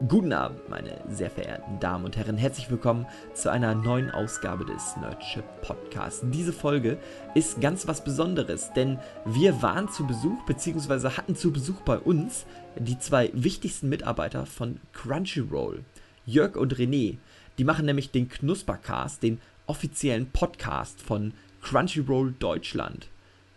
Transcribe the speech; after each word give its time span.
Guten 0.00 0.32
Abend, 0.32 0.68
meine 0.68 1.00
sehr 1.08 1.30
verehrten 1.30 1.78
Damen 1.78 2.04
und 2.04 2.16
Herren. 2.16 2.36
Herzlich 2.36 2.68
willkommen 2.68 3.06
zu 3.32 3.48
einer 3.48 3.76
neuen 3.76 4.10
Ausgabe 4.10 4.64
des 4.64 4.96
Nerdship 4.96 5.44
Podcasts. 5.62 6.20
Diese 6.32 6.52
Folge 6.52 6.98
ist 7.36 7.60
ganz 7.60 7.86
was 7.86 8.02
Besonderes, 8.02 8.72
denn 8.74 8.98
wir 9.24 9.62
waren 9.62 9.88
zu 9.88 10.04
Besuch 10.04 10.42
bzw. 10.46 11.10
hatten 11.10 11.36
zu 11.36 11.52
Besuch 11.52 11.80
bei 11.82 11.96
uns 11.96 12.44
die 12.76 12.98
zwei 12.98 13.30
wichtigsten 13.34 13.88
Mitarbeiter 13.88 14.46
von 14.46 14.80
Crunchyroll, 14.92 15.84
Jörg 16.26 16.56
und 16.56 16.74
René. 16.74 17.18
Die 17.58 17.64
machen 17.64 17.86
nämlich 17.86 18.10
den 18.10 18.28
Knuspercast, 18.28 19.22
den 19.22 19.40
offiziellen 19.66 20.26
Podcast 20.26 21.00
von 21.00 21.32
Crunchyroll 21.62 22.34
Deutschland. 22.40 23.08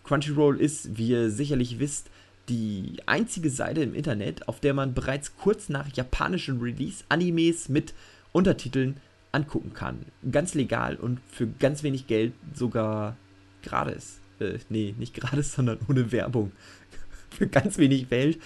Crunchyroll 0.03 0.61
ist, 0.61 0.97
wie 0.99 1.09
ihr 1.09 1.31
sicherlich 1.31 1.79
wisst, 1.79 2.11
die 2.49 2.97
einzige 3.05 3.49
Seite 3.49 3.81
im 3.81 3.93
Internet, 3.93 4.47
auf 4.47 4.59
der 4.59 4.73
man 4.73 4.93
bereits 4.93 5.35
kurz 5.37 5.69
nach 5.69 5.87
japanischem 5.93 6.61
Release 6.61 7.03
Animes 7.09 7.69
mit 7.69 7.93
Untertiteln 8.31 8.97
angucken 9.31 9.73
kann. 9.73 10.05
Ganz 10.31 10.53
legal 10.53 10.95
und 10.95 11.19
für 11.29 11.47
ganz 11.47 11.83
wenig 11.83 12.07
Geld 12.07 12.33
sogar 12.53 13.17
gratis. 13.63 14.19
Äh, 14.39 14.59
nee, 14.69 14.95
nicht 14.97 15.13
gratis, 15.13 15.53
sondern 15.55 15.79
ohne 15.87 16.11
Werbung. 16.11 16.51
für 17.29 17.47
ganz 17.47 17.77
wenig 17.77 18.09
Geld 18.09 18.41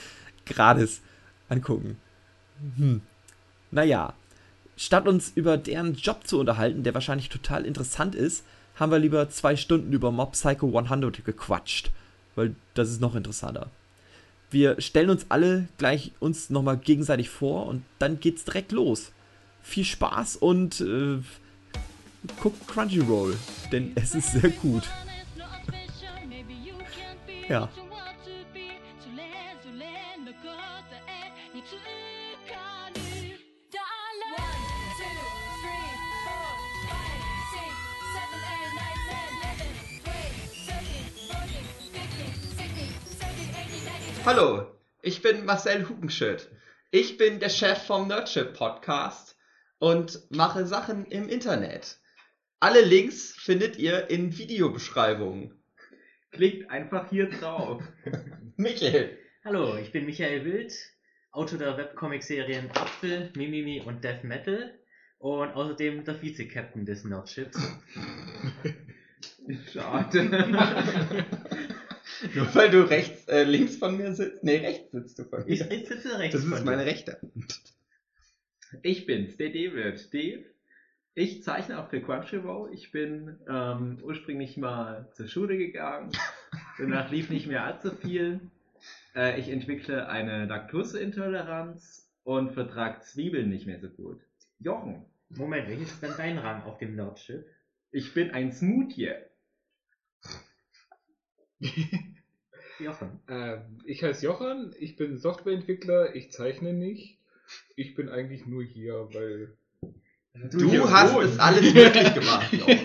gratis 0.45 1.01
angucken. 1.49 1.97
Hm. 2.77 3.01
Naja, 3.71 4.13
statt 4.75 5.07
uns 5.07 5.31
über 5.35 5.57
deren 5.57 5.93
Job 5.95 6.27
zu 6.27 6.39
unterhalten, 6.39 6.83
der 6.83 6.93
wahrscheinlich 6.93 7.29
total 7.29 7.65
interessant 7.65 8.15
ist, 8.15 8.43
haben 8.75 8.91
wir 8.91 8.99
lieber 8.99 9.29
zwei 9.29 9.55
Stunden 9.55 9.93
über 9.93 10.11
Mob 10.11 10.33
Psycho 10.33 10.77
100 10.77 11.23
gequatscht. 11.23 11.91
Weil 12.35 12.55
das 12.73 12.89
ist 12.89 13.01
noch 13.01 13.15
interessanter. 13.15 13.69
Wir 14.51 14.81
stellen 14.81 15.09
uns 15.09 15.27
alle 15.29 15.69
gleich 15.77 16.11
uns 16.19 16.49
nochmal 16.49 16.77
gegenseitig 16.77 17.29
vor 17.29 17.67
und 17.67 17.83
dann 17.99 18.19
geht's 18.19 18.43
direkt 18.43 18.73
los. 18.73 19.13
Viel 19.63 19.85
Spaß 19.85 20.35
und 20.35 20.81
äh, 20.81 21.19
guckt 22.41 22.67
Crunchyroll, 22.67 23.37
denn 23.71 23.93
es 23.95 24.13
ist 24.13 24.33
sehr 24.33 24.49
gut. 24.49 24.83
ja. 27.49 27.69
Hallo, 44.23 44.67
ich 45.01 45.23
bin 45.23 45.45
Marcel 45.45 45.89
Hupenschütt. 45.89 46.47
Ich 46.91 47.17
bin 47.17 47.39
der 47.39 47.49
Chef 47.49 47.87
vom 47.87 48.07
Nerdship 48.07 48.53
Podcast 48.53 49.35
und 49.79 50.21
mache 50.29 50.67
Sachen 50.67 51.05
im 51.05 51.27
Internet. 51.27 51.97
Alle 52.59 52.81
Links 52.81 53.31
findet 53.31 53.79
ihr 53.79 54.11
in 54.11 54.37
Videobeschreibungen. 54.37 55.59
Klickt 56.29 56.69
einfach 56.69 57.09
hier 57.09 57.31
drauf. 57.31 57.81
Michael. 58.57 59.17
Hallo, 59.43 59.75
ich 59.77 59.91
bin 59.91 60.05
Michael 60.05 60.45
Wild, 60.45 60.71
Autor 61.31 61.57
der 61.57 61.77
Webcomic-Serien 61.77 62.69
Apfel, 62.75 63.31
Mimimi 63.35 63.81
und 63.81 64.03
Death 64.03 64.23
Metal 64.23 64.71
und 65.17 65.49
außerdem 65.49 66.05
der 66.05 66.21
Vize-Captain 66.21 66.85
des 66.85 67.05
Nerdships. 67.05 67.57
Schade. 69.73 71.25
Nur 72.35 72.53
weil 72.55 72.69
du 72.69 72.81
rechts, 72.89 73.27
äh, 73.27 73.43
links 73.43 73.77
von 73.77 73.97
mir 73.97 74.13
sitzt. 74.13 74.43
Nee, 74.43 74.57
rechts 74.57 74.91
sitzt 74.91 75.19
du 75.19 75.23
von 75.25 75.43
mir. 75.45 75.49
Ich 75.71 75.87
sitze 75.87 76.17
rechts 76.19 76.35
Das 76.35 76.43
ist 76.43 76.49
von 76.53 76.65
meine 76.65 76.83
dir. 76.83 76.91
rechte 76.91 77.19
Hand. 77.21 77.61
Ich 78.83 79.05
bin's, 79.05 79.37
der 79.37 79.49
David. 79.49 80.13
Dave. 80.13 80.45
Ich 81.13 81.43
zeichne 81.43 81.79
auch 81.79 81.89
für 81.89 82.01
Crunchyroll. 82.01 82.73
Ich 82.73 82.91
bin 82.91 83.37
ähm, 83.49 83.97
ursprünglich 84.01 84.55
mal 84.57 85.09
zur 85.13 85.27
Schule 85.27 85.57
gegangen. 85.57 86.11
Danach 86.77 87.11
lief 87.11 87.29
nicht 87.29 87.47
mehr 87.47 87.65
allzu 87.65 87.91
viel. 87.91 88.39
Äh, 89.13 89.39
ich 89.39 89.49
entwickle 89.49 90.07
eine 90.07 90.45
Laktoseintoleranz 90.45 92.09
und 92.23 92.53
vertrag 92.53 93.03
Zwiebeln 93.03 93.49
nicht 93.49 93.65
mehr 93.67 93.79
so 93.81 93.89
gut. 93.89 94.21
Jochen. 94.59 95.05
Moment, 95.29 95.67
welches 95.67 95.91
ist 95.91 96.03
denn 96.03 96.13
dein 96.17 96.37
Rang 96.37 96.63
auf 96.63 96.77
dem 96.77 96.95
Nerdship? 96.95 97.45
Ich 97.91 98.13
bin 98.13 98.31
ein 98.31 98.51
Smoothie. 98.53 99.13
Jochen. 102.79 103.19
Äh, 103.27 103.57
ich 103.85 104.03
heiße 104.03 104.25
Jochen, 104.25 104.73
ich 104.79 104.95
bin 104.95 105.17
Softwareentwickler, 105.17 106.15
ich 106.15 106.31
zeichne 106.31 106.73
nicht. 106.73 107.17
Ich 107.75 107.95
bin 107.95 108.09
eigentlich 108.09 108.45
nur 108.45 108.63
hier, 108.63 109.09
weil. 109.13 109.53
Du 110.49 110.69
hier 110.69 110.89
hast 110.89 111.13
wohnst. 111.13 111.33
es 111.33 111.39
alles 111.39 111.73
möglich 111.73 112.13
gemacht. 112.13 112.53
Jochen. 112.53 112.79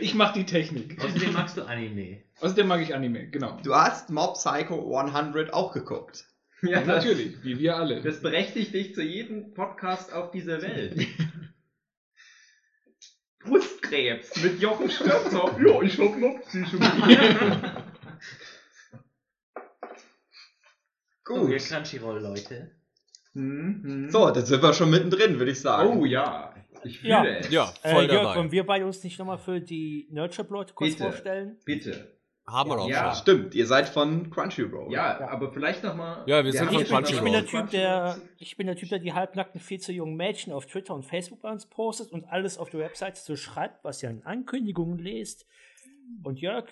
ich 0.00 0.14
mache 0.14 0.40
die 0.40 0.44
Technik. 0.44 1.02
Außerdem 1.02 1.32
magst 1.32 1.56
du 1.56 1.62
Anime. 1.62 2.22
Außerdem 2.40 2.66
mag 2.66 2.80
ich 2.82 2.94
Anime, 2.94 3.28
genau. 3.28 3.58
Du 3.62 3.74
hast 3.74 4.10
Mob 4.10 4.34
Psycho 4.34 4.96
100 4.96 5.54
auch 5.54 5.72
geguckt. 5.72 6.26
Ja, 6.62 6.80
Natürlich, 6.84 7.42
wie 7.42 7.58
wir 7.58 7.76
alle. 7.76 8.02
Das 8.02 8.20
berechtigt 8.20 8.74
dich 8.74 8.94
zu 8.94 9.02
jedem 9.02 9.54
Podcast 9.54 10.12
auf 10.12 10.30
dieser 10.30 10.60
Welt. 10.60 11.06
Brustkrebs 13.44 14.42
mit 14.42 14.60
Jochen 14.60 14.90
Stürzer. 14.90 15.56
Ja, 15.64 15.82
ich 15.82 15.98
hab 15.98 16.18
noch 16.18 16.40
Psychologie. 21.24 21.46
So, 21.46 21.52
ihr 21.52 21.58
Gut. 21.58 21.68
Crunchyroll-Leute. 21.68 22.70
Mhm. 23.34 24.08
So, 24.10 24.30
da 24.30 24.40
sind 24.40 24.62
wir 24.62 24.72
schon 24.72 24.90
mittendrin, 24.90 25.38
würde 25.38 25.52
ich 25.52 25.60
sagen. 25.60 25.98
Oh 26.00 26.04
ja, 26.04 26.52
ich 26.84 26.98
fühle 27.00 27.10
Ja. 27.12 27.24
es. 27.24 27.50
Ja, 27.50 27.72
Äh, 27.82 27.92
voll 27.94 28.04
Jörg, 28.06 28.22
dabei. 28.22 28.36
wollen 28.38 28.52
wir 28.52 28.66
beide 28.66 28.86
uns 28.86 29.02
nicht 29.04 29.18
nochmal 29.18 29.38
für 29.38 29.60
die 29.60 30.08
Nerdship-Leute 30.10 30.74
kurz 30.74 30.90
Bitte. 30.92 31.02
vorstellen? 31.04 31.56
Bitte. 31.64 32.16
Haben 32.46 32.70
wir 32.70 32.76
doch 32.78 32.88
Ja. 32.88 33.14
schon. 33.14 33.22
Stimmt, 33.22 33.54
ihr 33.54 33.66
seid 33.66 33.88
von 33.88 34.28
Crunchyroll. 34.30 34.92
Ja, 34.92 35.20
aber 35.28 35.52
vielleicht 35.52 35.84
nochmal. 35.84 36.24
Ja, 36.26 36.44
wir 36.44 36.50
sind 36.52 36.64
von 36.66 36.72
Ich 36.72 36.78
bin, 36.78 36.82
ich, 36.82 36.88
Crunchyroll. 36.90 37.22
bin 37.24 37.32
der 37.32 37.46
typ, 37.46 37.70
der, 37.70 38.16
ich 38.38 38.56
bin 38.56 38.66
der 38.66 38.74
Typ, 38.74 38.88
der 38.88 38.98
die 38.98 39.12
halbnackten, 39.12 39.60
viel 39.60 39.78
zu 39.78 39.92
jungen 39.92 40.16
Mädchen 40.16 40.52
auf 40.52 40.66
Twitter 40.66 40.92
und 40.94 41.04
Facebook 41.06 41.42
bei 41.42 41.50
uns 41.52 41.66
postet 41.66 42.10
und 42.10 42.24
alles 42.24 42.58
auf 42.58 42.68
der 42.70 42.80
Webseite 42.80 43.20
so 43.20 43.36
schreibt, 43.36 43.84
was 43.84 44.02
ihr 44.02 44.08
an 44.08 44.22
Ankündigungen 44.24 44.98
lest. 44.98 45.46
Und 46.24 46.40
Jörg, 46.40 46.64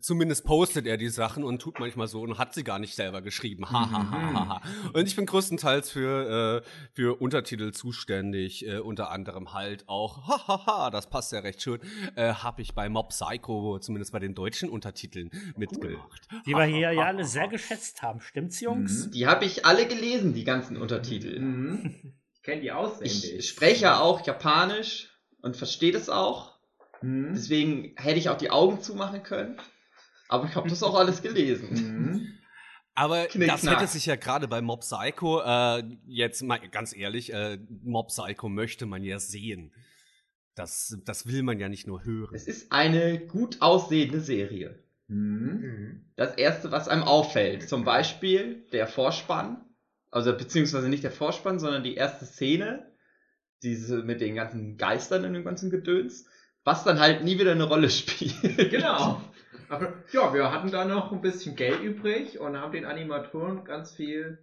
Zumindest 0.00 0.44
postet 0.44 0.86
er 0.86 0.96
die 0.96 1.08
Sachen 1.08 1.44
und 1.44 1.60
tut 1.60 1.78
manchmal 1.78 2.08
so 2.08 2.20
und 2.20 2.38
hat 2.38 2.54
sie 2.54 2.64
gar 2.64 2.78
nicht 2.78 2.94
selber 2.94 3.22
geschrieben. 3.22 3.70
Ha, 3.70 3.90
ha, 3.90 4.10
ha, 4.10 4.32
ha, 4.32 4.48
ha. 4.48 4.62
Und 4.92 5.06
ich 5.06 5.14
bin 5.14 5.26
größtenteils 5.26 5.90
für, 5.90 6.62
äh, 6.64 6.68
für 6.92 7.20
Untertitel 7.20 7.72
zuständig, 7.72 8.66
äh, 8.66 8.78
unter 8.78 9.10
anderem 9.10 9.52
halt 9.52 9.88
auch, 9.88 10.26
ha, 10.26 10.48
ha, 10.48 10.66
ha, 10.66 10.90
das 10.90 11.08
passt 11.08 11.32
ja 11.32 11.40
recht 11.40 11.62
schön, 11.62 11.80
äh, 12.16 12.34
habe 12.34 12.62
ich 12.62 12.74
bei 12.74 12.88
Mob 12.88 13.10
Psycho, 13.10 13.78
zumindest 13.78 14.12
bei 14.12 14.18
den 14.18 14.34
deutschen 14.34 14.68
Untertiteln, 14.68 15.30
mitgemacht. 15.56 16.28
die 16.46 16.52
wir 16.52 16.64
hier 16.64 16.92
ja 16.92 17.04
alle 17.04 17.24
sehr 17.24 17.48
geschätzt 17.48 18.02
haben. 18.02 18.20
Stimmt's, 18.20 18.60
Jungs? 18.60 19.10
Die 19.10 19.26
habe 19.26 19.44
ich 19.44 19.64
alle 19.64 19.86
gelesen, 19.86 20.34
die 20.34 20.44
ganzen 20.44 20.76
Untertitel. 20.76 21.38
Mhm. 21.38 22.14
Ich 22.34 22.42
kenne 22.42 22.62
die 22.62 22.72
auswendig. 22.72 23.32
Ich 23.32 23.48
spreche 23.48 23.84
ja 23.84 24.00
auch 24.00 24.26
Japanisch 24.26 25.10
und 25.40 25.56
verstehe 25.56 25.92
das 25.92 26.08
auch. 26.08 26.58
Mhm. 27.00 27.32
Deswegen 27.34 27.94
hätte 27.96 28.18
ich 28.18 28.28
auch 28.28 28.38
die 28.38 28.50
Augen 28.50 28.80
zumachen 28.80 29.22
können. 29.22 29.56
Aber 30.34 30.48
ich 30.48 30.56
habe 30.56 30.68
das 30.68 30.82
auch 30.82 30.96
alles 30.96 31.22
gelesen. 31.22 31.68
Mhm. 31.70 32.28
Aber 32.96 33.26
Knick, 33.26 33.48
das 33.48 33.60
knack. 33.62 33.76
hätte 33.80 33.86
sich 33.90 34.06
ja 34.06 34.16
gerade 34.16 34.48
bei 34.48 34.60
Mob 34.60 34.80
Psycho, 34.80 35.40
äh, 35.40 35.84
jetzt 36.06 36.42
mal 36.42 36.58
ganz 36.58 36.94
ehrlich, 36.94 37.32
äh, 37.32 37.58
Mob 37.82 38.08
Psycho 38.08 38.48
möchte 38.48 38.86
man 38.86 39.04
ja 39.04 39.20
sehen. 39.20 39.72
Das, 40.56 40.98
das 41.04 41.26
will 41.26 41.44
man 41.44 41.60
ja 41.60 41.68
nicht 41.68 41.86
nur 41.86 42.04
hören. 42.04 42.34
Es 42.34 42.48
ist 42.48 42.72
eine 42.72 43.20
gut 43.20 43.62
aussehende 43.62 44.20
Serie. 44.20 44.82
Mhm. 45.06 45.16
Mhm. 45.16 46.04
Das 46.16 46.34
erste, 46.34 46.72
was 46.72 46.88
einem 46.88 47.04
auffällt, 47.04 47.68
zum 47.68 47.84
Beispiel 47.84 48.66
der 48.72 48.88
Vorspann, 48.88 49.64
also 50.10 50.36
beziehungsweise 50.36 50.88
nicht 50.88 51.04
der 51.04 51.12
Vorspann, 51.12 51.60
sondern 51.60 51.84
die 51.84 51.94
erste 51.94 52.24
Szene, 52.24 52.92
diese 53.62 54.02
mit 54.02 54.20
den 54.20 54.34
ganzen 54.34 54.78
Geistern 54.78 55.24
und 55.24 55.34
dem 55.34 55.44
ganzen 55.44 55.70
Gedöns, 55.70 56.26
was 56.64 56.82
dann 56.82 56.98
halt 56.98 57.22
nie 57.22 57.38
wieder 57.38 57.52
eine 57.52 57.64
Rolle 57.64 57.88
spielt. 57.90 58.70
Genau. 58.70 59.20
Aber 59.68 59.92
ja, 60.12 60.32
wir 60.34 60.52
hatten 60.52 60.70
da 60.70 60.84
noch 60.84 61.12
ein 61.12 61.20
bisschen 61.20 61.56
Geld 61.56 61.80
übrig 61.80 62.38
und 62.40 62.56
haben 62.56 62.72
den 62.72 62.84
Animatoren 62.84 63.64
ganz 63.64 63.94
viel 63.94 64.38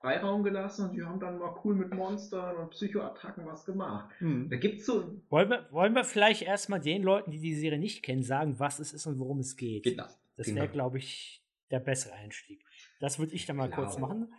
Freiraum 0.00 0.42
gelassen 0.42 0.88
und 0.88 0.96
die 0.96 1.02
haben 1.02 1.18
dann 1.20 1.38
mal 1.38 1.54
cool 1.64 1.74
mit 1.74 1.92
Monstern 1.92 2.56
und 2.56 2.70
Psychoattacken 2.70 3.46
was 3.46 3.64
gemacht. 3.64 4.10
Hm. 4.18 4.48
Da 4.48 4.56
gibt's 4.56 4.86
so. 4.86 5.20
Wollen, 5.30 5.50
wir, 5.50 5.66
wollen 5.70 5.94
wir 5.94 6.04
vielleicht 6.04 6.42
erstmal 6.42 6.80
den 6.80 7.02
Leuten, 7.02 7.30
die 7.30 7.40
die 7.40 7.54
Serie 7.54 7.78
nicht 7.78 8.02
kennen, 8.02 8.22
sagen, 8.22 8.58
was 8.58 8.78
es 8.78 8.92
ist 8.92 9.06
und 9.06 9.18
worum 9.18 9.40
es 9.40 9.56
geht? 9.56 9.84
Genau. 9.84 10.06
Das 10.36 10.46
genau. 10.46 10.62
wäre, 10.62 10.68
glaube 10.68 10.98
ich, 10.98 11.42
der 11.70 11.80
bessere 11.80 12.14
Einstieg. 12.14 12.64
Das 13.00 13.18
würde 13.18 13.34
ich 13.34 13.46
dann 13.46 13.56
mal 13.56 13.68
Genau. 13.68 13.82
kurz 13.82 13.98
machen. 13.98 14.32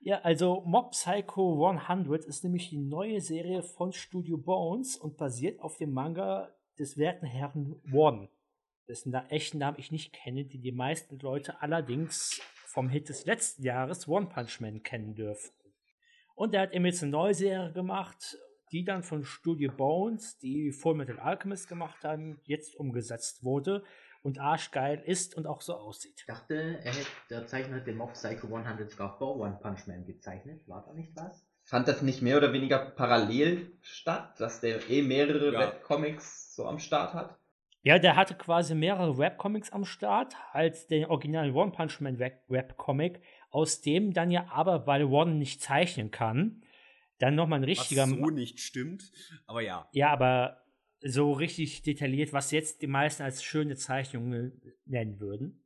Ja, 0.00 0.20
also 0.22 0.62
Mob 0.66 0.90
Psycho 0.92 1.68
100 1.68 2.24
ist 2.24 2.42
nämlich 2.44 2.70
die 2.70 2.78
neue 2.78 3.20
Serie 3.20 3.62
von 3.62 3.92
Studio 3.92 4.36
Bones 4.36 4.96
und 4.96 5.16
basiert 5.16 5.60
auf 5.60 5.76
dem 5.76 5.92
Manga 5.92 6.52
des 6.78 6.96
werten 6.98 7.26
Herrn 7.26 7.76
Warden, 7.84 8.28
dessen 8.92 9.14
echten 9.14 9.58
Namen 9.58 9.78
ich 9.78 9.90
nicht 9.90 10.12
kenne, 10.12 10.44
den 10.44 10.60
die 10.60 10.70
meisten 10.70 11.18
Leute 11.18 11.62
allerdings 11.62 12.40
vom 12.66 12.90
Hit 12.90 13.08
des 13.08 13.24
letzten 13.24 13.62
Jahres 13.62 14.06
One 14.06 14.26
Punch 14.26 14.60
Man 14.60 14.82
kennen 14.82 15.14
dürften. 15.14 15.72
Und 16.34 16.52
er 16.54 16.62
hat 16.62 16.72
eben 16.72 16.84
jetzt 16.84 17.02
eine 17.02 17.12
neue 17.12 17.32
Serie 17.32 17.72
gemacht, 17.72 18.36
die 18.70 18.84
dann 18.84 19.02
von 19.02 19.24
Studio 19.24 19.72
Bones, 19.72 20.38
die 20.38 20.72
Full 20.72 20.94
Metal 20.94 21.18
Alchemist 21.18 21.68
gemacht 21.68 22.04
haben, 22.04 22.38
jetzt 22.44 22.76
umgesetzt 22.76 23.44
wurde 23.44 23.82
und 24.22 24.38
arschgeil 24.38 25.02
ist 25.04 25.34
und 25.36 25.46
auch 25.46 25.62
so 25.62 25.74
aussieht. 25.74 26.14
Ich 26.18 26.26
dachte, 26.26 26.80
er 26.82 26.92
hätte, 26.92 27.06
der 27.30 27.46
Zeichner 27.46 27.76
hat 27.76 27.86
den 27.86 27.96
Mob 27.96 28.12
Psycho 28.12 28.54
100 28.54 28.90
sogar 28.90 29.16
vor 29.16 29.36
One 29.36 29.58
Punch 29.60 29.86
Man 29.86 30.04
gezeichnet. 30.04 30.68
War 30.68 30.84
da 30.86 30.92
nicht 30.92 31.16
was? 31.16 31.46
Fand 31.64 31.88
das 31.88 32.02
nicht 32.02 32.20
mehr 32.20 32.36
oder 32.36 32.52
weniger 32.52 32.78
parallel 32.78 33.72
statt, 33.80 34.38
dass 34.38 34.60
der 34.60 34.90
eh 34.90 35.00
mehrere 35.00 35.52
Ja. 35.52 35.60
Webcomics 35.60 36.54
so 36.54 36.66
am 36.66 36.78
Start 36.78 37.14
hat? 37.14 37.38
Ja, 37.84 37.98
der 37.98 38.14
hatte 38.14 38.34
quasi 38.34 38.74
mehrere 38.76 39.18
Webcomics 39.18 39.72
am 39.72 39.84
Start, 39.84 40.36
als 40.52 40.86
den 40.86 41.04
originalen 41.06 41.52
One 41.54 41.72
Punch 41.72 42.00
Man 42.00 42.18
Web- 42.18 42.44
Webcomic, 42.48 43.20
aus 43.50 43.80
dem 43.80 44.12
dann 44.12 44.30
ja 44.30 44.46
aber, 44.50 44.86
weil 44.86 45.04
One 45.04 45.34
nicht 45.34 45.60
zeichnen 45.60 46.10
kann, 46.12 46.62
dann 47.18 47.34
nochmal 47.34 47.58
ein 47.58 47.62
Was 47.62 47.80
richtiger. 47.80 48.06
so 48.06 48.14
nicht 48.30 48.60
stimmt. 48.60 49.10
Aber 49.46 49.62
ja. 49.62 49.88
Ja, 49.92 50.10
aber 50.10 50.62
so 51.00 51.32
richtig 51.32 51.82
detailliert, 51.82 52.32
was 52.32 52.52
jetzt 52.52 52.82
die 52.82 52.86
meisten 52.86 53.24
als 53.24 53.42
schöne 53.42 53.74
Zeichnungen 53.74 54.62
nennen 54.84 55.18
würden. 55.18 55.64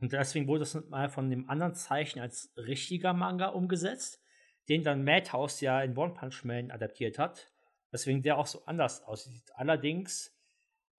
Und 0.00 0.12
deswegen 0.12 0.48
wurde 0.48 0.64
es 0.64 0.74
mal 0.88 1.08
von 1.08 1.30
dem 1.30 1.48
anderen 1.48 1.74
Zeichen 1.74 2.18
als 2.18 2.52
richtiger 2.56 3.12
Manga 3.12 3.46
umgesetzt, 3.48 4.20
den 4.68 4.82
dann 4.82 5.04
Madhouse 5.04 5.60
ja 5.60 5.80
in 5.82 5.96
One 5.96 6.14
Punch 6.14 6.44
Man 6.44 6.72
adaptiert 6.72 7.18
hat. 7.18 7.52
Deswegen 7.92 8.22
der 8.22 8.38
auch 8.38 8.46
so 8.46 8.64
anders 8.64 9.04
aussieht. 9.04 9.52
Allerdings, 9.54 10.33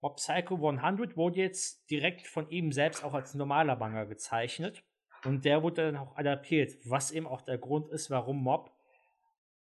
Mob 0.06 0.18
Psycho 0.18 0.54
100 0.68 1.16
wurde 1.16 1.40
jetzt 1.40 1.90
direkt 1.90 2.28
von 2.28 2.48
ihm 2.48 2.70
selbst 2.70 3.02
auch 3.02 3.12
als 3.12 3.34
normaler 3.34 3.74
Manga 3.74 4.04
gezeichnet. 4.04 4.84
Und 5.24 5.44
der 5.44 5.64
wurde 5.64 5.90
dann 5.90 5.96
auch 5.96 6.16
adaptiert, 6.16 6.74
was 6.84 7.10
eben 7.10 7.26
auch 7.26 7.42
der 7.42 7.58
Grund 7.58 7.88
ist, 7.88 8.08
warum 8.08 8.40
Mob 8.40 8.70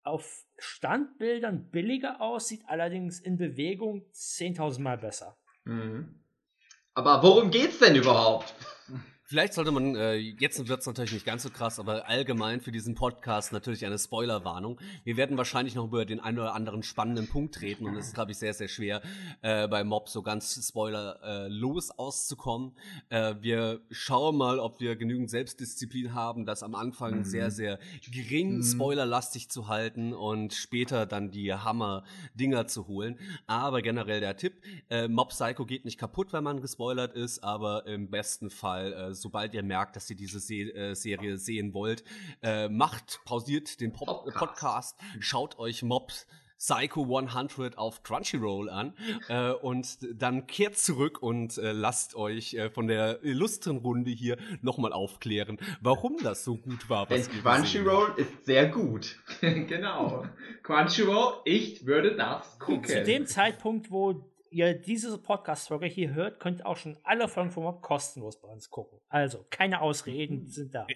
auf 0.04 0.44
Standbildern 0.56 1.70
billiger 1.70 2.20
aussieht, 2.20 2.62
allerdings 2.68 3.18
in 3.18 3.36
Bewegung 3.36 4.04
10.000 4.12 4.80
Mal 4.80 4.98
besser. 4.98 5.36
Mhm. 5.64 6.22
Aber 6.94 7.20
worum 7.24 7.50
geht's 7.50 7.80
denn 7.80 7.96
überhaupt? 7.96 8.54
Vielleicht 9.30 9.52
sollte 9.52 9.72
man, 9.72 9.94
äh, 9.94 10.14
jetzt 10.14 10.68
wird 10.68 10.80
es 10.80 10.86
natürlich 10.86 11.12
nicht 11.12 11.26
ganz 11.26 11.42
so 11.42 11.50
krass, 11.50 11.78
aber 11.78 12.08
allgemein 12.08 12.62
für 12.62 12.72
diesen 12.72 12.94
Podcast 12.94 13.52
natürlich 13.52 13.84
eine 13.84 13.98
Spoilerwarnung. 13.98 14.80
Wir 15.04 15.18
werden 15.18 15.36
wahrscheinlich 15.36 15.74
noch 15.74 15.84
über 15.84 16.06
den 16.06 16.18
einen 16.18 16.38
oder 16.38 16.54
anderen 16.54 16.82
spannenden 16.82 17.28
Punkt 17.28 17.60
reden 17.60 17.84
und 17.84 17.94
es 17.96 18.06
ist, 18.06 18.14
glaube 18.14 18.30
ich, 18.30 18.38
sehr, 18.38 18.54
sehr 18.54 18.68
schwer, 18.68 19.02
äh, 19.42 19.68
bei 19.68 19.84
Mob 19.84 20.08
so 20.08 20.22
ganz 20.22 20.66
spoilerlos 20.66 21.90
auszukommen. 21.90 22.72
Äh, 23.10 23.34
wir 23.42 23.82
schauen 23.90 24.34
mal, 24.34 24.58
ob 24.58 24.80
wir 24.80 24.96
genügend 24.96 25.28
Selbstdisziplin 25.28 26.14
haben, 26.14 26.46
das 26.46 26.62
am 26.62 26.74
Anfang 26.74 27.18
Mhm. 27.18 27.24
sehr, 27.24 27.50
sehr 27.50 27.78
gering 28.10 28.56
Mhm. 28.56 28.62
spoilerlastig 28.62 29.50
zu 29.50 29.68
halten 29.68 30.14
und 30.14 30.54
später 30.54 31.04
dann 31.04 31.30
die 31.30 31.52
Hammer-Dinger 31.52 32.66
zu 32.66 32.86
holen. 32.86 33.18
Aber 33.46 33.82
generell 33.82 34.20
der 34.20 34.38
Tipp, 34.38 34.54
äh, 34.88 35.06
Mob 35.06 35.28
Psycho 35.28 35.66
geht 35.66 35.84
nicht 35.84 35.98
kaputt, 35.98 36.32
wenn 36.32 36.44
man 36.44 36.62
gespoilert 36.62 37.12
ist, 37.14 37.44
aber 37.44 37.84
im 37.84 38.08
besten 38.08 38.48
Fall, 38.48 38.94
äh, 38.94 39.17
sobald 39.20 39.54
ihr 39.54 39.62
merkt, 39.62 39.96
dass 39.96 40.08
ihr 40.10 40.16
diese 40.16 40.40
Se 40.40 40.54
äh, 40.54 40.94
Serie 40.94 41.38
sehen 41.38 41.74
wollt, 41.74 42.04
äh, 42.42 42.68
macht, 42.68 43.20
pausiert 43.24 43.80
den 43.80 43.92
Pop 43.92 44.24
Podcast. 44.24 44.38
Podcast, 44.38 44.98
schaut 45.20 45.58
euch 45.58 45.82
Mob 45.82 46.12
Psycho 46.58 47.02
100 47.02 47.78
auf 47.78 48.02
Crunchyroll 48.02 48.68
an 48.68 48.92
äh, 49.28 49.50
und 49.50 49.98
dann 50.12 50.48
kehrt 50.48 50.76
zurück 50.76 51.22
und 51.22 51.56
äh, 51.56 51.70
lasst 51.70 52.16
euch 52.16 52.54
äh, 52.54 52.68
von 52.68 52.88
der 52.88 53.22
illustren 53.22 53.76
Runde 53.76 54.10
hier 54.10 54.36
nochmal 54.60 54.92
aufklären, 54.92 55.58
warum 55.80 56.16
das 56.22 56.44
so 56.44 56.56
gut 56.56 56.90
war. 56.90 57.06
Denn 57.06 57.20
was 57.20 57.28
gesehen 57.28 57.42
Crunchyroll 57.44 58.14
ist 58.16 58.44
sehr 58.44 58.66
gut. 58.66 59.18
genau. 59.40 60.26
Crunchyroll, 60.64 61.34
ich 61.44 61.86
würde 61.86 62.16
das 62.16 62.58
gucken. 62.58 62.84
Zu 62.84 63.04
dem 63.04 63.26
Zeitpunkt, 63.26 63.92
wo 63.92 64.20
ihr 64.50 64.74
diese 64.74 65.18
Podcast-Folge 65.18 65.86
hier 65.86 66.14
hört, 66.14 66.40
könnt 66.40 66.64
auch 66.64 66.76
schon 66.76 66.96
alle 67.04 67.28
Folgen 67.28 67.50
vom 67.50 67.64
Mob 67.64 67.82
kostenlos 67.82 68.40
bei 68.40 68.48
uns 68.48 68.70
gucken. 68.70 68.98
Also, 69.08 69.44
keine 69.50 69.80
Ausreden 69.80 70.46
sind 70.48 70.74
da. 70.74 70.86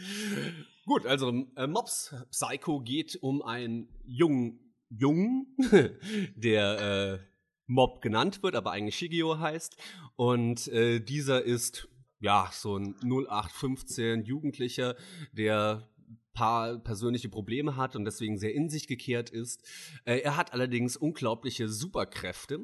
Gut, 0.86 1.06
also 1.06 1.46
äh, 1.56 1.66
Mobs 1.66 2.14
Psycho 2.30 2.80
geht 2.80 3.16
um 3.16 3.42
einen 3.42 3.88
jungen 4.04 4.66
Jungen, 4.88 5.56
der 6.36 6.80
äh, 6.80 7.18
Mob 7.66 8.00
genannt 8.00 8.42
wird, 8.42 8.54
aber 8.54 8.70
eigentlich 8.70 8.96
Shigeo 8.96 9.38
heißt. 9.38 9.76
Und 10.14 10.68
äh, 10.68 11.00
dieser 11.00 11.42
ist 11.42 11.88
ja 12.20 12.48
so 12.52 12.76
ein 12.76 12.94
0815 13.02 14.24
Jugendlicher, 14.24 14.94
der 15.32 15.88
paar 16.36 16.78
persönliche 16.78 17.28
Probleme 17.28 17.76
hat 17.76 17.96
und 17.96 18.04
deswegen 18.04 18.38
sehr 18.38 18.54
in 18.54 18.68
sich 18.68 18.86
gekehrt 18.86 19.30
ist. 19.30 19.66
Äh, 20.04 20.18
er 20.18 20.36
hat 20.36 20.52
allerdings 20.52 20.96
unglaubliche 20.96 21.68
Superkräfte. 21.68 22.60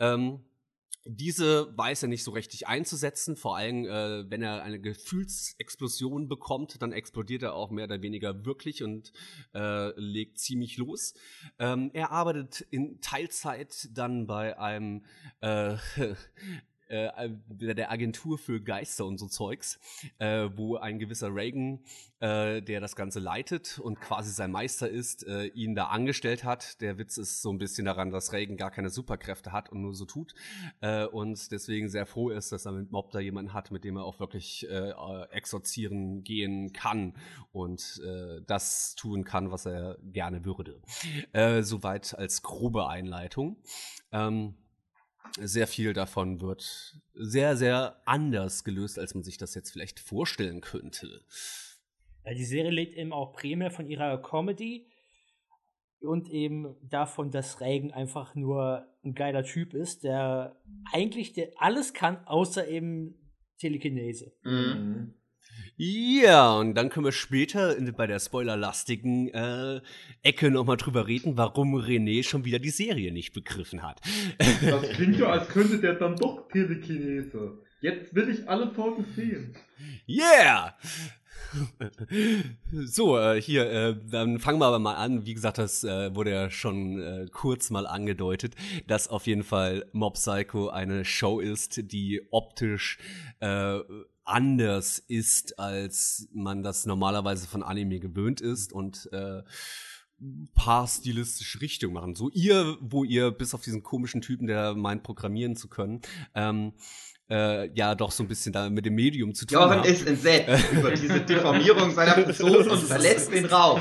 Ähm, 0.00 0.40
diese 1.06 1.76
weiß 1.76 2.04
er 2.04 2.08
nicht 2.08 2.24
so 2.24 2.30
richtig 2.30 2.66
einzusetzen, 2.66 3.36
vor 3.36 3.58
allem 3.58 3.84
äh, 3.84 4.30
wenn 4.30 4.42
er 4.42 4.62
eine 4.62 4.80
Gefühlsexplosion 4.80 6.28
bekommt, 6.28 6.80
dann 6.80 6.92
explodiert 6.92 7.42
er 7.42 7.54
auch 7.54 7.70
mehr 7.70 7.84
oder 7.84 8.00
weniger 8.00 8.46
wirklich 8.46 8.82
und 8.82 9.12
äh, 9.54 9.90
legt 10.00 10.38
ziemlich 10.38 10.78
los. 10.78 11.12
Ähm, 11.58 11.90
er 11.92 12.10
arbeitet 12.10 12.62
in 12.70 13.02
Teilzeit 13.02 13.90
dann 13.92 14.26
bei 14.26 14.58
einem 14.58 15.04
äh, 15.42 15.76
äh, 16.88 17.10
der 17.48 17.90
Agentur 17.90 18.38
für 18.38 18.60
Geister 18.60 19.06
und 19.06 19.18
so 19.18 19.28
Zeugs, 19.28 19.78
äh, 20.18 20.48
wo 20.54 20.76
ein 20.76 20.98
gewisser 20.98 21.34
Reagan, 21.34 21.80
äh, 22.20 22.62
der 22.62 22.80
das 22.80 22.96
Ganze 22.96 23.20
leitet 23.20 23.78
und 23.78 24.00
quasi 24.00 24.30
sein 24.30 24.50
Meister 24.50 24.88
ist, 24.88 25.26
äh, 25.26 25.46
ihn 25.46 25.74
da 25.74 25.86
angestellt 25.86 26.44
hat. 26.44 26.80
Der 26.80 26.98
Witz 26.98 27.16
ist 27.16 27.42
so 27.42 27.50
ein 27.50 27.58
bisschen 27.58 27.84
daran, 27.84 28.10
dass 28.10 28.32
Reagan 28.32 28.56
gar 28.56 28.70
keine 28.70 28.90
Superkräfte 28.90 29.52
hat 29.52 29.70
und 29.70 29.82
nur 29.82 29.94
so 29.94 30.04
tut 30.04 30.34
äh, 30.80 31.04
und 31.04 31.50
deswegen 31.50 31.88
sehr 31.88 32.06
froh 32.06 32.30
ist, 32.30 32.52
dass 32.52 32.66
er 32.66 32.72
mit 32.72 32.90
Mob 32.90 33.10
da 33.10 33.20
jemanden 33.20 33.52
hat, 33.52 33.70
mit 33.70 33.84
dem 33.84 33.96
er 33.96 34.04
auch 34.04 34.20
wirklich 34.20 34.66
äh, 34.68 34.90
äh, 34.90 35.28
exorzieren 35.30 36.22
gehen 36.24 36.72
kann 36.72 37.14
und 37.52 38.00
äh, 38.04 38.40
das 38.46 38.94
tun 38.94 39.24
kann, 39.24 39.50
was 39.50 39.66
er 39.66 39.98
gerne 40.02 40.44
würde. 40.44 40.80
Äh, 41.32 41.62
soweit 41.62 42.14
als 42.18 42.42
grobe 42.42 42.88
Einleitung. 42.88 43.56
Ähm, 44.12 44.54
sehr 45.38 45.66
viel 45.66 45.92
davon 45.92 46.40
wird 46.40 47.00
sehr, 47.14 47.56
sehr 47.56 48.00
anders 48.04 48.64
gelöst, 48.64 48.98
als 48.98 49.14
man 49.14 49.24
sich 49.24 49.36
das 49.36 49.54
jetzt 49.54 49.70
vielleicht 49.70 50.00
vorstellen 50.00 50.60
könnte. 50.60 51.22
Ja, 52.24 52.34
die 52.34 52.44
Serie 52.44 52.70
lebt 52.70 52.94
eben 52.94 53.12
auch 53.12 53.32
primär 53.32 53.70
von 53.70 53.86
ihrer 53.86 54.20
Comedy 54.22 54.86
und 56.00 56.28
eben 56.28 56.76
davon, 56.82 57.30
dass 57.30 57.60
Reagan 57.60 57.90
einfach 57.90 58.34
nur 58.34 58.86
ein 59.04 59.14
geiler 59.14 59.44
Typ 59.44 59.74
ist, 59.74 60.04
der 60.04 60.60
eigentlich 60.92 61.32
der 61.32 61.50
alles 61.56 61.94
kann, 61.94 62.26
außer 62.26 62.68
eben 62.68 63.14
Telekinese. 63.58 64.32
Mhm. 64.42 65.14
Ja, 65.76 66.54
und 66.54 66.74
dann 66.74 66.88
können 66.88 67.04
wir 67.04 67.12
später 67.12 67.76
in, 67.76 67.92
bei 67.94 68.06
der 68.06 68.20
spoilerlastigen 68.20 69.28
äh, 69.34 69.80
Ecke 70.22 70.50
nochmal 70.50 70.76
drüber 70.76 71.08
reden, 71.08 71.36
warum 71.36 71.74
René 71.74 72.22
schon 72.22 72.44
wieder 72.44 72.60
die 72.60 72.70
Serie 72.70 73.12
nicht 73.12 73.32
begriffen 73.32 73.82
hat. 73.82 74.00
Das 74.38 74.88
klingt 74.90 75.18
ja, 75.18 75.26
als 75.30 75.48
könnte 75.48 75.80
der 75.80 75.94
dann 75.94 76.16
doch 76.16 76.48
Telekinese. 76.48 77.58
Jetzt 77.80 78.14
will 78.14 78.28
ich 78.28 78.48
alle 78.48 78.70
Folgen 78.72 79.04
sehen. 79.16 79.56
Yeah! 80.08 80.74
So, 82.72 83.18
äh, 83.18 83.40
hier, 83.40 83.70
äh, 83.70 83.96
dann 84.10 84.38
fangen 84.38 84.58
wir 84.58 84.66
aber 84.66 84.78
mal 84.78 84.94
an. 84.94 85.24
Wie 85.26 85.34
gesagt, 85.34 85.58
das 85.58 85.84
äh, 85.84 86.14
wurde 86.14 86.30
ja 86.30 86.50
schon 86.50 87.00
äh, 87.00 87.26
kurz 87.30 87.70
mal 87.70 87.86
angedeutet, 87.86 88.54
dass 88.86 89.08
auf 89.08 89.26
jeden 89.26 89.44
Fall 89.44 89.86
Mob 89.92 90.14
Psycho 90.14 90.68
eine 90.68 91.04
Show 91.04 91.40
ist, 91.40 91.92
die 91.92 92.22
optisch 92.30 92.98
äh, 93.40 93.78
anders 94.24 94.98
ist, 94.98 95.58
als 95.58 96.28
man 96.32 96.62
das 96.62 96.86
normalerweise 96.86 97.46
von 97.46 97.62
Anime 97.62 98.00
gewöhnt 98.00 98.40
ist 98.40 98.72
und 98.72 99.08
äh, 99.12 99.42
ein 100.20 100.48
paar 100.54 100.86
stilistische 100.86 101.60
Richtungen 101.60 101.94
machen. 101.94 102.14
So 102.14 102.30
ihr, 102.30 102.76
wo 102.80 103.04
ihr 103.04 103.30
bis 103.30 103.54
auf 103.54 103.62
diesen 103.62 103.82
komischen 103.82 104.20
Typen, 104.20 104.46
der 104.46 104.74
meint, 104.74 105.02
programmieren 105.02 105.56
zu 105.56 105.68
können, 105.68 106.00
ähm, 106.34 106.72
äh, 107.28 107.70
ja 107.74 107.94
doch 107.94 108.10
so 108.10 108.22
ein 108.22 108.28
bisschen 108.28 108.52
da 108.52 108.70
mit 108.70 108.86
dem 108.86 108.94
Medium 108.94 109.34
zu 109.34 109.46
tun 109.46 109.58
Jochen 109.58 109.78
habt. 109.78 109.86
ist 109.86 110.06
entsetzt 110.06 110.72
über 110.72 110.90
diese 110.92 111.20
Deformierung 111.20 111.90
seiner 111.90 112.12
Person 112.22 112.68
und 112.68 112.82
verlässt 112.82 113.32
den 113.32 113.46
Raum. 113.46 113.80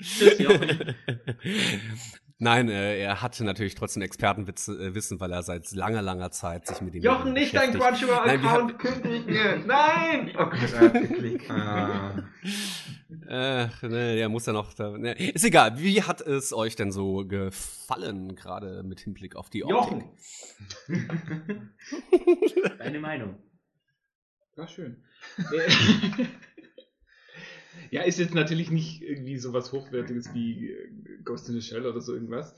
Tschüss, 0.00 0.38
Jochen. 0.38 0.94
Nein, 2.42 2.68
äh, 2.68 2.98
er 2.98 3.22
hatte 3.22 3.44
natürlich 3.44 3.76
trotzdem 3.76 4.02
Expertenwissen, 4.02 4.80
äh, 5.16 5.20
weil 5.20 5.30
er 5.30 5.44
seit 5.44 5.70
langer, 5.70 6.02
langer 6.02 6.32
Zeit 6.32 6.66
sich 6.66 6.80
mit 6.80 6.92
dem 6.92 7.04
Jochen, 7.04 7.34
nicht 7.34 7.54
dein 7.54 7.72
Crunchyroll-Account 7.72 8.80
kündigen! 8.80 9.64
Nein! 9.68 10.32
Oh 10.36 10.46
Gott, 10.46 10.72
er. 10.74 11.50
Ah. 11.54 12.14
Ach, 13.28 13.82
ne, 13.82 14.16
der 14.16 14.28
muss 14.28 14.46
ja 14.46 14.52
noch. 14.52 14.74
Da, 14.74 14.90
ne. 14.98 15.12
Ist 15.12 15.44
egal. 15.44 15.78
Wie 15.78 16.02
hat 16.02 16.20
es 16.20 16.52
euch 16.52 16.74
denn 16.74 16.90
so 16.90 17.24
gefallen, 17.24 18.34
gerade 18.34 18.82
mit 18.82 18.98
Hinblick 18.98 19.36
auf 19.36 19.48
die 19.48 19.62
Optik? 19.62 20.02
Jochen! 20.88 21.08
Deine 22.78 22.98
Meinung. 22.98 23.36
War 24.56 24.66
schön. 24.66 25.04
Ja, 27.90 28.02
ist 28.02 28.18
jetzt 28.18 28.34
natürlich 28.34 28.70
nicht 28.70 29.02
irgendwie 29.02 29.38
sowas 29.38 29.72
Hochwertiges 29.72 30.32
wie 30.34 30.70
äh, 30.70 30.88
Ghost 31.24 31.48
in 31.48 31.54
the 31.54 31.62
Shell 31.62 31.86
oder 31.86 32.00
so 32.00 32.14
irgendwas. 32.14 32.54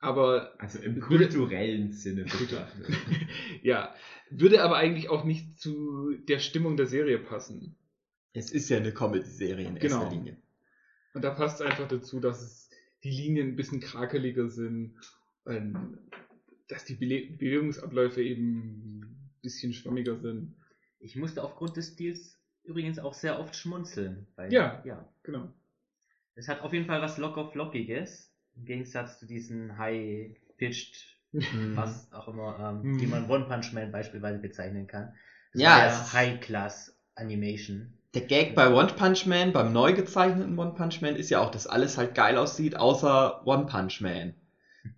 Aber 0.00 0.54
Also 0.60 0.78
im 0.80 0.96
Würde- 0.96 1.28
kulturellen 1.28 1.92
Sinne 1.92 2.24
betrachtet. 2.38 2.86
ja, 3.62 3.94
würde 4.30 4.62
aber 4.62 4.76
eigentlich 4.76 5.08
auch 5.08 5.24
nicht 5.24 5.58
zu 5.60 6.14
der 6.28 6.38
Stimmung 6.40 6.76
der 6.76 6.86
Serie 6.86 7.18
passen. 7.18 7.76
Es 8.32 8.50
ist 8.50 8.68
ja 8.68 8.78
eine 8.78 8.92
Comedy-Serie 8.92 9.66
in 9.68 9.76
erster 9.76 9.98
Genau. 10.00 10.10
Linie. 10.10 10.36
Und 11.14 11.22
da 11.22 11.30
passt 11.30 11.60
einfach 11.62 11.86
dazu, 11.88 12.18
dass 12.18 12.40
es 12.42 12.70
die 13.04 13.10
Linien 13.10 13.48
ein 13.48 13.56
bisschen 13.56 13.80
krakeliger 13.80 14.48
sind, 14.48 14.94
dass 16.68 16.84
die 16.86 16.94
Bele 16.94 17.26
Bewegungsabläufe 17.36 18.22
eben 18.22 19.00
ein 19.02 19.30
bisschen 19.42 19.72
schwammiger 19.74 20.18
sind. 20.18 20.54
Ich 21.00 21.16
musste 21.16 21.42
aufgrund 21.44 21.76
des 21.76 21.88
Stils 21.92 22.38
übrigens 22.64 22.98
auch 22.98 23.14
sehr 23.14 23.38
oft 23.38 23.54
schmunzeln. 23.56 24.26
Weil, 24.36 24.52
Ja. 24.52 24.80
ja. 24.84 25.04
Genau. 25.22 25.48
Es 26.34 26.48
hat 26.48 26.60
auf 26.62 26.72
jeden 26.72 26.86
Fall 26.86 27.02
was 27.02 27.18
Lock-of-Lockiges. 27.18 28.32
Im 28.56 28.64
Gegensatz 28.64 29.18
zu 29.18 29.26
diesen 29.26 29.78
High-Pitched, 29.78 31.06
Mhm. 31.32 31.76
was 31.76 32.10
auch 32.12 32.28
immer, 32.28 32.58
ähm, 32.60 32.92
Mhm. 32.92 32.98
die 32.98 33.06
man 33.06 33.28
One 33.30 33.46
Punch 33.46 33.72
Man 33.72 33.90
beispielsweise 33.92 34.38
bezeichnen 34.38 34.86
kann. 34.86 35.14
Ja, 35.54 35.76
Sehr 35.76 35.86
es 35.88 36.00
ist- 36.02 36.12
High-Class-Animation. 36.12 37.92
Der 38.14 38.22
Gag 38.22 38.54
bei 38.54 38.70
One 38.72 38.92
Punch 38.92 39.24
Man, 39.26 39.52
beim 39.52 39.72
neu 39.72 39.94
gezeichneten 39.94 40.58
One 40.58 40.72
Punch 40.74 41.00
Man, 41.00 41.16
ist 41.16 41.30
ja 41.30 41.40
auch, 41.40 41.50
dass 41.50 41.66
alles 41.66 41.96
halt 41.96 42.14
geil 42.14 42.36
aussieht, 42.36 42.76
außer 42.76 43.46
One 43.46 43.64
Punch 43.66 44.00
Man. 44.02 44.34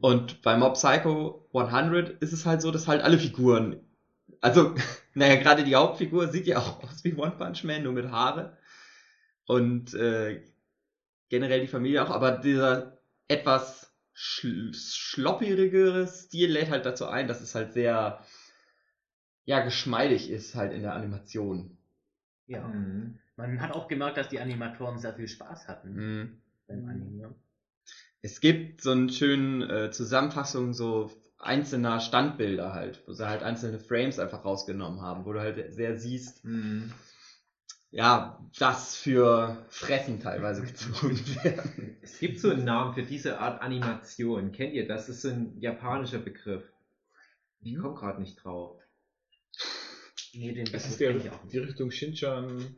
Und 0.01 0.43
bei 0.43 0.57
Mob 0.57 0.75
Psycho 0.75 1.47
100 1.53 2.11
ist 2.23 2.33
es 2.33 2.45
halt 2.47 2.61
so, 2.63 2.71
dass 2.73 2.89
halt 2.89 3.03
alle 3.03 3.19
Figuren, 3.19 3.77
also, 4.41 4.75
naja, 5.15 5.37
gerade 5.37 5.65
die 5.65 5.75
Hauptfigur 5.77 6.29
sieht 6.29 6.47
ja 6.47 6.59
auch 6.59 6.83
aus 6.85 7.05
wie 7.05 7.15
One 7.15 7.33
Punch 7.37 7.65
Man, 7.65 7.83
nur 7.83 7.93
mit 7.93 8.11
Haare. 8.11 8.57
Und 9.47 9.95
äh, 9.95 10.43
generell 11.29 11.61
die 11.61 11.69
Familie 11.69 12.05
auch, 12.05 12.11
aber 12.11 12.33
dieser 12.33 12.99
etwas 13.29 13.95
schl 14.15 14.73
schloppigere 14.75 16.07
Stil 16.09 16.53
lädt 16.53 16.71
halt 16.71 16.87
dazu 16.87 17.07
ein, 17.07 17.29
dass 17.29 17.41
es 17.41 17.55
halt 17.55 17.73
sehr, 17.73 18.25
ja, 19.45 19.61
geschmeidig 19.61 20.31
ist 20.31 20.55
halt 20.55 20.73
in 20.73 20.83
der 20.83 20.95
Animation. 20.95 21.77
Ja. 22.47 22.67
Mhm. 22.67 23.19
Man 23.37 23.61
hat 23.61 23.73
auch 23.73 23.89
gemerkt, 23.89 24.17
dass 24.17 24.29
die 24.29 24.41
Animatoren 24.41 24.99
sehr 24.99 25.15
viel 25.15 25.29
Spaß 25.29 25.69
hatten 25.69 25.95
Mhm. 25.95 26.41
beim 26.67 26.89
Animieren. 26.89 27.35
Es 28.23 28.41
gibt 28.41 28.81
so 28.81 28.91
einen 28.91 29.11
schönen 29.11 29.63
äh, 29.63 29.91
Zusammenfassung 29.91 30.73
so 30.73 31.11
einzelner 31.39 32.01
Standbilder 32.01 32.73
halt, 32.73 33.03
wo 33.07 33.13
sie 33.13 33.27
halt 33.29 33.43
einzelne 33.43 33.79
Frames 33.79 34.19
einfach 34.19 34.45
rausgenommen 34.45 35.01
haben, 35.01 35.25
wo 35.25 35.33
du 35.33 35.41
halt 35.41 35.73
sehr 35.73 35.97
siehst, 35.99 36.43
Mhm. 36.45 36.93
ja, 37.91 38.39
das 38.59 38.97
für 38.97 39.65
Fressen 39.69 40.19
teilweise 40.21 40.63
gezogen 40.63 41.19
werden. 41.45 41.97
Es 42.03 42.19
gibt 42.19 42.41
so 42.41 42.51
einen 42.51 42.65
Namen 42.65 42.93
für 42.95 43.03
diese 43.03 43.39
Art 43.39 43.63
Animation. 43.63 44.53
Kennt 44.53 44.75
ihr 44.75 44.87
das? 44.87 45.07
Das 45.07 45.17
ist 45.17 45.23
so 45.23 45.29
ein 45.29 45.59
japanischer 45.61 46.19
Begriff. 46.19 46.63
Ich 47.63 47.77
komme 47.79 47.95
gerade 47.95 48.21
nicht 48.21 48.37
drauf. 48.45 48.81
Nee, 50.35 50.53
den 50.53 50.65
Das 50.67 50.87
ist 50.89 51.01
der, 51.01 51.13
kenn 51.13 51.21
ich 51.21 51.31
auch 51.31 51.47
die. 51.47 51.59
Richtung 51.59 51.91
Shinchan. 51.91 52.75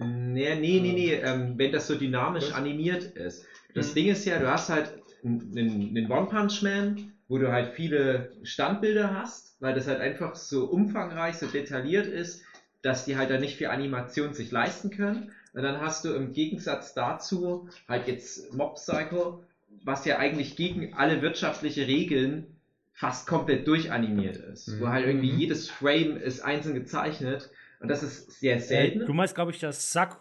Nee, 0.00 0.54
nee, 0.54 0.80
nee, 0.80 0.92
nee. 0.92 1.12
Ähm, 1.14 1.58
wenn 1.58 1.72
das 1.72 1.86
so 1.86 1.94
dynamisch 1.94 2.44
Was? 2.44 2.52
animiert 2.52 3.04
ist. 3.04 3.44
Das 3.74 3.90
Mhm. 3.90 3.94
Ding 3.94 4.06
ist 4.08 4.24
ja, 4.24 4.38
du 4.38 4.48
hast 4.50 4.68
halt 4.68 4.92
einen, 5.24 5.96
einen 5.96 6.10
One 6.10 6.26
Punch 6.28 6.62
Man, 6.62 7.12
wo 7.32 7.38
du 7.38 7.50
halt 7.50 7.72
viele 7.72 8.30
Standbilder 8.42 9.14
hast, 9.18 9.56
weil 9.58 9.72
das 9.72 9.86
halt 9.86 10.00
einfach 10.00 10.34
so 10.34 10.66
umfangreich, 10.66 11.36
so 11.36 11.46
detailliert 11.46 12.06
ist, 12.06 12.42
dass 12.82 13.06
die 13.06 13.16
halt 13.16 13.30
dann 13.30 13.40
nicht 13.40 13.56
viel 13.56 13.68
Animation 13.68 14.34
sich 14.34 14.50
leisten 14.50 14.90
können. 14.90 15.32
Und 15.54 15.62
dann 15.62 15.80
hast 15.80 16.04
du 16.04 16.12
im 16.12 16.34
Gegensatz 16.34 16.92
dazu 16.92 17.70
halt 17.88 18.06
jetzt 18.06 18.52
Mob 18.52 18.74
Psycho, 18.74 19.44
was 19.82 20.04
ja 20.04 20.18
eigentlich 20.18 20.56
gegen 20.56 20.92
alle 20.92 21.22
wirtschaftliche 21.22 21.86
Regeln 21.86 22.54
fast 22.92 23.26
komplett 23.26 23.66
durchanimiert 23.66 24.36
ist. 24.36 24.78
Wo 24.78 24.84
Mhm. 24.84 24.90
halt 24.90 25.06
irgendwie 25.06 25.32
Mhm. 25.32 25.38
jedes 25.38 25.70
Frame 25.70 26.18
ist 26.18 26.40
einzeln 26.40 26.74
gezeichnet. 26.74 27.50
Und 27.80 27.88
das 27.88 28.02
ist 28.02 28.30
sehr 28.40 28.60
selten. 28.60 29.06
Du 29.06 29.14
meinst, 29.14 29.34
glaube 29.34 29.52
ich, 29.52 29.58
das 29.58 29.94
ja, 29.94 30.20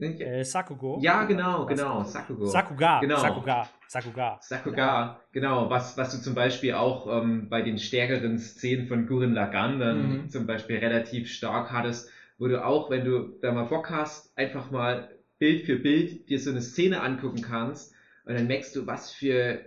äh, 0.00 0.44
Sakugo? 0.44 0.98
genau, 1.00 1.66
Was? 1.66 1.78
genau, 1.78 2.04
Sakugo. 2.04 2.46
Sakuga. 2.46 3.00
Genau. 3.00 3.20
Sakuga. 3.20 3.68
Sakuga. 3.88 4.38
Sakuga, 4.40 5.20
genau, 5.32 5.70
was, 5.70 5.96
was 5.96 6.10
du 6.16 6.20
zum 6.22 6.34
Beispiel 6.34 6.74
auch 6.74 7.22
ähm, 7.22 7.48
bei 7.48 7.62
den 7.62 7.78
stärkeren 7.78 8.38
Szenen 8.38 8.88
von 8.88 9.06
Gurren 9.06 9.32
Lagann 9.34 9.78
dann 9.78 10.24
Mhm. 10.24 10.30
zum 10.30 10.46
Beispiel 10.46 10.78
relativ 10.78 11.30
stark 11.30 11.70
hattest, 11.70 12.10
wo 12.38 12.48
du 12.48 12.64
auch, 12.64 12.90
wenn 12.90 13.04
du 13.04 13.38
da 13.40 13.52
mal 13.52 13.64
Bock 13.64 13.90
hast, 13.90 14.36
einfach 14.36 14.70
mal 14.70 15.08
Bild 15.38 15.64
für 15.64 15.76
Bild 15.76 16.28
dir 16.28 16.40
so 16.40 16.50
eine 16.50 16.60
Szene 16.60 17.00
angucken 17.02 17.40
kannst 17.42 17.92
und 18.24 18.34
dann 18.34 18.46
merkst 18.48 18.74
du, 18.74 18.86
was 18.86 19.12
für 19.12 19.60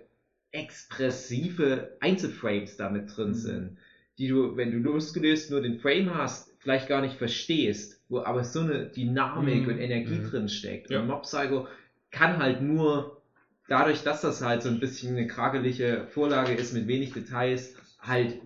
expressive 0.52 1.98
Einzelframes 2.00 2.78
da 2.78 2.90
mit 2.90 3.16
drin 3.16 3.30
Mhm. 3.30 3.34
sind, 3.34 3.78
die 4.18 4.28
du, 4.28 4.58
wenn 4.58 4.72
du 4.72 4.78
losgelöst 4.80 5.52
nur 5.52 5.62
den 5.62 5.80
Frame 5.80 6.14
hast, 6.14 6.52
vielleicht 6.60 6.88
gar 6.88 7.02
nicht 7.02 7.16
verstehst, 7.18 7.97
wo 8.10 8.20
aber 8.22 8.44
so 8.44 8.62
eine 8.62 8.86
Dynamik 8.88 9.64
Mhm. 9.64 9.70
und 9.74 9.80
Energie 9.80 10.20
Mhm. 10.20 10.30
drin 10.30 10.50
steckt. 10.50 10.90
Ja. 10.90 11.02
Und 11.02 11.08
Mob 11.08 11.24
Psycho 11.24 11.68
kann 12.12 12.38
halt 12.38 12.62
nur 12.62 13.22
dadurch, 13.68 14.04
dass 14.04 14.22
das 14.22 14.42
halt 14.42 14.62
so 14.62 14.70
ein 14.70 14.80
bisschen 14.80 15.18
eine 15.18 15.28
kragelige 15.28 16.06
Vorlage 16.10 16.54
ist 16.54 16.74
mit 16.74 16.88
wenig 16.88 17.12
Details, 17.14 17.76
halt 18.00 18.40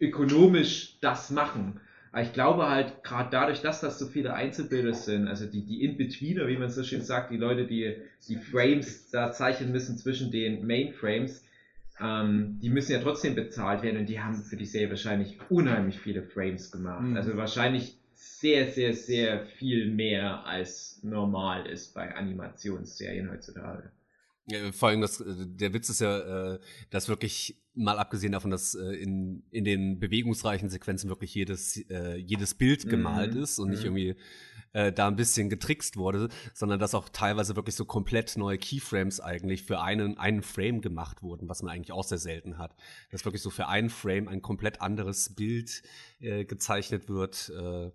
ökonomisch 0.00 0.98
das 1.00 1.30
machen. 1.30 1.80
Aber 2.12 2.22
ich 2.22 2.32
glaube 2.32 2.66
halt, 2.68 3.02
gerade 3.02 3.28
dadurch, 3.30 3.60
dass 3.60 3.80
das 3.80 3.98
so 3.98 4.06
viele 4.06 4.34
Einzelbilder 4.34 4.94
sind, 4.94 5.26
also 5.26 5.46
die, 5.46 5.64
die 5.64 5.82
In-Betweener, 5.82 6.46
wie 6.46 6.56
man 6.56 6.70
so 6.70 6.84
schön 6.84 7.02
sagt, 7.02 7.30
die 7.32 7.36
Leute, 7.36 7.66
die 7.66 7.96
die 8.28 8.36
Frames 8.36 9.10
da 9.10 9.32
zeichnen 9.32 9.72
müssen 9.72 9.96
zwischen 9.98 10.30
den 10.30 10.64
Mainframes, 10.64 11.44
ähm, 12.00 12.58
die 12.62 12.70
müssen 12.70 12.92
ja 12.92 13.00
trotzdem 13.00 13.34
bezahlt 13.34 13.82
werden 13.82 13.98
und 13.98 14.08
die 14.08 14.20
haben 14.20 14.36
für 14.42 14.56
die 14.56 14.64
Serie 14.64 14.90
wahrscheinlich 14.90 15.38
unheimlich 15.48 15.98
viele 15.98 16.22
Frames 16.22 16.70
gemacht. 16.70 17.02
Mhm. 17.02 17.16
Also 17.16 17.36
wahrscheinlich 17.36 17.96
sehr, 18.14 18.70
sehr, 18.72 18.94
sehr 18.94 19.46
viel 19.46 19.90
mehr 19.90 20.44
als 20.46 21.00
normal 21.02 21.66
ist 21.66 21.94
bei 21.94 22.14
Animationsserien 22.14 23.30
heutzutage. 23.30 23.90
Ja, 24.46 24.72
vor 24.72 24.90
allem 24.90 25.00
das, 25.00 25.20
äh, 25.20 25.34
der 25.46 25.72
Witz 25.72 25.88
ist 25.88 26.00
ja, 26.00 26.54
äh, 26.54 26.58
dass 26.90 27.08
wirklich, 27.08 27.56
mal 27.74 27.98
abgesehen 27.98 28.32
davon, 28.32 28.50
dass 28.50 28.74
äh, 28.74 28.82
in, 28.94 29.42
in 29.50 29.64
den 29.64 29.98
bewegungsreichen 29.98 30.68
Sequenzen 30.70 31.08
wirklich 31.10 31.34
jedes, 31.34 31.76
äh, 31.90 32.16
jedes 32.16 32.54
Bild 32.54 32.84
Mhm. 32.84 32.88
gemalt 32.90 33.34
ist 33.34 33.58
und 33.58 33.70
nicht 33.70 33.80
Mhm. 33.80 33.96
irgendwie 33.96 34.16
äh, 34.72 34.92
da 34.92 35.06
ein 35.06 35.16
bisschen 35.16 35.50
getrickst 35.50 35.96
wurde, 35.96 36.28
sondern 36.52 36.80
dass 36.80 36.94
auch 36.94 37.08
teilweise 37.08 37.54
wirklich 37.54 37.76
so 37.76 37.84
komplett 37.84 38.36
neue 38.36 38.58
Keyframes 38.58 39.20
eigentlich 39.20 39.62
für 39.62 39.80
einen, 39.80 40.18
einen 40.18 40.42
Frame 40.42 40.80
gemacht 40.80 41.22
wurden, 41.22 41.48
was 41.48 41.62
man 41.62 41.72
eigentlich 41.72 41.92
auch 41.92 42.02
sehr 42.04 42.18
selten 42.18 42.58
hat. 42.58 42.74
Dass 43.10 43.24
wirklich 43.24 43.42
so 43.42 43.50
für 43.50 43.68
einen 43.68 43.88
Frame 43.90 44.26
ein 44.28 44.42
komplett 44.42 44.80
anderes 44.80 45.34
Bild 45.34 45.82
äh, 46.20 46.44
gezeichnet 46.44 47.08
wird. 47.08 47.52
Äh, 47.56 47.90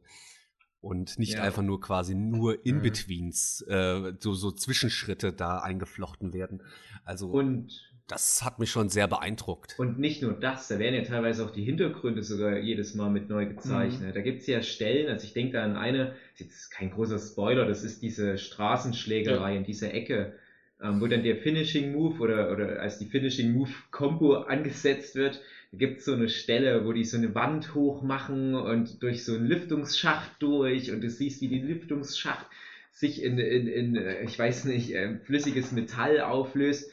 und 0.82 1.20
nicht 1.20 1.36
Ja. 1.36 1.42
einfach 1.44 1.62
nur 1.62 1.82
quasi 1.82 2.16
nur 2.16 2.66
In-Betweens, 2.66 3.62
äh, 3.68 4.14
so, 4.20 4.34
so 4.34 4.50
Zwischenschritte 4.50 5.34
da 5.34 5.60
eingeflochten 5.60 6.32
werden. 6.32 6.64
Also 7.04 7.32
Und 7.32 7.89
das 8.10 8.44
hat 8.44 8.60
mich 8.60 8.72
schon 8.72 8.90
sehr 8.90 9.08
beeindruckt. 9.08 9.76
Und 9.78 10.00
nicht 10.00 10.22
nur 10.22 10.34
das, 10.34 10.68
da 10.68 10.80
werden 10.80 10.96
ja 10.96 11.04
teilweise 11.04 11.46
auch 11.46 11.52
die 11.52 11.64
Hintergründe 11.64 12.24
sogar 12.24 12.58
jedes 12.58 12.96
Mal 12.96 13.10
mit 13.10 13.30
neu 13.30 13.46
gezeichnet. 13.46 14.16
Da 14.16 14.22
gibt's 14.22 14.48
ja 14.48 14.62
Stellen, 14.62 15.08
also 15.08 15.26
ich 15.26 15.34
denke 15.34 15.54
da 15.54 15.64
an 15.64 15.78
eine, 15.78 16.16
ist 16.34 16.40
jetzt 16.40 16.72
kein 16.72 16.92
großer 16.92 17.20
Spoiler, 17.20 17.66
das 17.66 17.84
ist 17.84 18.02
diese 18.02 18.38
Straßenschlägerei 18.38 19.56
in 19.56 19.64
dieser 19.64 19.94
Ecke, 19.94 20.34
ähm, 20.82 21.02
wo 21.02 21.08
dann 21.08 21.24
der 21.24 21.38
Finishing 21.38 21.92
Move 21.94 22.20
oder, 22.20 22.52
oder 22.52 22.82
als 22.82 22.98
die 22.98 23.06
Finishing 23.06 23.54
Move 23.54 23.72
Combo 23.92 24.36
angesetzt 24.36 25.16
wird, 25.16 25.42
da 25.72 25.78
gibt's 25.78 26.06
so 26.06 26.14
eine 26.14 26.30
Stelle, 26.30 26.86
wo 26.86 26.94
die 26.94 27.06
so 27.06 27.18
eine 27.18 27.36
Wand 27.36 27.76
hoch 27.76 28.02
machen 28.02 28.56
und 28.56 29.04
durch 29.04 29.24
so 29.24 29.36
einen 29.36 29.46
Lüftungsschacht 29.46 30.32
durch 30.40 30.92
und 30.92 31.02
du 31.02 31.10
siehst, 31.10 31.42
wie 31.42 31.48
die 31.48 31.62
Lüftungsschacht 31.62 32.48
sich 32.92 33.24
in, 33.24 33.38
in, 33.38 33.68
in 33.68 33.96
äh, 33.96 34.24
ich 34.24 34.38
weiß 34.38 34.66
nicht, 34.66 34.94
äh, 34.94 35.18
flüssiges 35.20 35.72
Metall 35.72 36.22
auflöst. 36.22 36.92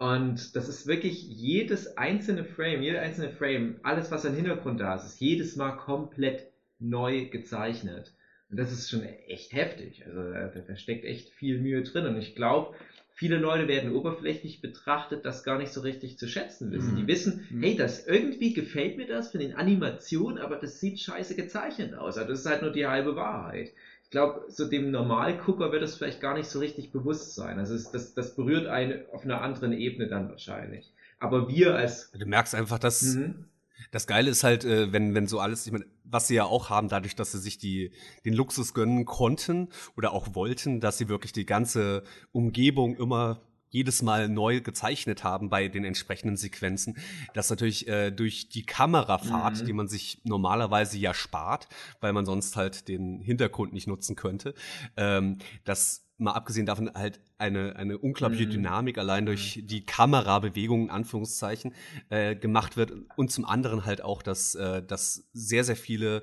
Und 0.00 0.56
das 0.56 0.68
ist 0.68 0.86
wirklich 0.86 1.22
jedes 1.22 1.98
einzelne 1.98 2.44
Frame, 2.44 2.80
jeder 2.82 3.00
einzelne 3.02 3.28
Frame, 3.28 3.78
alles 3.82 4.10
was 4.10 4.24
im 4.24 4.32
Hintergrund 4.34 4.80
da 4.80 4.94
ist, 4.94 5.04
ist 5.04 5.20
jedes 5.20 5.56
Mal 5.56 5.72
komplett 5.72 6.46
neu 6.78 7.26
gezeichnet. 7.28 8.14
Und 8.48 8.58
das 8.58 8.72
ist 8.72 8.88
schon 8.90 9.02
echt 9.04 9.52
heftig. 9.52 10.04
Also 10.06 10.22
da, 10.22 10.48
da 10.48 10.74
steckt 10.74 11.04
echt 11.04 11.28
viel 11.28 11.58
Mühe 11.58 11.82
drin. 11.82 12.06
Und 12.06 12.16
ich 12.16 12.34
glaube, 12.34 12.74
viele 13.10 13.36
Leute 13.36 13.68
werden 13.68 13.90
oberflächlich 13.90 14.62
betrachtet, 14.62 15.26
das 15.26 15.42
gar 15.44 15.58
nicht 15.58 15.70
so 15.70 15.80
richtig 15.82 16.16
zu 16.16 16.26
schätzen 16.26 16.72
wissen. 16.72 16.94
Mhm. 16.94 16.96
Die 16.96 17.06
wissen, 17.06 17.42
Mhm. 17.50 17.60
hey, 17.60 17.76
das 17.76 17.98
irgendwie 18.04 18.54
gefällt 18.54 18.96
mir 18.96 19.06
das 19.06 19.30
von 19.30 19.40
den 19.40 19.52
Animationen, 19.52 20.38
aber 20.42 20.56
das 20.56 20.80
sieht 20.80 20.98
scheiße 20.98 21.36
gezeichnet 21.36 21.94
aus. 21.94 22.16
Also 22.16 22.30
das 22.30 22.40
ist 22.40 22.46
halt 22.46 22.62
nur 22.62 22.72
die 22.72 22.86
halbe 22.86 23.16
Wahrheit. 23.16 23.70
Ich 24.10 24.12
glaube, 24.12 24.46
so 24.48 24.68
dem 24.68 24.90
Normalgucker 24.90 25.70
wird 25.70 25.84
das 25.84 25.94
vielleicht 25.94 26.20
gar 26.20 26.34
nicht 26.34 26.48
so 26.48 26.58
richtig 26.58 26.90
bewusst 26.90 27.36
sein. 27.36 27.60
Also 27.60 27.76
es, 27.76 27.92
das, 27.92 28.12
das 28.12 28.34
berührt 28.34 28.66
einen 28.66 29.04
auf 29.12 29.22
einer 29.22 29.40
anderen 29.40 29.72
Ebene 29.72 30.08
dann 30.08 30.28
wahrscheinlich. 30.28 30.92
Aber 31.20 31.48
wir 31.48 31.76
als 31.76 32.10
Du 32.10 32.26
merkst 32.26 32.56
einfach, 32.56 32.80
dass, 32.80 33.02
Mhm. 33.02 33.44
Das 33.92 34.06
Geile 34.06 34.30
ist 34.30 34.44
halt, 34.44 34.64
äh, 34.64 34.92
wenn, 34.92 35.14
wenn 35.14 35.26
so 35.26 35.40
alles, 35.40 35.64
ich 35.66 35.72
meine, 35.72 35.86
was 36.04 36.28
sie 36.28 36.34
ja 36.34 36.44
auch 36.44 36.70
haben, 36.70 36.88
dadurch, 36.88 37.16
dass 37.16 37.32
sie 37.32 37.38
sich 37.38 37.56
die, 37.56 37.92
den 38.24 38.34
Luxus 38.34 38.74
gönnen 38.74 39.04
konnten 39.04 39.68
oder 39.96 40.12
auch 40.12 40.34
wollten, 40.34 40.80
dass 40.80 40.98
sie 40.98 41.08
wirklich 41.08 41.32
die 41.32 41.46
ganze 41.46 42.02
Umgebung 42.32 42.96
immer 42.96 43.40
jedes 43.70 44.02
Mal 44.02 44.28
neu 44.28 44.60
gezeichnet 44.60 45.24
haben 45.24 45.48
bei 45.48 45.68
den 45.68 45.84
entsprechenden 45.84 46.36
Sequenzen, 46.36 46.96
dass 47.34 47.50
natürlich 47.50 47.88
äh, 47.88 48.10
durch 48.10 48.48
die 48.48 48.64
Kamerafahrt, 48.64 49.62
Mhm. 49.62 49.66
die 49.66 49.72
man 49.72 49.88
sich 49.88 50.20
normalerweise 50.24 50.98
ja 50.98 51.14
spart, 51.14 51.68
weil 52.00 52.12
man 52.12 52.26
sonst 52.26 52.56
halt 52.56 52.88
den 52.88 53.20
Hintergrund 53.20 53.72
nicht 53.72 53.86
nutzen 53.86 54.16
könnte, 54.16 54.54
ähm, 54.96 55.38
dass 55.64 56.06
mal 56.18 56.32
abgesehen 56.32 56.66
davon 56.66 56.90
halt 56.94 57.18
eine, 57.38 57.76
eine 57.76 57.96
unglaubliche 57.96 58.44
Mhm. 58.46 58.50
Dynamik 58.50 58.98
allein 58.98 59.24
durch 59.24 59.62
die 59.64 59.86
Kamerabewegung 59.86 60.84
in 60.84 60.90
Anführungszeichen 60.90 61.72
äh, 62.10 62.36
gemacht 62.36 62.76
wird 62.76 62.92
und 63.16 63.30
zum 63.32 63.46
anderen 63.46 63.86
halt 63.86 64.02
auch, 64.02 64.20
dass, 64.22 64.54
äh, 64.54 64.82
dass 64.82 65.28
sehr, 65.32 65.64
sehr 65.64 65.76
viele 65.76 66.22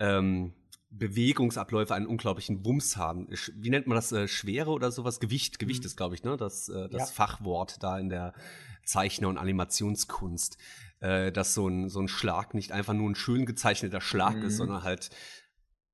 ähm, 0.00 0.52
Bewegungsabläufe 0.98 1.94
einen 1.94 2.06
unglaublichen 2.06 2.64
Wumms 2.64 2.96
haben. 2.96 3.28
Wie 3.54 3.70
nennt 3.70 3.86
man 3.86 3.96
das? 3.96 4.12
Äh, 4.12 4.28
Schwere 4.28 4.70
oder 4.70 4.90
sowas? 4.90 5.20
Gewicht, 5.20 5.58
Gewicht 5.58 5.84
ist, 5.84 5.96
glaube 5.96 6.14
ich, 6.14 6.24
ne? 6.24 6.36
Das, 6.36 6.68
äh, 6.68 6.88
das 6.88 7.08
Ja. 7.10 7.14
Fachwort 7.14 7.82
da 7.82 7.98
in 7.98 8.08
der 8.08 8.32
Zeichner- 8.84 9.28
und 9.28 9.38
Animationskunst. 9.38 10.58
Äh, 11.00 11.30
dass 11.30 11.52
so 11.52 11.68
ein, 11.68 11.90
so 11.90 12.00
ein 12.00 12.08
Schlag 12.08 12.54
nicht 12.54 12.72
einfach 12.72 12.94
nur 12.94 13.10
ein 13.10 13.14
schön 13.14 13.44
gezeichneter 13.44 14.00
Schlag 14.00 14.36
Mhm. 14.36 14.44
ist, 14.44 14.56
sondern 14.56 14.82
halt 14.82 15.10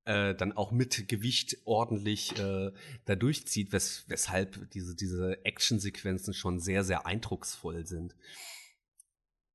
äh, 0.04 0.34
dann 0.34 0.52
auch 0.52 0.70
mit 0.72 1.08
Gewicht 1.08 1.58
ordentlich 1.64 2.38
äh, 2.38 2.70
da 3.04 3.14
durchzieht, 3.16 3.72
wes 3.72 4.04
weshalb 4.08 4.70
diese, 4.70 4.94
diese 4.94 5.44
Actionsequenzen 5.44 6.34
schon 6.34 6.60
sehr, 6.60 6.84
sehr 6.84 7.04
eindrucksvoll 7.06 7.84
sind. 7.86 8.14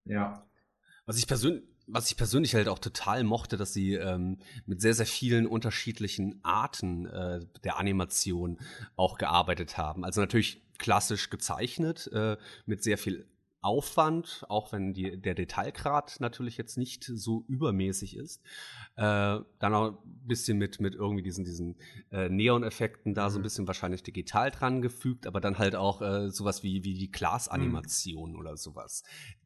Ja. 0.06 0.46
Was 1.06 1.18
ich 1.18 1.27
persönlich 1.27 1.63
was 1.88 2.12
ich 2.12 2.17
persönlich 2.17 2.53
halt 2.53 2.67
auch 2.67 2.79
total 2.79 3.24
mochte, 3.24 3.58
dass 3.58 3.74
sie 3.74 3.94
ähm, 3.94 4.38
mit 4.65 4.82
sehr, 4.82 4.94
sehr 4.94 5.06
vielen 5.06 5.48
unterschiedlichen 5.48 6.39
Arten 6.44 7.06
äh, 7.06 7.39
der 7.63 7.77
Animation 7.79 8.60
auch 8.96 9.17
gearbeitet 9.17 9.77
haben. 9.77 10.03
Also 10.03 10.22
natürlich 10.22 10.62
klassisch 10.77 11.29
gezeichnet, 11.29 12.10
äh, 12.13 12.38
mit 12.65 12.84
sehr 12.84 12.98
viel 12.98 13.25
Aufwand, 13.62 14.46
auch 14.50 14.72
wenn 14.72 14.94
die, 14.94 15.20
der 15.20 15.34
Detailgrad 15.34 16.20
natürlich 16.20 16.58
jetzt 16.58 16.77
nicht 16.77 17.03
so 17.03 17.44
übermäßig 17.48 18.15
ist. 18.15 18.41
Äh, 18.96 19.39
dann 19.60 19.74
auch 19.74 20.03
ein 20.06 20.27
bisschen 20.27 20.58
mit, 20.58 20.79
mit 20.79 20.94
irgendwie 20.94 21.24
diesen, 21.24 21.44
diesen 21.44 21.75
äh, 22.12 22.29
Neon-Effekten 22.29 23.13
da 23.13 23.29
so 23.29 23.39
ein 23.39 23.41
bisschen 23.41 23.67
wahrscheinlich 23.67 24.03
digital 24.03 24.51
dran 24.51 24.82
gefügt, 24.82 25.25
aber 25.25 25.41
dann 25.41 25.58
halt 25.58 25.75
auch 25.75 26.01
äh, 26.01 26.29
sowas 26.29 26.63
wie, 26.63 26.84
wie 26.84 26.94
die 26.94 27.12
Glas-Animation 27.12 28.36
oder 28.36 28.58
sowas. 28.58 29.03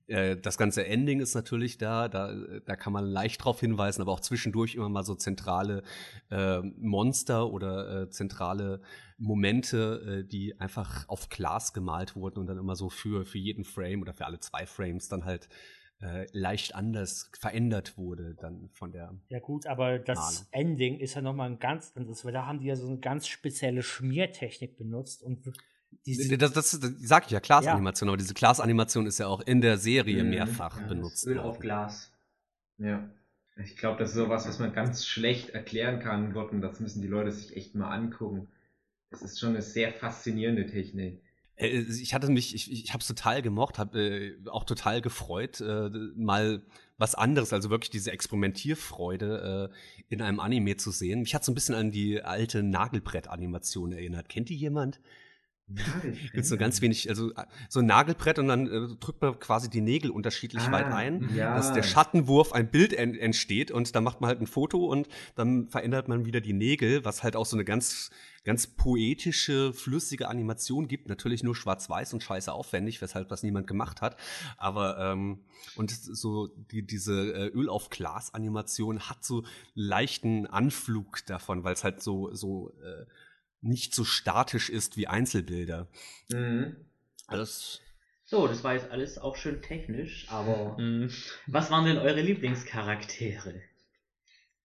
Äh, 0.07 0.37
das 0.37 0.57
ganze 0.57 0.85
Ending 0.85 1.19
ist 1.19 1.35
natürlich 1.35 1.77
da, 1.77 2.07
da, 2.07 2.33
da 2.65 2.75
kann 2.75 2.93
man 2.93 3.05
leicht 3.05 3.43
drauf 3.43 3.59
hinweisen, 3.59 4.01
aber 4.01 4.11
auch 4.11 4.19
zwischendurch 4.19 4.75
immer 4.75 4.89
mal 4.89 5.03
so 5.03 5.15
zentrale 5.15 5.83
äh, 6.29 6.59
Monster 6.59 7.51
oder 7.51 8.03
äh, 8.03 8.09
zentrale 8.09 8.81
Momente, 9.17 10.23
äh, 10.23 10.27
die 10.27 10.59
einfach 10.59 11.07
auf 11.07 11.29
Glas 11.29 11.73
gemalt 11.73 12.15
wurden 12.15 12.39
und 12.39 12.47
dann 12.47 12.57
immer 12.57 12.75
so 12.75 12.89
für, 12.89 13.25
für 13.25 13.37
jeden 13.37 13.63
Frame 13.63 14.01
oder 14.01 14.13
für 14.13 14.25
alle 14.25 14.39
zwei 14.39 14.65
Frames 14.65 15.07
dann 15.07 15.25
halt 15.25 15.47
äh, 16.01 16.25
leicht 16.31 16.73
anders 16.73 17.29
verändert 17.39 17.97
wurde 17.97 18.35
dann 18.35 18.69
von 18.73 18.91
der 18.91 19.13
Ja 19.29 19.39
gut, 19.39 19.67
aber 19.67 19.99
das 19.99 20.17
Ahnung. 20.17 20.47
Ending 20.51 20.99
ist 20.99 21.13
ja 21.13 21.21
nochmal 21.21 21.49
ein 21.49 21.59
ganz 21.59 21.93
anderes, 21.95 22.25
weil 22.25 22.33
da 22.33 22.47
haben 22.47 22.59
die 22.59 22.67
ja 22.67 22.75
so 22.75 22.87
eine 22.87 22.97
ganz 22.97 23.27
spezielle 23.27 23.83
Schmiertechnik 23.83 24.77
benutzt 24.77 25.21
und 25.21 25.51
diese, 26.05 26.37
das, 26.37 26.53
das, 26.53 26.79
das 26.79 26.91
sag 26.99 27.25
ich 27.25 27.31
ja, 27.31 27.39
Glasanimation, 27.39 28.09
aber 28.09 28.17
diese 28.17 28.33
Glasanimation 28.33 29.05
ist 29.05 29.19
ja 29.19 29.27
auch 29.27 29.41
in 29.41 29.61
der 29.61 29.77
Serie 29.77 30.23
Mhm. 30.23 30.29
mehrfach 30.31 30.75
Ja, 30.77 30.81
das 30.83 30.89
benutzt 30.89 31.27
Öl 31.27 31.39
auf. 31.39 31.59
Glas. 31.59 32.11
Ja. 32.77 33.09
Ich 33.63 33.77
glaube, 33.77 33.99
das 33.99 34.11
ist 34.11 34.15
sowas, 34.15 34.47
was 34.47 34.59
man 34.59 34.73
ganz 34.73 35.05
schlecht 35.05 35.49
erklären 35.49 35.99
kann, 35.99 36.33
Gott, 36.33 36.51
und 36.51 36.61
das 36.61 36.79
müssen 36.79 37.01
die 37.01 37.07
Leute 37.07 37.31
sich 37.31 37.55
echt 37.55 37.75
mal 37.75 37.89
angucken. 37.91 38.47
Es 39.11 39.21
ist 39.21 39.39
schon 39.39 39.49
eine 39.49 39.61
sehr 39.61 39.91
faszinierende 39.93 40.65
Technik. 40.65 41.21
Äh, 41.57 41.79
Ich 41.81 42.13
hatte 42.13 42.31
mich, 42.31 42.55
ich, 42.55 42.71
ich 42.71 42.93
habe 42.93 43.01
es 43.01 43.07
total 43.07 43.41
gemocht, 43.41 43.77
habe 43.77 43.99
äh, 43.99 44.37
auch 44.49 44.63
total 44.63 45.01
gefreut, 45.01 45.61
äh, 45.61 45.89
mal 46.15 46.63
was 46.97 47.13
anderes, 47.13 47.51
also 47.51 47.69
wirklich 47.69 47.89
diese 47.89 48.11
Experimentierfreude 48.11 49.69
äh, 49.71 50.03
in 50.13 50.21
einem 50.21 50.39
Anime 50.39 50.77
zu 50.77 50.91
sehen. 50.91 51.21
Mich 51.21 51.35
hat 51.35 51.43
so 51.43 51.51
ein 51.51 51.55
bisschen 51.55 51.75
an 51.75 51.91
die 51.91 52.21
alte 52.23 52.63
Nagelbrett-Animation 52.63 53.91
erinnert. 53.91 54.29
Kennt 54.29 54.49
die 54.49 54.55
jemand? 54.55 54.99
Mit 56.33 56.45
so 56.45 56.57
ganz 56.57 56.81
wenig, 56.81 57.09
also 57.09 57.31
äh, 57.31 57.45
so 57.69 57.79
ein 57.79 57.85
Nagelbrett 57.85 58.39
und 58.39 58.47
dann 58.47 58.67
äh, 58.67 58.95
drückt 58.99 59.21
man 59.21 59.39
quasi 59.39 59.69
die 59.69 59.81
Nägel 59.81 60.11
unterschiedlich 60.11 60.63
Ah, 60.63 60.71
weit 60.71 60.87
ein, 60.87 61.29
ja. 61.35 61.55
dass 61.55 61.73
der 61.73 61.83
Schattenwurf 61.83 62.53
ein 62.53 62.69
Bild 62.69 62.93
en 62.93 63.15
entsteht 63.15 63.71
und 63.71 63.95
dann 63.95 64.03
macht 64.03 64.21
man 64.21 64.29
halt 64.29 64.41
ein 64.41 64.47
Foto 64.47 64.85
und 64.85 65.07
dann 65.35 65.67
verändert 65.67 66.07
man 66.07 66.25
wieder 66.25 66.41
die 66.41 66.53
Nägel, 66.53 67.05
was 67.05 67.23
halt 67.23 67.35
auch 67.35 67.45
so 67.45 67.55
eine 67.55 67.65
ganz, 67.65 68.11
ganz 68.43 68.67
poetische, 68.67 69.73
flüssige 69.73 70.27
Animation 70.27 70.87
gibt. 70.87 71.07
Natürlich 71.07 71.43
nur 71.43 71.55
schwarz-weiß 71.55 72.13
und 72.13 72.23
scheiße 72.23 72.51
aufwendig, 72.51 73.01
weshalb 73.01 73.29
das 73.29 73.43
niemand 73.43 73.67
gemacht 73.67 74.01
hat. 74.01 74.17
Aber 74.57 74.97
ähm, 74.99 75.39
und 75.75 75.91
so 75.91 76.47
die, 76.47 76.85
diese 76.85 77.33
äh, 77.33 77.47
Öl 77.47 77.69
auf 77.69 77.89
Glas 77.89 78.33
Animation 78.33 79.01
hat 79.01 79.23
so 79.23 79.43
leichten 79.73 80.47
Anflug 80.47 81.25
davon, 81.25 81.63
weil 81.63 81.73
es 81.73 81.83
halt 81.83 82.01
so 82.01 82.33
so 82.33 82.71
äh, 82.81 83.05
nicht 83.61 83.93
so 83.95 84.03
statisch 84.03 84.69
ist 84.69 84.97
wie 84.97 85.07
Einzelbilder. 85.07 85.87
Mhm. 86.29 86.75
Das 87.29 87.79
So, 88.25 88.47
das 88.47 88.63
war 88.63 88.73
jetzt 88.73 88.89
alles 88.91 89.17
auch 89.17 89.35
schön 89.35 89.61
technisch, 89.61 90.25
aber 90.29 90.77
Mhm. 90.79 91.09
was 91.47 91.69
waren 91.71 91.85
denn 91.85 91.97
eure 91.97 92.21
Lieblingscharaktere? 92.21 93.61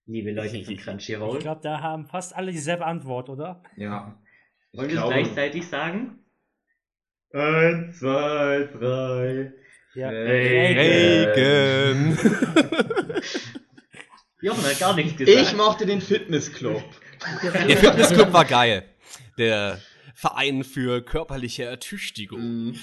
Liebe 0.05 0.31
Leute 0.31 0.63
von 0.63 0.73
ich 0.73 0.81
Crunchyroll. 0.81 1.39
glaube, 1.39 1.61
da 1.61 1.81
haben 1.81 2.05
fast 2.07 2.33
alle 2.35 2.51
dieselbe 2.51 2.85
Antwort, 2.85 3.29
oder? 3.29 3.61
Ja. 3.75 4.17
Ich 4.71 4.79
Wollen 4.79 4.89
wir 4.89 4.97
es 5.01 5.05
gleichzeitig 5.09 5.67
sagen? 5.67 6.19
Eins, 7.33 7.99
zwei, 7.99 8.69
drei. 8.73 9.53
Ja. 9.95 10.09
Regen. 10.09 10.77
Regen. 12.15 12.17
Jochen 14.41 14.63
hat 14.63 14.79
gar 14.79 14.95
nichts 14.95 15.17
gesagt. 15.17 15.37
Ich 15.51 15.55
mochte 15.57 15.85
den 15.85 15.99
Fitnessclub. 15.99 16.83
Der 17.67 17.77
Fitnessclub 17.77 18.33
war 18.33 18.45
geil. 18.45 18.83
Der 19.37 19.79
Verein 20.13 20.63
für 20.63 21.01
körperliche 21.03 21.63
Ertüchtigung. 21.63 22.39
Mhm. 22.69 22.79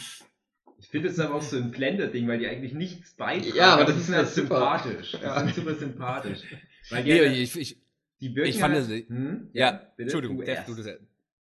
Ich 0.78 0.88
finde 0.88 1.08
es 1.08 1.18
aber 1.18 1.34
auch 1.36 1.42
so 1.42 1.56
ein 1.56 1.70
Blender-Ding, 1.70 2.28
weil 2.28 2.38
die 2.38 2.46
eigentlich 2.46 2.74
nichts 2.74 3.14
beitragen. 3.16 3.56
Ja, 3.56 3.74
aber 3.74 3.84
das 3.86 3.94
die 3.96 4.00
ist 4.02 4.12
halt 4.12 4.28
sympathisch. 4.28 5.12
Die 5.12 5.22
Ja. 5.24 5.40
sind 5.40 5.54
super 5.54 5.74
sympathisch. 5.74 6.40
Weil 6.90 7.02
die, 7.04 7.12
Nee, 7.12 7.20
halt- 7.20 7.36
ich, 7.36 7.58
ich, 7.58 7.82
die 8.20 8.34
wirken 8.36 8.50
ich 8.50 8.58
fand 8.58 8.74
halt, 8.74 8.84
das- 8.90 9.08
hm? 9.08 9.50
ja, 9.52 9.70
bitte? 9.72 10.02
Entschuldigung, 10.02 10.36
du 10.38 10.42
erst. 10.44 10.68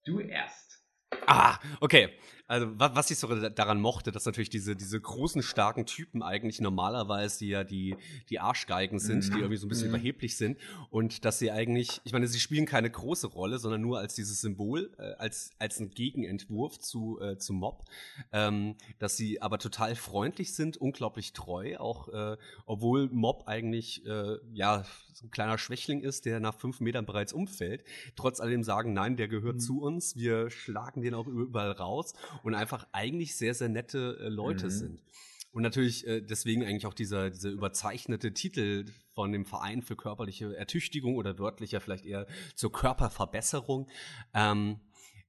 du 0.06 0.18
erst. 0.20 0.80
Ah, 1.26 1.58
okay. 1.80 2.08
Also 2.46 2.78
wa- 2.78 2.90
was 2.94 3.10
ich 3.10 3.18
so 3.18 3.26
da- 3.26 3.48
daran 3.48 3.80
mochte, 3.80 4.12
dass 4.12 4.26
natürlich 4.26 4.50
diese, 4.50 4.76
diese 4.76 5.00
großen, 5.00 5.42
starken 5.42 5.86
Typen 5.86 6.22
eigentlich 6.22 6.60
normalerweise 6.60 7.38
die 7.38 7.48
ja 7.48 7.64
die, 7.64 7.96
die 8.28 8.38
Arschgeigen 8.38 8.98
sind, 8.98 9.28
Mhm. 9.28 9.32
die 9.32 9.38
irgendwie 9.38 9.56
so 9.56 9.66
ein 9.66 9.70
bisschen 9.70 9.88
Mhm. 9.88 9.94
überheblich 9.94 10.36
sind 10.36 10.58
und 10.90 11.24
dass 11.24 11.38
sie 11.38 11.50
eigentlich, 11.50 12.02
ich 12.04 12.12
meine, 12.12 12.26
sie 12.28 12.38
spielen 12.40 12.66
keine 12.66 12.90
große 12.90 13.28
Rolle, 13.28 13.58
sondern 13.58 13.80
nur 13.80 13.98
als 13.98 14.14
dieses 14.14 14.42
Symbol, 14.42 14.92
äh, 14.98 15.14
als, 15.14 15.52
als 15.58 15.80
ein 15.80 15.90
Gegenentwurf 15.90 16.78
zu, 16.78 17.18
äh, 17.20 17.38
zu 17.38 17.54
Mob, 17.54 17.84
ähm, 18.32 18.76
dass 18.98 19.16
sie 19.16 19.40
aber 19.40 19.58
total 19.58 19.94
freundlich 19.96 20.54
sind, 20.54 20.76
unglaublich 20.76 21.32
treu, 21.32 21.78
auch 21.78 22.08
äh, 22.08 22.36
obwohl 22.66 23.08
Mob 23.10 23.44
eigentlich 23.48 24.04
äh, 24.06 24.36
ja 24.52 24.84
so 25.14 25.26
ein 25.26 25.30
kleiner 25.30 25.58
Schwächling 25.58 26.00
ist, 26.00 26.24
der 26.26 26.40
nach 26.40 26.54
fünf 26.58 26.80
Metern 26.80 27.06
bereits 27.06 27.32
umfällt, 27.32 27.84
trotz 28.16 28.40
alledem 28.40 28.64
sagen, 28.64 28.92
nein, 28.92 29.16
der 29.16 29.28
gehört 29.28 29.56
Mhm. 29.56 29.60
zu 29.60 29.80
uns, 29.80 30.16
wir 30.16 30.50
schlagen 30.50 31.00
den 31.02 31.14
auch 31.14 31.26
überall 31.28 31.70
raus 31.70 32.12
und 32.42 32.54
einfach 32.54 32.86
eigentlich 32.92 33.36
sehr, 33.36 33.54
sehr 33.54 33.68
nette 33.68 34.18
äh, 34.20 34.28
Leute 34.28 34.66
Mhm. 34.66 34.70
sind. 34.70 35.02
Und 35.52 35.62
natürlich 35.62 36.04
äh, 36.06 36.20
deswegen 36.20 36.64
eigentlich 36.64 36.86
auch 36.86 36.94
dieser, 36.94 37.30
dieser 37.30 37.50
überzeichnete 37.50 38.34
Titel 38.34 38.86
von 39.12 39.30
dem 39.30 39.44
Verein 39.46 39.82
für 39.82 39.94
körperliche 39.94 40.56
Ertüchtigung 40.56 41.14
oder 41.14 41.38
wörtlicher 41.38 41.80
vielleicht 41.80 42.06
eher 42.06 42.26
zur 42.56 42.72
Körperverbesserung. 42.72 43.88
Ähm, 44.34 44.80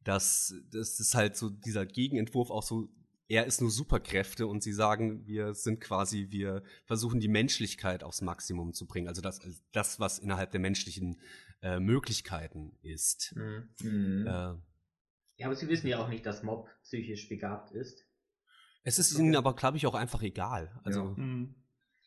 das, 0.04 0.56
das 0.72 1.00
ist 1.00 1.14
halt 1.14 1.36
so 1.36 1.50
dieser 1.50 1.86
Gegenentwurf 1.86 2.50
auch 2.50 2.64
so, 2.64 2.90
er 3.28 3.46
ist 3.46 3.62
nur 3.62 3.72
Superkräfte 3.72 4.48
und 4.48 4.62
sie 4.64 4.74
sagen, 4.74 5.26
wir 5.26 5.54
sind 5.54 5.80
quasi, 5.82 6.28
wir 6.30 6.64
versuchen 6.86 7.20
die 7.20 7.28
Menschlichkeit 7.28 8.04
aufs 8.04 8.22
Maximum 8.22 8.74
zu 8.74 8.86
bringen. 8.86 9.08
Also 9.08 9.22
das, 9.22 9.40
das 9.72 10.00
was 10.00 10.20
innerhalb 10.20 10.52
der 10.52 10.60
menschlichen 10.60 11.20
äh, 11.62 11.80
Möglichkeiten 11.80 12.78
ist. 12.82 13.36
Mhm. 13.36 13.70
Mhm. 13.82 14.28
Äh, 14.28 14.54
Ja, 15.38 15.48
aber 15.48 15.56
sie 15.56 15.68
wissen 15.68 15.88
ja 15.88 16.00
auch 16.00 16.08
nicht, 16.10 16.26
dass 16.26 16.44
Mob 16.44 16.70
psychisch 16.84 17.28
begabt 17.28 17.72
ist. 17.72 18.06
es 18.84 19.00
ist 19.00 19.18
ihnen 19.18 19.36
aber, 19.36 19.54
glaube 19.54 19.78
ich, 19.78 19.86
auch 19.88 19.96
einfach 19.96 20.22
egal. 20.22 20.72
Also 20.84 21.16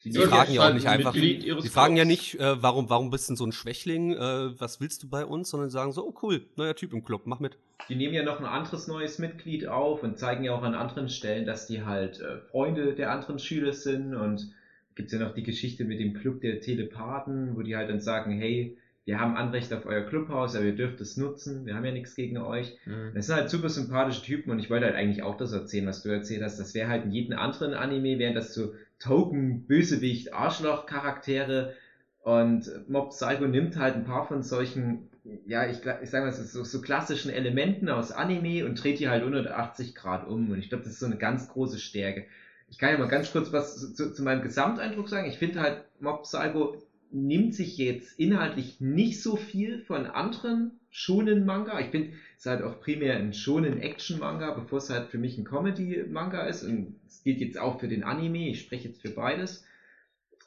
Die 0.04 0.12
Sie 0.12 0.20
Ja, 0.20 0.28
fragen 0.28 0.50
die 0.50 0.56
ja 0.56 0.68
auch 0.68 0.72
nicht 0.72 0.86
ein 0.86 1.00
einfach. 1.00 1.12
Sie 1.12 1.68
fragen 1.68 1.96
ja 1.96 2.04
nicht, 2.04 2.38
äh, 2.38 2.62
warum, 2.62 2.88
warum 2.88 3.10
bist 3.10 3.28
du 3.28 3.32
denn 3.32 3.36
so 3.36 3.44
ein 3.44 3.52
Schwächling? 3.52 4.12
Äh, 4.12 4.60
was 4.60 4.80
willst 4.80 5.02
du 5.02 5.08
bei 5.08 5.26
uns? 5.26 5.50
Sondern 5.50 5.70
sagen 5.70 5.92
so, 5.92 6.06
oh 6.06 6.14
cool, 6.22 6.46
neuer 6.56 6.74
Typ 6.74 6.92
im 6.92 7.04
Club, 7.04 7.22
mach 7.24 7.40
mit. 7.40 7.58
Die 7.88 7.96
nehmen 7.96 8.14
ja 8.14 8.22
noch 8.22 8.38
ein 8.38 8.46
anderes 8.46 8.86
neues 8.86 9.18
Mitglied 9.18 9.66
auf 9.66 10.02
und 10.02 10.18
zeigen 10.18 10.44
ja 10.44 10.52
auch 10.52 10.62
an 10.62 10.74
anderen 10.74 11.08
Stellen, 11.08 11.46
dass 11.46 11.66
die 11.66 11.84
halt 11.84 12.20
äh, 12.20 12.38
Freunde 12.38 12.94
der 12.94 13.10
anderen 13.10 13.38
Schüler 13.38 13.72
sind 13.72 14.14
und 14.14 14.52
gibt 14.94 15.12
es 15.12 15.18
ja 15.18 15.24
noch 15.24 15.34
die 15.34 15.42
Geschichte 15.42 15.84
mit 15.84 16.00
dem 16.00 16.14
Club 16.14 16.40
der 16.40 16.60
Telepathen, 16.60 17.56
wo 17.56 17.62
die 17.62 17.76
halt 17.76 17.88
dann 17.88 18.00
sagen, 18.00 18.32
hey, 18.32 18.76
wir 19.08 19.20
haben 19.20 19.36
Anrecht 19.38 19.72
auf 19.72 19.86
euer 19.86 20.02
Clubhaus, 20.02 20.54
aber 20.54 20.66
ihr 20.66 20.76
dürft 20.76 21.00
es 21.00 21.16
nutzen, 21.16 21.64
wir 21.64 21.74
haben 21.74 21.84
ja 21.86 21.92
nichts 21.92 22.14
gegen 22.14 22.36
euch. 22.36 22.76
Mhm. 22.84 23.12
Das 23.14 23.24
sind 23.26 23.36
halt 23.36 23.48
super 23.48 23.70
sympathische 23.70 24.20
Typen 24.20 24.50
und 24.50 24.58
ich 24.58 24.68
wollte 24.68 24.84
halt 24.84 24.96
eigentlich 24.96 25.22
auch 25.22 25.38
das 25.38 25.50
erzählen, 25.50 25.86
was 25.86 26.02
du 26.02 26.10
erzählt 26.10 26.42
hast. 26.42 26.60
Das 26.60 26.74
wäre 26.74 26.90
halt 26.90 27.06
in 27.06 27.10
jedem 27.10 27.38
anderen 27.38 27.72
Anime, 27.72 28.18
wären 28.18 28.34
das 28.34 28.52
so 28.52 28.74
Token, 28.98 29.62
Bösewicht, 29.66 30.34
Arschloch-Charaktere 30.34 31.72
und 32.20 32.70
Mob 32.90 33.08
Psycho 33.08 33.46
nimmt 33.46 33.78
halt 33.78 33.94
ein 33.94 34.04
paar 34.04 34.28
von 34.28 34.42
solchen, 34.42 35.08
ja, 35.46 35.66
ich, 35.66 35.78
ich 36.02 36.10
sag 36.10 36.22
mal, 36.22 36.30
so, 36.30 36.62
so 36.62 36.80
klassischen 36.82 37.30
Elementen 37.30 37.88
aus 37.88 38.12
Anime 38.12 38.66
und 38.66 38.74
dreht 38.74 38.98
die 38.98 39.08
halt 39.08 39.22
180 39.22 39.94
Grad 39.94 40.28
um 40.28 40.50
und 40.50 40.58
ich 40.58 40.68
glaube, 40.68 40.84
das 40.84 40.92
ist 40.92 41.00
so 41.00 41.06
eine 41.06 41.16
ganz 41.16 41.48
große 41.48 41.78
Stärke. 41.78 42.26
Ich 42.68 42.76
kann 42.76 42.90
ja 42.90 42.98
mal 42.98 43.08
ganz 43.08 43.32
kurz 43.32 43.54
was 43.54 43.94
zu, 43.94 44.12
zu 44.12 44.22
meinem 44.22 44.42
Gesamteindruck 44.42 45.08
sagen. 45.08 45.28
Ich 45.28 45.38
finde 45.38 45.62
halt, 45.62 45.84
Mob 45.98 46.24
Psycho 46.24 46.76
nimmt 47.10 47.54
sich 47.54 47.76
jetzt 47.78 48.18
inhaltlich 48.18 48.80
nicht 48.80 49.20
so 49.22 49.36
viel 49.36 49.78
von 49.78 50.06
anderen 50.06 50.78
schonen 50.90 51.44
Manga. 51.44 51.80
Ich 51.80 51.88
finde, 51.88 52.12
es 52.36 52.46
halt 52.46 52.62
auch 52.62 52.80
primär 52.80 53.16
ein 53.16 53.32
schonen 53.32 53.78
Action 53.78 54.18
Manga, 54.18 54.50
bevor 54.52 54.78
es 54.78 54.90
halt 54.90 55.08
für 55.08 55.18
mich 55.18 55.38
ein 55.38 55.44
Comedy 55.44 56.04
Manga 56.08 56.46
ist. 56.46 56.62
Und 56.62 56.96
es 57.06 57.22
gilt 57.22 57.40
jetzt 57.40 57.58
auch 57.58 57.80
für 57.80 57.88
den 57.88 58.04
Anime. 58.04 58.50
Ich 58.50 58.60
spreche 58.60 58.88
jetzt 58.88 59.02
für 59.02 59.10
beides. 59.10 59.64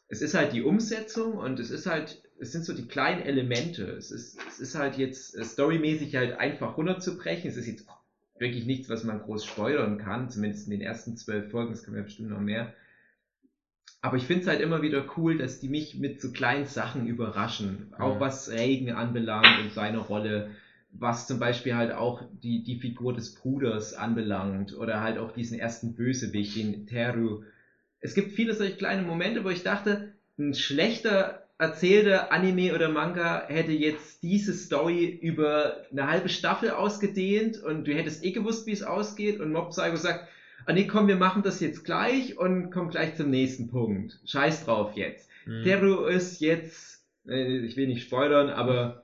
Es 0.07 0.21
ist 0.21 0.33
halt 0.33 0.53
die 0.53 0.61
Umsetzung 0.61 1.35
und 1.35 1.59
es 1.59 1.71
ist 1.71 1.85
halt, 1.85 2.21
es 2.37 2.51
sind 2.51 2.65
so 2.65 2.73
die 2.73 2.87
kleinen 2.87 3.21
Elemente. 3.21 3.83
Es 3.83 4.11
ist, 4.11 4.37
es 4.47 4.59
ist 4.59 4.75
halt 4.75 4.97
jetzt 4.97 5.35
äh, 5.35 5.43
storymäßig 5.45 6.15
halt 6.15 6.33
einfach 6.33 6.75
runterzubrechen. 6.77 7.49
Es 7.49 7.55
ist 7.55 7.67
jetzt 7.67 7.85
wirklich 8.37 8.65
nichts, 8.65 8.89
was 8.89 9.03
man 9.03 9.21
groß 9.21 9.45
spoilern 9.45 9.97
kann, 9.97 10.29
zumindest 10.29 10.65
in 10.65 10.71
den 10.71 10.81
ersten 10.81 11.15
zwölf 11.15 11.51
Folgen, 11.51 11.73
kann 11.75 11.93
man 11.93 11.97
ja 11.97 12.03
bestimmt 12.03 12.29
noch 12.29 12.41
mehr. 12.41 12.73
Aber 14.01 14.17
ich 14.17 14.25
finde 14.25 14.41
es 14.41 14.47
halt 14.47 14.61
immer 14.61 14.81
wieder 14.81 15.05
cool, 15.17 15.37
dass 15.37 15.59
die 15.59 15.69
mich 15.69 15.95
mit 15.95 16.19
so 16.21 16.31
kleinen 16.31 16.65
Sachen 16.65 17.05
überraschen. 17.07 17.93
Auch 17.99 18.15
Mhm. 18.15 18.19
was 18.19 18.49
Reagan 18.49 18.95
anbelangt 18.95 19.59
und 19.59 19.71
seine 19.71 19.99
Rolle, 19.99 20.49
was 20.91 21.27
zum 21.27 21.39
Beispiel 21.39 21.75
halt 21.75 21.91
auch 21.91 22.23
die, 22.31 22.63
die 22.63 22.75
Figur 22.75 23.13
des 23.13 23.33
Bruders 23.33 23.93
anbelangt 23.93 24.73
oder 24.73 25.01
halt 25.01 25.17
auch 25.17 25.31
diesen 25.31 25.57
ersten 25.57 25.93
Bösewicht, 25.93 26.55
den 26.55 26.85
Teru. 26.87 27.41
Es 27.99 28.13
gibt 28.15 28.31
viele 28.31 28.53
solche 28.53 28.75
kleine 28.75 29.03
Momente, 29.03 29.43
wo 29.43 29.49
ich 29.49 29.63
dachte, 29.63 30.09
ein 30.37 30.53
schlechter 30.55 31.39
erzählter 31.59 32.31
Anime 32.31 32.73
oder 32.73 32.89
Manga 32.89 33.45
hätte 33.47 33.71
jetzt 33.71 34.23
diese 34.23 34.51
Story 34.53 35.05
über 35.05 35.75
eine 35.91 36.07
halbe 36.07 36.27
Staffel 36.29 36.71
ausgedehnt 36.71 37.59
und 37.59 37.85
du 37.85 37.93
hättest 37.93 38.23
eh 38.23 38.31
gewusst, 38.31 38.65
wie 38.65 38.71
es 38.71 38.81
ausgeht 38.81 39.39
und 39.39 39.51
Mob 39.51 39.69
Psycho 39.69 39.95
sagt, 39.95 40.25
ah 40.65 40.73
nee, 40.73 40.87
komm, 40.87 41.07
wir 41.07 41.17
machen 41.17 41.43
das 41.43 41.59
jetzt 41.59 41.83
gleich 41.83 42.37
und 42.37 42.71
komm 42.71 42.89
gleich 42.89 43.15
zum 43.15 43.29
nächsten 43.29 43.69
Punkt. 43.69 44.19
Scheiß 44.25 44.65
drauf 44.65 44.95
jetzt. 44.95 45.29
Mhm. 45.45 45.63
Teru 45.63 46.05
ist 46.05 46.41
jetzt, 46.41 47.05
äh, 47.27 47.59
ich 47.59 47.77
will 47.77 47.87
nicht 47.87 48.03
spoilern, 48.03 48.49
aber 48.49 49.03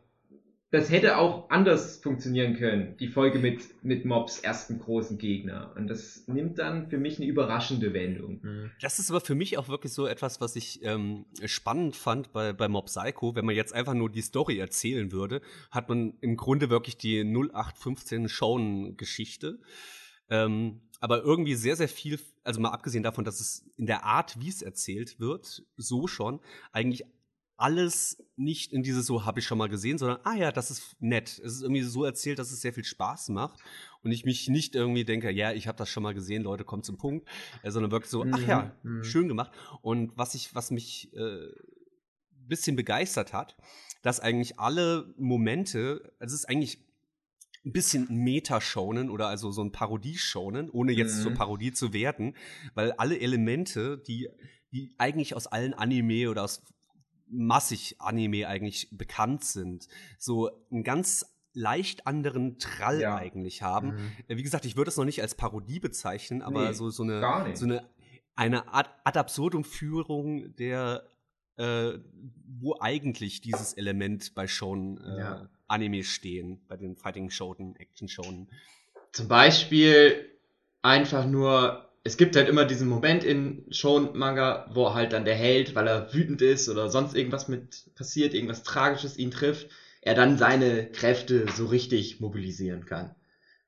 das 0.69 0.91
hätte 0.91 1.17
auch 1.17 1.49
anders 1.49 1.97
funktionieren 1.97 2.55
können, 2.55 2.97
die 2.97 3.07
Folge 3.07 3.39
mit, 3.39 3.61
mit 3.85 4.03
Mobs 4.03 4.39
ersten 4.39 4.79
großen 4.79 5.17
Gegner. 5.17 5.71
Und 5.77 5.87
das 5.87 6.27
nimmt 6.27 6.59
dann 6.59 6.89
für 6.89 6.97
mich 6.97 7.17
eine 7.17 7.25
überraschende 7.25 7.93
Wendung. 7.93 8.41
Mhm. 8.43 8.71
Das 8.81 8.99
ist 8.99 9.09
aber 9.09 9.21
für 9.21 9.35
mich 9.35 9.57
auch 9.57 9.69
wirklich 9.69 9.93
so 9.93 10.07
etwas, 10.07 10.41
was 10.41 10.57
ich 10.57 10.83
ähm, 10.83 11.25
spannend 11.45 11.95
fand 11.95 12.33
bei, 12.33 12.51
bei 12.51 12.67
Mob 12.67 12.87
Psycho. 12.87 13.33
Wenn 13.33 13.45
man 13.45 13.55
jetzt 13.55 13.73
einfach 13.73 13.93
nur 13.93 14.09
die 14.09 14.21
Story 14.21 14.59
erzählen 14.59 15.13
würde, 15.13 15.41
hat 15.71 15.87
man 15.87 16.15
im 16.19 16.35
Grunde 16.35 16.69
wirklich 16.69 16.97
die 16.97 17.23
0815 17.23 18.27
Shonen-Geschichte. 18.27 19.59
Ähm, 20.29 20.81
aber 20.99 21.21
irgendwie 21.21 21.55
sehr, 21.55 21.75
sehr 21.75 21.89
viel, 21.89 22.19
also 22.43 22.59
mal 22.59 22.69
abgesehen 22.69 23.03
davon, 23.03 23.25
dass 23.25 23.39
es 23.39 23.65
in 23.75 23.85
der 23.85 24.03
Art, 24.03 24.39
wie 24.39 24.49
es 24.49 24.61
erzählt 24.61 25.19
wird, 25.19 25.63
so 25.75 26.07
schon, 26.07 26.39
eigentlich 26.71 27.05
alles 27.57 28.23
nicht 28.35 28.71
in 28.71 28.83
dieses 28.83 29.07
so 29.07 29.25
habe 29.25 29.39
ich 29.39 29.45
schon 29.45 29.57
mal 29.57 29.67
gesehen, 29.67 29.97
sondern 29.97 30.19
ah 30.23 30.35
ja, 30.35 30.51
das 30.51 30.69
ist 30.69 30.95
nett. 30.99 31.39
Es 31.43 31.53
ist 31.53 31.63
irgendwie 31.63 31.81
so 31.81 32.05
erzählt, 32.05 32.37
dass 32.37 32.51
es 32.51 32.61
sehr 32.61 32.73
viel 32.73 32.83
Spaß 32.83 33.29
macht 33.29 33.59
und 34.03 34.11
ich 34.11 34.25
mich 34.25 34.47
nicht 34.47 34.75
irgendwie 34.75 35.05
denke, 35.05 35.31
ja, 35.31 35.51
ich 35.51 35.67
habe 35.67 35.77
das 35.77 35.89
schon 35.89 36.03
mal 36.03 36.13
gesehen, 36.13 36.43
Leute, 36.43 36.63
kommt 36.63 36.85
zum 36.85 36.97
Punkt, 36.97 37.27
äh, 37.63 37.71
sondern 37.71 37.91
wirklich 37.91 38.11
so, 38.11 38.25
ach 38.31 38.47
ja, 38.47 38.75
Mhm. 38.83 39.03
schön 39.03 39.27
gemacht. 39.27 39.51
Und 39.81 40.15
was 40.15 40.35
ich, 40.35 40.53
was 40.53 40.69
mich 40.69 41.11
äh, 41.15 41.51
bisschen 42.47 42.75
begeistert 42.75 43.33
hat, 43.33 43.57
dass 44.03 44.19
eigentlich 44.19 44.59
alle 44.59 45.13
Momente, 45.17 46.13
also 46.19 46.33
es 46.33 46.41
ist 46.41 46.49
eigentlich 46.49 46.86
ein 47.67 47.71
bisschen 47.73 48.07
Meta-Shonen 48.09 49.09
oder 49.09 49.27
also 49.27 49.51
so 49.51 49.61
ein 49.63 49.71
Parodie-Shonen, 49.71 50.69
ohne 50.69 50.91
jetzt 50.93 51.17
Mhm. 51.17 51.21
zur 51.23 51.33
Parodie 51.33 51.71
zu 51.73 51.93
werden, 51.93 52.35
weil 52.73 52.91
alle 52.93 53.19
Elemente, 53.19 53.97
die, 53.97 54.29
die 54.71 54.93
eigentlich 54.97 55.35
aus 55.35 55.47
allen 55.47 55.73
Anime 55.73 56.29
oder 56.29 56.43
aus 56.43 56.61
massig 57.29 57.95
Anime 57.99 58.47
eigentlich 58.47 58.89
bekannt 58.91 59.43
sind, 59.43 59.87
so 60.17 60.49
einen 60.71 60.83
ganz 60.83 61.25
leicht 61.53 62.05
anderen 62.07 62.59
Trall 62.59 63.01
Ja. 63.01 63.15
eigentlich 63.15 63.61
haben. 63.63 63.87
Mhm. 63.89 64.11
Äh, 64.27 64.37
Wie 64.37 64.43
gesagt, 64.43 64.65
ich 64.65 64.75
würde 64.77 64.89
es 64.89 64.97
noch 64.97 65.05
nicht 65.05 65.21
als 65.21 65.35
Parodie 65.35 65.79
bezeichnen, 65.79 66.41
aber 66.41 66.67
Nee, 66.67 66.73
so, 66.73 66.89
so 66.89 67.03
eine, 67.03 67.19
so 67.55 67.65
eine, 67.65 67.83
eine 68.35 68.73
Ad, 68.73 68.89
Ad 69.03 69.17
Absurdum-Führung 69.19 70.55
der, 70.55 71.03
äh, 71.57 71.93
wo 72.59 72.77
eigentlich 72.79 73.41
dieses 73.41 73.73
Element 73.73 74.35
bei 74.35 74.47
schon 74.47 74.99
äh, 74.99 75.17
Ja. 75.17 75.49
Anime 75.67 76.03
stehen, 76.03 76.61
bei 76.67 76.77
den 76.77 76.95
Fighting-Shonen, 76.95 77.75
Action-Shonen. 77.75 78.49
Zum 79.11 79.27
Beispiel 79.27 80.29
einfach 80.81 81.25
nur, 81.25 81.89
es 82.03 82.17
gibt 82.17 82.35
halt 82.35 82.49
immer 82.49 82.65
diesen 82.65 82.87
Moment 82.87 83.23
in 83.23 83.65
Shonen-Manga, 83.71 84.69
wo 84.73 84.93
halt 84.93 85.13
dann 85.13 85.25
der 85.25 85.35
Held, 85.35 85.75
weil 85.75 85.87
er 85.87 86.13
wütend 86.13 86.41
ist 86.41 86.69
oder 86.69 86.89
sonst 86.89 87.15
irgendwas 87.15 87.47
mit 87.47 87.93
passiert, 87.95 88.33
irgendwas 88.33 88.63
Tragisches 88.63 89.17
ihn 89.17 89.31
trifft, 89.31 89.69
er 90.01 90.15
dann 90.15 90.37
seine 90.37 90.89
Kräfte 90.91 91.47
so 91.51 91.65
richtig 91.65 92.19
mobilisieren 92.19 92.85
kann. 92.85 93.15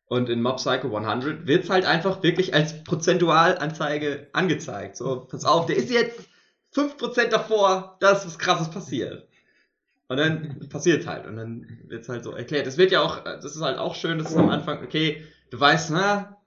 Und 0.09 0.29
in 0.29 0.41
Mob 0.41 0.57
Psycho 0.57 0.95
100 0.95 1.45
wird's 1.45 1.69
halt 1.69 1.85
einfach 1.85 2.23
wirklich 2.23 2.53
als 2.55 2.83
Prozentualanzeige 2.83 4.27
angezeigt. 4.33 4.97
So, 4.97 5.27
pass 5.29 5.45
auf, 5.45 5.67
der 5.67 5.75
ist 5.75 5.91
jetzt 5.91 6.27
5% 6.73 7.27
davor, 7.27 7.97
dass 7.99 8.25
was 8.25 8.39
krasses 8.39 8.71
passiert. 8.71 9.28
Und 10.09 10.17
dann 10.17 10.67
passiert 10.69 11.05
halt. 11.07 11.27
Und 11.27 11.37
dann 11.37 11.79
wird's 11.87 12.09
halt 12.09 12.23
so 12.23 12.31
erklärt. 12.31 12.65
Es 12.67 12.77
wird 12.77 12.91
ja 12.91 13.01
auch, 13.01 13.23
das 13.23 13.55
ist 13.55 13.61
halt 13.61 13.77
auch 13.77 13.95
schön, 13.95 14.17
dass 14.17 14.31
es 14.31 14.35
am 14.35 14.49
Anfang, 14.49 14.83
okay, 14.83 15.23
du 15.51 15.59
weißt, 15.59 15.91
na, 15.91 16.37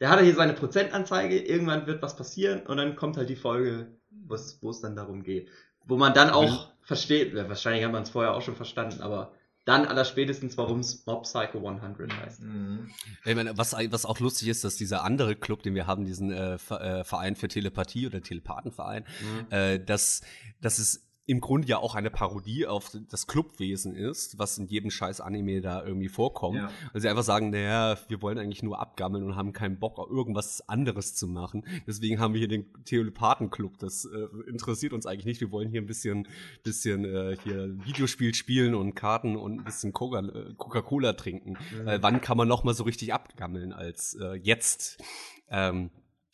der 0.00 0.10
hat 0.10 0.20
ja 0.20 0.24
hier 0.24 0.34
seine 0.36 0.54
Prozentanzeige, 0.54 1.38
irgendwann 1.38 1.86
wird 1.86 2.02
was 2.02 2.16
passieren 2.16 2.60
und 2.66 2.76
dann 2.76 2.96
kommt 2.96 3.16
halt 3.16 3.28
die 3.28 3.36
Folge, 3.36 3.98
wo 4.10 4.34
es 4.34 4.58
wo 4.62 4.70
es 4.70 4.80
dann 4.80 4.94
darum 4.96 5.24
geht. 5.24 5.48
Wo 5.84 5.96
man 5.96 6.14
dann 6.14 6.30
auch 6.30 6.70
versteht, 6.82 7.34
ja, 7.34 7.48
wahrscheinlich 7.48 7.84
hat 7.84 7.92
man 7.92 8.04
es 8.04 8.10
vorher 8.10 8.32
auch 8.32 8.42
schon 8.42 8.56
verstanden, 8.56 9.02
aber 9.02 9.32
dann 9.64 9.86
allerspätestens, 9.86 10.56
warum 10.56 10.80
es 10.80 11.04
Mob 11.04 11.24
Psycho 11.24 11.58
100 11.58 12.12
heißt. 12.12 12.42
Mhm. 12.42 12.90
Ich 13.24 13.34
meine, 13.34 13.58
was, 13.58 13.72
was 13.72 14.06
auch 14.06 14.20
lustig 14.20 14.48
ist, 14.48 14.64
dass 14.64 14.76
dieser 14.76 15.04
andere 15.04 15.36
Club, 15.36 15.62
den 15.64 15.74
wir 15.74 15.86
haben, 15.86 16.04
diesen 16.04 16.32
äh, 16.32 16.54
äh, 16.54 17.04
Verein 17.04 17.36
für 17.36 17.48
Telepathie 17.48 18.06
oder 18.06 18.22
Telepathenverein, 18.22 19.04
äh, 19.50 19.78
dass, 19.78 20.22
dass 20.60 20.78
es 20.78 21.09
im 21.26 21.40
Grunde 21.40 21.68
ja 21.68 21.78
auch 21.78 21.94
eine 21.94 22.10
Parodie 22.10 22.66
auf 22.66 22.90
das 23.08 23.26
Clubwesen 23.26 23.94
ist, 23.94 24.38
was 24.38 24.58
in 24.58 24.66
jedem 24.66 24.90
scheiß 24.90 25.20
Anime 25.20 25.60
da 25.60 25.84
irgendwie 25.84 26.08
vorkommt. 26.08 26.56
Ja. 26.56 26.70
Weil 26.92 27.00
sie 27.00 27.08
einfach 27.08 27.22
sagen, 27.22 27.50
naja, 27.50 27.96
wir 28.08 28.20
wollen 28.20 28.38
eigentlich 28.38 28.62
nur 28.62 28.80
abgammeln 28.80 29.24
und 29.24 29.36
haben 29.36 29.52
keinen 29.52 29.78
Bock, 29.78 29.98
irgendwas 30.10 30.68
anderes 30.68 31.14
zu 31.14 31.28
machen. 31.28 31.64
Deswegen 31.86 32.18
haben 32.18 32.34
wir 32.34 32.38
hier 32.38 32.48
den 32.48 32.66
Telepathen-Club. 32.84 33.78
Das 33.78 34.06
äh, 34.06 34.50
interessiert 34.50 34.92
uns 34.92 35.06
eigentlich 35.06 35.26
nicht. 35.26 35.40
Wir 35.40 35.52
wollen 35.52 35.70
hier 35.70 35.80
ein 35.80 35.86
bisschen, 35.86 36.26
bisschen 36.64 37.04
äh, 37.04 37.36
hier 37.44 37.76
Videospiel 37.84 38.34
spielen 38.34 38.74
und 38.74 38.94
Karten 38.94 39.36
und 39.36 39.60
ein 39.60 39.64
bisschen 39.64 39.90
äh, 39.90 40.54
Coca-Cola 40.56 41.12
trinken. 41.12 41.56
Weil 41.84 42.02
wann 42.02 42.20
kann 42.20 42.38
man 42.38 42.48
noch 42.48 42.64
mal 42.64 42.74
so 42.74 42.84
richtig 42.84 43.14
abgammeln 43.14 43.72
als 43.72 44.14
äh, 44.20 44.34
jetzt? 44.34 44.98
Ähm, 45.48 45.90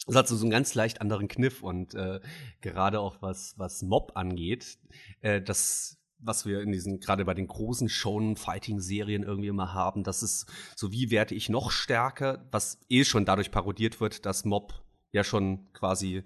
das 0.06 0.16
hat 0.16 0.28
so, 0.28 0.40
einen 0.40 0.50
ganz 0.50 0.74
leicht 0.74 1.00
anderen 1.00 1.28
Kniff 1.28 1.62
und 1.62 1.94
äh, 1.94 2.20
gerade 2.60 3.00
auch 3.00 3.20
was, 3.20 3.54
was 3.58 3.82
Mob 3.82 4.12
angeht, 4.14 4.78
äh, 5.20 5.42
das, 5.42 5.98
was 6.18 6.46
wir 6.46 6.60
in 6.60 6.72
diesen, 6.72 7.00
gerade 7.00 7.24
bei 7.24 7.34
den 7.34 7.48
großen 7.48 7.88
Shonen-Fighting-Serien 7.88 9.24
irgendwie 9.24 9.48
immer 9.48 9.74
haben, 9.74 10.04
das 10.04 10.22
ist 10.22 10.46
so, 10.76 10.92
wie 10.92 11.10
werde 11.10 11.34
ich 11.34 11.48
noch 11.48 11.70
stärker, 11.70 12.46
was 12.50 12.78
eh 12.88 13.04
schon 13.04 13.24
dadurch 13.24 13.50
parodiert 13.50 14.00
wird, 14.00 14.26
dass 14.26 14.44
Mob 14.44 14.74
ja 15.12 15.24
schon 15.24 15.72
quasi 15.72 16.22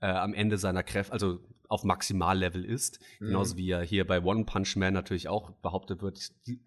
äh, 0.00 0.06
am 0.06 0.34
Ende 0.34 0.58
seiner 0.58 0.82
Kräfte, 0.82 1.12
also 1.12 1.40
auf 1.68 1.84
Maximallevel 1.84 2.64
ist. 2.64 3.00
Mhm. 3.20 3.26
Genauso 3.26 3.56
wie 3.56 3.66
ja 3.66 3.80
hier 3.80 4.06
bei 4.06 4.22
One 4.22 4.44
Punch 4.44 4.76
Man 4.76 4.94
natürlich 4.94 5.28
auch 5.28 5.50
behauptet 5.50 6.02
wird, 6.02 6.32
die, 6.46 6.60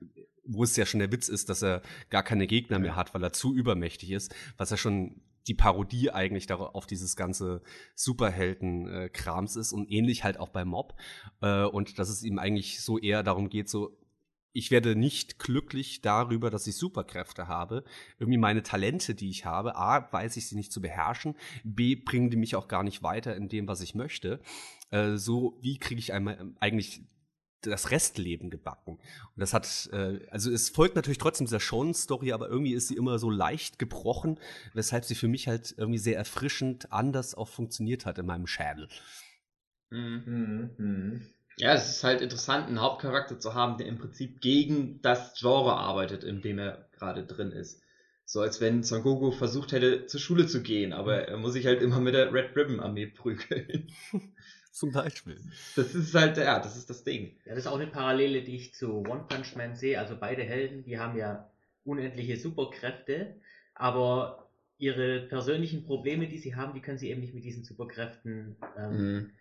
wo 0.43 0.63
es 0.63 0.75
ja 0.75 0.85
schon 0.85 0.99
der 0.99 1.11
Witz 1.11 1.27
ist, 1.27 1.49
dass 1.49 1.61
er 1.61 1.81
gar 2.09 2.23
keine 2.23 2.47
Gegner 2.47 2.79
mehr 2.79 2.95
hat, 2.95 3.13
weil 3.13 3.23
er 3.23 3.33
zu 3.33 3.53
übermächtig 3.53 4.11
ist, 4.11 4.33
was 4.57 4.69
ja 4.69 4.77
schon 4.77 5.21
die 5.47 5.53
Parodie 5.53 6.11
eigentlich 6.11 6.51
auf 6.51 6.85
dieses 6.85 7.15
ganze 7.15 7.61
Superhelden-Krams 7.95 9.55
ist 9.55 9.73
und 9.73 9.91
ähnlich 9.91 10.23
halt 10.23 10.39
auch 10.39 10.49
bei 10.49 10.65
Mob. 10.65 10.95
Äh, 11.41 11.63
und 11.63 11.99
dass 11.99 12.09
es 12.09 12.23
ihm 12.23 12.39
eigentlich 12.39 12.81
so 12.81 12.97
eher 12.97 13.23
darum 13.23 13.49
geht, 13.49 13.69
so 13.69 13.97
ich 14.57 14.71
werde 14.71 14.95
nicht 14.95 15.37
glücklich 15.37 16.01
darüber, 16.01 16.49
dass 16.49 16.65
ich 16.65 16.75
Superkräfte 16.75 17.47
habe. 17.47 17.83
Irgendwie 18.17 18.39
meine 18.39 18.63
Talente, 18.63 19.13
die 19.13 19.29
ich 19.29 19.45
habe, 19.45 19.75
A, 19.75 20.11
weiß 20.11 20.35
ich 20.35 20.47
sie 20.47 20.55
nicht 20.55 20.71
zu 20.71 20.81
beherrschen, 20.81 21.35
B, 21.63 21.95
bringen 21.95 22.31
die 22.31 22.37
mich 22.37 22.55
auch 22.55 22.67
gar 22.67 22.81
nicht 22.81 23.03
weiter 23.03 23.35
in 23.35 23.49
dem, 23.49 23.67
was 23.67 23.81
ich 23.81 23.93
möchte. 23.93 24.39
Äh, 24.89 25.17
so, 25.17 25.59
wie 25.61 25.77
kriege 25.77 25.99
ich 25.99 26.11
einmal 26.11 26.55
eigentlich 26.59 27.03
das 27.61 27.91
Restleben 27.91 28.49
gebacken. 28.49 28.93
Und 28.95 29.39
das 29.39 29.53
hat, 29.53 29.89
äh, 29.91 30.19
also 30.29 30.51
es 30.51 30.69
folgt 30.69 30.95
natürlich 30.95 31.17
trotzdem 31.17 31.47
dieser 31.47 31.59
Sean-Story, 31.59 32.31
aber 32.31 32.49
irgendwie 32.49 32.73
ist 32.73 32.87
sie 32.87 32.95
immer 32.95 33.19
so 33.19 33.29
leicht 33.29 33.79
gebrochen, 33.79 34.39
weshalb 34.73 35.05
sie 35.05 35.15
für 35.15 35.27
mich 35.27 35.47
halt 35.47 35.73
irgendwie 35.77 35.99
sehr 35.99 36.17
erfrischend 36.17 36.91
anders 36.91 37.35
auch 37.35 37.47
funktioniert 37.47 38.05
hat 38.05 38.17
in 38.19 38.25
meinem 38.25 38.47
Schädel. 38.47 38.87
Mhm. 39.89 41.21
Ja, 41.57 41.73
es 41.73 41.89
ist 41.89 42.03
halt 42.03 42.21
interessant, 42.21 42.67
einen 42.67 42.81
Hauptcharakter 42.81 43.39
zu 43.39 43.55
haben, 43.55 43.77
der 43.77 43.87
im 43.87 43.97
Prinzip 43.97 44.41
gegen 44.41 45.01
das 45.01 45.33
Genre 45.39 45.75
arbeitet, 45.75 46.23
in 46.23 46.41
dem 46.41 46.59
er 46.59 46.87
gerade 46.91 47.25
drin 47.25 47.51
ist. 47.51 47.81
So 48.25 48.41
als 48.41 48.61
wenn 48.61 48.83
Son 48.83 49.01
Goku 49.01 49.31
versucht 49.31 49.71
hätte, 49.71 50.05
zur 50.05 50.19
Schule 50.19 50.47
zu 50.47 50.61
gehen, 50.61 50.93
aber 50.93 51.29
er 51.29 51.37
muss 51.37 51.53
sich 51.53 51.65
halt 51.65 51.81
immer 51.81 51.99
mit 51.99 52.13
der 52.13 52.31
Red 52.31 52.55
Ribbon 52.55 52.79
Armee 52.79 53.07
prügeln. 53.07 53.91
Zum 54.77 54.91
Beispiel. 54.91 55.39
Das 55.75 55.95
ist 55.95 56.13
halt, 56.13 56.37
ja, 56.37 56.59
das 56.59 56.77
ist 56.77 56.87
das 56.87 57.03
Ding. 57.03 57.35
Ja, 57.45 57.55
das 57.55 57.65
ist 57.65 57.67
auch 57.67 57.79
eine 57.79 57.87
Parallele, 57.87 58.43
die 58.43 58.57
ich 58.57 58.75
zu 58.75 58.99
One 58.99 59.25
Punch 59.27 59.55
Man 59.55 59.75
sehe. 59.75 59.99
Also 59.99 60.15
beide 60.19 60.43
Helden, 60.43 60.83
die 60.83 60.99
haben 60.99 61.17
ja 61.17 61.49
unendliche 61.83 62.37
Superkräfte, 62.37 63.35
aber 63.73 64.51
ihre 64.77 65.21
persönlichen 65.21 65.83
Probleme, 65.83 66.27
die 66.27 66.37
sie 66.37 66.55
haben, 66.55 66.75
die 66.75 66.81
können 66.81 66.99
sie 66.99 67.09
eben 67.09 67.21
nicht 67.21 67.33
mit 67.33 67.43
diesen 67.43 67.63
Superkräften 67.63 68.55
ähm, 68.77 68.91
Mhm. 68.97 69.31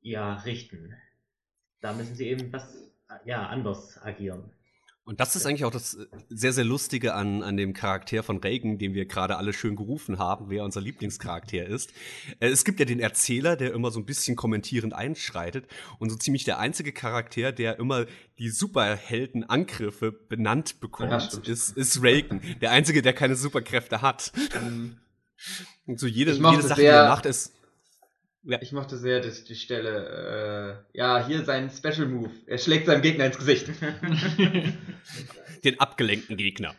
ja, 0.00 0.34
richten. 0.38 0.96
Da 1.80 1.92
müssen 1.92 2.16
sie 2.16 2.26
eben 2.26 2.52
was 2.52 2.76
ja, 3.24 3.46
anders 3.46 4.02
agieren. 4.02 4.50
Und 5.06 5.20
das 5.20 5.36
ist 5.36 5.46
eigentlich 5.46 5.64
auch 5.64 5.70
das 5.70 5.94
äh, 5.94 6.06
sehr, 6.28 6.52
sehr 6.52 6.64
Lustige 6.64 7.14
an, 7.14 7.44
an 7.44 7.56
dem 7.56 7.74
Charakter 7.74 8.24
von 8.24 8.38
Reagan, 8.38 8.76
den 8.76 8.92
wir 8.92 9.06
gerade 9.06 9.36
alle 9.36 9.52
schön 9.52 9.76
gerufen 9.76 10.18
haben, 10.18 10.50
wer 10.50 10.64
unser 10.64 10.80
Lieblingscharakter 10.80 11.64
ist. 11.64 11.92
Äh, 12.40 12.48
Es 12.48 12.64
gibt 12.64 12.80
ja 12.80 12.86
den 12.86 12.98
Erzähler, 12.98 13.54
der 13.54 13.72
immer 13.72 13.92
so 13.92 14.00
ein 14.00 14.04
bisschen 14.04 14.34
kommentierend 14.34 14.94
einschreitet 14.94 15.66
und 16.00 16.10
so 16.10 16.16
ziemlich 16.16 16.42
der 16.42 16.58
einzige 16.58 16.92
Charakter, 16.92 17.52
der 17.52 17.78
immer 17.78 18.06
die 18.40 18.48
Superheldenangriffe 18.50 20.10
benannt 20.10 20.70
Ja, 20.72 20.76
bekommt, 20.80 21.22
stimmt. 21.22 21.48
ist, 21.48 21.76
ist 21.76 22.02
Reagan. 22.02 22.40
Der 22.60 22.72
einzige, 22.72 23.00
der 23.00 23.12
keine 23.12 23.36
Superkräfte 23.36 24.02
hat. 24.02 24.32
Und 25.86 26.00
so 26.00 26.08
jede, 26.08 26.32
jede 26.32 26.62
Sache, 26.62 26.80
die 26.80 26.86
er 26.86 27.08
macht, 27.08 27.26
ist. 27.26 27.52
Ja. 28.46 28.58
Ich 28.62 28.70
mochte 28.70 28.96
sehr 28.96 29.20
dass 29.20 29.42
die 29.42 29.56
Stelle, 29.56 30.84
äh, 30.94 30.98
ja, 30.98 31.26
hier 31.26 31.44
sein 31.44 31.68
Special 31.68 32.06
Move. 32.06 32.30
Er 32.46 32.58
schlägt 32.58 32.86
seinem 32.86 33.02
Gegner 33.02 33.26
ins 33.26 33.38
Gesicht. 33.38 33.68
Den 35.64 35.80
abgelenkten 35.80 36.36
Gegner. 36.36 36.76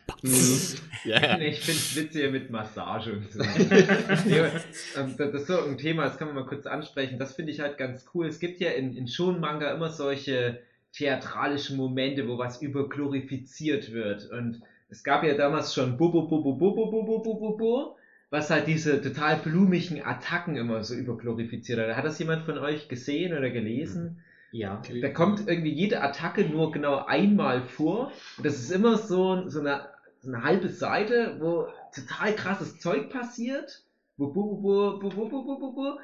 ja. 1.04 1.36
Nee, 1.36 1.48
ich 1.48 1.60
finde 1.60 1.78
es 1.78 1.94
witziger 1.94 2.30
mit 2.30 2.50
Massage 2.50 3.12
und 3.12 3.30
so. 3.30 3.42
ähm, 4.96 5.14
das 5.18 5.34
ist 5.34 5.46
so 5.46 5.62
ein 5.62 5.76
Thema, 5.76 6.04
das 6.04 6.16
kann 6.16 6.28
man 6.28 6.36
mal 6.36 6.46
kurz 6.46 6.64
ansprechen. 6.64 7.18
Das 7.18 7.34
finde 7.34 7.52
ich 7.52 7.60
halt 7.60 7.76
ganz 7.76 8.06
cool. 8.14 8.26
Es 8.26 8.38
gibt 8.38 8.60
ja 8.60 8.70
in, 8.70 8.96
in 8.96 9.06
Shonen-Manga 9.06 9.70
immer 9.74 9.90
solche 9.90 10.62
theatralischen 10.92 11.76
Momente, 11.76 12.26
wo 12.28 12.38
was 12.38 12.62
überglorifiziert 12.62 13.92
wird. 13.92 14.30
Und 14.30 14.62
es 14.88 15.04
gab 15.04 15.22
ja 15.22 15.34
damals 15.34 15.74
schon 15.74 15.98
Bobo 15.98 16.22
Bobo 16.22 16.54
Bobo 16.54 16.90
Bobo 16.90 17.18
Bobo 17.18 17.34
Bobo, 17.58 17.96
was 18.30 18.50
halt 18.50 18.66
diese 18.66 19.00
total 19.00 19.36
blumigen 19.36 20.04
Attacken 20.04 20.56
immer 20.56 20.84
so 20.84 20.94
überglorifiziert 20.94 21.78
hat. 21.78 21.96
Hat 21.96 22.04
das 22.04 22.18
jemand 22.18 22.44
von 22.44 22.58
euch 22.58 22.88
gesehen 22.88 23.36
oder 23.36 23.50
gelesen? 23.50 24.20
Ja. 24.50 24.82
Da 25.00 25.08
kommt 25.10 25.46
irgendwie 25.46 25.72
jede 25.72 26.02
Attacke 26.02 26.44
nur 26.44 26.72
genau 26.72 27.04
einmal 27.04 27.62
vor. 27.62 28.12
Und 28.36 28.46
das 28.46 28.56
ist 28.56 28.70
immer 28.70 28.96
so, 28.96 29.48
so, 29.48 29.60
eine, 29.60 29.88
so 30.20 30.28
eine 30.28 30.42
halbe 30.42 30.68
Seite, 30.68 31.36
wo 31.38 31.68
total 31.94 32.34
krasses 32.34 32.78
Zeug 32.78 33.10
passiert. 33.10 33.82
Wo, 34.16 34.34
wo, 34.34 34.62
wo, 34.62 35.02
wo, 35.02 35.16
wo, 35.16 35.30
wo, 35.30 35.46
wo, 35.46 35.60
wo, 35.60 35.76
wo, 35.76 35.98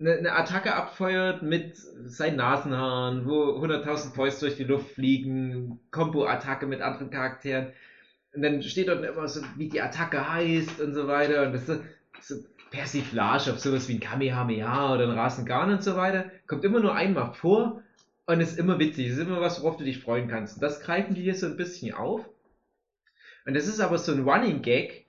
eine, 0.00 0.16
eine 0.16 0.32
Attacke 0.32 0.74
abfeuert 0.74 1.42
mit 1.42 1.76
seinen 1.76 2.36
Nasenhaaren, 2.36 3.26
wo 3.26 3.58
100.000 3.58 4.14
Fäuste 4.14 4.46
durch 4.46 4.56
die 4.56 4.64
Luft 4.64 4.92
fliegen, 4.92 5.78
Kombo-Attacke 5.90 6.66
mit 6.66 6.80
anderen 6.80 7.10
Charakteren. 7.10 7.68
Und 8.34 8.42
dann 8.42 8.62
steht 8.62 8.88
dort 8.88 9.04
immer 9.04 9.28
so, 9.28 9.40
wie 9.56 9.68
die 9.68 9.80
Attacke 9.80 10.32
heißt 10.32 10.80
und 10.80 10.94
so 10.94 11.08
weiter. 11.08 11.46
Und 11.46 11.52
das 11.52 11.62
ist 11.62 11.66
so, 11.68 12.36
so 12.36 12.44
Persiflage 12.70 13.52
auf 13.52 13.58
sowas 13.58 13.88
wie 13.88 13.94
ein 13.94 14.00
Kamehameha 14.00 14.94
oder 14.94 15.04
ein 15.04 15.18
Rasengan 15.18 15.70
und 15.70 15.82
so 15.82 15.96
weiter. 15.96 16.30
Kommt 16.46 16.64
immer 16.64 16.80
nur 16.80 16.94
einmal 16.94 17.32
vor 17.32 17.82
und 18.26 18.40
ist 18.40 18.58
immer 18.58 18.78
witzig. 18.78 19.08
ist 19.08 19.18
immer 19.18 19.40
was, 19.40 19.60
worauf 19.60 19.76
du 19.76 19.84
dich 19.84 19.98
freuen 19.98 20.28
kannst. 20.28 20.56
Und 20.56 20.62
das 20.62 20.80
greifen 20.80 21.14
die 21.14 21.22
hier 21.22 21.34
so 21.34 21.46
ein 21.46 21.56
bisschen 21.56 21.94
auf. 21.94 22.28
Und 23.44 23.54
das 23.54 23.66
ist 23.66 23.80
aber 23.80 23.98
so 23.98 24.12
ein 24.12 24.28
Running 24.28 24.62
Gag, 24.62 25.06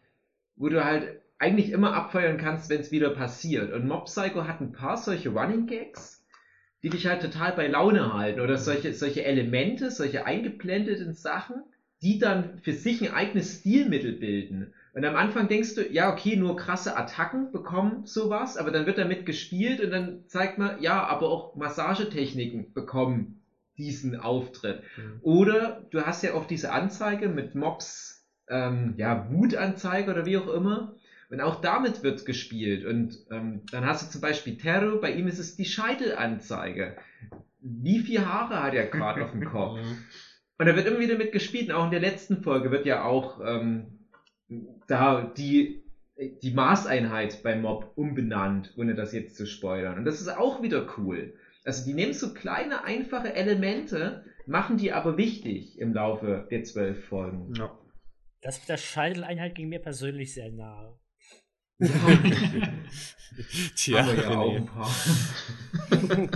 wo 0.55 0.69
du 0.69 0.83
halt 0.83 1.21
eigentlich 1.37 1.71
immer 1.71 1.93
abfeuern 1.93 2.37
kannst, 2.37 2.69
wenn 2.69 2.81
es 2.81 2.91
wieder 2.91 3.11
passiert. 3.11 3.73
Und 3.73 3.87
Mob 3.87 4.05
Psycho 4.05 4.47
hat 4.47 4.61
ein 4.61 4.71
paar 4.71 4.97
solche 4.97 5.29
Running 5.29 5.67
Gags, 5.67 6.23
die 6.81 6.89
dich 6.89 7.05
halt 7.07 7.21
total 7.21 7.51
bei 7.53 7.67
Laune 7.67 8.13
halten. 8.13 8.39
Oder 8.39 8.57
solche, 8.57 8.93
solche 8.93 9.23
Elemente, 9.23 9.91
solche 9.91 10.25
eingeblendeten 10.25 11.13
Sachen, 11.13 11.63
die 12.01 12.17
dann 12.17 12.59
für 12.63 12.73
sich 12.73 13.01
ein 13.01 13.13
eigenes 13.13 13.59
Stilmittel 13.59 14.13
bilden. 14.13 14.73
Und 14.93 15.05
am 15.05 15.15
Anfang 15.15 15.47
denkst 15.47 15.75
du, 15.75 15.87
ja, 15.87 16.11
okay, 16.11 16.35
nur 16.35 16.55
krasse 16.55 16.97
Attacken 16.97 17.51
bekommen 17.51 18.05
sowas, 18.05 18.57
aber 18.57 18.71
dann 18.71 18.85
wird 18.85 18.97
damit 18.97 19.25
gespielt 19.25 19.79
und 19.79 19.91
dann 19.91 20.23
zeigt 20.27 20.57
man, 20.57 20.81
ja, 20.81 21.03
aber 21.05 21.29
auch 21.29 21.55
Massagetechniken 21.55 22.73
bekommen 22.73 23.41
diesen 23.77 24.15
Auftritt. 24.15 24.83
Oder 25.21 25.87
du 25.91 26.05
hast 26.05 26.23
ja 26.23 26.33
auch 26.33 26.45
diese 26.45 26.71
Anzeige 26.71 27.29
mit 27.29 27.55
Mobs, 27.55 28.25
ähm, 28.49 28.93
ja, 28.97 29.31
Wutanzeige 29.31 30.11
oder 30.11 30.25
wie 30.25 30.37
auch 30.37 30.47
immer. 30.47 30.95
Und 31.29 31.39
auch 31.39 31.61
damit 31.61 32.03
wird 32.03 32.25
gespielt. 32.25 32.83
Und 32.83 33.17
ähm, 33.31 33.61
dann 33.71 33.85
hast 33.85 34.03
du 34.03 34.09
zum 34.09 34.19
Beispiel 34.21 34.57
Terro, 34.57 34.97
bei 34.99 35.11
ihm 35.13 35.27
ist 35.27 35.39
es 35.39 35.55
die 35.55 35.65
Scheitelanzeige. 35.65 36.97
Wie 37.59 37.99
viel 37.99 38.25
Haare 38.25 38.61
hat 38.61 38.73
er 38.73 38.87
gerade 38.87 39.23
auf 39.23 39.31
dem 39.31 39.45
Kopf? 39.45 39.79
Und 40.61 40.67
da 40.67 40.75
wird 40.75 40.85
immer 40.85 40.99
wieder 40.99 41.17
mit 41.17 41.31
gespielt. 41.31 41.69
Und 41.69 41.75
auch 41.75 41.85
in 41.85 41.89
der 41.91 41.99
letzten 41.99 42.43
Folge 42.43 42.69
wird 42.69 42.85
ja 42.85 43.03
auch 43.03 43.41
ähm, 43.43 44.07
da 44.87 45.23
die, 45.35 45.83
die 46.43 46.51
Maßeinheit 46.51 47.41
beim 47.41 47.63
Mob 47.63 47.93
umbenannt, 47.95 48.71
ohne 48.77 48.93
das 48.93 49.11
jetzt 49.11 49.35
zu 49.35 49.47
spoilern. 49.47 49.97
Und 49.97 50.05
das 50.05 50.21
ist 50.21 50.27
auch 50.27 50.61
wieder 50.61 50.87
cool. 50.99 51.33
Also 51.65 51.83
die 51.83 51.95
nehmen 51.95 52.13
so 52.13 52.35
kleine, 52.35 52.83
einfache 52.83 53.33
Elemente, 53.33 54.23
machen 54.45 54.77
die 54.77 54.93
aber 54.93 55.17
wichtig 55.17 55.79
im 55.79 55.95
Laufe 55.95 56.47
der 56.51 56.63
zwölf 56.63 57.05
Folgen. 57.05 57.55
Ja. 57.55 57.75
Das 58.41 58.59
mit 58.59 58.69
der 58.69 58.77
Scheiteleinheit 58.77 59.55
ging 59.55 59.67
mir 59.67 59.79
persönlich 59.79 60.31
sehr 60.31 60.51
nahe. 60.51 60.95
Tja, 63.75 63.99
aber 64.03 64.15
ja 64.15 64.29
auch 64.29 64.55
ein 64.55 64.65
paar. 64.67 64.91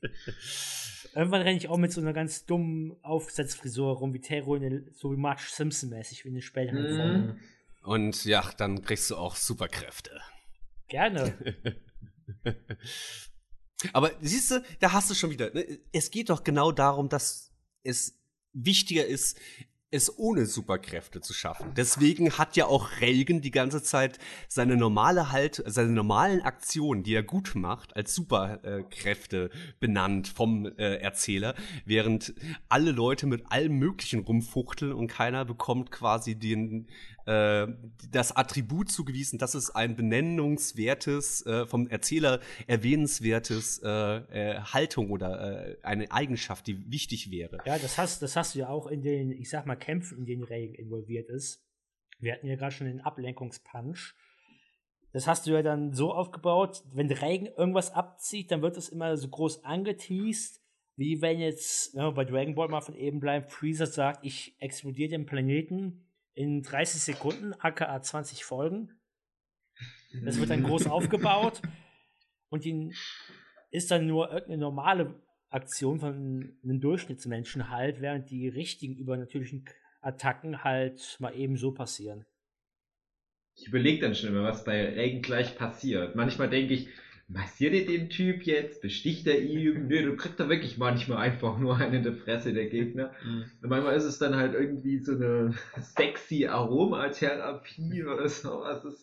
Irgendwann 1.14 1.42
renne 1.42 1.56
ich 1.56 1.68
auch 1.68 1.76
mit 1.76 1.92
so 1.92 2.00
einer 2.00 2.12
ganz 2.12 2.46
dummen 2.46 2.96
Aufsetzfrisur 3.02 3.96
rum, 3.96 4.14
wie 4.14 4.20
Terro, 4.20 4.58
so 4.92 5.12
wie 5.12 5.16
Marge 5.16 5.42
Simpson-mäßig, 5.48 6.24
wie 6.24 6.28
in 6.28 6.34
den 6.34 6.42
späteren 6.42 6.92
Mhm. 6.92 6.96
Folgen. 6.96 7.40
Und 7.82 8.24
ja, 8.24 8.48
dann 8.56 8.82
kriegst 8.82 9.10
du 9.10 9.16
auch 9.16 9.36
Superkräfte. 9.36 10.20
Gerne. 10.88 11.34
Aber 13.92 14.12
siehst 14.20 14.50
du, 14.50 14.62
da 14.78 14.92
hast 14.92 15.10
du 15.10 15.14
schon 15.14 15.30
wieder. 15.30 15.52
Ne? 15.54 15.78
Es 15.92 16.10
geht 16.10 16.30
doch 16.30 16.44
genau 16.44 16.70
darum, 16.72 17.08
dass 17.08 17.50
es 17.82 18.18
wichtiger 18.52 19.06
ist, 19.06 19.38
es 19.90 20.18
ohne 20.18 20.46
Superkräfte 20.46 21.20
zu 21.20 21.32
schaffen. 21.34 21.72
Deswegen 21.76 22.38
hat 22.38 22.56
ja 22.56 22.66
auch 22.66 23.00
Reagan 23.00 23.40
die 23.40 23.50
ganze 23.50 23.82
Zeit 23.82 24.18
seine 24.48 24.76
normale 24.76 25.32
halt, 25.32 25.62
seine 25.66 25.90
normalen 25.90 26.42
Aktionen, 26.42 27.02
die 27.02 27.14
er 27.14 27.22
gut 27.22 27.52
macht, 27.54 27.96
als 27.96 28.14
Superkräfte 28.14 29.50
benannt 29.80 30.28
vom 30.28 30.66
äh, 30.66 30.96
Erzähler, 30.96 31.54
während 31.84 32.34
alle 32.68 32.92
Leute 32.92 33.26
mit 33.26 33.50
allem 33.50 33.78
Möglichen 33.78 34.20
rumfuchteln 34.20 34.92
und 34.92 35.08
keiner 35.08 35.44
bekommt 35.44 35.90
quasi 35.90 36.36
den 36.36 36.86
äh, 37.30 37.68
das 38.10 38.34
Attribut 38.36 38.90
zugewiesen, 38.90 39.38
dass 39.38 39.54
es 39.54 39.70
ein 39.70 39.94
benennungswertes, 39.94 41.46
äh, 41.46 41.66
vom 41.66 41.86
Erzähler 41.86 42.40
erwähnenswertes 42.66 43.80
äh, 43.84 43.88
äh, 43.88 44.60
Haltung 44.60 45.10
oder 45.10 45.68
äh, 45.68 45.76
eine 45.82 46.10
Eigenschaft, 46.10 46.66
die 46.66 46.90
wichtig 46.90 47.30
wäre. 47.30 47.58
Ja, 47.64 47.78
das 47.78 47.98
hast, 47.98 48.22
das 48.22 48.34
hast 48.34 48.54
du 48.54 48.60
ja 48.60 48.68
auch 48.68 48.88
in 48.88 49.02
den, 49.02 49.30
ich 49.30 49.48
sag 49.48 49.64
mal, 49.66 49.76
Kämpfen, 49.76 50.18
in 50.18 50.26
denen 50.26 50.42
Reagan 50.42 50.74
involviert 50.74 51.28
ist. 51.28 51.64
Wir 52.18 52.32
hatten 52.32 52.48
ja 52.48 52.56
gerade 52.56 52.72
schon 52.72 52.88
den 52.88 53.00
Ablenkungspunch. 53.00 54.14
Das 55.12 55.26
hast 55.26 55.46
du 55.46 55.52
ja 55.52 55.62
dann 55.62 55.92
so 55.92 56.12
aufgebaut, 56.12 56.82
wenn 56.92 57.10
Reagan 57.10 57.46
irgendwas 57.56 57.92
abzieht, 57.92 58.50
dann 58.50 58.62
wird 58.62 58.76
es 58.76 58.88
immer 58.88 59.16
so 59.16 59.28
groß 59.28 59.64
angeteased, 59.64 60.60
wie 60.96 61.22
wenn 61.22 61.38
jetzt, 61.38 61.94
wenn 61.94 62.02
wir 62.02 62.12
bei 62.12 62.24
Dragon 62.24 62.54
Ball 62.54 62.68
mal 62.68 62.80
von 62.80 62.94
eben 62.94 63.20
bleiben, 63.20 63.48
Freezer 63.48 63.86
sagt, 63.86 64.24
ich 64.24 64.54
explodiere 64.58 65.10
den 65.10 65.26
Planeten 65.26 66.06
in 66.34 66.62
30 66.62 67.02
Sekunden, 67.02 67.54
aka 67.54 68.00
20 68.00 68.44
Folgen. 68.44 69.00
Das 70.24 70.38
wird 70.38 70.50
dann 70.50 70.64
groß 70.64 70.86
aufgebaut 70.86 71.62
und 72.48 72.64
ihn 72.64 72.94
ist 73.70 73.90
dann 73.90 74.06
nur 74.06 74.30
irgendeine 74.30 74.58
normale 74.58 75.14
Aktionen 75.48 76.00
von 76.00 76.58
einem 76.62 76.80
Durchschnittsmenschen 76.80 77.70
halt, 77.70 78.00
während 78.00 78.30
die 78.30 78.48
richtigen 78.48 78.96
übernatürlichen 78.96 79.64
Attacken 80.00 80.64
halt 80.64 81.16
mal 81.20 81.34
eben 81.34 81.56
so 81.56 81.72
passieren. 81.72 82.24
Ich 83.56 83.66
überlege 83.66 84.00
dann 84.00 84.14
schon 84.14 84.30
immer, 84.30 84.44
was 84.44 84.64
bei 84.64 84.88
Regen 84.88 85.22
gleich 85.22 85.56
passiert. 85.56 86.14
Manchmal 86.16 86.48
denke 86.48 86.74
ich, 86.74 86.88
massiert 87.32 87.74
ihr 87.74 87.86
den 87.86 88.10
Typ 88.10 88.42
jetzt? 88.42 88.82
Besticht 88.82 89.26
er 89.26 89.40
ihn? 89.40 89.86
Nö, 89.88 90.02
du 90.04 90.16
kriegst 90.16 90.38
da 90.40 90.48
wirklich 90.48 90.78
manchmal 90.78 91.18
einfach 91.18 91.58
nur 91.58 91.76
einen 91.76 91.94
in 91.94 92.02
der 92.02 92.14
Fresse, 92.14 92.52
der 92.52 92.66
Gegner. 92.66 93.12
Mhm. 93.24 93.44
Und 93.62 93.68
manchmal 93.68 93.94
ist 93.96 94.04
es 94.04 94.18
dann 94.18 94.36
halt 94.36 94.54
irgendwie 94.54 94.98
so 94.98 95.12
eine 95.12 95.54
sexy 95.80 96.46
Aromatherapie 96.46 98.04
oder 98.04 98.28
sowas. 98.28 98.82
Das 98.82 98.94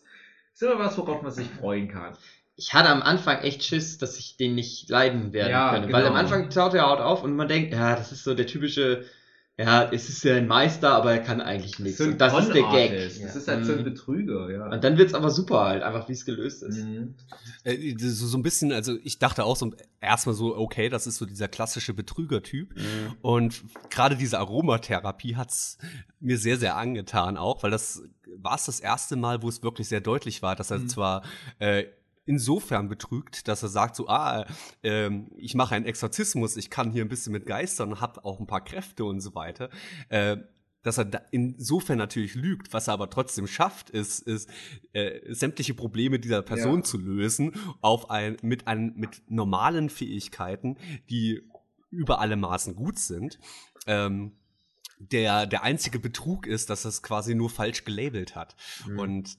ist 0.54 0.64
immer 0.64 0.80
was, 0.80 0.98
worauf 0.98 1.22
man 1.22 1.32
sich 1.32 1.48
freuen 1.48 1.88
kann. 1.88 2.16
Ich 2.56 2.74
hatte 2.74 2.90
am 2.90 3.04
Anfang 3.04 3.42
echt 3.42 3.64
Schiss, 3.64 4.00
dass 4.00 4.18
ich 4.18 4.36
den 4.36 4.56
nicht 4.56 4.90
leiden 4.90 5.32
werde 5.32 5.52
Ja, 5.52 5.72
können. 5.72 5.94
Weil 5.94 6.02
genau. 6.04 6.16
am 6.16 6.20
Anfang 6.20 6.50
taucht 6.50 6.74
er 6.74 6.88
Haut 6.90 7.00
auf 7.00 7.24
und 7.24 7.36
man 7.36 7.48
denkt, 7.48 7.72
ja, 7.74 7.96
das 7.96 8.12
ist 8.12 8.24
so 8.24 8.34
der 8.34 8.48
typische, 8.48 9.06
ja, 9.60 9.90
es 9.92 10.08
ist 10.08 10.24
ja 10.24 10.36
ein 10.36 10.48
Meister, 10.48 10.92
aber 10.92 11.12
er 11.14 11.20
kann 11.20 11.42
eigentlich 11.42 11.80
nichts. 11.80 12.00
und 12.00 12.20
das 12.20 12.38
ist 12.38 12.54
der 12.54 12.64
Gag. 12.70 12.92
Das 13.22 13.36
ist 13.36 13.48
halt 13.48 13.66
so 13.66 13.72
ein 13.74 13.80
Mhm. 13.80 13.84
Betrüger, 13.86 14.52
ja. 14.52 14.70
Und 14.72 14.84
dann 14.84 14.98
wird's 14.98 15.16
aber 15.16 15.32
super 15.32 15.62
halt, 15.66 15.82
einfach 15.82 16.08
wie 16.08 16.14
es 16.14 16.26
gelöst 16.26 16.62
ist. 16.62 16.78
Mhm. 16.78 17.16
Äh, 17.64 17.96
so, 17.98 18.28
so 18.28 18.38
ein 18.38 18.44
bisschen, 18.44 18.72
also 18.72 18.98
ich 19.04 19.18
dachte 19.18 19.44
auch 19.44 19.56
so 19.56 19.74
erstmal 20.00 20.36
so, 20.36 20.56
okay, 20.56 20.90
das 20.90 21.08
ist 21.08 21.18
so 21.18 21.26
dieser 21.26 21.48
klassische 21.48 21.94
Betrügertyp. 21.96 22.76
Mhm. 22.76 23.16
Und 23.22 23.64
gerade 23.90 24.16
diese 24.16 24.38
Aromatherapie 24.40 25.36
hat's 25.36 25.80
mir 26.20 26.38
sehr, 26.38 26.58
sehr 26.58 26.76
angetan 26.78 27.36
auch, 27.38 27.64
weil 27.64 27.72
das 27.72 28.04
war 28.40 28.56
es 28.56 28.66
das 28.66 28.80
erste 28.80 29.16
Mal, 29.16 29.42
wo 29.42 29.50
es 29.50 29.64
wirklich 29.64 29.88
sehr 29.88 30.02
deutlich 30.02 30.44
war, 30.44 30.56
dass 30.56 30.70
er 30.70 30.78
Mhm. 30.80 30.90
zwar 30.90 31.24
äh, 31.58 31.86
insofern 32.28 32.90
betrügt, 32.90 33.48
dass 33.48 33.64
er 33.64 33.70
sagt 33.70 33.96
so, 33.96 34.08
ah, 34.08 34.46
ähm, 34.84 35.32
ich 35.38 35.56
mache 35.56 35.74
einen 35.76 35.86
Exorzismus, 35.86 36.58
ich 36.58 36.70
kann 36.70 36.92
hier 36.92 37.04
ein 37.04 37.10
bisschen 37.10 37.34
mit 37.34 37.46
Geistern, 37.46 38.00
hab 38.00 38.24
auch 38.26 38.40
ein 38.40 38.48
paar 38.48 38.64
Kräfte 38.64 39.06
und 39.06 39.22
so 39.22 39.34
weiter. 39.34 39.70
Äh, 40.10 40.38
dass 40.84 40.98
er 40.98 41.06
da 41.06 41.22
insofern 41.32 41.98
natürlich 41.98 42.36
lügt, 42.36 42.72
was 42.72 42.88
er 42.88 42.94
aber 42.94 43.10
trotzdem 43.10 43.48
schafft, 43.48 43.90
ist, 43.90 44.20
ist 44.22 44.50
äh, 44.94 45.34
sämtliche 45.34 45.74
Probleme 45.74 46.20
dieser 46.20 46.42
Person 46.42 46.78
Ja. 46.78 46.84
zu 46.84 46.98
lösen 46.98 47.54
auf 47.82 48.10
ein 48.10 48.38
mit 48.42 48.68
ein, 48.68 48.94
mit 48.96 49.22
normalen 49.28 49.90
Fähigkeiten, 49.90 50.78
die 51.10 51.42
über 51.90 52.20
alle 52.20 52.36
Maßen 52.38 52.76
gut 52.76 53.00
sind. 53.00 53.40
Ähm, 53.86 54.34
der 55.00 55.46
der 55.46 55.64
einzige 55.64 56.00
Betrug 56.00 56.48
ist, 56.48 56.70
dass 56.70 56.86
er 56.86 56.90
es 56.90 57.04
quasi 57.04 57.36
nur 57.36 57.50
falsch 57.50 57.84
gelabelt 57.84 58.36
hat. 58.36 58.56
Mhm. 58.88 59.00
Und 59.00 59.38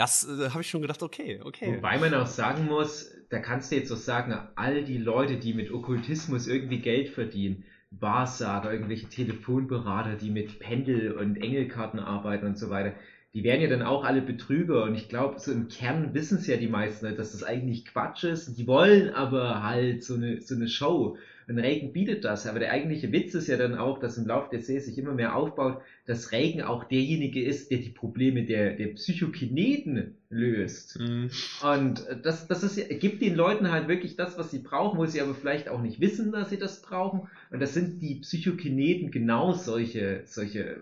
das 0.00 0.26
äh, 0.26 0.48
habe 0.48 0.62
ich 0.62 0.70
schon 0.70 0.80
gedacht, 0.80 1.02
okay, 1.02 1.40
okay. 1.44 1.76
Wobei 1.76 1.98
man 1.98 2.14
auch 2.14 2.26
sagen 2.26 2.64
muss, 2.64 3.14
da 3.28 3.38
kannst 3.38 3.70
du 3.70 3.76
jetzt 3.76 3.88
so 3.88 3.96
sagen, 3.96 4.34
all 4.56 4.82
die 4.82 4.96
Leute, 4.96 5.36
die 5.36 5.52
mit 5.52 5.70
Okkultismus 5.70 6.46
irgendwie 6.46 6.78
Geld 6.78 7.10
verdienen, 7.10 7.64
Wahrsager, 7.90 8.72
irgendwelche 8.72 9.08
Telefonberater, 9.08 10.14
die 10.14 10.30
mit 10.30 10.58
Pendel 10.58 11.12
und 11.12 11.36
Engelkarten 11.36 12.00
arbeiten 12.00 12.46
und 12.46 12.58
so 12.58 12.70
weiter, 12.70 12.94
die 13.34 13.44
werden 13.44 13.60
ja 13.60 13.68
dann 13.68 13.82
auch 13.82 14.02
alle 14.04 14.22
Betrüger 14.22 14.84
und 14.84 14.94
ich 14.94 15.10
glaube, 15.10 15.38
so 15.38 15.52
im 15.52 15.68
Kern 15.68 16.14
wissen 16.14 16.38
es 16.38 16.46
ja 16.46 16.56
die 16.56 16.66
meisten, 16.66 17.04
Leute, 17.04 17.18
dass 17.18 17.32
das 17.32 17.44
eigentlich 17.44 17.84
Quatsch 17.84 18.24
ist. 18.24 18.56
Die 18.56 18.66
wollen 18.66 19.10
aber 19.10 19.62
halt 19.62 20.02
so 20.02 20.14
eine, 20.14 20.40
so 20.40 20.54
eine 20.54 20.68
Show. 20.68 21.18
Und 21.50 21.58
Regen 21.58 21.92
bietet 21.92 22.24
das. 22.24 22.46
Aber 22.46 22.60
der 22.60 22.70
eigentliche 22.70 23.10
Witz 23.10 23.34
ist 23.34 23.48
ja 23.48 23.56
dann 23.56 23.74
auch, 23.74 23.98
dass 23.98 24.16
im 24.16 24.24
Laufe 24.24 24.50
der 24.52 24.60
Serie 24.60 24.80
sich 24.80 24.96
immer 24.96 25.14
mehr 25.14 25.34
aufbaut, 25.34 25.82
dass 26.06 26.30
Regen 26.30 26.62
auch 26.62 26.84
derjenige 26.84 27.42
ist, 27.42 27.72
der 27.72 27.78
die 27.78 27.90
Probleme 27.90 28.44
der, 28.44 28.74
der 28.74 28.86
Psychokineten 28.88 30.14
löst. 30.28 31.00
Mhm. 31.00 31.28
Und 31.60 32.06
das, 32.22 32.46
das 32.46 32.62
ist, 32.62 32.88
gibt 33.00 33.20
den 33.20 33.34
Leuten 33.34 33.68
halt 33.68 33.88
wirklich 33.88 34.14
das, 34.14 34.38
was 34.38 34.52
sie 34.52 34.60
brauchen, 34.60 34.96
wo 34.96 35.06
sie 35.06 35.20
aber 35.20 35.34
vielleicht 35.34 35.68
auch 35.68 35.82
nicht 35.82 36.00
wissen, 36.00 36.30
dass 36.30 36.50
sie 36.50 36.58
das 36.58 36.82
brauchen. 36.82 37.26
Und 37.50 37.58
das 37.58 37.74
sind 37.74 38.00
die 38.00 38.20
Psychokineten 38.20 39.10
genau 39.10 39.52
solche, 39.52 40.22
solche 40.26 40.76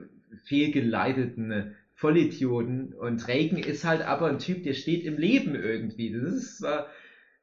fehlgeleiteten 0.44 1.72
Vollidioten. 1.94 2.92
Und 2.92 3.26
Reagan 3.26 3.59
ist 3.59 3.85
halt 3.85 4.02
aber 4.02 4.26
ein 4.26 4.38
Typ, 4.38 4.64
der 4.64 4.74
steht 4.74 5.02
im 5.02 5.16
Leben 5.16 5.54
irgendwie. 5.54 6.12
Das 6.12 6.31
ist 6.31 6.59
zwar 6.59 6.88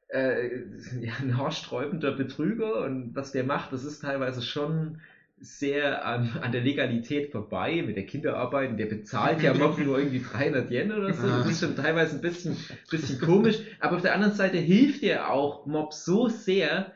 äh, 0.09 0.59
ja, 0.99 1.13
ein 1.19 1.37
haarsträubender 1.37 2.11
Betrüger 2.11 2.81
und 2.83 3.15
was 3.15 3.31
der 3.31 3.43
macht, 3.43 3.71
das 3.73 3.83
ist 3.83 3.99
teilweise 4.01 4.41
schon 4.41 4.97
sehr 5.37 6.05
an, 6.05 6.29
an 6.39 6.51
der 6.53 6.61
Legalität 6.61 7.31
vorbei 7.31 7.83
mit 7.85 7.97
der 7.97 8.05
Kinderarbeit. 8.05 8.69
Und 8.71 8.77
der 8.77 8.85
bezahlt 8.85 9.43
ja 9.43 9.53
Mob 9.53 9.77
nur 9.79 9.99
irgendwie 9.99 10.21
300 10.21 10.71
Yen 10.71 10.91
oder 10.93 11.11
so. 11.13 11.29
Das 11.29 11.45
ist 11.45 11.59
schon 11.59 11.75
teilweise 11.75 12.15
ein 12.15 12.21
bisschen, 12.21 12.55
bisschen 12.89 13.19
komisch. 13.19 13.59
Aber 13.79 13.95
auf 13.95 14.01
der 14.01 14.13
anderen 14.13 14.33
Seite 14.33 14.57
hilft 14.57 15.03
er 15.03 15.29
auch 15.29 15.65
Mob 15.65 15.93
so 15.93 16.29
sehr, 16.29 16.93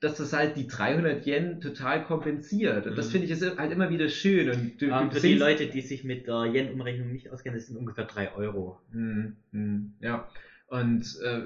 dass 0.00 0.16
das 0.16 0.32
halt 0.32 0.56
die 0.56 0.66
300 0.66 1.26
Yen 1.26 1.60
total 1.60 2.02
kompensiert. 2.02 2.86
Und 2.86 2.96
das 2.96 3.06
Mhm. 3.06 3.10
finde 3.10 3.26
ich 3.26 3.30
ist 3.30 3.56
halt 3.56 3.70
immer 3.70 3.90
wieder 3.90 4.08
schön. 4.08 4.48
Und 4.48 4.80
du, 4.80 4.86
Ähm, 4.90 5.10
du 5.10 5.10
für 5.10 5.20
die 5.20 5.34
Leute, 5.34 5.66
die 5.66 5.80
sich 5.82 6.02
mit 6.02 6.26
der 6.26 6.44
Yen-Umrechnung 6.44 7.10
nicht 7.12 7.30
auskennen, 7.30 7.56
das 7.58 7.66
sind 7.66 7.76
ungefähr 7.76 8.04
3 8.04 8.32
Euro. 8.32 8.78
Mhm, 8.88 9.36
mhm, 9.52 9.92
Ja, 10.00 10.28
und 10.66 11.16
äh, 11.22 11.44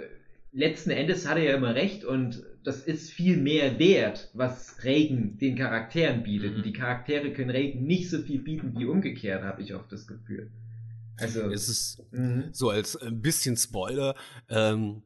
letzten 0.56 0.90
Endes 0.90 1.28
hat 1.28 1.36
er 1.36 1.44
ja 1.44 1.54
immer 1.54 1.74
recht 1.74 2.04
und 2.04 2.42
das 2.64 2.80
ist 2.80 3.10
viel 3.10 3.36
mehr 3.36 3.78
wert, 3.78 4.30
was 4.32 4.82
Regen 4.82 5.38
den 5.38 5.56
Charakteren 5.56 6.22
bietet. 6.22 6.52
Mhm. 6.52 6.56
Und 6.56 6.66
die 6.66 6.72
Charaktere 6.72 7.32
können 7.32 7.50
Regen 7.50 7.84
nicht 7.84 8.10
so 8.10 8.20
viel 8.22 8.40
bieten 8.40 8.74
wie 8.76 8.86
umgekehrt, 8.86 9.44
habe 9.44 9.62
ich 9.62 9.74
oft 9.74 9.92
das 9.92 10.06
Gefühl. 10.06 10.50
Also, 11.18 11.50
Es 11.50 11.68
ist 11.68 12.02
mhm. 12.10 12.48
so 12.52 12.70
als 12.70 12.96
ein 12.96 13.20
bisschen 13.20 13.56
Spoiler. 13.56 14.14
Ähm, 14.48 15.02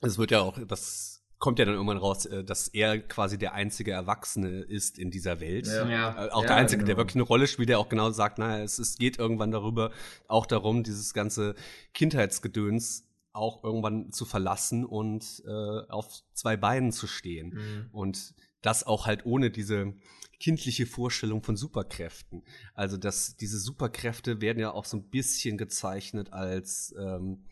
es 0.00 0.18
wird 0.18 0.30
ja 0.30 0.40
auch, 0.40 0.58
das 0.66 1.22
kommt 1.38 1.58
ja 1.58 1.64
dann 1.64 1.74
irgendwann 1.74 1.98
raus, 1.98 2.24
äh, 2.26 2.44
dass 2.44 2.68
er 2.68 3.00
quasi 3.00 3.36
der 3.36 3.54
einzige 3.54 3.90
Erwachsene 3.90 4.60
ist 4.60 4.98
in 4.98 5.10
dieser 5.10 5.40
Welt. 5.40 5.66
Ja. 5.66 5.88
Ja. 5.88 6.26
Äh, 6.26 6.30
Auch 6.30 6.42
Ja, 6.42 6.48
der 6.48 6.56
Einzige, 6.56 6.84
der 6.84 6.94
genau. 6.94 6.98
wirklich 6.98 7.16
eine 7.16 7.24
Rolle 7.24 7.48
spielt, 7.48 7.68
der 7.68 7.80
auch 7.80 7.88
genau 7.88 8.10
sagt, 8.10 8.38
naja, 8.38 8.62
es, 8.62 8.78
es 8.78 8.96
geht 8.96 9.18
irgendwann 9.18 9.50
darüber, 9.50 9.90
auch 10.28 10.46
darum, 10.46 10.84
dieses 10.84 11.12
ganze 11.14 11.56
Kindheitsgedöns 11.94 13.08
auch 13.32 13.64
irgendwann 13.64 14.12
zu 14.12 14.24
verlassen 14.24 14.84
und 14.84 15.42
äh, 15.46 15.88
auf 15.88 16.22
zwei 16.34 16.56
Beinen 16.56 16.92
zu 16.92 17.06
stehen. 17.06 17.54
Mhm. 17.54 17.88
Und 17.92 18.34
das 18.60 18.84
auch 18.84 19.06
halt 19.06 19.26
ohne 19.26 19.50
diese 19.50 19.94
kindliche 20.38 20.86
Vorstellung 20.86 21.42
von 21.42 21.56
Superkräften. 21.56 22.42
Also 22.74 22.96
dass 22.96 23.36
diese 23.36 23.58
Superkräfte 23.58 24.40
werden 24.40 24.58
ja 24.58 24.72
auch 24.72 24.84
so 24.84 24.96
ein 24.96 25.08
bisschen 25.08 25.56
gezeichnet 25.56 26.32
als 26.32 26.94
ähm, 26.98 27.44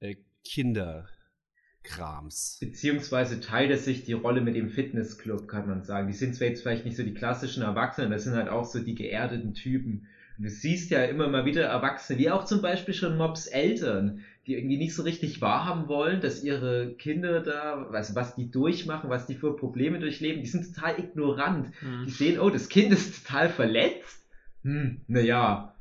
äh, 0.00 0.16
Kinderkrams. 0.44 2.58
Beziehungsweise 2.60 3.40
teilt 3.40 3.70
es 3.70 3.86
sich 3.86 4.04
die 4.04 4.12
Rolle 4.12 4.42
mit 4.42 4.54
dem 4.54 4.68
Fitnessclub, 4.68 5.48
kann 5.48 5.66
man 5.66 5.82
sagen. 5.82 6.08
Die 6.08 6.14
sind 6.14 6.34
zwar 6.34 6.48
jetzt 6.48 6.62
vielleicht 6.62 6.84
nicht 6.84 6.96
so 6.96 7.02
die 7.02 7.14
klassischen 7.14 7.62
Erwachsenen, 7.62 8.10
das 8.10 8.24
sind 8.24 8.34
halt 8.34 8.48
auch 8.48 8.66
so 8.66 8.80
die 8.80 8.94
geerdeten 8.94 9.54
Typen. 9.54 10.06
Und 10.36 10.44
du 10.44 10.50
siehst 10.50 10.90
ja 10.90 11.04
immer 11.04 11.28
mal 11.28 11.44
wieder 11.44 11.64
Erwachsene, 11.64 12.18
wie 12.18 12.30
auch 12.30 12.44
zum 12.44 12.62
Beispiel 12.62 12.94
schon 12.94 13.16
Mobs 13.16 13.46
Eltern, 13.46 14.24
die 14.46 14.54
irgendwie 14.54 14.78
nicht 14.78 14.94
so 14.94 15.02
richtig 15.02 15.40
wahrhaben 15.40 15.88
wollen, 15.88 16.20
dass 16.20 16.42
ihre 16.42 16.94
Kinder 16.94 17.40
da, 17.40 17.86
also 17.92 18.14
was 18.14 18.34
die 18.34 18.50
durchmachen, 18.50 19.10
was 19.10 19.26
die 19.26 19.34
für 19.34 19.54
Probleme 19.54 19.98
durchleben, 19.98 20.42
die 20.42 20.48
sind 20.48 20.74
total 20.74 20.98
ignorant. 20.98 21.70
Mhm. 21.82 22.04
Die 22.06 22.10
sehen, 22.10 22.40
oh, 22.40 22.50
das 22.50 22.68
Kind 22.68 22.92
ist 22.92 23.24
total 23.24 23.48
verletzt. 23.48 24.24
Hm, 24.62 25.02
naja. 25.06 25.74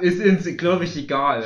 Ist 0.00 0.24
uns, 0.24 0.56
glaube 0.56 0.84
ich, 0.84 0.96
egal. 0.96 1.44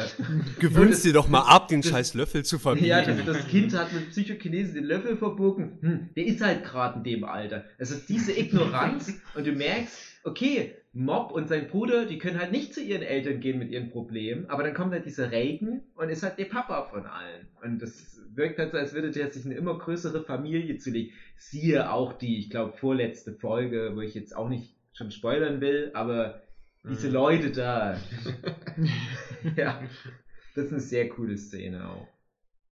Gewöhnst 0.60 1.04
dir 1.04 1.12
doch 1.12 1.26
mal 1.28 1.42
ab, 1.42 1.68
den 1.68 1.80
das- 1.80 1.90
scheiß 1.90 2.14
Löffel 2.14 2.44
zu 2.44 2.58
verbieten. 2.58 2.86
Ja, 2.86 3.02
das, 3.02 3.24
das 3.24 3.48
Kind 3.48 3.76
hat 3.76 3.92
mit 3.92 4.10
Psychokinese 4.10 4.74
den 4.74 4.84
Löffel 4.84 5.16
verbogen. 5.16 5.78
Hm, 5.80 6.08
der 6.16 6.26
ist 6.26 6.40
halt 6.40 6.64
gerade 6.64 6.98
in 6.98 7.04
dem 7.04 7.24
Alter. 7.24 7.64
Also 7.78 7.96
diese 8.08 8.32
Ignoranz 8.38 9.12
und 9.34 9.46
du 9.46 9.52
merkst, 9.52 9.98
okay, 10.22 10.74
Mob 10.92 11.32
und 11.32 11.48
sein 11.48 11.66
Bruder, 11.66 12.06
die 12.06 12.18
können 12.18 12.38
halt 12.38 12.52
nicht 12.52 12.72
zu 12.72 12.80
ihren 12.80 13.02
Eltern 13.02 13.40
gehen 13.40 13.58
mit 13.58 13.72
ihren 13.72 13.90
Problemen, 13.90 14.48
aber 14.48 14.62
dann 14.62 14.74
kommt 14.74 14.92
halt 14.92 15.04
dieser 15.06 15.32
Regen 15.32 15.82
und 15.96 16.08
ist 16.08 16.22
halt 16.22 16.38
der 16.38 16.44
Papa 16.44 16.84
von 16.84 17.04
allen. 17.06 17.48
Und 17.64 17.82
das 17.82 18.20
wirkt 18.32 18.60
halt 18.60 18.70
so, 18.70 18.78
als 18.78 18.94
würde 18.94 19.10
der 19.10 19.32
sich 19.32 19.44
eine 19.44 19.54
immer 19.56 19.76
größere 19.76 20.22
Familie 20.22 20.78
zulegen. 20.78 21.12
Siehe 21.36 21.90
auch 21.90 22.12
die, 22.12 22.38
ich 22.38 22.50
glaube, 22.50 22.74
vorletzte 22.78 23.32
Folge, 23.34 23.90
wo 23.96 24.00
ich 24.02 24.14
jetzt 24.14 24.36
auch 24.36 24.48
nicht 24.48 24.76
schon 24.92 25.10
spoilern 25.10 25.60
will, 25.60 25.90
aber 25.94 26.43
diese 26.88 27.08
Mhm. 27.08 27.12
Leute 27.14 27.50
da. 27.50 27.96
ja, 29.56 29.80
das 30.54 30.66
ist 30.66 30.72
eine 30.72 30.80
sehr 30.80 31.08
coole 31.08 31.36
Szene 31.36 31.88
auch. 31.88 32.06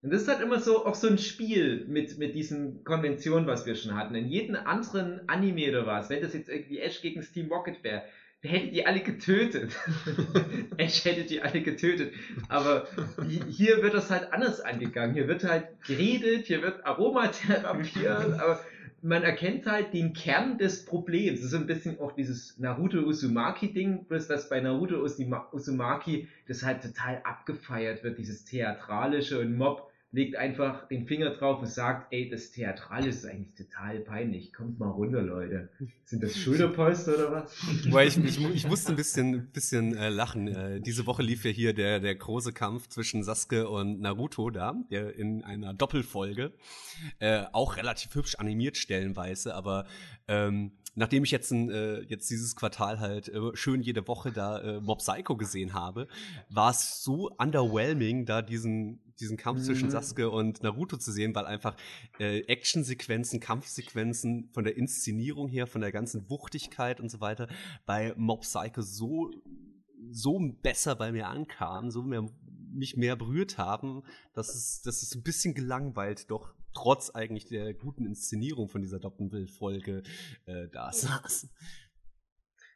Und 0.02 0.10
das 0.13 0.23
ist 0.23 0.29
halt 0.29 0.40
immer 0.40 0.58
so 0.58 0.85
auch 0.85 0.96
so 0.96 1.06
ein 1.06 1.19
Spiel 1.19 1.87
mit, 1.87 2.19
mit 2.19 2.35
diesen 2.35 2.83
Konventionen, 2.83 3.46
was 3.46 3.67
wir 3.67 3.77
schon 3.77 3.94
hatten. 3.94 4.15
In 4.17 4.27
jedem 4.27 4.56
anderen 4.56 5.29
Anime 5.29 5.69
oder 5.69 5.87
was, 5.87 6.10
wenn 6.10 6.21
das 6.21 6.35
jetzt 6.35 6.48
irgendwie 6.48 6.81
Ash 6.81 7.00
gegen 7.02 7.21
das 7.21 7.31
Team 7.31 7.46
Rocket 7.52 7.85
wäre, 7.85 8.02
der 8.42 8.50
hätte 8.50 8.69
die 8.73 8.85
alle 8.85 9.00
getötet. 9.00 9.71
Ash 10.77 11.04
hätte 11.04 11.23
die 11.25 11.40
alle 11.40 11.63
getötet. 11.63 12.13
Aber 12.48 12.88
hi- 13.19 13.44
hier 13.48 13.81
wird 13.83 13.94
das 13.94 14.10
halt 14.10 14.33
anders 14.33 14.60
angegangen. 14.60 15.15
Hier 15.15 15.29
wird 15.29 15.44
halt 15.44 15.69
geredet, 15.87 16.46
hier 16.46 16.63
wird 16.63 16.85
aromatherapiert, 16.85 18.33
aber 18.40 18.58
man 19.03 19.23
erkennt 19.25 19.67
halt 19.67 19.92
den 19.92 20.13
Kern 20.13 20.59
des 20.59 20.85
Problems. 20.85 21.40
Das 21.40 21.48
ist 21.48 21.55
ein 21.55 21.67
bisschen 21.67 21.98
auch 21.98 22.13
dieses 22.13 22.59
Naruto 22.59 22.98
Uzumaki-Ding, 22.98 24.07
bloß 24.07 24.29
dass 24.29 24.48
bei 24.48 24.61
Naruto 24.61 25.03
Uzuma- 25.05 25.53
Uzumaki 25.53 26.29
das 26.46 26.63
halt 26.63 26.83
total 26.83 27.21
abgefeiert 27.25 28.05
wird, 28.05 28.19
dieses 28.19 28.44
Theatralische 28.44 29.40
und 29.40 29.57
Mob 29.57 29.92
legt 30.13 30.37
einfach 30.37 30.87
den 30.88 31.06
Finger 31.06 31.31
drauf 31.31 31.60
und 31.60 31.69
sagt, 31.69 32.13
ey, 32.13 32.29
das 32.29 32.52
Theatral 32.52 33.06
ist 33.06 33.25
eigentlich 33.25 33.54
total 33.54 34.00
peinlich. 34.00 34.52
Kommt 34.52 34.79
mal 34.79 34.90
runter, 34.90 35.23
Leute. 35.23 35.71
Sind 36.04 36.23
das 36.23 36.37
Schulterpolster 36.37 37.15
oder 37.15 37.33
was? 37.33 37.56
Weil 37.90 38.08
ich, 38.08 38.19
ich, 38.19 38.38
ich 38.54 38.69
musste 38.69 38.92
ein 38.92 38.96
bisschen, 38.96 39.50
bisschen 39.52 39.96
äh, 39.96 40.10
lachen. 40.10 40.48
Äh, 40.48 40.81
diese 40.83 41.06
Woche 41.06 41.23
lief 41.23 41.46
ja 41.46 41.50
hier 41.50 41.73
der, 41.73 41.98
der 41.98 42.15
große 42.15 42.52
Kampf 42.52 42.88
zwischen 42.88 43.23
Sasuke 43.23 43.71
und 43.71 44.00
Naruto 44.00 44.50
da, 44.50 44.75
der 44.90 45.17
in 45.17 45.42
einer 45.44 45.73
Doppelfolge. 45.73 46.52
Äh, 47.19 47.44
auch 47.52 47.79
relativ 47.79 48.15
hübsch 48.15 48.35
animiert 48.35 48.77
stellenweise, 48.77 49.54
aber 49.54 49.87
ähm, 50.29 50.73
nachdem 50.95 51.25
ich 51.25 51.31
jetzt, 51.31 51.51
ein, 51.51 51.71
äh, 51.71 52.01
jetzt 52.03 52.31
dieses 52.31 52.57
Quartal 52.57 53.01
halt 53.01 53.29
äh, 53.29 53.55
schön 53.55 53.83
jede 53.83 54.07
Woche 54.07 54.33
da 54.33 54.61
äh, 54.61 54.81
Mob 54.81 54.99
Psycho 54.99 55.37
gesehen 55.37 55.75
habe, 55.75 56.09
war 56.49 56.71
es 56.71 57.03
so 57.03 57.31
underwhelming, 57.38 58.27
da 58.27 58.43
diesen, 58.43 59.01
diesen 59.21 59.37
Kampf 59.37 59.63
zwischen 59.63 59.88
Mhm. 59.88 59.93
Sasuke 59.93 60.31
und 60.31 60.63
Naruto 60.63 60.97
zu 60.97 61.13
sehen, 61.13 61.35
weil 61.35 61.47
einfach 61.47 61.77
äh, 62.19 62.40
Actionsequenzen, 62.40 63.40
Kampfsequenzen 63.40 64.51
von 64.53 64.65
der 64.65 64.77
Inszenierung 64.77 65.49
her, 65.49 65.67
von 65.67 65.81
der 65.81 65.93
ganzen 65.93 66.29
Wuchtigkeit 66.29 67.01
und 67.01 67.11
so 67.11 67.21
weiter 67.21 67.49
bei 67.87 68.15
Mob 68.17 68.43
Psycho 68.43 68.83
so 68.83 69.31
so 70.11 70.38
besser 70.63 70.95
bei 70.97 71.13
mir 71.13 71.29
ankamen, 71.29 71.90
so 71.90 72.03
mehr, 72.03 72.27
mich 72.73 72.97
mehr 72.97 73.17
berührt 73.17 73.59
haben, 73.59 74.03
dass 74.35 74.55
es, 74.55 74.83
dass 74.83 75.03
es 75.03 75.15
ein 75.15 75.23
bisschen 75.23 75.55
gelangweilt 75.55 76.31
doch 76.31 76.55
trotz 76.75 77.10
eigentlich 77.10 77.46
der 77.46 77.75
guten 77.75 78.06
Inszenierung 78.06 78.68
von 78.68 78.83
dieser 78.83 78.98
Doppelfolge 78.98 80.02
äh, 80.46 80.68
da 80.73 80.92
saß. 80.92 81.48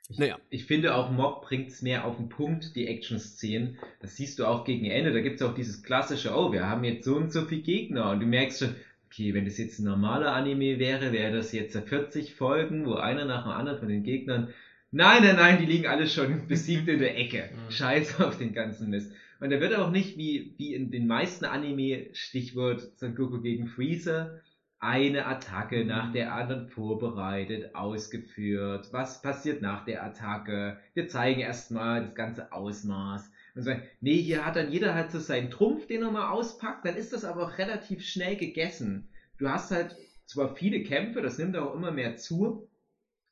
Naja. 0.08 0.38
Ich 0.50 0.66
finde 0.66 0.94
auch 0.94 1.10
Mob 1.10 1.42
bringt 1.42 1.68
es 1.68 1.82
mehr 1.82 2.04
auf 2.04 2.16
den 2.16 2.28
Punkt, 2.28 2.76
die 2.76 2.86
Action-Szenen. 2.86 3.78
Das 4.00 4.16
siehst 4.16 4.38
du 4.38 4.46
auch 4.46 4.64
gegen 4.64 4.86
Ende. 4.86 5.12
Da 5.12 5.20
gibt 5.20 5.40
es 5.40 5.46
auch 5.46 5.54
dieses 5.54 5.82
klassische, 5.82 6.36
oh, 6.36 6.52
wir 6.52 6.66
haben 6.66 6.84
jetzt 6.84 7.04
so 7.04 7.16
und 7.16 7.32
so 7.32 7.44
viele 7.44 7.62
Gegner. 7.62 8.10
Und 8.10 8.20
du 8.20 8.26
merkst 8.26 8.60
schon, 8.60 8.76
okay, 9.06 9.34
wenn 9.34 9.44
das 9.44 9.58
jetzt 9.58 9.78
ein 9.78 9.84
normaler 9.84 10.32
Anime 10.32 10.78
wäre, 10.78 11.12
wäre 11.12 11.36
das 11.36 11.52
jetzt 11.52 11.76
40 11.76 12.34
Folgen, 12.34 12.86
wo 12.86 12.94
einer 12.94 13.24
nach 13.24 13.44
dem 13.44 13.52
anderen 13.52 13.78
von 13.78 13.88
den 13.88 14.04
Gegnern, 14.04 14.52
nein, 14.90 15.22
nein, 15.22 15.36
nein, 15.36 15.58
die 15.58 15.66
liegen 15.66 15.86
alle 15.86 16.06
schon 16.06 16.46
besiegt 16.48 16.88
in 16.88 17.00
der 17.00 17.18
Ecke. 17.18 17.50
Mhm. 17.52 17.70
Scheiß 17.70 18.20
auf 18.20 18.38
den 18.38 18.52
ganzen 18.52 18.90
Mist. 18.90 19.12
Und 19.40 19.50
da 19.50 19.60
wird 19.60 19.74
auch 19.74 19.90
nicht 19.90 20.16
wie, 20.16 20.54
wie 20.56 20.74
in 20.74 20.90
den 20.90 21.06
meisten 21.06 21.44
Anime, 21.44 22.08
Stichwort 22.12 22.80
Son 22.98 23.14
Goku 23.14 23.40
gegen 23.40 23.66
Freezer, 23.66 24.40
eine 24.78 25.26
Attacke 25.26 25.84
nach 25.84 26.12
der 26.12 26.34
anderen 26.34 26.68
vorbereitet, 26.68 27.74
ausgeführt. 27.74 28.88
Was 28.92 29.22
passiert 29.22 29.62
nach 29.62 29.84
der 29.84 30.04
Attacke? 30.04 30.78
Wir 30.94 31.08
zeigen 31.08 31.40
erstmal 31.40 32.02
das 32.02 32.14
ganze 32.14 32.52
Ausmaß. 32.52 33.30
Und 33.54 33.62
sagen, 33.62 33.82
nee, 34.00 34.20
hier 34.20 34.44
hat 34.44 34.56
dann 34.56 34.70
jeder 34.70 34.94
halt 34.94 35.10
so 35.10 35.18
seinen 35.18 35.50
Trumpf, 35.50 35.86
den 35.86 36.02
er 36.02 36.10
mal 36.10 36.28
auspackt, 36.28 36.84
dann 36.84 36.96
ist 36.96 37.12
das 37.12 37.24
aber 37.24 37.44
auch 37.44 37.58
relativ 37.58 38.04
schnell 38.04 38.36
gegessen. 38.36 39.08
Du 39.38 39.48
hast 39.48 39.70
halt 39.70 39.96
zwar 40.26 40.54
viele 40.54 40.82
Kämpfe, 40.82 41.22
das 41.22 41.38
nimmt 41.38 41.56
auch 41.56 41.74
immer 41.74 41.90
mehr 41.90 42.16
zu, 42.16 42.68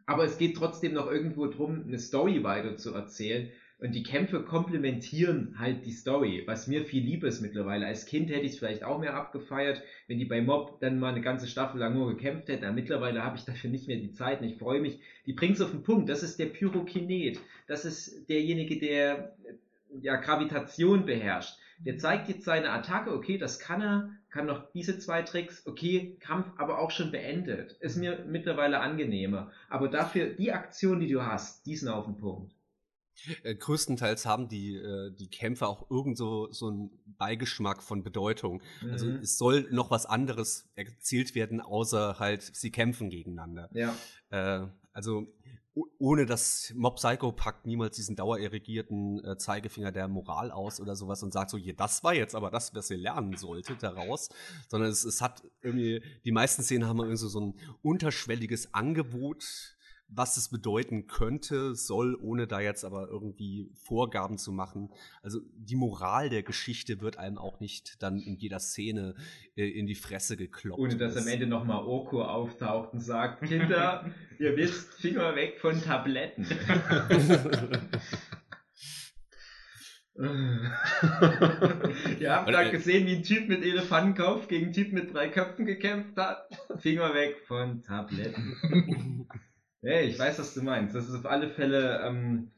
aber 0.07 0.24
es 0.24 0.38
geht 0.38 0.57
trotzdem 0.57 0.92
noch 0.94 1.11
irgendwo 1.11 1.46
drum, 1.46 1.84
eine 1.86 1.98
Story 1.98 2.42
weiter 2.42 2.76
zu 2.76 2.92
erzählen. 2.94 3.50
Und 3.85 3.95
die 3.95 4.03
Kämpfe 4.03 4.43
komplementieren 4.43 5.57
halt 5.59 5.85
die 5.85 5.93
Story, 5.93 6.43
was 6.47 6.68
mir 6.68 6.87
viel 6.87 7.05
lieber 7.05 7.28
ist 7.28 7.43
mittlerweile. 7.43 7.87
Als 7.87 8.07
Kind 8.07 8.30
hätte 8.30 8.47
ich 8.47 8.53
es 8.53 8.59
vielleicht 8.59 8.82
auch 8.82 8.99
mehr 8.99 9.12
abgefeiert, 9.12 9.82
wenn 10.09 10.18
die 10.18 10.24
bei 10.24 10.41
Mob 10.41 10.80
dann 10.80 10.99
mal 10.99 11.11
eine 11.11 11.20
ganze 11.20 11.47
Staffel 11.47 11.80
lang 11.80 11.93
nur 11.93 12.09
gekämpft 12.09 12.49
hätten. 12.49 12.64
Aber 12.64 12.72
mittlerweile 12.72 13.22
habe 13.22 13.37
ich 13.37 13.45
dafür 13.45 13.68
nicht 13.68 13.87
mehr 13.87 13.99
die 13.99 14.12
Zeit 14.12 14.41
und 14.41 14.47
ich 14.47 14.57
freue 14.57 14.80
mich. 14.80 15.01
Die 15.26 15.35
bringt 15.35 15.57
es 15.57 15.61
auf 15.61 15.70
den 15.70 15.82
Punkt. 15.82 16.09
Das 16.09 16.22
ist 16.22 16.39
der 16.39 16.47
Pyrokinet. 16.47 17.39
Das 17.66 17.85
ist 17.85 18.26
derjenige, 18.30 18.78
der 18.78 19.37
ja, 20.01 20.16
Gravitation 20.16 21.05
beherrscht. 21.05 21.59
Der 21.78 21.99
zeigt 21.99 22.30
jetzt 22.30 22.45
seine 22.45 22.70
Attacke, 22.70 23.12
okay, 23.12 23.37
das 23.37 23.59
kann 23.59 23.82
er, 23.82 24.09
kann 24.30 24.47
noch 24.47 24.72
diese 24.72 24.99
zwei 24.99 25.20
Tricks, 25.20 25.66
okay, 25.66 26.16
Kampf 26.20 26.47
aber 26.57 26.78
auch 26.78 26.91
schon 26.91 27.12
beendet. 27.12 27.72
Ist 27.80 27.99
mir 27.99 28.24
mittlerweile 28.26 28.80
angenehmer. 28.80 29.53
Aber 29.68 29.89
dafür, 29.89 30.28
die 30.28 30.53
Aktion, 30.53 31.01
die 31.01 31.12
du 31.12 31.26
hast, 31.26 31.66
die 31.66 31.76
sind 31.76 31.91
auf 31.91 32.07
den 32.07 32.16
Punkt. 32.16 32.51
Äh, 33.42 33.54
größtenteils 33.54 34.26
haben 34.26 34.48
die, 34.48 34.74
äh, 34.76 35.10
die 35.12 35.28
Kämpfe 35.28 35.66
auch 35.66 35.90
irgend 35.90 36.18
so, 36.18 36.50
so 36.52 36.68
einen 36.68 36.90
Beigeschmack 37.18 37.82
von 37.82 38.02
Bedeutung. 38.02 38.62
Also 38.90 39.06
Mhm. 39.06 39.16
es 39.22 39.38
soll 39.38 39.68
noch 39.70 39.90
was 39.90 40.06
anderes 40.06 40.68
erzielt 40.74 41.34
werden, 41.34 41.60
außer 41.60 42.18
halt, 42.18 42.42
sie 42.42 42.70
kämpfen 42.70 43.10
gegeneinander. 43.10 43.70
Ja. 43.72 43.96
Äh, 44.30 44.66
also 44.92 45.26
ohne 45.98 46.24
das 46.24 46.72
Mob 46.76 46.96
Psycho 46.96 47.32
packt 47.32 47.66
niemals 47.66 47.96
diesen 47.96 48.14
dauererregierten 48.14 49.24
äh, 49.24 49.36
Zeigefinger 49.36 49.90
der 49.90 50.06
Moral 50.06 50.52
aus 50.52 50.80
oder 50.80 50.94
sowas 50.94 51.22
und 51.24 51.32
sagt 51.32 51.50
so, 51.50 51.58
hier, 51.58 51.74
das 51.74 52.04
war 52.04 52.14
jetzt 52.14 52.36
aber 52.36 52.50
das, 52.52 52.72
was 52.76 52.90
ihr 52.90 52.96
lernen 52.98 53.36
solltet 53.36 53.82
daraus, 53.82 54.28
sondern 54.68 54.90
es, 54.90 55.02
es 55.04 55.20
hat 55.20 55.42
irgendwie, 55.62 56.00
die 56.24 56.30
meisten 56.30 56.62
Szenen 56.62 56.86
haben 56.86 56.98
irgendwie 56.98 57.16
so, 57.16 57.28
so 57.28 57.40
ein 57.40 57.54
unterschwelliges 57.82 58.72
Angebot, 58.72 59.76
was 60.09 60.36
es 60.36 60.48
bedeuten 60.48 61.07
könnte, 61.07 61.74
soll, 61.74 62.14
ohne 62.14 62.46
da 62.46 62.61
jetzt 62.61 62.84
aber 62.84 63.09
irgendwie 63.09 63.70
Vorgaben 63.74 64.38
zu 64.38 64.52
machen. 64.52 64.90
Also 65.22 65.40
die 65.57 65.76
Moral 65.76 66.28
der 66.28 66.42
Geschichte 66.42 67.00
wird 67.00 67.18
einem 67.18 67.38
auch 67.38 67.61
nicht 67.61 68.02
dann 68.02 68.18
in 68.18 68.36
jeder 68.36 68.61
Szene 68.61 69.14
äh, 69.57 69.68
in 69.68 69.86
die 69.86 69.94
Fresse 69.94 70.36
gekloppt. 70.36 70.80
Ohne 70.80 70.96
dass 70.96 71.16
am 71.16 71.26
Ende 71.26 71.46
nochmal 71.46 71.84
Oko 71.84 72.22
auftaucht 72.22 72.92
und 72.92 73.00
sagt, 73.00 73.42
Kinder, 73.48 74.11
ihr 74.38 74.57
wisst, 74.57 74.94
Finger 74.94 75.34
weg 75.34 75.59
von 75.61 75.80
Tabletten. 75.80 76.46
Ihr 80.16 80.70
habt 82.30 82.48
da 82.48 82.62
äh, 82.62 82.70
gesehen, 82.70 83.05
wie 83.07 83.16
ein 83.16 83.24
Typ 83.24 83.48
mit 83.48 83.64
Elefantenkopf 83.64 84.46
gegen 84.46 84.66
einen 84.66 84.72
Typ 84.72 84.92
mit 84.92 85.12
drei 85.12 85.28
Köpfen 85.28 85.66
gekämpft 85.66 86.16
hat. 86.16 86.46
Finger 86.78 87.14
weg 87.14 87.42
von 87.46 87.82
Tabletten. 87.82 89.26
Hey, 89.85 90.07
ich 90.07 90.18
weiß, 90.18 90.39
was 90.39 90.55
du 90.55 90.62
meinst. 90.62 90.95
Das 90.95 91.09
ist 91.09 91.14
auf 91.14 91.26
alle 91.26 91.49
Fälle, 91.49 92.01
ähm, 92.05 92.51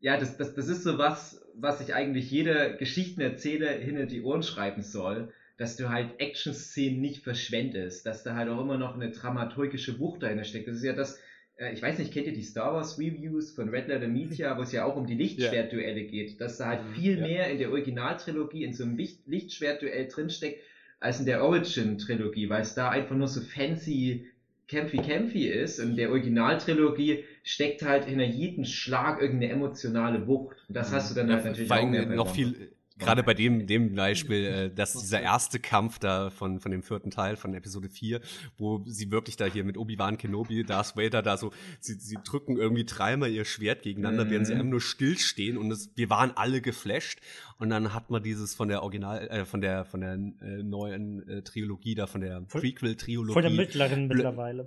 ja, 0.00 0.16
das, 0.18 0.36
das, 0.36 0.54
das 0.54 0.68
ist 0.68 0.82
so 0.82 0.98
was, 0.98 1.40
was 1.54 1.80
ich 1.80 1.94
eigentlich 1.94 2.30
jeder 2.30 2.70
Geschichtenerzähler 2.74 3.70
hinter 3.72 4.04
die 4.06 4.22
Ohren 4.22 4.42
schreiben 4.42 4.82
soll, 4.82 5.30
dass 5.56 5.76
du 5.76 5.88
halt 5.90 6.20
Action-Szenen 6.20 7.00
nicht 7.00 7.24
verschwendest, 7.24 8.06
dass 8.06 8.22
da 8.24 8.34
halt 8.34 8.48
auch 8.50 8.60
immer 8.60 8.76
noch 8.76 8.94
eine 8.94 9.10
dramaturgische 9.10 9.98
Wucht 9.98 10.22
dahinter 10.22 10.44
steckt. 10.44 10.68
Das 10.68 10.76
ist 10.76 10.84
ja 10.84 10.92
das, 10.92 11.18
äh, 11.56 11.72
ich 11.72 11.82
weiß 11.82 11.98
nicht, 11.98 12.12
kennt 12.12 12.26
ihr 12.26 12.34
die 12.34 12.42
Star 12.42 12.74
Wars 12.74 12.98
Reviews 12.98 13.52
von 13.52 13.68
Red 13.70 13.88
Letter 13.88 14.08
Media, 14.08 14.58
wo 14.58 14.62
es 14.62 14.72
ja 14.72 14.84
auch 14.84 14.96
um 14.96 15.06
die 15.06 15.14
Lichtschwertduelle 15.14 16.04
geht, 16.04 16.40
dass 16.42 16.58
da 16.58 16.66
halt 16.68 16.82
viel 16.82 17.16
Ja. 17.16 17.22
mehr 17.22 17.50
in 17.50 17.58
der 17.58 17.70
Originaltrilogie 17.70 18.64
in 18.64 18.74
so 18.74 18.84
einem 18.84 18.96
Licht 18.96 19.26
Lichtschwertduell 19.26 20.08
drinsteckt, 20.08 20.60
als 21.00 21.20
in 21.20 21.26
der 21.26 21.42
Origin-Trilogie, 21.42 22.48
weil 22.50 22.62
es 22.62 22.74
da 22.74 22.90
einfach 22.90 23.16
nur 23.16 23.28
so 23.28 23.40
fancy 23.40 24.26
kämpfi 24.68 24.98
kämpfi 24.98 25.46
ist. 25.48 25.78
In 25.78 25.96
der 25.96 26.10
Originaltrilogie 26.10 27.24
steckt 27.42 27.82
halt 27.82 28.06
hinter 28.06 28.24
jedem 28.24 28.64
Schlag 28.64 29.20
irgendeine 29.20 29.52
emotionale 29.52 30.26
Wucht. 30.26 30.56
Und 30.68 30.76
das 30.76 30.92
hast 30.92 31.10
du 31.10 31.14
dann 31.14 31.28
Ja, 31.28 31.36
halt 31.36 31.44
natürlich 31.44 31.70
auch 31.70 31.88
mehr 31.88 32.06
noch 32.06 32.34
viel, 32.34 32.72
gerade 32.98 33.22
bei 33.22 33.34
dem, 33.34 33.66
dem 33.66 33.94
Beispiel, 33.94 34.44
äh, 34.44 34.70
dass 34.74 34.92
dieser 34.94 35.20
erste 35.20 35.58
Kampf 35.58 35.98
da 35.98 36.30
von, 36.30 36.60
von 36.60 36.70
dem 36.70 36.82
vierten 36.82 37.10
Teil 37.10 37.36
von 37.36 37.54
Episode 37.54 37.88
4, 37.88 38.20
wo 38.56 38.82
sie 38.86 39.10
wirklich 39.10 39.36
da 39.36 39.46
hier 39.46 39.64
mit 39.64 39.76
Obi-Wan 39.76 40.18
Kenobi, 40.18 40.64
Darth 40.64 40.96
Vader 40.96 41.22
da 41.22 41.36
so, 41.36 41.52
sie, 41.80 41.94
sie 41.94 42.18
drücken 42.24 42.56
irgendwie 42.56 42.84
dreimal 42.84 43.30
ihr 43.30 43.44
Schwert 43.44 43.82
gegeneinander, 43.82 44.24
Mhm. 44.24 44.30
während 44.30 44.46
sie 44.46 44.54
einfach 44.54 44.66
nur 44.66 44.80
stillstehen 44.80 45.58
und 45.58 45.70
es, 45.70 45.90
wir 45.94 46.10
waren 46.10 46.32
alle 46.36 46.60
geflasht 46.60 47.20
und 47.58 47.70
dann 47.70 47.92
hat 47.94 48.10
man 48.10 48.22
dieses 48.22 48.54
von 48.54 48.68
der 48.68 48.82
Original, 48.82 49.28
äh, 49.28 49.44
von 49.44 49.60
der, 49.60 49.84
von 49.84 50.00
der 50.00 50.14
äh, 50.14 50.62
neuen 50.62 51.28
äh, 51.28 51.42
Trilogie 51.42 51.94
da, 51.94 52.06
von 52.06 52.20
der 52.20 52.40
Prequel-Trilogie 52.42 53.32
Von 53.32 53.42
der 53.42 53.50
mittleren 53.50 54.08
mittlerweile. 54.08 54.66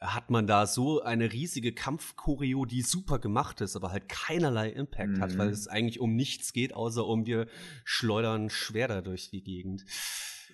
Hat 0.00 0.30
man 0.30 0.46
da 0.46 0.66
so 0.66 1.02
eine 1.02 1.30
riesige 1.32 1.72
Kampfchoreo, 1.74 2.64
die 2.64 2.82
super 2.82 3.18
gemacht 3.18 3.60
ist, 3.60 3.76
aber 3.76 3.92
halt 3.92 4.08
keinerlei 4.08 4.70
Impact 4.70 5.20
hat, 5.20 5.32
Mhm. 5.32 5.38
weil 5.38 5.48
es 5.50 5.68
eigentlich 5.68 6.00
um 6.00 6.16
nichts 6.16 6.52
geht, 6.54 6.72
außer 6.74 7.04
um 7.06 7.26
wir 7.26 7.46
schleudern 7.84 8.48
Schwerter 8.48 9.02
durch 9.02 9.30
die 9.30 9.42
Gegend. 9.42 9.84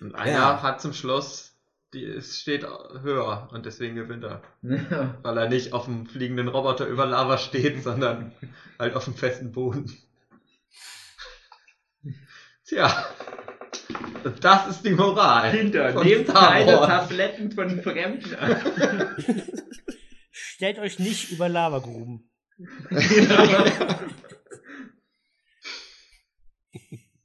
Und 0.01 0.15
einer 0.15 0.31
Ja. 0.31 0.61
hat 0.61 0.81
zum 0.81 0.91
Schluss, 0.93 1.53
die, 1.93 2.03
es 2.03 2.41
steht 2.41 2.63
höher 2.63 3.47
und 3.53 3.65
deswegen 3.65 3.95
gewinnt 3.95 4.25
er. 4.25 4.41
Ja. 4.61 5.17
Weil 5.23 5.37
er 5.37 5.47
nicht 5.47 5.71
auf 5.71 5.85
dem 5.85 6.05
fliegenden 6.05 6.49
Roboter 6.49 6.85
über 6.85 7.05
Lava 7.05 7.37
steht, 7.37 7.81
sondern 7.83 8.33
halt 8.77 8.95
auf 8.95 9.05
dem 9.05 9.15
festen 9.15 9.53
Boden. 9.53 9.95
Tja, 12.65 13.05
das 14.41 14.67
ist 14.69 14.85
die 14.85 14.91
Moral. 14.91 15.51
Kinder, 15.51 15.93
von 15.93 16.05
nehmt 16.05 16.29
Star 16.29 16.51
keine 16.51 16.73
Wars. 16.73 16.87
Tabletten 16.87 17.51
von 17.51 17.81
Fremden 17.81 18.35
an. 18.35 19.15
Stellt 20.31 20.79
euch 20.79 20.99
nicht 20.99 21.31
über 21.31 21.49
Lavagruben. 21.49 22.29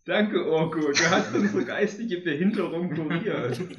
Danke, 0.04 0.44
Orko. 0.46 0.92
Du 0.92 1.10
hast 1.10 1.34
unsere 1.34 1.64
geistige 1.64 2.18
Behinderung 2.18 2.94
kuriert. 2.94 3.60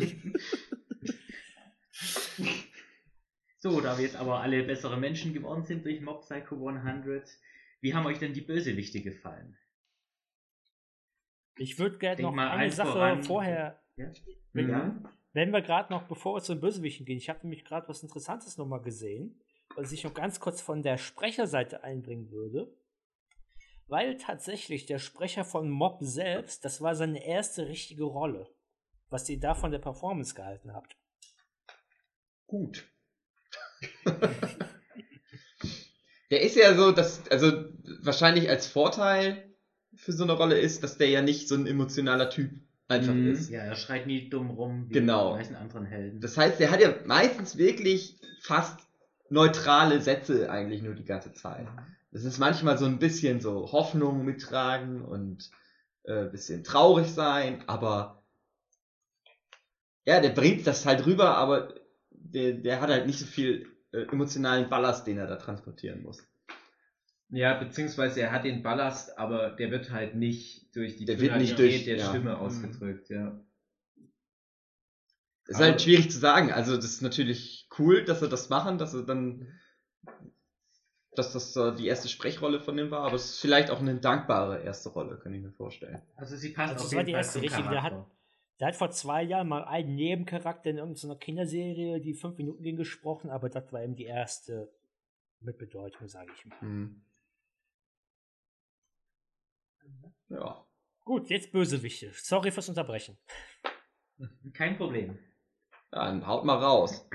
So, 3.59 3.79
da 3.79 3.97
wir 3.97 4.03
jetzt 4.03 4.17
aber 4.17 4.41
alle 4.41 4.61
bessere 4.63 4.97
Menschen 4.99 5.33
geworden 5.33 5.63
sind 5.63 5.85
durch 5.85 6.01
Mob 6.01 6.23
Psycho 6.23 6.67
100, 6.67 7.29
wie 7.79 7.93
haben 7.93 8.05
euch 8.05 8.19
denn 8.19 8.33
die 8.33 8.41
Bösewichte 8.41 9.01
gefallen? 9.01 9.57
Ich 11.57 11.77
würde 11.79 11.97
gerne 11.97 12.21
noch 12.21 12.33
mal 12.33 12.49
eine 12.49 12.71
Sache 12.71 12.91
voran. 12.93 13.23
vorher 13.23 13.79
Ja? 13.95 14.11
Wenn, 14.53 14.67
Mhm. 14.67 15.07
wenn 15.33 15.51
wir 15.51 15.61
gerade 15.61 15.91
noch, 15.93 16.03
bevor 16.03 16.35
wir 16.35 16.41
zu 16.41 16.53
den 16.55 16.61
Bösewichten 16.61 17.05
gehen, 17.05 17.17
ich 17.17 17.29
habe 17.29 17.39
nämlich 17.43 17.63
gerade 17.65 17.87
was 17.87 18.01
Interessantes 18.03 18.57
nochmal 18.57 18.81
gesehen, 18.81 19.39
was 19.75 19.91
ich 19.91 20.03
noch 20.03 20.13
ganz 20.13 20.39
kurz 20.39 20.61
von 20.61 20.81
der 20.83 20.97
Sprecherseite 20.97 21.83
einbringen 21.83 22.31
würde. 22.31 22.71
Weil 23.87 24.17
tatsächlich 24.17 24.85
der 24.85 24.97
Sprecher 24.97 25.43
von 25.45 25.69
Mob 25.69 25.97
selbst, 26.01 26.63
das 26.65 26.81
war 26.81 26.95
seine 26.95 27.23
erste 27.25 27.67
richtige 27.67 28.05
Rolle. 28.05 28.49
Was 29.09 29.29
ihr 29.29 29.39
da 29.39 29.53
von 29.53 29.71
der 29.71 29.79
Performance 29.79 30.33
gehalten 30.33 30.73
habt. 30.73 30.95
Gut. 32.47 32.87
der 36.31 36.41
ist 36.41 36.55
ja 36.55 36.73
so, 36.75 36.91
dass, 36.91 37.27
also 37.29 37.65
wahrscheinlich 38.01 38.49
als 38.49 38.67
Vorteil 38.67 39.52
für 39.95 40.11
so 40.11 40.23
eine 40.23 40.33
Rolle 40.33 40.57
ist, 40.59 40.83
dass 40.83 40.97
der 40.97 41.09
ja 41.09 41.21
nicht 41.21 41.47
so 41.47 41.55
ein 41.55 41.67
emotionaler 41.67 42.29
Typ 42.29 42.51
einfach 42.87 43.13
Mhm. 43.13 43.31
ist. 43.31 43.49
Ja, 43.49 43.61
er 43.61 43.75
schreit 43.75 44.07
nie 44.07 44.29
dumm 44.29 44.49
rum 44.51 44.89
wie 44.89 44.93
Genau. 44.93 45.31
die 45.31 45.37
meisten 45.37 45.55
anderen 45.55 45.85
Helden. 45.85 46.19
Das 46.21 46.37
heißt, 46.37 46.59
der 46.59 46.71
hat 46.71 46.81
ja 46.81 46.93
meistens 47.05 47.57
wirklich 47.57 48.19
fast 48.41 48.79
neutrale 49.29 50.01
Sätze 50.01 50.49
eigentlich 50.49 50.81
nur 50.81 50.93
die 50.93 51.05
ganze 51.05 51.33
Zeit. 51.33 51.67
Das 52.11 52.23
ist 52.23 52.37
manchmal 52.37 52.77
so 52.77 52.85
ein 52.85 52.99
bisschen 52.99 53.41
so 53.41 53.71
Hoffnung 53.71 54.23
mittragen 54.25 55.01
und 55.03 55.49
äh, 56.03 56.25
bisschen 56.25 56.63
traurig 56.63 57.07
sein, 57.07 57.63
aber 57.67 58.21
ja, 60.05 60.19
der 60.19 60.29
bringt 60.29 60.67
das 60.67 60.85
halt 60.85 61.05
rüber, 61.05 61.37
aber 61.37 61.73
der, 62.11 62.53
der 62.53 62.81
hat 62.81 62.89
halt 62.89 63.05
nicht 63.07 63.19
so 63.19 63.25
viel 63.25 63.67
äh, 63.91 64.01
emotionalen 64.03 64.69
Ballast, 64.69 65.07
den 65.07 65.17
er 65.17 65.27
da 65.27 65.37
transportieren 65.37 66.03
muss. 66.03 66.21
Ja, 67.35 67.55
beziehungsweise 67.55 68.21
er 68.21 68.31
hat 68.31 68.45
den 68.45 68.61
Ballast, 68.61 69.17
aber 69.17 69.49
der 69.49 69.71
wird 69.71 69.89
halt 69.89 70.13
nicht 70.15 70.75
durch 70.75 70.97
die 70.97 71.05
Der 71.05 71.19
wird 71.19 71.35
nicht 71.37 71.55
Tonalität 71.55 71.79
durch- 71.79 71.85
der 71.85 71.97
ja. 71.97 72.09
Stimme 72.09 72.37
ausgedrückt, 72.37 73.09
ja. 73.09 73.39
Das 75.45 75.49
ist 75.49 75.55
Aber- 75.55 75.65
halt 75.65 75.81
schwierig 75.81 76.11
zu 76.11 76.19
sagen. 76.19 76.51
Also 76.51 76.75
das 76.75 76.85
ist 76.85 77.01
natürlich 77.01 77.67
cool, 77.79 78.05
dass 78.05 78.19
sie 78.19 78.29
das 78.29 78.49
machen, 78.49 78.77
dass 78.77 78.91
sie 78.91 79.03
dann, 79.03 79.47
dass 81.15 81.33
das 81.33 81.53
so 81.53 81.71
die 81.71 81.87
erste 81.87 82.07
Sprechrolle 82.07 82.59
von 82.61 82.77
dem 82.77 82.91
war, 82.91 83.01
aber 83.01 83.15
es 83.15 83.25
ist 83.31 83.39
vielleicht 83.39 83.71
auch 83.71 83.79
eine 83.79 83.95
dankbare 83.95 84.61
erste 84.63 84.89
Rolle, 84.89 85.17
kann 85.17 85.33
ich 85.33 85.41
mir 85.41 85.51
vorstellen. 85.51 86.01
Also 86.15 86.35
sie 86.35 86.49
passt 86.49 86.73
Also 86.73 86.83
auf 86.85 86.89
das 86.91 86.93
war 86.93 86.99
jeden 86.99 87.07
die 87.07 87.11
Fall 87.13 87.19
erste 87.21 87.41
richtige, 87.41 87.69
der 87.69 87.83
hat-. 87.83 88.05
Der 88.59 88.67
hat 88.67 88.75
vor 88.75 88.91
zwei 88.91 89.23
Jahren 89.23 89.47
mal 89.49 89.63
einen 89.65 89.95
Nebencharakter 89.95 90.69
in 90.69 90.77
irgendeiner 90.77 91.15
Kinderserie, 91.15 91.99
die 91.99 92.13
fünf 92.13 92.37
Minuten 92.37 92.61
ging, 92.61 92.77
gesprochen, 92.77 93.31
aber 93.31 93.49
das 93.49 93.73
war 93.73 93.83
eben 93.83 93.95
die 93.95 94.05
erste 94.05 94.71
mit 95.41 95.57
Bedeutung, 95.57 96.07
sage 96.07 96.31
ich 96.37 96.45
mal. 96.45 96.61
Hm. 96.61 97.01
Ja. 100.33 100.65
Gut, 101.05 101.29
jetzt 101.29 101.51
Bösewichte. 101.51 102.11
Sorry 102.13 102.51
fürs 102.51 102.69
Unterbrechen. 102.69 103.17
Kein 104.53 104.77
Problem. 104.77 105.19
Dann 105.91 106.25
haut 106.25 106.45
mal 106.45 106.57
raus. 106.57 107.07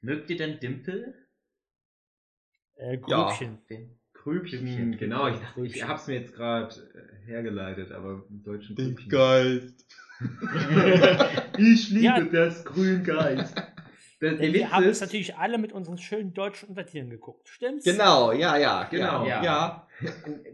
Mögt 0.00 0.30
ihr 0.30 0.36
denn 0.36 0.58
Dimpel? 0.60 1.26
Äh, 2.76 2.98
Ja. 3.06 3.26
Grübchen. 3.28 3.58
Den 3.68 4.00
Grübchen, 4.12 4.96
genau. 4.96 5.28
Ich, 5.28 5.38
dachte, 5.40 5.66
ich 5.66 5.86
hab's 5.88 6.06
mir 6.06 6.20
jetzt 6.20 6.34
gerade 6.34 6.74
äh, 6.94 7.26
hergeleitet, 7.26 7.92
aber 7.92 8.24
im 8.28 8.42
deutschen 8.42 8.76
Grübchen. 8.76 9.08
Geist. 9.08 9.86
ich 11.58 11.90
liebe 11.90 12.04
Ja. 12.04 12.20
das 12.20 12.64
Grüngeist. 12.64 13.54
Der, 14.20 14.30
der 14.30 14.38
Denn 14.38 14.52
Witz 14.52 14.60
wir 14.60 14.72
haben 14.72 14.84
es 14.84 15.00
natürlich 15.00 15.36
alle 15.36 15.58
mit 15.58 15.72
unseren 15.72 15.98
schönen 15.98 16.32
deutschen 16.32 16.70
Untertiteln 16.70 17.10
geguckt. 17.10 17.48
Stimmt's? 17.48 17.84
Genau, 17.84 18.32
ja, 18.32 18.56
ja, 18.56 18.84
Genau. 18.84 19.26
Ja. 19.26 19.42
Ja. 19.42 19.88
ja. 20.00 20.10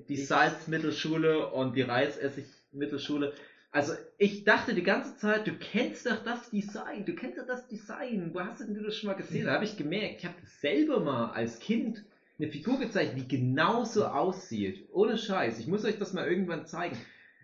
die 0.08 0.16
Salzmittelschule 0.16 1.48
und 1.48 1.76
die 1.76 1.82
Reisessigmittelschule. 1.82 3.32
Also 3.70 3.94
ich 4.18 4.44
dachte 4.44 4.74
die 4.74 4.82
ganze 4.82 5.16
Zeit, 5.16 5.46
du 5.46 5.52
kennst 5.52 6.06
doch 6.06 6.22
das 6.24 6.50
Design, 6.50 7.06
du 7.06 7.14
kennst 7.14 7.38
doch 7.38 7.46
das 7.46 7.66
Design. 7.68 8.30
Wo 8.34 8.40
hast 8.40 8.60
du 8.60 8.64
denn 8.64 8.74
du 8.74 8.82
das 8.82 8.96
schon 8.96 9.08
mal 9.08 9.14
gesehen? 9.14 9.46
Da 9.46 9.52
habe 9.52 9.64
ich 9.64 9.76
gemerkt, 9.76 10.16
ich 10.18 10.26
habe 10.26 10.34
selber 10.60 11.00
mal 11.00 11.30
als 11.30 11.58
Kind 11.58 12.04
eine 12.38 12.48
Figur 12.50 12.78
gezeichnet, 12.78 13.16
die 13.16 13.28
genauso 13.38 14.06
aussieht. 14.06 14.88
Ohne 14.92 15.16
Scheiß. 15.16 15.58
Ich 15.58 15.68
muss 15.68 15.84
euch 15.84 15.98
das 15.98 16.12
mal 16.12 16.26
irgendwann 16.26 16.66
zeigen. 16.66 16.98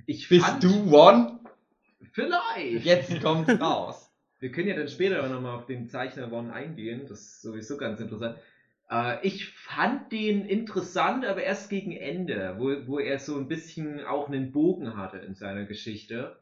Ich 0.07 0.29
Bist 0.29 0.45
fand, 0.45 0.63
du 0.63 0.93
One? 0.93 1.41
Vielleicht. 2.13 2.85
Jetzt 2.85 3.23
kommt's 3.23 3.59
raus. 3.61 4.08
Wir 4.41 4.53
können 4.53 4.69
ja 4.69 4.77
dann 4.77 4.89
später 4.89 5.25
auch 5.25 5.29
nochmal 5.29 5.57
auf 5.57 5.67
den 5.67 5.89
Zeichner 5.89 6.33
One 6.33 6.53
eingehen. 6.53 7.07
Das 7.09 7.21
ist 7.21 7.43
sowieso 7.43 7.77
ganz 7.77 8.01
interessant. 8.01 8.39
Äh, 8.91 9.27
ich 9.27 9.51
fand 9.51 10.13
den 10.13 10.45
interessant, 10.45 11.25
aber 11.25 11.43
erst 11.43 11.71
gegen 11.71 11.93
Ende, 11.93 12.55
wo, 12.59 12.87
wo 12.87 12.99
er 12.99 13.19
so 13.19 13.37
ein 13.37 13.49
bisschen 13.49 14.05
auch 14.05 14.29
einen 14.29 14.53
Bogen 14.53 14.97
hatte 14.97 15.19
in 15.19 15.35
seiner 15.35 15.65
Geschichte. 15.65 16.37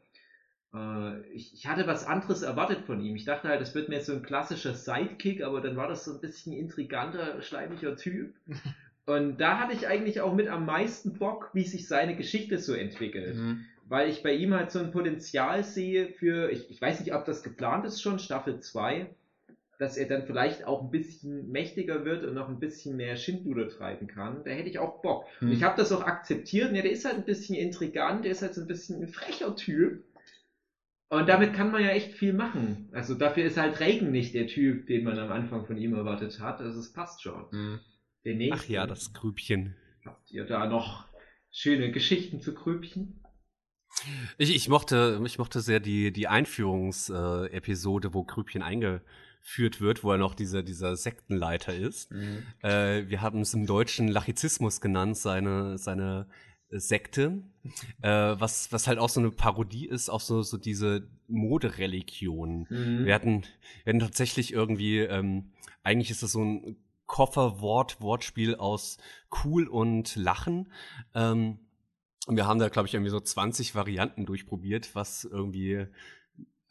Äh, 0.75 1.27
ich, 1.31 1.55
ich 1.55 1.67
hatte 1.67 1.87
was 1.87 2.05
anderes 2.05 2.43
erwartet 2.43 2.85
von 2.85 3.01
ihm. 3.01 3.17
Ich 3.17 3.25
dachte 3.25 3.49
halt, 3.49 3.63
es 3.63 3.75
wird 3.75 3.89
mehr 3.89 4.01
so 4.01 4.13
ein 4.13 4.23
klassischer 4.23 4.75
Sidekick, 4.75 5.43
aber 5.43 5.61
dann 5.61 5.77
war 5.77 5.89
das 5.89 6.05
so 6.05 6.13
ein 6.13 6.21
bisschen 6.21 6.53
intriganter, 6.53 7.41
schleimiger 7.43 7.97
Typ. 7.97 8.35
Und 9.07 9.41
da 9.41 9.61
hatte 9.61 9.73
ich 9.73 9.87
eigentlich 9.87 10.21
auch 10.21 10.35
mit 10.35 10.49
am 10.49 10.67
meisten 10.67 11.13
Bock, 11.13 11.51
wie 11.53 11.63
sich 11.63 11.87
seine 11.87 12.17
Geschichte 12.17 12.59
so 12.59 12.75
entwickelt 12.75 13.37
weil 13.89 14.09
ich 14.09 14.23
bei 14.23 14.33
ihm 14.33 14.55
halt 14.55 14.71
so 14.71 14.81
ein 14.81 14.91
Potenzial 14.91 15.65
sehe 15.65 16.09
für, 16.09 16.51
ich, 16.51 16.71
ich 16.71 16.81
weiß 16.81 17.01
nicht, 17.01 17.15
ob 17.15 17.25
das 17.25 17.43
geplant 17.43 17.85
ist 17.85 18.03
schon, 18.03 18.19
Staffel 18.19 18.61
2, 18.61 19.09
dass 19.79 19.97
er 19.97 20.09
dann 20.09 20.27
vielleicht 20.27 20.65
auch 20.65 20.83
ein 20.83 20.91
bisschen 20.91 21.51
mächtiger 21.51 22.05
wird 22.05 22.25
und 22.25 22.35
noch 22.35 22.49
ein 22.49 22.59
bisschen 22.59 22.97
mehr 22.97 23.17
Schindluder 23.17 23.69
treiben 23.69 24.07
kann. 24.07 24.43
Da 24.45 24.51
hätte 24.51 24.69
ich 24.69 24.79
auch 24.79 25.03
Bock. 25.03 25.27
Und 25.41 25.49
Hm. 25.49 25.55
ich 25.55 25.63
habe 25.63 25.77
das 25.77 25.93
auch 25.93 26.03
akzeptiert. 26.03 26.75
Ja, 26.75 26.83
der 26.83 26.91
ist 26.91 27.05
halt 27.05 27.17
ein 27.17 27.25
bisschen 27.25 27.57
intrigant, 27.57 28.25
der 28.25 28.33
ist 28.33 28.43
halt 28.43 28.55
so 28.55 28.63
ein 28.63 28.67
bisschen 28.67 29.03
ein 29.03 29.09
frecher 29.09 29.55
Typ. 29.55 30.03
Und 31.09 31.29
damit 31.29 31.53
kann 31.53 31.71
man 31.71 31.83
ja 31.83 31.91
echt 31.91 32.15
viel 32.15 32.33
machen. 32.33 32.89
Also 32.93 33.15
dafür 33.15 33.45
ist 33.45 33.59
halt 33.59 33.79
Reagan 33.79 34.11
nicht 34.11 34.35
der 34.35 34.49
Typ, 34.49 34.87
den 34.89 35.05
man 35.05 35.19
am 35.19 35.31
Anfang 35.31 35.65
von 35.67 35.77
ihm 35.77 35.95
erwartet 35.95 36.41
hat. 36.41 36.61
Also 36.61 36.81
es 36.81 36.93
passt 36.93 37.23
schon. 37.23 37.45
Hm. 37.51 37.81
Ach 38.51 38.65
ja, 38.65 38.89
das 38.89 39.13
Grübchen. 39.13 39.77
Habt 40.05 40.33
ihr 40.33 40.45
da 40.45 40.67
noch 40.67 41.07
schöne 41.53 41.93
Geschichten 41.93 42.41
zu 42.41 42.55
Grübchen? 42.55 43.21
Ich, 44.39 44.55
ich, 44.55 44.69
mochte, 44.69 45.21
ich 45.25 45.39
mochte 45.39 45.61
sehr 45.61 45.81
die, 45.81 46.13
die 46.13 46.29
Einführungsepisode, 46.29 47.49
äh, 47.51 47.57
Episode, 47.57 48.15
wo 48.15 48.25
Grübchen 48.25 48.63
eingeführt 48.63 49.81
wird, 49.81 50.05
wo 50.05 50.13
er 50.13 50.19
noch 50.19 50.35
dieser, 50.35 50.63
dieser 50.63 50.97
Sektenleiter 50.97 51.75
ist. 51.75 52.11
Hm. 52.11 52.43
Äh, 52.63 53.09
wir 53.09 53.23
haben 53.23 53.41
es 53.41 53.55
im 53.55 53.67
Deutschen 53.67 54.09
Lachizismus 54.09 54.81
genannt, 54.81 55.17
seine, 55.17 55.79
seine 55.79 56.27
Sekte, 56.71 57.43
äh, 58.03 58.11
was, 58.11 58.73
was 58.73 58.87
halt 58.87 58.99
auch 58.99 59.09
so 59.09 59.21
eine 59.21 59.31
Parodie 59.31 59.87
ist, 59.87 60.09
auch 60.09 60.21
so, 60.21 60.43
so 60.43 60.57
diese 60.57 61.09
Modereligion. 61.29 62.67
Mhm. 62.69 63.05
Wir 63.05 63.15
hatten, 63.15 63.43
wir 63.85 63.93
hatten 63.93 64.01
tatsächlich 64.01 64.53
irgendwie, 64.53 64.99
ähm, 64.99 65.53
eigentlich 65.83 66.11
ist 66.11 66.23
das 66.23 66.33
so 66.33 66.43
ein 66.43 66.77
Kofferwort, 67.07 68.01
Wortspiel 68.01 68.57
aus 68.57 68.99
cool 69.45 69.69
und 69.69 70.17
lachen. 70.17 70.73
Ähm, 71.15 71.61
und 72.27 72.37
wir 72.37 72.47
haben 72.47 72.59
da, 72.59 72.69
glaube 72.69 72.89
ich, 72.89 72.95
irgendwie 72.95 73.11
so 73.11 73.21
20 73.21 73.75
Varianten 73.75 74.27
durchprobiert, 74.27 74.95
was 74.95 75.25
irgendwie 75.25 75.87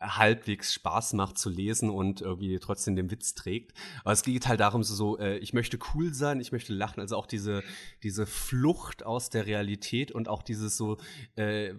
halbwegs 0.01 0.73
Spaß 0.73 1.13
macht 1.13 1.37
zu 1.37 1.49
lesen 1.49 1.89
und 1.89 2.21
irgendwie 2.21 2.59
trotzdem 2.59 2.97
den 2.97 3.09
Witz 3.09 3.33
trägt. 3.33 3.73
Aber 4.03 4.11
es 4.11 4.23
geht 4.23 4.47
halt 4.47 4.59
darum, 4.59 4.83
so, 4.83 5.17
äh, 5.17 5.37
ich 5.37 5.53
möchte 5.53 5.79
cool 5.93 6.13
sein, 6.13 6.41
ich 6.41 6.51
möchte 6.51 6.73
lachen, 6.73 6.99
also 6.99 7.15
auch 7.15 7.25
diese, 7.25 7.63
diese 8.03 8.25
Flucht 8.25 9.05
aus 9.05 9.29
der 9.29 9.45
Realität 9.45 10.11
und 10.11 10.27
auch 10.27 10.43
dieses 10.43 10.75
so, 10.75 10.97
äh, 11.35 11.73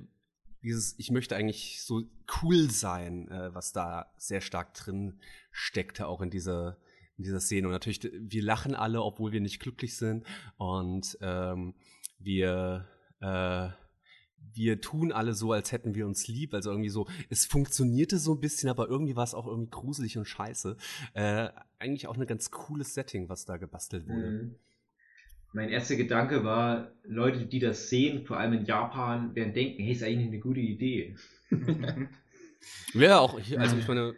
dieses, 0.62 0.99
ich 0.99 1.11
möchte 1.11 1.37
eigentlich 1.37 1.83
so 1.83 2.03
cool 2.43 2.70
sein, 2.70 3.29
äh, 3.29 3.55
was 3.55 3.72
da 3.72 4.11
sehr 4.16 4.41
stark 4.41 4.72
drin 4.72 5.20
steckte, 5.53 6.09
auch 6.09 6.22
in 6.22 6.31
dieser, 6.31 6.79
in 7.18 7.24
dieser 7.24 7.41
Szene. 7.41 7.68
Und 7.68 7.72
natürlich, 7.72 8.01
wir 8.11 8.43
lachen 8.43 8.74
alle, 8.74 9.03
obwohl 9.03 9.33
wir 9.33 9.43
nicht 9.43 9.61
glücklich 9.61 9.97
sind. 9.97 10.24
Und 10.57 11.18
ähm, 11.20 11.74
wir, 12.18 12.89
äh, 13.21 13.69
wir 14.55 14.81
tun 14.81 15.12
alle 15.12 15.35
so, 15.35 15.53
als 15.53 15.73
hätten 15.73 15.95
wir 15.95 16.07
uns 16.07 16.29
lieb. 16.29 16.55
Also 16.55 16.71
irgendwie 16.71 16.89
so, 16.89 17.07
es 17.29 17.45
funktionierte 17.45 18.19
so 18.19 18.35
ein 18.35 18.41
bisschen, 18.41 18.71
aber 18.71 18.89
irgendwie 18.89 19.17
war 19.17 19.25
es 19.25 19.35
auch 19.35 19.47
irgendwie 19.47 19.71
gruselig 19.71 20.17
und 20.19 20.27
scheiße. 20.27 20.77
Äh, 21.14 21.49
eigentlich 21.79 22.07
auch 22.07 22.17
ein 22.17 22.27
ganz 22.27 22.51
cooles 22.51 22.95
Setting, 22.95 23.29
was 23.29 23.45
da 23.45 23.57
gebastelt 23.57 24.09
wurde. 24.09 24.31
Mhm. 24.31 24.55
Mein 25.53 25.69
erster 25.69 25.97
Gedanke 25.97 26.45
war, 26.45 26.93
Leute, 27.03 27.47
die 27.47 27.61
das 27.61 27.89
sehen, 27.89 28.27
vor 28.27 28.39
allem 28.39 28.53
in 28.53 28.64
Japan, 28.64 29.35
werden 29.35 29.55
denken, 29.55 29.83
hey, 29.83 29.93
ist 29.93 30.03
eigentlich 30.03 30.29
eine 30.29 30.41
gute 30.41 30.61
Idee. 30.61 31.17
Ja, 32.95 33.19
auch, 33.19 33.39
hier, 33.39 33.61
also 33.61 33.77
ich 33.77 33.87
meine, 33.87 34.14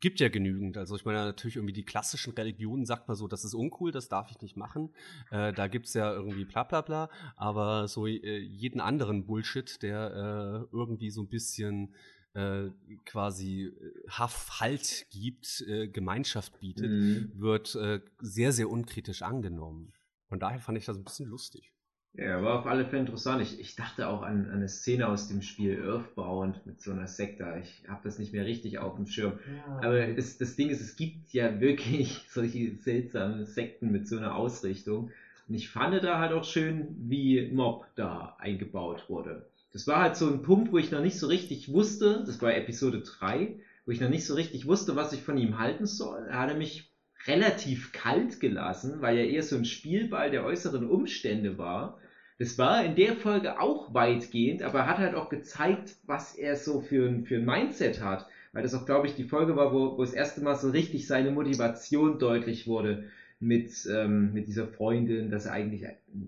gibt 0.00 0.20
ja 0.20 0.28
genügend. 0.28 0.76
Also 0.76 0.96
ich 0.96 1.04
meine, 1.04 1.18
natürlich 1.18 1.56
irgendwie 1.56 1.72
die 1.72 1.84
klassischen 1.84 2.32
Religionen 2.34 2.84
sagt 2.86 3.08
man 3.08 3.16
so, 3.16 3.28
das 3.28 3.44
ist 3.44 3.54
uncool, 3.54 3.92
das 3.92 4.08
darf 4.08 4.30
ich 4.30 4.40
nicht 4.40 4.56
machen. 4.56 4.94
Äh, 5.30 5.52
da 5.52 5.66
gibt's 5.68 5.94
ja 5.94 6.12
irgendwie 6.12 6.44
bla 6.44 6.64
bla 6.64 6.80
bla. 6.80 7.10
Aber 7.36 7.88
so 7.88 8.06
äh, 8.06 8.38
jeden 8.38 8.80
anderen 8.80 9.26
Bullshit, 9.26 9.82
der 9.82 10.66
äh, 10.70 10.76
irgendwie 10.76 11.10
so 11.10 11.22
ein 11.22 11.28
bisschen 11.28 11.94
äh, 12.34 12.68
quasi 13.04 13.64
äh, 13.64 14.08
Haff 14.10 14.60
Halt 14.60 15.06
gibt, 15.10 15.64
äh, 15.66 15.88
Gemeinschaft 15.88 16.58
bietet, 16.60 16.90
Mhm. 16.90 17.32
wird 17.34 17.76
sehr, 18.20 18.52
sehr 18.52 18.68
unkritisch 18.70 19.22
angenommen. 19.22 19.92
Von 20.28 20.38
daher 20.38 20.60
fand 20.60 20.76
ich 20.78 20.84
das 20.84 20.96
ein 20.96 21.04
bisschen 21.04 21.26
lustig. 21.26 21.72
Ja, 22.18 22.42
war 22.42 22.58
auf 22.58 22.66
alle 22.66 22.84
Fälle 22.84 23.02
interessant. 23.02 23.40
Ich, 23.40 23.60
ich 23.60 23.76
dachte 23.76 24.08
auch 24.08 24.22
an, 24.22 24.46
an 24.46 24.56
eine 24.56 24.68
Szene 24.68 25.06
aus 25.06 25.28
dem 25.28 25.40
Spiel 25.40 25.78
Earthbound 25.80 26.66
mit 26.66 26.80
so 26.80 26.90
einer 26.90 27.06
Sekte. 27.06 27.60
Ich 27.62 27.84
habe 27.86 28.00
das 28.02 28.18
nicht 28.18 28.32
mehr 28.32 28.44
richtig 28.44 28.78
auf 28.80 28.96
dem 28.96 29.06
Schirm. 29.06 29.38
Aber 29.76 30.04
das, 30.06 30.36
das 30.36 30.56
Ding 30.56 30.68
ist, 30.68 30.80
es 30.80 30.96
gibt 30.96 31.32
ja 31.32 31.60
wirklich 31.60 32.24
solche 32.28 32.74
seltsamen 32.74 33.44
Sekten 33.44 33.90
mit 33.92 34.08
so 34.08 34.16
einer 34.16 34.34
Ausrichtung. 34.34 35.10
Und 35.46 35.54
ich 35.54 35.68
fand 35.68 35.94
da 36.02 36.18
halt 36.18 36.32
auch 36.32 36.42
schön, 36.42 36.92
wie 37.08 37.48
Mob 37.52 37.86
da 37.94 38.34
eingebaut 38.38 39.08
wurde. 39.08 39.46
Das 39.72 39.86
war 39.86 40.00
halt 40.00 40.16
so 40.16 40.26
ein 40.26 40.42
Punkt, 40.42 40.72
wo 40.72 40.78
ich 40.78 40.90
noch 40.90 41.00
nicht 41.00 41.18
so 41.18 41.28
richtig 41.28 41.72
wusste, 41.72 42.24
das 42.26 42.42
war 42.42 42.52
Episode 42.54 43.00
3, 43.00 43.54
wo 43.86 43.92
ich 43.92 44.00
noch 44.00 44.08
nicht 44.08 44.26
so 44.26 44.34
richtig 44.34 44.66
wusste, 44.66 44.96
was 44.96 45.12
ich 45.12 45.22
von 45.22 45.36
ihm 45.38 45.58
halten 45.58 45.86
soll. 45.86 46.26
Er 46.28 46.38
hatte 46.40 46.54
mich 46.56 46.90
relativ 47.26 47.92
kalt 47.92 48.40
gelassen, 48.40 49.00
weil 49.02 49.16
er 49.16 49.28
eher 49.28 49.42
so 49.42 49.54
ein 49.56 49.64
Spielball 49.64 50.30
der 50.30 50.44
äußeren 50.44 50.84
Umstände 50.84 51.58
war. 51.58 51.96
Das 52.38 52.56
war 52.56 52.84
in 52.84 52.94
der 52.94 53.14
Folge 53.14 53.60
auch 53.60 53.92
weitgehend, 53.94 54.62
aber 54.62 54.80
er 54.80 54.86
hat 54.86 54.98
halt 54.98 55.14
auch 55.14 55.28
gezeigt, 55.28 55.96
was 56.06 56.36
er 56.36 56.54
so 56.54 56.80
für 56.80 57.08
ein, 57.08 57.24
für 57.24 57.36
ein 57.36 57.44
Mindset 57.44 58.00
hat. 58.00 58.26
Weil 58.52 58.62
das 58.62 58.74
auch, 58.74 58.86
glaube 58.86 59.08
ich, 59.08 59.14
die 59.14 59.24
Folge 59.24 59.56
war, 59.56 59.72
wo, 59.72 59.98
wo 59.98 60.02
das 60.02 60.12
erste 60.12 60.40
Mal 60.40 60.54
so 60.54 60.70
richtig 60.70 61.06
seine 61.06 61.32
Motivation 61.32 62.18
deutlich 62.18 62.66
wurde 62.68 63.04
mit, 63.40 63.88
ähm, 63.92 64.32
mit 64.32 64.46
dieser 64.46 64.68
Freundin, 64.68 65.30
dass 65.30 65.46
er 65.46 65.52
eigentlich 65.52 65.84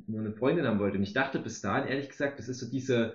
nur 0.09 0.21
eine 0.21 0.33
Freundin 0.33 0.67
haben 0.67 0.81
wollte. 0.81 0.99
Und 0.99 1.05
ich 1.05 1.13
dachte 1.13 1.39
bis 1.39 1.61
dahin, 1.61 1.89
ehrlich 1.89 2.09
gesagt, 2.09 2.39
das 2.41 2.49
ist 2.49 2.59
so 2.59 2.69
diese 2.69 3.15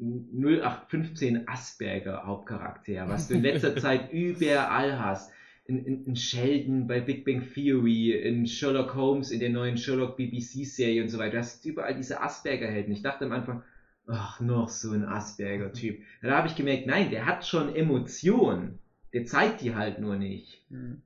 0815 0.00 1.46
Asperger 1.48 2.24
Hauptcharakter, 2.24 3.08
was 3.08 3.28
du 3.28 3.34
in 3.34 3.42
letzter 3.42 3.76
Zeit 3.76 4.10
überall 4.10 4.98
hast 4.98 5.32
in, 5.72 5.84
in, 5.84 6.04
in 6.04 6.16
Sheldon 6.16 6.86
bei 6.86 7.00
Big 7.00 7.24
Bang 7.24 7.42
Theory, 7.42 8.12
in 8.12 8.46
Sherlock 8.46 8.94
Holmes, 8.94 9.30
in 9.30 9.40
der 9.40 9.50
neuen 9.50 9.76
Sherlock 9.76 10.16
BBC-Serie 10.16 11.02
und 11.02 11.08
so 11.08 11.18
weiter. 11.18 11.32
Du 11.32 11.38
hast 11.38 11.64
überall 11.64 11.94
diese 11.94 12.20
Asperger-Helden. 12.20 12.92
Ich 12.92 13.02
dachte 13.02 13.24
am 13.24 13.32
Anfang, 13.32 13.62
ach, 14.06 14.40
noch 14.40 14.68
so 14.68 14.92
ein 14.92 15.04
Asperger-Typ. 15.04 16.02
Da 16.20 16.36
habe 16.36 16.48
ich 16.48 16.56
gemerkt, 16.56 16.86
nein, 16.86 17.10
der 17.10 17.26
hat 17.26 17.46
schon 17.46 17.74
Emotionen. 17.74 18.78
Der 19.12 19.24
zeigt 19.24 19.60
die 19.60 19.74
halt 19.74 19.98
nur 19.98 20.16
nicht. 20.16 20.62
Mhm. 20.70 21.02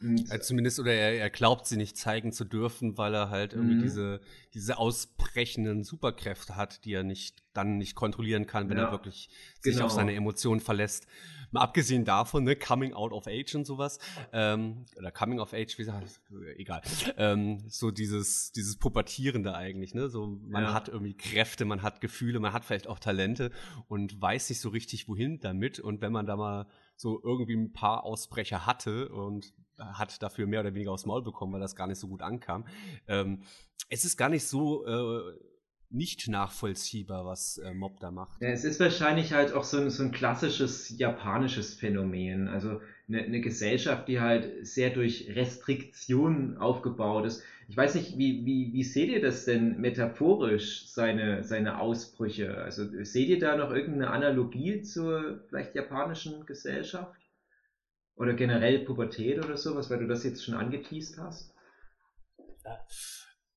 Also 0.00 0.48
zumindest, 0.48 0.78
oder 0.78 0.92
er, 0.92 1.18
er, 1.18 1.30
glaubt 1.30 1.66
sie 1.66 1.78
nicht 1.78 1.96
zeigen 1.96 2.30
zu 2.30 2.44
dürfen, 2.44 2.98
weil 2.98 3.14
er 3.14 3.30
halt 3.30 3.54
irgendwie 3.54 3.76
mhm. 3.76 3.82
diese, 3.82 4.20
diese 4.52 4.76
ausbrechenden 4.76 5.84
Superkräfte 5.84 6.54
hat, 6.54 6.84
die 6.84 6.92
er 6.92 7.02
nicht, 7.02 7.42
dann 7.54 7.78
nicht 7.78 7.94
kontrollieren 7.94 8.46
kann, 8.46 8.68
wenn 8.68 8.76
ja. 8.76 8.84
er 8.84 8.90
wirklich 8.92 9.30
sich 9.62 9.74
genau. 9.74 9.86
auf 9.86 9.92
seine 9.92 10.14
Emotionen 10.14 10.60
verlässt. 10.60 11.06
Mal 11.50 11.62
abgesehen 11.62 12.04
davon, 12.04 12.44
ne, 12.44 12.56
Coming 12.56 12.92
Out 12.92 13.12
of 13.12 13.26
Age 13.26 13.54
und 13.54 13.66
sowas, 13.66 13.98
ähm, 14.32 14.84
oder 14.98 15.10
Coming 15.10 15.38
of 15.38 15.54
Age, 15.54 15.78
wie 15.78 15.82
gesagt, 15.82 16.20
egal, 16.56 16.82
ähm, 17.16 17.64
so 17.68 17.90
dieses, 17.90 18.52
dieses 18.52 18.76
Pubertierende 18.76 19.54
eigentlich, 19.54 19.94
ne, 19.94 20.10
so, 20.10 20.26
man 20.26 20.64
ja. 20.64 20.74
hat 20.74 20.88
irgendwie 20.88 21.16
Kräfte, 21.16 21.64
man 21.64 21.80
hat 21.80 22.02
Gefühle, 22.02 22.38
man 22.38 22.52
hat 22.52 22.66
vielleicht 22.66 22.86
auch 22.86 22.98
Talente 22.98 23.50
und 23.88 24.20
weiß 24.20 24.50
nicht 24.50 24.60
so 24.60 24.68
richtig, 24.68 25.08
wohin 25.08 25.40
damit 25.40 25.80
und 25.80 26.02
wenn 26.02 26.12
man 26.12 26.26
da 26.26 26.36
mal 26.36 26.66
so 26.96 27.20
irgendwie 27.22 27.54
ein 27.54 27.72
paar 27.72 28.04
Ausbrecher 28.04 28.66
hatte 28.66 29.08
und 29.08 29.54
hat 29.78 30.22
dafür 30.22 30.46
mehr 30.46 30.60
oder 30.60 30.74
weniger 30.74 30.92
aufs 30.92 31.06
Maul 31.06 31.22
bekommen, 31.22 31.52
weil 31.52 31.60
das 31.60 31.76
gar 31.76 31.86
nicht 31.86 31.98
so 31.98 32.08
gut 32.08 32.22
ankam. 32.22 32.66
Ähm, 33.06 33.42
es 33.88 34.04
ist 34.04 34.16
gar 34.16 34.28
nicht 34.28 34.46
so 34.46 34.86
äh, 34.86 35.38
nicht 35.90 36.28
nachvollziehbar, 36.28 37.24
was 37.24 37.58
äh, 37.58 37.72
Mob 37.72 38.00
da 38.00 38.10
macht. 38.10 38.42
Ja, 38.42 38.48
es 38.48 38.64
ist 38.64 38.80
wahrscheinlich 38.80 39.32
halt 39.32 39.52
auch 39.52 39.64
so 39.64 39.78
ein, 39.78 39.90
so 39.90 40.02
ein 40.02 40.12
klassisches 40.12 40.98
japanisches 40.98 41.74
Phänomen. 41.74 42.48
Also 42.48 42.80
eine, 43.08 43.22
eine 43.22 43.40
Gesellschaft, 43.40 44.08
die 44.08 44.20
halt 44.20 44.66
sehr 44.66 44.90
durch 44.90 45.30
Restriktionen 45.34 46.58
aufgebaut 46.58 47.26
ist. 47.26 47.42
Ich 47.68 47.76
weiß 47.76 47.96
nicht, 47.96 48.16
wie, 48.16 48.46
wie, 48.46 48.72
wie 48.72 48.84
seht 48.84 49.10
ihr 49.10 49.20
das 49.20 49.44
denn 49.44 49.80
metaphorisch, 49.80 50.86
seine, 50.88 51.42
seine 51.42 51.80
Ausbrüche? 51.80 52.58
Also 52.58 52.84
seht 53.04 53.28
ihr 53.28 53.40
da 53.40 53.56
noch 53.56 53.72
irgendeine 53.72 54.10
Analogie 54.10 54.82
zur 54.82 55.44
vielleicht 55.48 55.74
japanischen 55.74 56.46
Gesellschaft? 56.46 57.20
Oder 58.14 58.34
generell 58.34 58.84
Pubertät 58.84 59.44
oder 59.44 59.56
sowas, 59.56 59.90
weil 59.90 59.98
du 59.98 60.06
das 60.06 60.24
jetzt 60.24 60.44
schon 60.44 60.54
angeteased 60.54 61.18
hast? 61.18 61.54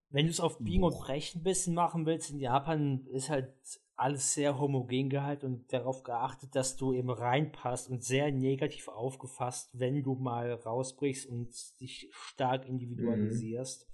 Wenn 0.10 0.26
du 0.26 0.32
es 0.32 0.40
auf 0.40 0.58
Biegen 0.58 0.84
und 0.84 1.00
Brechen 1.00 1.42
ein 1.42 1.44
bisschen 1.44 1.76
machen 1.76 2.06
willst, 2.06 2.32
in 2.32 2.40
Japan 2.40 3.06
ist 3.12 3.30
halt 3.30 3.54
alles 3.96 4.34
sehr 4.34 4.58
homogen 4.58 5.10
gehalten 5.10 5.46
und 5.46 5.74
darauf 5.74 6.04
geachtet, 6.04 6.56
dass 6.56 6.78
du 6.78 6.94
eben 6.94 7.10
reinpasst 7.10 7.90
und 7.90 8.04
sehr 8.04 8.32
negativ 8.32 8.88
aufgefasst, 8.88 9.70
wenn 9.78 10.04
du 10.04 10.16
mal 10.16 10.54
rausbrichst 10.54 11.28
und 11.28 11.54
dich 11.80 12.10
stark 12.12 12.68
individualisierst. 12.68 13.89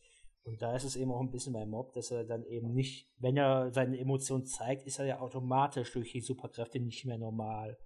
Und 0.46 0.62
da 0.62 0.76
ist 0.76 0.84
es 0.84 0.96
eben 0.96 1.12
auch 1.12 1.22
ein 1.22 1.32
bisschen 1.32 1.54
beim 1.54 1.72
Mob, 1.72 1.94
dass 1.94 2.12
er 2.12 2.24
dann 2.24 2.46
eben 2.46 2.72
nicht, 2.72 3.10
wenn 3.18 3.36
er 3.36 3.72
seine 3.74 3.98
Emotionen 3.98 4.46
zeigt, 4.46 4.86
ist 4.86 5.00
er 5.00 5.06
ja 5.06 5.20
automatisch 5.20 5.92
durch 5.92 6.12
die 6.12 6.22
Superkräfte 6.22 6.80
nicht 6.80 7.04
mehr 7.04 7.18
normal. 7.18 7.80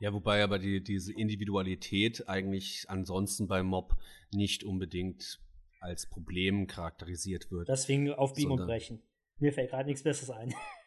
Ja, 0.00 0.12
wobei 0.12 0.42
aber 0.42 0.58
die, 0.58 0.82
diese 0.82 1.12
Individualität 1.12 2.28
eigentlich 2.28 2.86
ansonsten 2.88 3.46
beim 3.46 3.66
Mob 3.66 3.94
nicht 4.32 4.64
unbedingt 4.64 5.40
als 5.78 6.08
Problem 6.08 6.66
charakterisiert 6.66 7.52
wird. 7.52 7.68
Deswegen 7.68 8.12
auf 8.12 8.34
Biegen 8.34 8.50
und 8.50 8.66
Brechen. 8.66 9.00
Mir 9.38 9.52
fällt 9.52 9.70
gerade 9.70 9.88
nichts 9.88 10.02
Besseres 10.02 10.30
ein. 10.30 10.52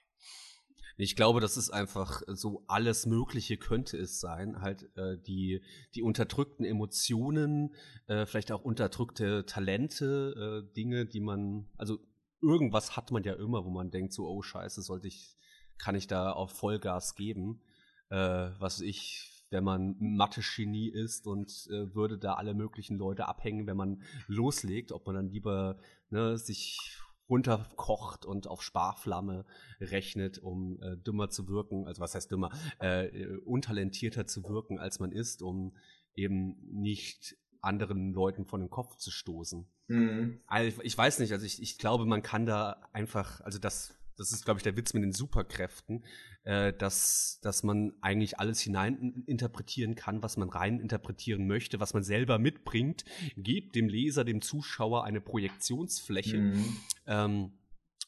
Ich 0.99 1.15
glaube, 1.15 1.39
das 1.39 1.57
ist 1.57 1.69
einfach 1.69 2.23
so 2.27 2.63
alles 2.67 3.05
Mögliche 3.05 3.57
könnte 3.57 3.97
es 3.97 4.19
sein. 4.19 4.61
Halt 4.61 4.89
äh, 4.97 5.17
die, 5.19 5.61
die 5.93 6.01
unterdrückten 6.01 6.65
Emotionen, 6.65 7.75
äh, 8.07 8.25
vielleicht 8.25 8.51
auch 8.51 8.63
unterdrückte 8.63 9.45
Talente, 9.45 10.65
äh, 10.65 10.73
Dinge, 10.73 11.05
die 11.05 11.21
man, 11.21 11.69
also 11.77 11.99
irgendwas 12.41 12.97
hat 12.97 13.11
man 13.11 13.23
ja 13.23 13.33
immer, 13.33 13.63
wo 13.63 13.69
man 13.69 13.91
denkt, 13.91 14.11
so, 14.11 14.27
oh 14.27 14.41
scheiße, 14.41 14.81
sollte 14.81 15.07
ich, 15.07 15.37
kann 15.77 15.95
ich 15.95 16.07
da 16.07 16.31
auf 16.31 16.51
Vollgas 16.51 17.13
geben. 17.15 17.61
Äh, 18.09 18.49
was 18.57 18.81
ich 18.81 19.37
wenn 19.49 19.63
man 19.63 19.95
Mathe-Genie 19.99 20.89
ist 20.89 21.25
und 21.25 21.67
äh, 21.69 21.93
würde 21.95 22.17
da 22.17 22.33
alle 22.33 22.53
möglichen 22.53 22.97
Leute 22.97 23.27
abhängen, 23.27 23.65
wenn 23.65 23.77
man 23.77 24.01
loslegt, 24.27 24.91
ob 24.91 25.05
man 25.05 25.15
dann 25.15 25.29
lieber 25.29 25.77
ne, 26.09 26.37
sich 26.37 26.99
runterkocht 27.29 28.25
und 28.25 28.47
auf 28.47 28.61
Sparflamme 28.61 29.45
rechnet, 29.79 30.39
um 30.39 30.81
äh, 30.81 30.97
dümmer 30.97 31.29
zu 31.29 31.47
wirken, 31.47 31.87
also 31.87 32.01
was 32.01 32.15
heißt 32.15 32.31
dümmer, 32.31 32.51
äh, 32.79 33.27
untalentierter 33.45 34.27
zu 34.27 34.43
wirken, 34.47 34.79
als 34.79 34.99
man 34.99 35.11
ist, 35.11 35.41
um 35.41 35.75
eben 36.15 36.57
nicht 36.71 37.37
anderen 37.61 38.13
Leuten 38.13 38.45
von 38.45 38.61
den 38.61 38.69
Kopf 38.69 38.95
zu 38.95 39.11
stoßen. 39.11 39.67
Mhm. 39.87 40.39
Also 40.47 40.81
ich 40.83 40.97
weiß 40.97 41.19
nicht, 41.19 41.31
also 41.31 41.45
ich, 41.45 41.61
ich 41.61 41.77
glaube, 41.77 42.05
man 42.05 42.21
kann 42.21 42.45
da 42.45 42.89
einfach, 42.93 43.41
also 43.41 43.59
das 43.59 43.93
das 44.17 44.31
ist, 44.31 44.45
glaube 44.45 44.59
ich, 44.59 44.63
der 44.63 44.75
Witz 44.75 44.93
mit 44.93 45.03
den 45.03 45.13
Superkräften, 45.13 46.03
äh, 46.43 46.73
dass, 46.73 47.39
dass 47.41 47.63
man 47.63 47.93
eigentlich 48.01 48.39
alles 48.39 48.59
hinein 48.59 49.23
interpretieren 49.25 49.95
kann, 49.95 50.23
was 50.23 50.37
man 50.37 50.49
rein 50.49 50.79
interpretieren 50.79 51.47
möchte, 51.47 51.79
was 51.79 51.93
man 51.93 52.03
selber 52.03 52.39
mitbringt, 52.39 53.05
gibt 53.35 53.75
dem 53.75 53.87
Leser, 53.87 54.23
dem 54.23 54.41
Zuschauer 54.41 55.03
eine 55.03 55.21
Projektionsfläche. 55.21 56.37
Mhm. 56.37 56.77
Ähm, 57.05 57.51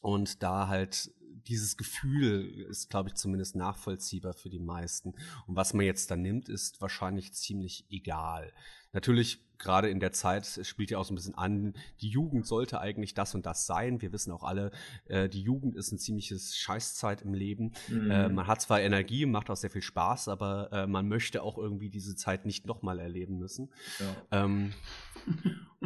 und 0.02 0.42
da 0.42 0.68
halt 0.68 1.10
dieses 1.46 1.76
Gefühl 1.76 2.66
ist, 2.68 2.90
glaube 2.90 3.08
ich, 3.08 3.14
zumindest 3.14 3.56
nachvollziehbar 3.56 4.34
für 4.34 4.50
die 4.50 4.58
meisten. 4.58 5.14
Und 5.46 5.56
was 5.56 5.74
man 5.74 5.86
jetzt 5.86 6.10
da 6.10 6.16
nimmt, 6.16 6.48
ist 6.48 6.80
wahrscheinlich 6.80 7.32
ziemlich 7.32 7.86
egal. 7.90 8.52
Natürlich, 8.92 9.38
gerade 9.58 9.88
in 9.88 10.00
der 10.00 10.12
Zeit, 10.12 10.46
spielt 10.64 10.90
ja 10.90 10.98
auch 10.98 11.04
so 11.04 11.12
ein 11.12 11.16
bisschen 11.16 11.36
an, 11.36 11.74
die 12.00 12.08
Jugend 12.08 12.46
sollte 12.46 12.80
eigentlich 12.80 13.14
das 13.14 13.34
und 13.34 13.46
das 13.46 13.66
sein. 13.66 14.00
Wir 14.00 14.12
wissen 14.12 14.32
auch 14.32 14.42
alle, 14.42 14.72
äh, 15.04 15.28
die 15.28 15.42
Jugend 15.42 15.76
ist 15.76 15.92
ein 15.92 15.98
ziemliches 15.98 16.56
Scheißzeit 16.56 17.22
im 17.22 17.34
Leben. 17.34 17.72
Mhm. 17.88 18.10
Äh, 18.10 18.28
man 18.30 18.46
hat 18.46 18.62
zwar 18.62 18.80
Energie, 18.80 19.26
macht 19.26 19.48
auch 19.50 19.56
sehr 19.56 19.70
viel 19.70 19.82
Spaß, 19.82 20.28
aber 20.28 20.72
äh, 20.72 20.86
man 20.86 21.06
möchte 21.08 21.42
auch 21.42 21.56
irgendwie 21.56 21.90
diese 21.90 22.16
Zeit 22.16 22.46
nicht 22.46 22.66
nochmal 22.66 22.98
erleben 22.98 23.38
müssen. 23.38 23.70
Ja. 24.00 24.42
Ähm, 24.42 24.72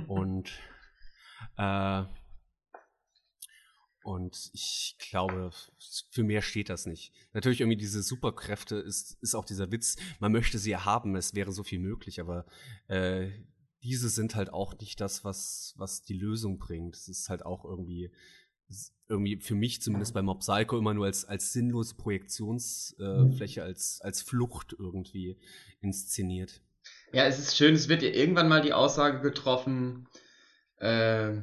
und 0.06 0.50
äh, 1.58 2.04
und 4.04 4.50
ich 4.52 4.96
glaube, 4.98 5.50
für 6.10 6.22
mehr 6.22 6.42
steht 6.42 6.68
das 6.68 6.84
nicht. 6.84 7.12
Natürlich 7.32 7.60
irgendwie 7.60 7.78
diese 7.78 8.02
Superkräfte 8.02 8.76
ist, 8.76 9.16
ist 9.22 9.34
auch 9.34 9.46
dieser 9.46 9.72
Witz, 9.72 9.96
man 10.20 10.30
möchte 10.30 10.58
sie 10.58 10.76
haben, 10.76 11.16
es 11.16 11.34
wäre 11.34 11.52
so 11.52 11.64
viel 11.64 11.78
möglich, 11.78 12.20
aber 12.20 12.44
äh, 12.88 13.30
diese 13.82 14.10
sind 14.10 14.34
halt 14.34 14.52
auch 14.52 14.78
nicht 14.78 15.00
das, 15.00 15.24
was, 15.24 15.74
was 15.78 16.02
die 16.02 16.18
Lösung 16.18 16.58
bringt. 16.58 16.96
Es 16.96 17.08
ist 17.08 17.30
halt 17.30 17.46
auch 17.46 17.64
irgendwie, 17.64 18.10
irgendwie 19.08 19.38
für 19.40 19.54
mich 19.54 19.80
zumindest 19.80 20.12
bei 20.12 20.20
Mob 20.20 20.40
Psycho 20.40 20.76
immer 20.76 20.92
nur 20.92 21.06
als, 21.06 21.24
als 21.24 21.54
sinnlose 21.54 21.94
Projektionsfläche, 21.94 23.60
äh, 23.60 23.64
als, 23.64 24.00
als 24.02 24.20
Flucht 24.20 24.76
irgendwie 24.78 25.38
inszeniert. 25.80 26.60
Ja, 27.12 27.24
es 27.24 27.38
ist 27.38 27.56
schön, 27.56 27.74
es 27.74 27.88
wird 27.88 28.02
ja 28.02 28.10
irgendwann 28.10 28.48
mal 28.48 28.60
die 28.60 28.74
Aussage 28.74 29.22
getroffen, 29.22 30.08
äh, 30.76 31.42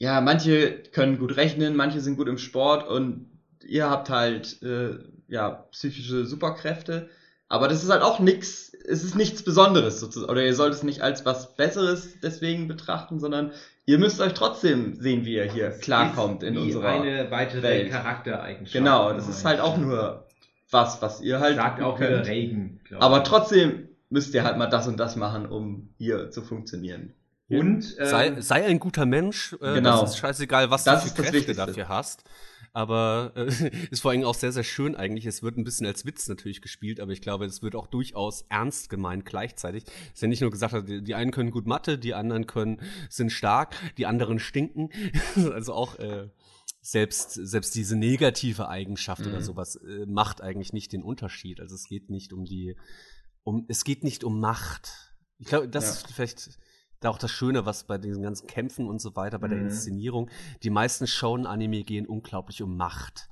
ja, 0.00 0.22
manche 0.22 0.82
können 0.92 1.18
gut 1.18 1.36
rechnen, 1.36 1.76
manche 1.76 2.00
sind 2.00 2.16
gut 2.16 2.26
im 2.26 2.38
Sport 2.38 2.88
und 2.88 3.26
ihr 3.62 3.90
habt 3.90 4.08
halt 4.08 4.60
äh, 4.62 4.98
ja 5.28 5.66
psychische 5.70 6.24
Superkräfte. 6.24 7.10
Aber 7.48 7.68
das 7.68 7.84
ist 7.84 7.90
halt 7.90 8.02
auch 8.02 8.18
nix, 8.18 8.72
es 8.88 9.04
ist 9.04 9.14
nichts 9.14 9.42
Besonderes 9.42 10.00
sozusagen. 10.00 10.32
Oder 10.32 10.42
ihr 10.42 10.54
sollt 10.54 10.72
es 10.72 10.82
nicht 10.82 11.02
als 11.02 11.26
was 11.26 11.54
Besseres 11.54 12.18
deswegen 12.22 12.66
betrachten, 12.66 13.20
sondern 13.20 13.52
ihr 13.84 13.98
müsst 13.98 14.22
euch 14.22 14.32
trotzdem 14.32 14.94
sehen, 14.98 15.26
wie 15.26 15.34
ihr 15.34 15.52
hier 15.52 15.68
klarkommt 15.68 16.42
in 16.44 16.56
unserer. 16.56 16.88
eine 16.88 17.30
weitere 17.30 17.62
Welt. 17.62 17.90
Charaktereigenschaft. 17.90 18.72
Genau, 18.72 19.12
das 19.12 19.28
ist 19.28 19.44
halt 19.44 19.60
auch 19.60 19.76
nur 19.76 20.26
was, 20.70 21.02
was 21.02 21.20
ihr 21.20 21.40
halt 21.40 21.56
Sagt 21.56 21.82
auch 21.82 21.98
könnt. 21.98 22.26
Regen. 22.26 22.80
Aber 22.98 23.22
trotzdem 23.22 23.88
müsst 24.08 24.32
ihr 24.32 24.44
halt 24.44 24.56
mal 24.56 24.68
das 24.68 24.88
und 24.88 24.98
das 24.98 25.16
machen, 25.16 25.44
um 25.44 25.90
hier 25.98 26.30
zu 26.30 26.40
funktionieren. 26.40 27.12
Und 27.58 27.96
ähm, 27.98 28.06
Sei, 28.06 28.40
sei 28.40 28.64
ein 28.64 28.78
guter 28.78 29.06
Mensch. 29.06 29.54
Äh, 29.54 29.74
Genau. 29.74 30.02
Das 30.02 30.10
ist 30.10 30.18
scheißegal, 30.18 30.70
was 30.70 30.84
Das 30.84 31.02
du 31.04 31.10
für 31.10 31.22
Kräfte 31.22 31.54
dafür 31.54 31.88
hast. 31.88 32.24
Aber 32.72 33.32
äh, 33.34 33.46
ist 33.90 34.00
vor 34.02 34.12
allem 34.12 34.22
auch 34.24 34.34
sehr, 34.34 34.52
sehr 34.52 34.62
schön 34.62 34.94
eigentlich. 34.94 35.26
Es 35.26 35.42
wird 35.42 35.56
ein 35.56 35.64
bisschen 35.64 35.86
als 35.86 36.04
Witz 36.06 36.28
natürlich 36.28 36.62
gespielt, 36.62 37.00
aber 37.00 37.10
ich 37.12 37.20
glaube, 37.20 37.44
es 37.44 37.62
wird 37.62 37.74
auch 37.74 37.88
durchaus 37.88 38.42
ernst 38.48 38.88
gemeint 38.90 39.24
gleichzeitig. 39.26 39.84
Es 39.86 40.14
ist 40.14 40.22
ja 40.22 40.28
nicht 40.28 40.40
nur 40.42 40.50
gesagt, 40.52 40.88
die, 40.88 41.02
die 41.02 41.14
einen 41.16 41.32
können 41.32 41.50
gut 41.50 41.66
Mathe, 41.66 41.98
die 41.98 42.14
anderen 42.14 42.46
können, 42.46 42.80
sind 43.08 43.32
stark, 43.32 43.74
die 43.98 44.06
anderen 44.06 44.38
stinken. 44.38 44.90
also 45.52 45.74
auch 45.74 45.98
äh, 45.98 46.28
selbst, 46.80 47.32
selbst 47.32 47.74
diese 47.74 47.96
negative 47.96 48.68
Eigenschaft 48.68 49.26
oder 49.26 49.40
Mhm. 49.40 49.44
sowas 49.44 49.74
äh, 49.76 50.06
macht 50.06 50.40
eigentlich 50.40 50.72
nicht 50.72 50.92
den 50.92 51.02
Unterschied. 51.02 51.60
Also 51.60 51.74
es 51.74 51.84
geht 51.88 52.08
nicht 52.10 52.32
um 52.32 52.44
die, 52.44 52.76
um, 53.42 53.64
es 53.68 53.82
geht 53.82 54.04
nicht 54.04 54.22
um 54.22 54.38
Macht. 54.38 55.14
Ich 55.38 55.46
glaube, 55.48 55.68
das 55.68 55.84
Ja. 55.84 55.90
ist 55.90 56.12
vielleicht 56.12 56.59
auch 57.08 57.18
das 57.18 57.30
Schöne, 57.30 57.66
was 57.66 57.84
bei 57.84 57.98
diesen 57.98 58.22
ganzen 58.22 58.46
Kämpfen 58.46 58.88
und 58.88 59.00
so 59.00 59.16
weiter, 59.16 59.38
bei 59.38 59.48
der 59.48 59.58
Mhm. 59.58 59.66
Inszenierung, 59.66 60.30
die 60.62 60.70
meisten 60.70 61.06
Shonen-Anime 61.06 61.82
gehen 61.84 62.06
unglaublich 62.06 62.62
um 62.62 62.76
Macht. 62.76 63.28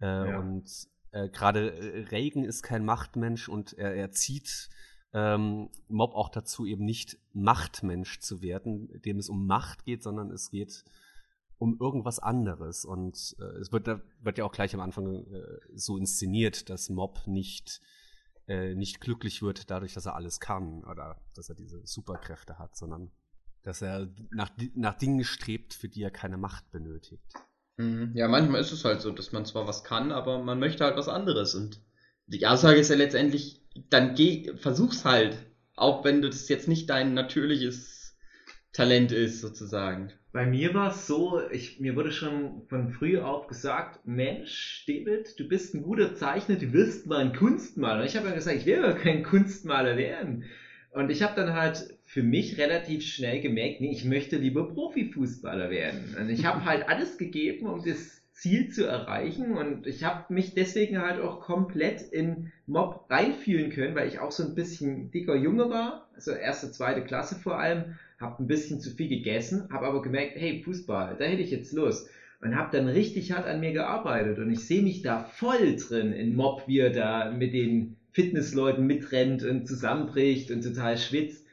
Äh, 0.00 0.06
Ja. 0.06 0.38
Und 0.38 0.88
äh, 1.12 1.28
gerade 1.28 1.72
äh, 1.72 2.08
Reagan 2.10 2.44
ist 2.44 2.62
kein 2.62 2.84
Machtmensch 2.84 3.48
und 3.48 3.72
er, 3.72 3.94
er 3.94 4.12
zieht 4.12 4.68
ähm, 5.12 5.70
Mob 5.88 6.14
auch 6.14 6.28
dazu, 6.28 6.66
eben 6.66 6.84
nicht 6.84 7.18
Machtmensch 7.32 8.20
zu 8.20 8.42
werden, 8.42 8.88
dem 9.04 9.18
es 9.18 9.28
um 9.28 9.44
Macht 9.46 9.84
geht, 9.84 10.04
sondern 10.04 10.30
es 10.30 10.50
geht 10.50 10.84
um 11.58 11.76
irgendwas 11.80 12.20
anderes. 12.20 12.84
Und 12.84 13.34
äh, 13.40 13.58
es 13.58 13.72
wird, 13.72 13.88
da 13.88 14.00
wird 14.22 14.38
ja 14.38 14.44
auch 14.44 14.52
gleich 14.52 14.72
am 14.72 14.80
Anfang 14.80 15.26
äh, 15.26 15.42
so 15.74 15.96
inszeniert, 15.98 16.70
dass 16.70 16.90
Mob 16.90 17.26
nicht, 17.26 17.80
äh, 18.50 18.74
nicht 18.74 19.00
glücklich 19.00 19.42
wird 19.42 19.70
dadurch, 19.70 19.94
dass 19.94 20.06
er 20.06 20.16
alles 20.16 20.40
kann 20.40 20.82
oder 20.82 21.20
dass 21.36 21.48
er 21.48 21.54
diese 21.54 21.86
Superkräfte 21.86 22.58
hat, 22.58 22.76
sondern 22.76 23.12
dass 23.62 23.80
er 23.80 24.08
nach, 24.30 24.50
nach 24.74 24.98
Dingen 24.98 25.22
strebt, 25.22 25.72
für 25.72 25.88
die 25.88 26.02
er 26.02 26.10
keine 26.10 26.36
Macht 26.36 26.68
benötigt. 26.72 27.22
Mhm. 27.76 28.10
Ja, 28.14 28.26
manchmal 28.26 28.60
ist 28.60 28.72
es 28.72 28.84
halt 28.84 29.02
so, 29.02 29.12
dass 29.12 29.30
man 29.30 29.44
zwar 29.46 29.68
was 29.68 29.84
kann, 29.84 30.10
aber 30.10 30.42
man 30.42 30.58
möchte 30.58 30.84
halt 30.84 30.96
was 30.96 31.08
anderes. 31.08 31.54
Und 31.54 31.80
die 32.26 32.44
Aussage 32.44 32.80
ist 32.80 32.90
ja 32.90 32.96
letztendlich, 32.96 33.62
dann 33.88 34.16
geh, 34.16 34.52
versuch's 34.56 35.04
halt. 35.04 35.38
Auch 35.76 36.04
wenn 36.04 36.20
das 36.20 36.48
jetzt 36.48 36.66
nicht 36.66 36.90
dein 36.90 37.14
natürliches 37.14 37.99
Talent 38.72 39.12
ist, 39.12 39.40
sozusagen. 39.40 40.12
Bei 40.32 40.46
mir 40.46 40.74
war 40.74 40.90
es 40.90 41.08
so, 41.08 41.40
ich, 41.50 41.80
mir 41.80 41.96
wurde 41.96 42.12
schon 42.12 42.62
von 42.68 42.88
früh 42.88 43.18
auf 43.18 43.48
gesagt, 43.48 43.98
Mensch, 44.04 44.84
David, 44.86 45.38
du 45.40 45.48
bist 45.48 45.74
ein 45.74 45.82
guter 45.82 46.14
Zeichner, 46.14 46.54
du 46.54 46.72
wirst 46.72 47.06
mal 47.06 47.18
ein 47.18 47.34
Kunstmaler. 47.34 48.00
Und 48.00 48.06
ich 48.06 48.14
habe 48.14 48.26
dann 48.26 48.36
gesagt, 48.36 48.56
ich 48.56 48.66
will 48.66 48.76
aber 48.76 48.92
kein 48.92 49.24
Kunstmaler 49.24 49.96
werden. 49.96 50.44
Und 50.92 51.10
ich 51.10 51.22
habe 51.22 51.34
dann 51.34 51.52
halt 51.52 51.96
für 52.04 52.22
mich 52.22 52.58
relativ 52.58 53.02
schnell 53.02 53.40
gemerkt, 53.40 53.80
nee, 53.80 53.92
ich 53.92 54.04
möchte 54.04 54.36
lieber 54.36 54.68
Profifußballer 54.68 55.70
werden. 55.70 56.16
Und 56.18 56.28
ich 56.30 56.44
habe 56.44 56.64
halt 56.64 56.88
alles 56.88 57.18
gegeben, 57.18 57.66
um 57.66 57.84
das 57.84 58.22
Ziel 58.32 58.68
zu 58.68 58.86
erreichen. 58.86 59.52
Und 59.52 59.86
ich 59.86 60.04
habe 60.04 60.32
mich 60.32 60.54
deswegen 60.54 60.98
halt 60.98 61.20
auch 61.20 61.40
komplett 61.40 62.02
in 62.02 62.50
Mob 62.66 63.04
reinfühlen 63.08 63.70
können, 63.70 63.94
weil 63.94 64.08
ich 64.08 64.20
auch 64.20 64.32
so 64.32 64.44
ein 64.44 64.54
bisschen 64.54 65.10
dicker 65.10 65.34
Junge 65.34 65.70
war, 65.70 66.08
also 66.14 66.32
erste, 66.32 66.70
zweite 66.70 67.02
Klasse 67.02 67.36
vor 67.36 67.58
allem 67.58 67.94
habe 68.20 68.42
ein 68.42 68.46
bisschen 68.46 68.80
zu 68.80 68.90
viel 68.90 69.08
gegessen, 69.08 69.68
habe 69.70 69.86
aber 69.86 70.02
gemerkt, 70.02 70.36
hey, 70.36 70.62
Fußball, 70.62 71.16
da 71.18 71.24
hätte 71.24 71.42
ich 71.42 71.50
jetzt 71.50 71.72
Lust. 71.72 72.08
Und 72.42 72.56
habe 72.56 72.70
dann 72.72 72.88
richtig 72.88 73.32
hart 73.32 73.46
an 73.46 73.60
mir 73.60 73.72
gearbeitet. 73.72 74.38
Und 74.38 74.50
ich 74.50 74.66
sehe 74.66 74.82
mich 74.82 75.02
da 75.02 75.18
voll 75.18 75.76
drin 75.76 76.12
in 76.12 76.34
Mob, 76.34 76.62
wie 76.66 76.78
er 76.78 76.90
da 76.90 77.30
mit 77.30 77.52
den 77.52 77.96
Fitnessleuten 78.12 78.86
mitrennt 78.86 79.42
und 79.42 79.66
zusammenbricht 79.66 80.50
und 80.50 80.62
total 80.62 80.96
schwitzt. 80.96 81.44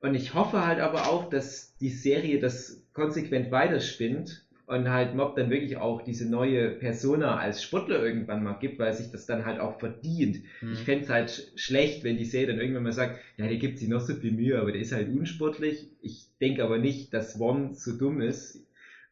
Und 0.00 0.14
ich 0.14 0.34
hoffe 0.34 0.64
halt 0.64 0.78
aber 0.78 1.08
auch, 1.08 1.28
dass 1.28 1.74
die 1.80 1.90
Serie 1.90 2.38
das 2.38 2.80
konsequent 2.92 3.50
weiterspinnt 3.50 4.44
und 4.68 4.90
halt 4.90 5.14
Mob 5.14 5.34
dann 5.36 5.50
wirklich 5.50 5.78
auch 5.78 6.02
diese 6.02 6.28
neue 6.28 6.70
Persona 6.70 7.36
als 7.38 7.62
Sportler 7.62 8.02
irgendwann 8.04 8.42
mal 8.42 8.54
gibt, 8.54 8.78
weil 8.78 8.92
sich 8.92 9.10
das 9.10 9.26
dann 9.26 9.44
halt 9.46 9.58
auch 9.60 9.78
verdient. 9.80 10.38
Mhm. 10.60 10.72
Ich 10.72 10.84
fände 10.84 11.04
es 11.04 11.10
halt 11.10 11.30
sch- 11.30 11.58
schlecht, 11.58 12.04
wenn 12.04 12.18
die 12.18 12.24
Serie 12.26 12.48
dann 12.48 12.60
irgendwann 12.60 12.82
mal 12.84 12.92
sagt, 12.92 13.18
ja, 13.38 13.48
der 13.48 13.56
gibt 13.56 13.78
sich 13.78 13.88
noch 13.88 14.00
so 14.00 14.14
viel 14.14 14.32
Mühe, 14.32 14.60
aber 14.60 14.72
der 14.72 14.82
ist 14.82 14.92
halt 14.92 15.08
unsportlich. 15.08 15.88
Ich 16.00 16.28
denke 16.40 16.64
aber 16.64 16.78
nicht, 16.78 17.14
dass 17.14 17.40
One 17.40 17.74
so 17.74 17.96
dumm 17.96 18.20
ist. 18.20 18.66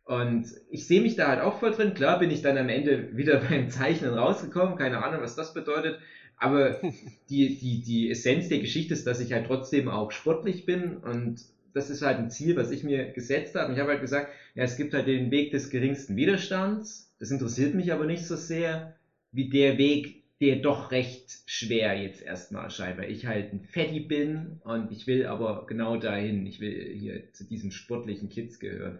Und 0.04 0.46
ich 0.70 0.86
sehe 0.86 1.00
mich 1.00 1.16
da 1.16 1.28
halt 1.28 1.40
auch 1.40 1.58
voll 1.58 1.72
drin. 1.72 1.94
Klar 1.94 2.18
bin 2.20 2.30
ich 2.30 2.42
dann 2.42 2.58
am 2.58 2.68
Ende 2.68 3.16
wieder 3.16 3.38
beim 3.50 3.70
Zeichnen 3.70 4.12
rausgekommen, 4.14 4.76
keine 4.76 5.02
Ahnung, 5.02 5.20
was 5.22 5.34
das 5.36 5.54
bedeutet. 5.54 5.98
Aber 6.36 6.80
die, 7.30 7.56
die, 7.58 7.80
die 7.82 8.10
Essenz 8.10 8.48
der 8.48 8.58
Geschichte 8.60 8.94
ist, 8.94 9.06
dass 9.06 9.20
ich 9.20 9.32
halt 9.32 9.46
trotzdem 9.46 9.88
auch 9.88 10.12
sportlich 10.12 10.64
bin 10.66 10.96
und 10.98 11.40
das 11.76 11.90
ist 11.90 12.02
halt 12.02 12.18
ein 12.18 12.28
Ziel, 12.30 12.56
was 12.56 12.70
ich 12.70 12.82
mir 12.82 13.10
gesetzt 13.10 13.54
habe. 13.54 13.72
Ich 13.72 13.78
habe 13.78 13.90
halt 13.90 14.00
gesagt, 14.00 14.32
ja, 14.54 14.64
es 14.64 14.76
gibt 14.76 14.94
halt 14.94 15.06
den 15.06 15.30
Weg 15.30 15.50
des 15.50 15.68
geringsten 15.70 16.16
Widerstands. 16.16 17.08
Das 17.18 17.30
interessiert 17.30 17.74
mich 17.74 17.92
aber 17.92 18.06
nicht 18.06 18.24
so 18.26 18.36
sehr 18.36 18.92
wie 19.32 19.46
der 19.48 19.78
Weg, 19.78 20.16
der 20.40 20.56
doch 20.56 20.90
recht 20.90 21.40
schwer 21.46 21.94
jetzt 21.94 22.20
erstmal 22.22 22.64
erscheint, 22.64 22.98
weil 22.98 23.10
ich 23.10 23.26
halt 23.26 23.52
ein 23.52 23.60
Fetti 23.60 24.00
bin 24.00 24.56
und 24.60 24.90
ich 24.90 25.06
will 25.06 25.26
aber 25.26 25.64
genau 25.66 25.96
dahin. 25.96 26.46
Ich 26.46 26.60
will 26.60 26.92
hier 26.94 27.22
zu 27.32 27.44
diesen 27.44 27.70
sportlichen 27.70 28.28
Kids 28.28 28.58
gehören. 28.58 28.98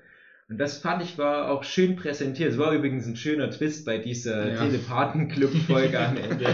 Und 0.48 0.58
das 0.58 0.78
fand 0.78 1.02
ich 1.02 1.18
war 1.18 1.50
auch 1.50 1.64
schön 1.64 1.96
präsentiert. 1.96 2.52
Es 2.52 2.58
war 2.58 2.70
übrigens 2.72 3.04
ein 3.06 3.16
schöner 3.16 3.50
Twist 3.50 3.84
bei 3.84 3.98
dieser 3.98 4.52
Ja. 4.52 4.64
Telepathen-Club-Folge 4.64 5.98
am 5.98 6.16
Ende. 6.30 6.46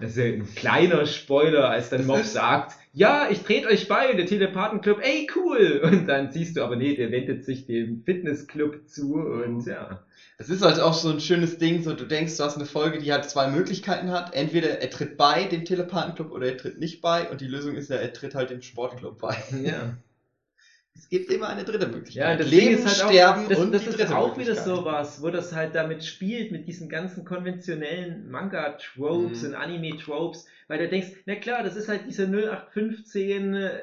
Also 0.00 0.22
ein 0.22 0.46
kleiner 0.54 1.04
Spoiler, 1.04 1.68
als 1.68 1.90
dann 1.90 1.98
Das 2.00 2.06
Mob 2.06 2.20
ist- 2.20 2.32
sagt, 2.32 2.72
ja, 2.94 3.28
ich 3.30 3.40
trete 3.42 3.66
euch 3.68 3.86
bei, 3.86 4.14
der 4.14 4.24
Telepathen-Club, 4.24 5.00
ey, 5.02 5.26
cool! 5.36 5.80
Und 5.84 6.06
dann 6.08 6.30
siehst 6.30 6.56
du 6.56 6.62
aber, 6.62 6.76
nee, 6.76 6.94
der 6.94 7.10
wendet 7.10 7.44
sich 7.44 7.66
dem 7.66 8.02
Fitnessclub 8.04 8.88
zu 8.88 9.14
und 9.16 9.66
ja. 9.66 10.02
Es 10.38 10.48
ist 10.48 10.62
halt 10.62 10.80
auch 10.80 10.94
so 10.94 11.10
ein 11.10 11.20
schönes 11.20 11.58
Ding, 11.58 11.82
so 11.82 11.92
du 11.92 12.04
denkst, 12.06 12.36
du 12.38 12.44
hast 12.44 12.56
eine 12.56 12.64
Folge, 12.66 12.98
die 12.98 13.12
halt 13.12 13.24
zwei 13.28 13.48
Möglichkeiten 13.48 14.10
hat. 14.10 14.32
Entweder 14.34 14.80
er 14.80 14.90
tritt 14.90 15.16
bei 15.16 15.44
dem 15.44 15.64
Telepathenclub 15.64 16.30
oder 16.32 16.46
er 16.46 16.56
tritt 16.56 16.78
nicht 16.78 17.00
bei 17.02 17.30
und 17.30 17.40
die 17.40 17.46
Lösung 17.46 17.74
ist 17.74 17.90
ja, 17.90 17.96
er 17.96 18.12
tritt 18.12 18.34
halt 18.34 18.50
dem 18.50 18.62
Sportclub 18.62 19.20
bei. 19.20 19.36
Ja. 19.62 19.96
Es 20.96 21.08
gibt 21.08 21.30
immer 21.30 21.48
eine 21.48 21.64
dritte 21.64 21.86
Möglichkeit. 21.86 22.14
Ja, 22.14 22.36
das 22.36 22.48
Leben, 22.48 22.74
ist 22.74 22.86
halt 22.86 23.10
sterben 23.10 23.44
auch, 23.44 23.48
das, 23.48 23.58
und 23.58 23.72
das 23.72 23.86
ist 23.86 24.12
auch 24.12 24.36
wieder 24.38 24.50
Möglichkeit. 24.54 24.64
so 24.64 24.84
was, 24.84 25.22
wo 25.22 25.30
das 25.30 25.52
halt 25.52 25.74
damit 25.74 26.04
spielt, 26.04 26.52
mit 26.52 26.68
diesen 26.68 26.88
ganzen 26.88 27.24
konventionellen 27.24 28.30
Manga-Tropes 28.30 29.42
Mhm. 29.42 29.48
und 29.48 29.54
Anime-Tropes, 29.54 30.46
weil 30.68 30.78
du 30.78 30.88
denkst, 30.88 31.08
na 31.26 31.34
klar, 31.34 31.62
das 31.64 31.74
ist 31.76 31.88
halt 31.88 32.06
dieser 32.06 32.26
0815 32.28 33.54
äh, 33.54 33.80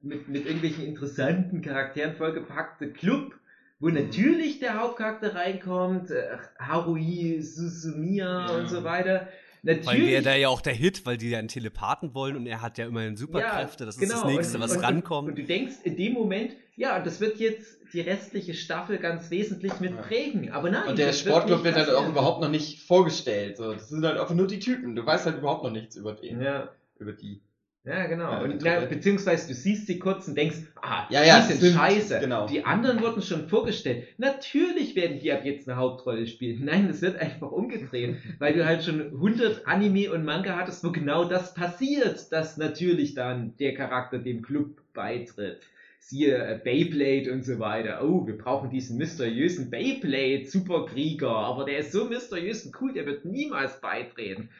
mit, 0.00 0.28
mit 0.28 0.46
irgendwelchen 0.46 0.84
interessanten 0.84 1.60
Charakteren 1.60 2.14
vollgepackte 2.14 2.88
Club, 2.92 3.34
wo 3.80 3.88
Mhm. 3.88 3.94
natürlich 3.94 4.60
der 4.60 4.78
Hauptcharakter 4.78 5.34
reinkommt, 5.34 6.10
äh, 6.12 6.36
Harui, 6.58 7.42
Susumiya 7.42 8.46
Ja. 8.46 8.56
und 8.58 8.68
so 8.68 8.84
weiter. 8.84 9.26
Weil 9.64 9.76
Natürlich. 9.76 10.06
wäre 10.08 10.22
da 10.22 10.34
ja 10.34 10.48
auch 10.48 10.60
der 10.60 10.74
Hit, 10.74 11.06
weil 11.06 11.16
die 11.16 11.30
ja 11.30 11.38
einen 11.38 11.48
Telepathen 11.48 12.14
wollen 12.14 12.36
und 12.36 12.46
er 12.46 12.60
hat 12.60 12.76
ja 12.76 12.86
immerhin 12.86 13.16
Superkräfte. 13.16 13.86
das 13.86 13.96
ist 13.96 14.02
das 14.12 14.20
genau. 14.22 14.34
Nächste, 14.34 14.60
was 14.60 14.76
und, 14.76 14.82
rankommt. 14.82 15.28
Und, 15.28 15.30
und 15.30 15.38
du 15.38 15.44
denkst 15.44 15.76
in 15.84 15.96
dem 15.96 16.12
Moment, 16.12 16.52
ja, 16.76 17.00
das 17.00 17.20
wird 17.20 17.38
jetzt 17.38 17.78
die 17.94 18.00
restliche 18.00 18.52
Staffel 18.54 18.98
ganz 18.98 19.30
wesentlich 19.30 19.80
mit 19.80 19.92
Ja. 19.92 20.02
prägen. 20.02 20.50
Aber 20.50 20.70
nein. 20.70 20.88
Und 20.88 20.98
der 20.98 21.12
Sportclub 21.12 21.62
nicht 21.62 21.64
wird 21.64 21.76
halt 21.76 21.90
auch 21.96 22.08
überhaupt 22.08 22.42
noch 22.42 22.50
nicht 22.50 22.80
vorgestellt. 22.82 23.56
So, 23.56 23.72
das 23.72 23.88
sind 23.88 24.04
halt 24.04 24.18
einfach 24.18 24.34
nur 24.34 24.46
die 24.48 24.58
Typen. 24.58 24.94
Du 24.96 25.06
weißt 25.06 25.24
halt 25.24 25.38
überhaupt 25.38 25.64
noch 25.64 25.70
nichts 25.70 25.96
über 25.96 26.12
den. 26.12 26.42
Ja, 26.42 26.68
Über 26.98 27.12
die. 27.12 27.40
Ja 27.84 28.06
genau. 28.06 28.30
Ja, 28.30 28.40
und, 28.42 28.62
na, 28.62 28.80
beziehungsweise 28.86 29.48
du 29.48 29.54
siehst 29.54 29.86
sie 29.86 29.98
kurz 29.98 30.26
und 30.26 30.36
denkst, 30.36 30.56
ah, 30.80 31.06
Ja, 31.10 31.22
ja, 31.22 31.40
die 31.40 31.46
sind 31.48 31.58
stimmt. 31.58 31.74
scheiße. 31.74 32.18
Genau. 32.20 32.46
Die 32.46 32.64
anderen 32.64 33.00
wurden 33.02 33.22
schon 33.22 33.48
vorgestellt. 33.48 34.06
Natürlich 34.18 34.96
werden 34.96 35.18
die 35.18 35.32
ab 35.32 35.44
jetzt 35.44 35.68
eine 35.68 35.76
Hauptrolle 35.76 36.26
spielen. 36.26 36.64
Nein, 36.64 36.88
das 36.88 37.02
wird 37.02 37.16
einfach 37.16 37.50
umgedreht, 37.52 38.16
weil 38.38 38.54
du 38.54 38.64
halt 38.64 38.84
schon 38.84 39.00
100 39.00 39.66
Anime 39.66 40.12
und 40.12 40.24
Manga 40.24 40.56
hattest, 40.56 40.82
wo 40.84 40.92
genau 40.92 41.24
das 41.24 41.54
passiert, 41.54 42.32
dass 42.32 42.56
natürlich 42.56 43.14
dann 43.14 43.56
der 43.58 43.74
Charakter 43.74 44.18
dem 44.18 44.42
Club 44.42 44.80
beitritt. 44.94 45.60
Siehe 45.98 46.36
äh, 46.36 46.60
Beyblade 46.62 47.32
und 47.32 47.44
so 47.44 47.58
weiter. 47.58 48.02
Oh, 48.04 48.26
wir 48.26 48.36
brauchen 48.36 48.68
diesen 48.68 48.98
mysteriösen 48.98 49.70
Beyblade 49.70 50.44
Superkrieger, 50.46 51.30
aber 51.30 51.64
der 51.64 51.78
ist 51.78 51.92
so 51.92 52.04
mysteriös 52.04 52.66
und 52.66 52.78
cool, 52.80 52.92
der 52.92 53.06
wird 53.06 53.24
niemals 53.24 53.80
beitreten. 53.80 54.50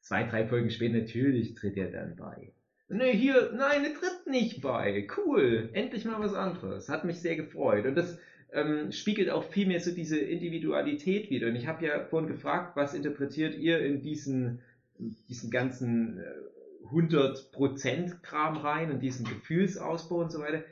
Zwei, 0.00 0.22
drei 0.24 0.46
Folgen 0.46 0.70
später 0.70 0.98
natürlich 0.98 1.54
tritt 1.54 1.76
er 1.76 1.90
dann 1.90 2.16
bei. 2.16 2.52
Ne, 2.88 3.06
hier, 3.06 3.52
nein, 3.52 3.84
er 3.84 3.94
tritt 3.94 4.26
nicht 4.26 4.62
bei. 4.62 5.08
Cool, 5.16 5.70
endlich 5.72 6.04
mal 6.04 6.20
was 6.20 6.34
anderes. 6.34 6.88
Hat 6.88 7.04
mich 7.04 7.20
sehr 7.20 7.36
gefreut. 7.36 7.84
Und 7.84 7.96
das 7.96 8.18
ähm, 8.52 8.92
spiegelt 8.92 9.28
auch 9.30 9.44
viel 9.44 9.66
mehr 9.66 9.80
so 9.80 9.90
diese 9.90 10.18
Individualität 10.18 11.30
wieder. 11.30 11.48
Und 11.48 11.56
ich 11.56 11.66
habe 11.66 11.84
ja 11.84 12.04
vorhin 12.04 12.28
gefragt, 12.28 12.76
was 12.76 12.94
interpretiert 12.94 13.56
ihr 13.56 13.80
in 13.80 14.02
diesen, 14.02 14.60
diesen 14.98 15.50
ganzen 15.50 16.18
äh, 16.18 16.24
100% 16.92 18.22
Kram 18.22 18.56
rein 18.56 18.92
und 18.92 19.00
diesen 19.00 19.26
Gefühlsausbau 19.26 20.20
und 20.20 20.30
so 20.30 20.40
weiter. 20.40 20.62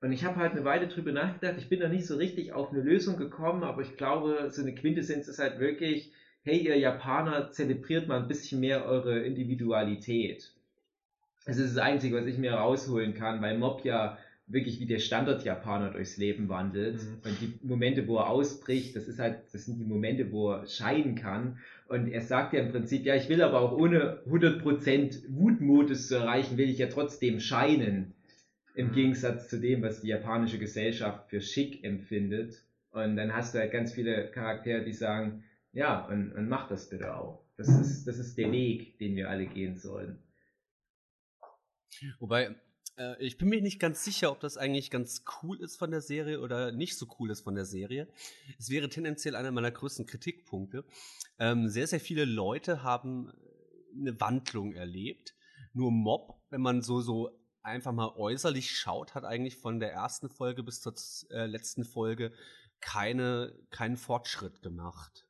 Und 0.00 0.12
ich 0.12 0.24
habe 0.24 0.36
halt 0.36 0.52
eine 0.52 0.64
Weile 0.64 0.88
drüber 0.88 1.12
nachgedacht. 1.12 1.56
Ich 1.58 1.68
bin 1.68 1.78
da 1.78 1.88
nicht 1.88 2.06
so 2.06 2.16
richtig 2.16 2.52
auf 2.52 2.72
eine 2.72 2.82
Lösung 2.82 3.16
gekommen, 3.16 3.62
aber 3.62 3.82
ich 3.82 3.96
glaube, 3.96 4.50
so 4.50 4.62
eine 4.62 4.74
Quintessenz 4.74 5.28
ist 5.28 5.38
halt 5.38 5.60
wirklich, 5.60 6.12
hey, 6.42 6.58
ihr 6.58 6.78
Japaner, 6.78 7.52
zelebriert 7.52 8.08
mal 8.08 8.20
ein 8.20 8.28
bisschen 8.28 8.60
mehr 8.60 8.86
eure 8.86 9.20
Individualität. 9.20 10.52
Das 11.46 11.56
ist 11.56 11.76
das 11.76 11.82
Einzige, 11.82 12.16
was 12.16 12.26
ich 12.26 12.38
mir 12.38 12.52
rausholen 12.52 13.14
kann, 13.14 13.40
weil 13.40 13.58
Mob 13.58 13.84
ja 13.84 14.18
wirklich 14.50 14.80
wie 14.80 14.86
der 14.86 14.98
Standard-Japaner 14.98 15.92
durchs 15.92 16.16
Leben 16.16 16.48
wandelt. 16.48 17.02
Mhm. 17.02 17.18
Und 17.24 17.40
die 17.40 17.58
Momente, 17.62 18.06
wo 18.08 18.16
er 18.16 18.28
ausbricht, 18.28 18.96
das 18.96 19.08
ist 19.08 19.18
halt, 19.18 19.42
das 19.52 19.64
sind 19.64 19.78
die 19.78 19.84
Momente, 19.84 20.32
wo 20.32 20.52
er 20.52 20.66
scheiden 20.66 21.14
kann. 21.14 21.58
Und 21.88 22.08
er 22.08 22.20
sagt 22.20 22.52
ja 22.52 22.60
im 22.60 22.70
Prinzip, 22.70 23.04
ja, 23.04 23.14
ich 23.14 23.28
will 23.28 23.42
aber 23.42 23.60
auch 23.60 23.72
ohne 23.72 24.22
100% 24.28 25.24
Wutmodus 25.28 26.08
zu 26.08 26.16
erreichen, 26.16 26.58
will 26.58 26.68
ich 26.68 26.78
ja 26.78 26.88
trotzdem 26.88 27.40
scheinen. 27.40 28.12
Im 28.74 28.88
mhm. 28.88 28.92
Gegensatz 28.92 29.48
zu 29.48 29.60
dem, 29.60 29.82
was 29.82 30.00
die 30.00 30.08
japanische 30.08 30.58
Gesellschaft 30.58 31.30
für 31.30 31.40
schick 31.40 31.84
empfindet. 31.84 32.62
Und 32.92 33.16
dann 33.16 33.32
hast 33.32 33.54
du 33.54 33.60
halt 33.60 33.72
ganz 33.72 33.92
viele 33.92 34.30
Charaktere, 34.30 34.84
die 34.84 34.92
sagen, 34.92 35.44
ja, 35.72 36.04
und, 36.06 36.32
und 36.32 36.48
mach 36.48 36.68
das 36.68 36.88
bitte 36.88 37.16
auch. 37.16 37.44
Das 37.56 37.68
ist, 37.68 38.06
das 38.06 38.18
ist 38.18 38.36
der 38.36 38.50
Weg, 38.50 38.98
den 38.98 39.14
wir 39.16 39.30
alle 39.30 39.46
gehen 39.46 39.76
sollen. 39.76 40.18
Wobei, 42.18 42.56
äh, 42.96 43.22
ich 43.24 43.38
bin 43.38 43.48
mir 43.48 43.60
nicht 43.62 43.80
ganz 43.80 44.04
sicher, 44.04 44.30
ob 44.30 44.40
das 44.40 44.56
eigentlich 44.56 44.90
ganz 44.90 45.24
cool 45.42 45.60
ist 45.60 45.76
von 45.76 45.90
der 45.90 46.00
Serie 46.00 46.40
oder 46.40 46.72
nicht 46.72 46.96
so 46.96 47.06
cool 47.18 47.30
ist 47.30 47.40
von 47.40 47.54
der 47.54 47.64
Serie. 47.64 48.08
Es 48.58 48.70
wäre 48.70 48.88
tendenziell 48.88 49.34
einer 49.34 49.50
meiner 49.50 49.70
größten 49.70 50.06
Kritikpunkte. 50.06 50.84
Ähm, 51.38 51.68
sehr, 51.68 51.86
sehr 51.86 52.00
viele 52.00 52.24
Leute 52.24 52.82
haben 52.82 53.32
eine 53.98 54.20
Wandlung 54.20 54.72
erlebt. 54.72 55.34
Nur 55.72 55.90
Mob, 55.90 56.40
wenn 56.50 56.60
man 56.60 56.82
so, 56.82 57.00
so 57.00 57.30
einfach 57.62 57.92
mal 57.92 58.12
äußerlich 58.16 58.70
schaut, 58.70 59.14
hat 59.14 59.24
eigentlich 59.24 59.56
von 59.56 59.80
der 59.80 59.92
ersten 59.92 60.28
Folge 60.28 60.62
bis 60.62 60.80
zur 60.80 60.94
äh, 61.30 61.46
letzten 61.46 61.84
Folge 61.84 62.32
keine, 62.80 63.54
keinen 63.70 63.96
Fortschritt 63.96 64.62
gemacht. 64.62 65.26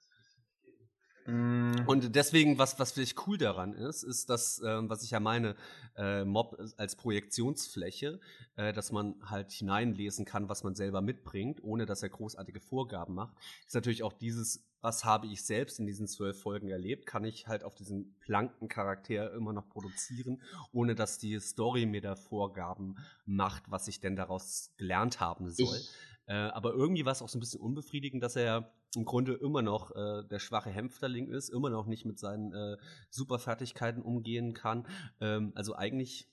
Mhm. 1.30 1.84
Und 1.86 2.16
deswegen, 2.16 2.58
was, 2.58 2.78
was 2.78 2.92
vielleicht 2.92 3.26
cool 3.26 3.38
daran 3.38 3.72
ist, 3.72 4.02
ist 4.02 4.30
das, 4.30 4.60
äh, 4.60 4.88
was 4.88 5.02
ich 5.02 5.12
ja 5.12 5.20
meine, 5.20 5.54
äh, 5.96 6.24
Mob 6.24 6.58
als 6.76 6.96
Projektionsfläche, 6.96 8.20
äh, 8.56 8.72
dass 8.72 8.90
man 8.92 9.14
halt 9.24 9.52
hineinlesen 9.52 10.24
kann, 10.24 10.48
was 10.48 10.64
man 10.64 10.74
selber 10.74 11.00
mitbringt, 11.00 11.62
ohne 11.62 11.86
dass 11.86 12.02
er 12.02 12.08
großartige 12.08 12.60
Vorgaben 12.60 13.14
macht. 13.14 13.36
Ist 13.66 13.74
natürlich 13.74 14.02
auch 14.02 14.12
dieses, 14.12 14.64
was 14.80 15.04
habe 15.04 15.26
ich 15.26 15.44
selbst 15.44 15.78
in 15.78 15.86
diesen 15.86 16.06
zwölf 16.06 16.40
Folgen 16.40 16.68
erlebt, 16.68 17.06
kann 17.06 17.24
ich 17.24 17.46
halt 17.46 17.64
auf 17.64 17.74
diesen 17.74 18.14
planken 18.20 18.68
Charakter 18.68 19.32
immer 19.34 19.52
noch 19.52 19.68
produzieren, 19.68 20.42
ohne 20.72 20.94
dass 20.94 21.18
die 21.18 21.38
Story 21.38 21.86
mir 21.86 22.00
da 22.00 22.16
Vorgaben 22.16 22.96
macht, 23.26 23.70
was 23.70 23.88
ich 23.88 24.00
denn 24.00 24.16
daraus 24.16 24.70
gelernt 24.78 25.20
haben 25.20 25.50
soll. 25.50 25.76
Ich 25.76 25.90
äh, 26.30 26.34
aber 26.52 26.74
irgendwie 26.74 27.04
war 27.04 27.10
es 27.10 27.22
auch 27.22 27.28
so 27.28 27.38
ein 27.38 27.40
bisschen 27.40 27.60
unbefriedigend, 27.60 28.22
dass 28.22 28.36
er 28.36 28.72
im 28.94 29.04
Grunde 29.04 29.32
immer 29.34 29.62
noch 29.62 29.90
äh, 29.96 30.22
der 30.30 30.38
schwache 30.38 30.70
Hämpfterling 30.70 31.26
ist, 31.26 31.48
immer 31.48 31.70
noch 31.70 31.86
nicht 31.86 32.04
mit 32.04 32.20
seinen 32.20 32.54
äh, 32.54 32.76
Superfertigkeiten 33.10 34.00
umgehen 34.00 34.54
kann. 34.54 34.86
Ähm, 35.20 35.50
also 35.56 35.74
eigentlich 35.74 36.28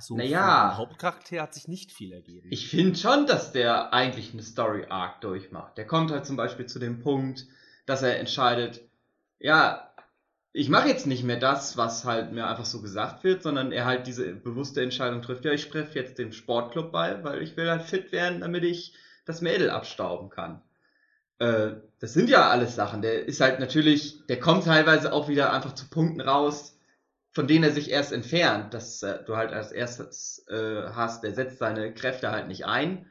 so 0.00 0.16
naja, 0.16 0.78
Hauptcharakter 0.78 1.42
hat 1.42 1.52
sich 1.52 1.68
nicht 1.68 1.92
viel 1.92 2.14
ergeben. 2.14 2.48
Ich 2.50 2.70
finde 2.70 2.98
schon, 2.98 3.26
dass 3.26 3.52
der 3.52 3.92
eigentlich 3.92 4.32
eine 4.32 4.42
Story 4.42 4.86
Arc 4.88 5.20
durchmacht. 5.20 5.76
Der 5.76 5.86
kommt 5.86 6.10
halt 6.10 6.24
zum 6.24 6.36
Beispiel 6.36 6.64
zu 6.64 6.78
dem 6.78 7.00
Punkt, 7.00 7.46
dass 7.84 8.00
er 8.00 8.18
entscheidet, 8.18 8.80
ja, 9.38 9.92
ich 10.54 10.70
mache 10.70 10.88
jetzt 10.88 11.06
nicht 11.06 11.24
mehr 11.24 11.38
das, 11.38 11.76
was 11.76 12.06
halt 12.06 12.32
mir 12.32 12.46
einfach 12.46 12.64
so 12.64 12.80
gesagt 12.80 13.22
wird, 13.22 13.42
sondern 13.42 13.70
er 13.70 13.84
halt 13.84 14.06
diese 14.06 14.34
bewusste 14.34 14.80
Entscheidung 14.80 15.20
trifft, 15.20 15.44
ja, 15.44 15.52
ich 15.52 15.60
spreche 15.60 15.98
jetzt 15.98 16.18
dem 16.18 16.32
Sportclub 16.32 16.90
bei, 16.90 17.22
weil 17.22 17.42
ich 17.42 17.54
will 17.58 17.68
halt 17.68 17.82
fit 17.82 18.12
werden, 18.12 18.40
damit 18.40 18.64
ich 18.64 18.94
das 19.24 19.40
Mädel 19.40 19.70
abstauben 19.70 20.30
kann. 20.30 20.62
Äh, 21.38 21.76
das 22.00 22.12
sind 22.12 22.28
ja 22.28 22.50
alles 22.50 22.74
Sachen. 22.74 23.02
Der 23.02 23.26
ist 23.26 23.40
halt 23.40 23.60
natürlich, 23.60 24.26
der 24.26 24.40
kommt 24.40 24.64
teilweise 24.64 25.12
auch 25.12 25.28
wieder 25.28 25.52
einfach 25.52 25.74
zu 25.74 25.88
Punkten 25.88 26.20
raus, 26.20 26.78
von 27.32 27.46
denen 27.46 27.64
er 27.64 27.72
sich 27.72 27.90
erst 27.90 28.12
entfernt, 28.12 28.74
dass 28.74 29.02
äh, 29.02 29.24
du 29.24 29.36
halt 29.36 29.52
als 29.52 29.72
erstes 29.72 30.46
äh, 30.48 30.82
hast, 30.92 31.24
der 31.24 31.32
setzt 31.32 31.58
seine 31.58 31.94
Kräfte 31.94 32.30
halt 32.30 32.48
nicht 32.48 32.66
ein. 32.66 33.06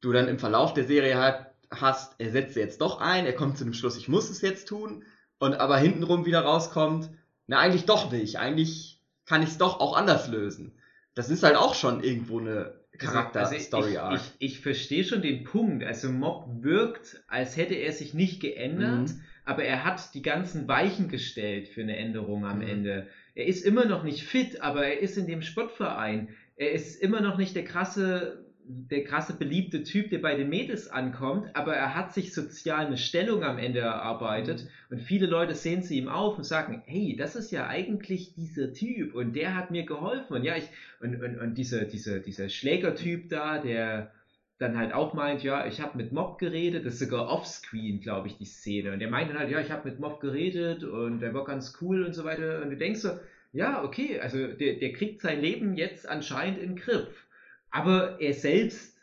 Du 0.00 0.12
dann 0.12 0.28
im 0.28 0.38
Verlauf 0.38 0.74
der 0.74 0.84
Serie 0.84 1.16
halt 1.16 1.46
hast, 1.70 2.14
er 2.18 2.30
setzt 2.30 2.54
sie 2.54 2.60
jetzt 2.60 2.80
doch 2.80 3.00
ein, 3.00 3.26
er 3.26 3.34
kommt 3.34 3.58
zu 3.58 3.64
dem 3.64 3.74
Schluss, 3.74 3.96
ich 3.96 4.08
muss 4.08 4.30
es 4.30 4.40
jetzt 4.40 4.68
tun, 4.68 5.04
und 5.38 5.54
aber 5.54 5.76
hintenrum 5.78 6.24
wieder 6.24 6.40
rauskommt, 6.40 7.10
na 7.46 7.58
eigentlich 7.58 7.86
doch 7.86 8.12
ich, 8.12 8.38
eigentlich 8.38 9.02
kann 9.26 9.42
ich 9.42 9.50
es 9.50 9.58
doch 9.58 9.80
auch 9.80 9.96
anders 9.96 10.28
lösen. 10.28 10.78
Das 11.14 11.30
ist 11.30 11.42
halt 11.42 11.56
auch 11.56 11.74
schon 11.74 12.02
irgendwo 12.02 12.40
eine 12.40 12.80
Charakter, 12.98 13.40
also, 13.40 13.58
Story 13.58 13.96
Arc. 13.96 14.14
Ich, 14.14 14.20
ich, 14.38 14.52
ich 14.52 14.60
verstehe 14.60 15.04
schon 15.04 15.22
den 15.22 15.44
Punkt. 15.44 15.84
Also 15.84 16.10
Mob 16.10 16.46
wirkt, 16.62 17.22
als 17.28 17.56
hätte 17.56 17.74
er 17.74 17.92
sich 17.92 18.14
nicht 18.14 18.40
geändert, 18.40 19.08
mhm. 19.08 19.20
aber 19.44 19.64
er 19.64 19.84
hat 19.84 20.14
die 20.14 20.22
ganzen 20.22 20.68
Weichen 20.68 21.08
gestellt 21.08 21.68
für 21.68 21.82
eine 21.82 21.96
Änderung 21.96 22.44
am 22.44 22.58
mhm. 22.58 22.68
Ende. 22.68 23.06
Er 23.34 23.46
ist 23.46 23.64
immer 23.64 23.84
noch 23.84 24.02
nicht 24.02 24.22
fit, 24.22 24.62
aber 24.62 24.86
er 24.86 25.00
ist 25.00 25.18
in 25.18 25.26
dem 25.26 25.42
Sportverein. 25.42 26.28
Er 26.56 26.72
ist 26.72 27.00
immer 27.02 27.20
noch 27.20 27.36
nicht 27.36 27.54
der 27.54 27.64
krasse 27.64 28.45
der 28.68 29.04
krasse 29.04 29.34
beliebte 29.34 29.84
Typ, 29.84 30.10
der 30.10 30.18
bei 30.18 30.34
den 30.34 30.48
Mädels 30.48 30.88
ankommt, 30.88 31.54
aber 31.54 31.74
er 31.74 31.94
hat 31.94 32.12
sich 32.12 32.34
sozial 32.34 32.86
eine 32.86 32.96
Stellung 32.96 33.44
am 33.44 33.58
Ende 33.58 33.80
erarbeitet 33.80 34.64
mhm. 34.64 34.96
und 34.96 35.02
viele 35.02 35.26
Leute 35.26 35.54
sehen 35.54 35.82
zu 35.82 35.94
ihm 35.94 36.08
auf 36.08 36.36
und 36.36 36.44
sagen, 36.44 36.82
hey, 36.86 37.14
das 37.16 37.36
ist 37.36 37.52
ja 37.52 37.68
eigentlich 37.68 38.34
dieser 38.34 38.72
Typ 38.72 39.14
und 39.14 39.36
der 39.36 39.54
hat 39.54 39.70
mir 39.70 39.84
geholfen. 39.84 40.34
Und 40.34 40.44
ja, 40.44 40.56
ich 40.56 40.68
und, 41.00 41.22
und, 41.22 41.38
und 41.38 41.54
dieser, 41.54 41.84
dieser, 41.84 42.18
dieser 42.18 42.48
Schlägertyp 42.48 43.28
da, 43.28 43.58
der 43.58 44.10
dann 44.58 44.78
halt 44.78 44.92
auch 44.94 45.12
meint, 45.14 45.42
ja, 45.42 45.66
ich 45.66 45.80
habe 45.80 45.98
mit 45.98 46.12
Mob 46.12 46.38
geredet, 46.38 46.86
das 46.86 46.94
ist 46.94 47.00
sogar 47.00 47.28
offscreen, 47.28 48.00
glaube 48.00 48.28
ich, 48.28 48.38
die 48.38 48.46
Szene. 48.46 48.92
Und 48.92 49.00
der 49.00 49.10
meint 49.10 49.30
dann 49.30 49.38
halt, 49.38 49.50
ja, 49.50 49.60
ich 49.60 49.70
habe 49.70 49.88
mit 49.88 50.00
Mob 50.00 50.18
geredet 50.20 50.82
und 50.82 51.20
der 51.20 51.34
war 51.34 51.44
ganz 51.44 51.76
cool 51.80 52.04
und 52.04 52.14
so 52.14 52.24
weiter. 52.24 52.62
Und 52.62 52.70
du 52.70 52.76
denkst 52.76 53.00
so, 53.00 53.10
ja, 53.52 53.84
okay, 53.84 54.18
also 54.18 54.46
der, 54.46 54.74
der 54.74 54.92
kriegt 54.92 55.20
sein 55.20 55.40
Leben 55.40 55.76
jetzt 55.76 56.08
anscheinend 56.08 56.58
in 56.58 56.70
den 56.70 56.76
Griff 56.76 57.25
aber 57.70 58.20
er 58.20 58.34
selbst 58.34 58.96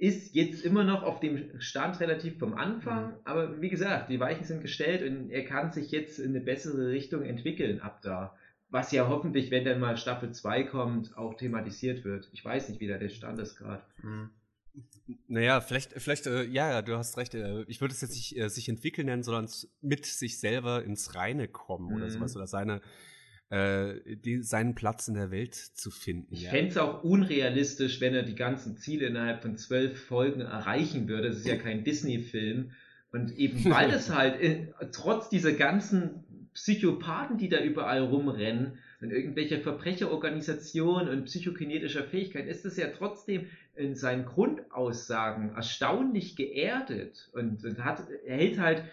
ist 0.00 0.34
jetzt 0.34 0.64
immer 0.64 0.82
noch 0.82 1.02
auf 1.02 1.20
dem 1.20 1.60
Stand 1.60 2.00
relativ 2.00 2.38
vom 2.38 2.54
Anfang. 2.54 3.08
Mhm. 3.08 3.16
Aber 3.24 3.60
wie 3.60 3.68
gesagt, 3.68 4.08
die 4.08 4.18
Weichen 4.18 4.44
sind 4.44 4.62
gestellt 4.62 5.02
und 5.02 5.30
er 5.30 5.44
kann 5.44 5.72
sich 5.72 5.90
jetzt 5.90 6.18
in 6.18 6.30
eine 6.30 6.40
bessere 6.40 6.88
Richtung 6.88 7.22
entwickeln 7.22 7.80
ab 7.80 8.00
da. 8.02 8.34
Was 8.70 8.92
ja 8.92 9.08
hoffentlich, 9.08 9.50
wenn 9.50 9.64
dann 9.64 9.78
mal 9.78 9.98
Staffel 9.98 10.30
2 10.30 10.62
kommt, 10.64 11.18
auch 11.18 11.34
thematisiert 11.34 12.04
wird. 12.04 12.30
Ich 12.32 12.42
weiß 12.42 12.70
nicht, 12.70 12.80
wie 12.80 12.86
da 12.86 12.96
der 12.96 13.10
Stand 13.10 13.38
ist 13.40 13.56
gerade. 13.56 13.82
Mhm. 14.02 14.30
Naja, 15.26 15.60
vielleicht, 15.60 15.92
vielleicht, 15.94 16.26
äh, 16.26 16.44
ja, 16.44 16.80
du 16.80 16.96
hast 16.96 17.18
recht. 17.18 17.34
Äh, 17.34 17.64
ich 17.66 17.80
würde 17.80 17.92
es 17.92 18.00
jetzt 18.00 18.14
nicht 18.14 18.38
äh, 18.38 18.48
sich 18.48 18.68
entwickeln 18.68 19.06
nennen, 19.06 19.22
sondern 19.22 19.50
mit 19.82 20.06
sich 20.06 20.38
selber 20.38 20.84
ins 20.84 21.14
Reine 21.14 21.48
kommen 21.48 21.88
mhm. 21.88 21.96
oder 21.96 22.10
sowas. 22.10 22.36
Oder 22.36 22.46
seine, 22.46 22.80
äh, 23.50 24.16
die, 24.16 24.42
seinen 24.42 24.74
Platz 24.74 25.08
in 25.08 25.14
der 25.14 25.30
Welt 25.30 25.54
zu 25.54 25.90
finden. 25.90 26.32
Ich 26.32 26.44
ja. 26.44 26.50
fände 26.50 26.70
es 26.70 26.76
auch 26.76 27.02
unrealistisch, 27.02 28.00
wenn 28.00 28.14
er 28.14 28.22
die 28.22 28.36
ganzen 28.36 28.76
Ziele 28.76 29.06
innerhalb 29.06 29.42
von 29.42 29.56
zwölf 29.56 30.00
Folgen 30.04 30.40
erreichen 30.40 31.08
würde. 31.08 31.28
Das 31.28 31.38
ist 31.38 31.46
ja 31.46 31.56
kein 31.56 31.82
Disney-Film. 31.82 32.70
Und 33.12 33.36
eben 33.36 33.64
weil 33.70 33.90
es 33.90 34.14
halt 34.14 34.40
in, 34.40 34.68
äh, 34.68 34.86
trotz 34.92 35.28
dieser 35.28 35.52
ganzen 35.52 36.24
Psychopathen, 36.54 37.38
die 37.38 37.48
da 37.48 37.60
überall 37.60 38.02
rumrennen 38.02 38.78
und 39.00 39.10
irgendwelche 39.10 39.60
Verbrecherorganisationen 39.60 41.08
und 41.08 41.24
psychokinetischer 41.24 42.04
Fähigkeit, 42.04 42.46
ist 42.46 42.64
es 42.64 42.76
ja 42.76 42.88
trotzdem 42.96 43.46
in 43.74 43.94
seinen 43.94 44.26
Grundaussagen 44.26 45.54
erstaunlich 45.54 46.36
geerdet 46.36 47.30
und, 47.32 47.64
und 47.64 47.84
hat, 47.84 48.04
hält 48.26 48.58
halt 48.58 48.84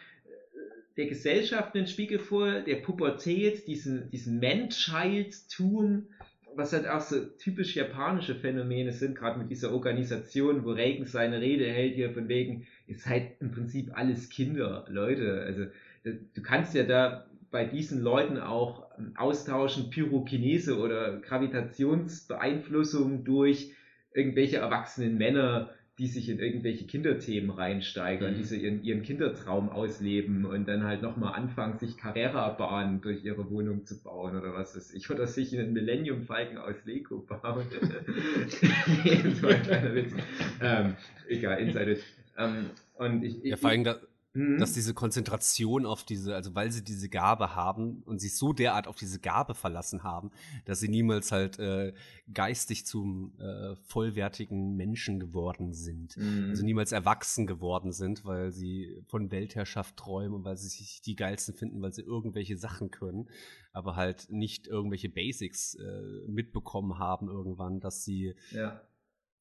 der 0.97 1.05
Gesellschaft 1.05 1.75
einen 1.75 1.87
Spiegel 1.87 2.19
vor, 2.19 2.61
der 2.61 2.77
Pubertät, 2.77 3.67
diesen, 3.67 4.09
diesen 4.09 4.39
Man-Child-Tum, 4.39 6.07
was 6.55 6.73
halt 6.73 6.87
auch 6.87 7.01
so 7.01 7.23
typisch 7.23 7.75
japanische 7.75 8.33
Phänomene 8.33 8.91
sind, 8.91 9.15
gerade 9.15 9.37
mit 9.37 9.51
dieser 9.51 9.71
Organisation, 9.71 10.65
wo 10.65 10.71
Reagan 10.71 11.05
seine 11.05 11.39
Rede 11.39 11.65
hält 11.65 11.93
hier 11.93 12.11
von 12.11 12.27
wegen, 12.27 12.65
ist 12.87 13.05
halt 13.05 13.33
im 13.39 13.51
Prinzip 13.51 13.95
alles 13.95 14.29
Kinder, 14.29 14.85
Leute. 14.89 15.41
Also 15.41 15.65
du 16.03 16.41
kannst 16.41 16.73
ja 16.73 16.81
da 16.83 17.27
bei 17.51 17.63
diesen 17.63 18.01
Leuten 18.01 18.39
auch 18.39 18.87
austauschen 19.15 19.91
Pyrokinese 19.91 20.79
oder 20.79 21.19
Gravitationsbeeinflussung 21.19 23.23
durch 23.23 23.71
irgendwelche 24.13 24.57
erwachsenen 24.57 25.17
Männer, 25.17 25.69
die 25.97 26.07
sich 26.07 26.29
in 26.29 26.39
irgendwelche 26.39 26.85
Kinderthemen 26.85 27.49
reinsteigern, 27.49 28.33
mhm. 28.33 28.37
die 28.37 28.43
sie 28.43 28.61
ihren, 28.61 28.83
ihren 28.83 29.01
Kindertraum 29.01 29.69
ausleben 29.69 30.45
und 30.45 30.67
dann 30.67 30.83
halt 30.83 31.01
nochmal 31.01 31.33
anfangen, 31.33 31.79
sich 31.79 31.97
Carrera-Bahnen 31.97 33.01
durch 33.01 33.25
ihre 33.25 33.49
Wohnung 33.49 33.85
zu 33.85 34.01
bauen 34.03 34.37
oder 34.37 34.53
was 34.53 34.75
weiß 34.75 34.93
ich, 34.93 35.09
oder 35.09 35.25
sich 35.25 35.57
einen 35.57 35.73
Millennium-Falken 35.73 36.57
aus 36.57 36.75
Lego 36.85 37.19
bauen. 37.19 37.41
war 39.41 39.49
ein 39.49 39.63
kleiner 39.63 39.95
Witz. 39.95 40.13
Ähm, 40.61 40.95
egal, 41.27 41.59
Inside 41.59 41.97
ähm, 42.37 42.69
und 42.95 43.23
ich, 43.23 43.43
ja, 43.43 43.57
vor 43.57 43.71
allem, 43.71 43.83
da, 43.83 43.99
Mhm. 44.33 44.59
dass 44.59 44.73
diese 44.73 44.93
Konzentration 44.93 45.85
auf 45.85 46.03
diese, 46.03 46.35
also 46.35 46.53
weil 46.53 46.71
sie 46.71 46.83
diese 46.83 47.09
Gabe 47.09 47.55
haben 47.55 48.03
und 48.03 48.19
sich 48.19 48.37
so 48.37 48.53
derart 48.53 48.87
auf 48.87 48.95
diese 48.95 49.19
Gabe 49.19 49.55
verlassen 49.55 50.03
haben, 50.03 50.31
dass 50.65 50.79
sie 50.79 50.89
niemals 50.89 51.31
halt 51.31 51.57
äh, 51.57 51.93
geistig 52.31 52.85
zum 52.85 53.33
äh, 53.39 53.75
vollwertigen 53.87 54.75
Menschen 54.75 55.19
geworden 55.19 55.73
sind. 55.73 56.17
Mhm. 56.17 56.49
Also 56.49 56.63
niemals 56.63 56.91
erwachsen 56.91 57.47
geworden 57.47 57.91
sind, 57.91 58.25
weil 58.25 58.51
sie 58.51 59.01
von 59.07 59.31
Weltherrschaft 59.31 59.97
träumen 59.97 60.35
und 60.35 60.43
weil 60.43 60.57
sie 60.57 60.67
sich 60.67 61.01
die 61.01 61.15
geilsten 61.15 61.55
finden, 61.55 61.81
weil 61.81 61.93
sie 61.93 62.03
irgendwelche 62.03 62.57
Sachen 62.57 62.91
können, 62.91 63.29
aber 63.71 63.95
halt 63.95 64.27
nicht 64.29 64.67
irgendwelche 64.67 65.09
Basics 65.09 65.75
äh, 65.75 66.27
mitbekommen 66.27 66.99
haben 66.99 67.27
irgendwann, 67.27 67.79
dass 67.79 68.03
sie 68.03 68.35
ja. 68.51 68.81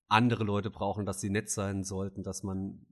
andere 0.08 0.44
Leute 0.44 0.70
brauchen, 0.70 1.04
dass 1.04 1.20
sie 1.20 1.30
nett 1.30 1.50
sein 1.50 1.84
sollten, 1.84 2.22
dass 2.22 2.42
man 2.42 2.86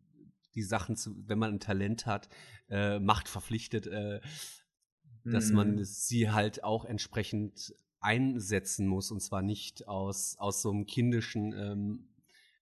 die 0.54 0.62
Sachen, 0.62 0.96
zu, 0.96 1.14
wenn 1.26 1.38
man 1.38 1.54
ein 1.54 1.60
Talent 1.60 2.06
hat, 2.06 2.28
äh, 2.70 2.98
Macht 2.98 3.28
verpflichtet, 3.28 3.86
äh, 3.86 4.20
dass 5.30 5.50
Mhm. 5.50 5.56
man 5.56 5.84
sie 5.84 6.30
halt 6.30 6.64
auch 6.64 6.84
entsprechend 6.84 7.74
einsetzen 8.00 8.86
muss 8.86 9.10
und 9.10 9.20
zwar 9.20 9.42
nicht 9.42 9.88
aus, 9.88 10.36
aus 10.38 10.60
so 10.62 10.70
einem 10.70 10.86
kindischen, 10.86 11.52
ähm, 11.54 12.08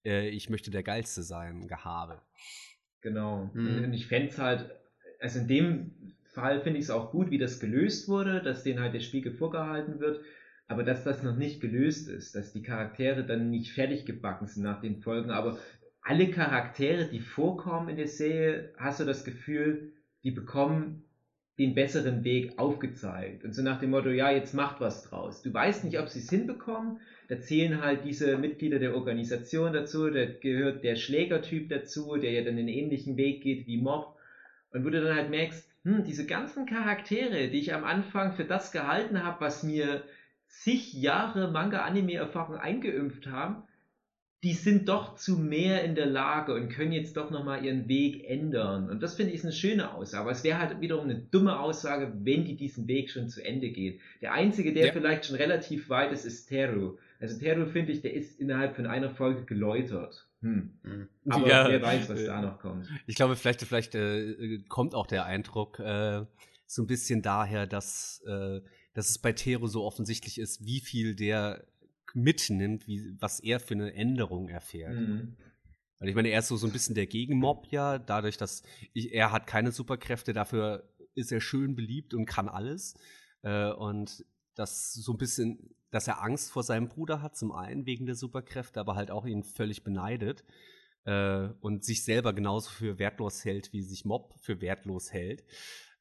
äh, 0.05 0.29
ich 0.29 0.51
möchte 0.51 0.71
der 0.71 0.83
Geilste 0.83 1.23
sein, 1.23 1.67
Gehabe. 1.69 2.21
Genau. 3.01 3.51
Mhm. 3.55 3.85
Und 3.85 3.93
ich 3.95 4.07
fände 4.07 4.29
es 4.29 4.39
halt, 4.39 4.71
also 5.21 5.39
in 5.41 5.49
dem 5.49 6.15
Fall 6.35 6.61
finde 6.63 6.79
ich 6.79 6.85
es 6.85 6.91
auch 6.91 7.11
gut, 7.11 7.31
wie 7.31 7.39
das 7.39 7.61
gelöst 7.61 8.09
wurde, 8.09 8.43
dass 8.43 8.63
denen 8.63 8.81
halt 8.81 8.95
der 8.95 9.01
Spiegel 9.01 9.33
vorgehalten 9.33 10.01
wird, 10.01 10.21
aber 10.69 10.85
dass 10.85 11.03
das 11.03 11.23
noch 11.23 11.37
nicht 11.37 11.61
gelöst 11.61 12.09
ist, 12.09 12.35
dass 12.35 12.53
die 12.53 12.63
Charaktere 12.63 13.25
dann 13.25 13.51
nicht 13.51 13.73
fertig 13.73 14.07
gebacken 14.07 14.47
sind 14.47 14.63
nach 14.63 14.81
den 14.81 15.01
Folgen, 15.01 15.31
aber 15.31 15.59
alle 16.03 16.31
Charaktere, 16.31 17.07
die 17.07 17.21
vorkommen 17.21 17.89
in 17.89 17.97
der 17.97 18.09
Serie, 18.09 18.73
hast 18.77 19.01
du 19.01 19.05
das 19.05 19.25
Gefühl, 19.25 19.93
die 20.25 20.31
bekommen 20.31 21.05
den 21.59 21.75
besseren 21.75 22.25
Weg 22.25 22.59
aufgezeigt. 22.59 23.45
Und 23.45 23.55
so 23.55 23.63
nach 23.63 23.79
dem 23.79 23.91
Motto, 23.91 24.09
ja, 24.09 24.31
jetzt 24.31 24.55
macht 24.55 24.81
was 24.81 25.03
draus. 25.03 25.43
Du 25.43 25.53
weißt 25.53 25.85
nicht, 25.85 25.99
ob 25.99 26.09
sie 26.09 26.21
es 26.21 26.31
hinbekommen. 26.31 27.01
Da 27.29 27.39
zählen 27.39 27.83
halt 27.83 28.05
diese 28.05 28.39
Mitglieder 28.39 28.79
der 28.79 28.95
Organisation 28.95 29.73
dazu, 29.75 30.09
da 30.09 30.25
gehört 30.25 30.83
der 30.85 30.97
Schlägertyp 30.97 31.69
dazu, 31.69 32.17
der 32.17 32.33
ja 32.33 32.43
dann 32.43 32.57
den 32.57 32.69
ähnlichen 32.69 33.19
Weg 33.19 33.43
geht 33.43 33.67
wie 33.67 33.81
Mob. 33.81 34.17
Und 34.73 34.87
wo 34.87 34.91
du 34.91 35.03
dann 35.03 35.15
halt 35.15 35.29
merkst, 35.29 35.69
hm, 35.85 36.05
diese 36.05 36.27
ganzen 36.27 36.65
Charaktere, 36.65 37.49
die 37.49 37.59
ich 37.59 37.75
am 37.75 37.85
Anfang 37.85 38.33
für 38.33 38.45
das 38.45 38.73
gehalten 38.73 39.23
habe, 39.23 39.41
was 39.41 39.63
mir 39.63 40.03
zig 40.47 40.95
Jahre 40.95 41.51
Manga-Anime-Erfahrung 41.51 42.57
eingeimpft 42.57 43.27
haben, 43.27 43.65
die 44.43 44.55
sind 44.55 44.89
doch 44.89 45.17
zu 45.17 45.37
mehr 45.37 45.85
in 45.85 45.95
der 45.95 46.07
Lage 46.07 46.55
und 46.55 46.71
können 46.71 46.93
jetzt 46.93 47.17
doch 47.17 47.31
nochmal 47.31 47.63
ihren 47.63 47.89
Weg 47.89 48.25
ändern. 48.27 48.89
Und 48.89 49.03
das 49.03 49.15
finde 49.17 49.33
ich 49.33 49.41
ist 49.41 49.45
eine 49.45 49.53
schöne 49.53 49.93
Aussage. 49.93 50.23
Aber 50.23 50.31
es 50.31 50.43
wäre 50.45 50.59
halt 50.59 50.81
wiederum 50.81 51.05
eine 51.05 51.19
dumme 51.19 51.61
Aussage, 51.61 52.13
wenn 52.23 52.47
die 52.47 52.57
diesen 52.57 52.89
Weg 52.89 53.11
schon 53.11 53.29
zu 53.29 53.45
Ende 53.45 53.69
geht. 53.71 54.01
Der 54.23 54.33
Einzige, 54.33 54.73
der 54.73 54.87
Ja. 54.87 54.93
vielleicht 54.93 55.27
schon 55.27 55.37
relativ 55.37 55.91
weit 55.91 56.13
ist, 56.13 56.25
ist 56.25 56.47
Teru. 56.47 56.97
Also 57.21 57.39
Teru, 57.39 57.67
finde 57.67 57.93
ich, 57.93 58.01
der 58.01 58.15
ist 58.15 58.41
innerhalb 58.41 58.77
von 58.77 58.87
einer 58.87 59.11
Folge 59.11 59.45
geläutert. 59.45 60.27
Hm. 60.41 60.71
Aber 61.29 61.47
Ja, 61.47 61.69
wer 61.69 61.83
weiß, 61.83 62.09
was 62.09 62.21
äh, 62.21 62.27
da 62.27 62.41
noch 62.41 62.59
kommt. 62.61 62.89
Ich 63.07 63.17
glaube, 63.17 63.37
vielleicht, 63.37 63.61
vielleicht 63.61 63.95
äh, 63.95 64.61
kommt 64.69 64.95
auch 64.95 65.07
der 65.07 65.27
Eindruck 65.27 65.79
äh, 65.81 66.25
so 66.65 66.83
ein 66.83 66.87
bisschen 66.87 67.21
daher, 67.21 67.67
dass, 67.67 68.23
äh, 68.27 68.61
dass 68.95 69.11
es 69.11 69.19
bei 69.19 69.33
Tero 69.33 69.67
so 69.67 69.85
offensichtlich 69.85 70.39
ist, 70.41 70.65
wie 70.65 70.81
viel 70.81 71.15
der 71.15 71.67
mitnimmt, 72.15 72.87
wie, 72.87 73.17
was 73.21 73.41
er 73.41 73.61
für 73.61 73.75
eine 73.75 73.95
Änderung 73.95 74.49
erfährt. 74.49 74.95
Mhm. 74.95 75.37
Weil 75.99 76.09
ich 76.09 76.15
meine, 76.15 76.29
er 76.31 76.41
ist 76.41 76.49
so, 76.49 76.57
so 76.57 76.67
ein 76.67 76.73
bisschen 76.73 76.95
der 76.95 77.07
Gegenmob 77.07 77.67
ja, 77.71 77.99
dadurch, 77.99 78.37
dass 78.37 78.63
ich, 78.95 79.13
er 79.13 79.33
hat 79.33 79.47
keine 79.47 79.71
Superkräfte, 79.71 80.33
dafür 80.33 80.89
ist 81.15 81.31
er 81.31 81.41
schön 81.41 81.77
beliebt 81.77 82.15
und 82.15 82.27
kann 82.27 82.49
alles. 82.49 82.95
Äh, 83.43 83.71
und 83.73 84.25
das 84.55 84.95
so 84.95 85.13
ein 85.13 85.19
bisschen, 85.19 85.75
dass 85.91 86.09
er 86.09 86.23
Angst 86.23 86.51
vor 86.51 86.63
seinem 86.63 86.89
Bruder 86.89 87.23
hat, 87.23 87.37
zum 87.37 87.53
einen 87.53 87.87
wegen 87.87 88.07
der 88.07 88.15
Superkräfte, 88.15 88.81
aber 88.81 88.95
halt 88.95 89.11
auch 89.11 89.27
ihn 89.27 89.43
völlig 89.43 89.85
beneidet 89.85 90.45
äh, 91.05 91.49
und 91.61 91.85
sich 91.85 92.05
selber 92.05 92.33
genauso 92.33 92.71
für 92.71 92.99
wertlos 92.99 93.45
hält, 93.45 93.73
wie 93.73 93.83
sich 93.83 94.05
Mob 94.05 94.35
für 94.41 94.61
wertlos 94.61 95.13
hält. 95.13 95.45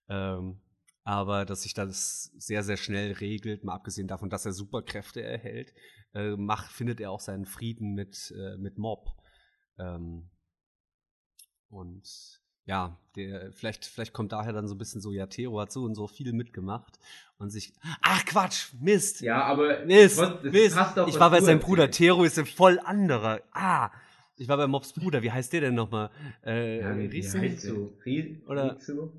Ähm, 0.07 0.61
aber 1.03 1.45
dass 1.45 1.63
sich 1.63 1.73
das 1.73 2.31
sehr, 2.37 2.63
sehr 2.63 2.77
schnell 2.77 3.13
regelt, 3.13 3.63
mal 3.63 3.73
abgesehen 3.73 4.07
davon, 4.07 4.29
dass 4.29 4.45
er 4.45 4.53
Superkräfte 4.53 5.21
erhält, 5.21 5.73
äh, 6.13 6.35
macht, 6.35 6.71
findet 6.71 6.99
er 6.99 7.11
auch 7.11 7.19
seinen 7.19 7.45
Frieden 7.45 7.93
mit, 7.93 8.33
äh, 8.37 8.57
mit 8.57 8.77
Mob. 8.77 9.09
Ähm, 9.77 10.29
und 11.69 12.41
ja, 12.65 12.97
der, 13.15 13.51
vielleicht, 13.53 13.85
vielleicht 13.85 14.13
kommt 14.13 14.31
daher 14.31 14.53
dann 14.53 14.67
so 14.67 14.75
ein 14.75 14.77
bisschen 14.77 15.01
so, 15.01 15.11
ja, 15.11 15.25
Theo 15.27 15.59
hat 15.59 15.71
so 15.71 15.83
und 15.83 15.95
so 15.95 16.07
viel 16.07 16.33
mitgemacht 16.33 16.99
und 17.37 17.49
sich. 17.49 17.73
Ach 18.01 18.23
Quatsch, 18.25 18.73
Mist! 18.79 19.21
Ja, 19.21 19.43
aber 19.43 19.85
Mist, 19.85 20.19
das 20.19 20.43
Mist. 20.43 20.77
doch, 20.95 21.07
Ich 21.07 21.19
war 21.19 21.31
bei 21.31 21.41
seinem 21.41 21.59
Bruder. 21.59 21.89
Theo 21.89 22.23
ist 22.23 22.37
ein 22.37 22.45
voll 22.45 22.79
anderer. 22.79 23.41
Ah! 23.51 23.89
Ich 24.35 24.47
war 24.47 24.55
bei 24.57 24.67
Mobs 24.67 24.93
Bruder, 24.93 25.21
wie 25.21 25.31
heißt 25.31 25.51
der 25.51 25.61
denn 25.61 25.73
nochmal? 25.75 26.11
Äh, 26.45 26.79
Ja, 26.81 26.97
wie, 26.97 27.07
Rizu? 27.07 27.39
heißt 27.39 27.61
so? 27.61 27.93
Ri 28.05 28.41
Oder- 28.47 28.75
Rizu? 28.75 29.11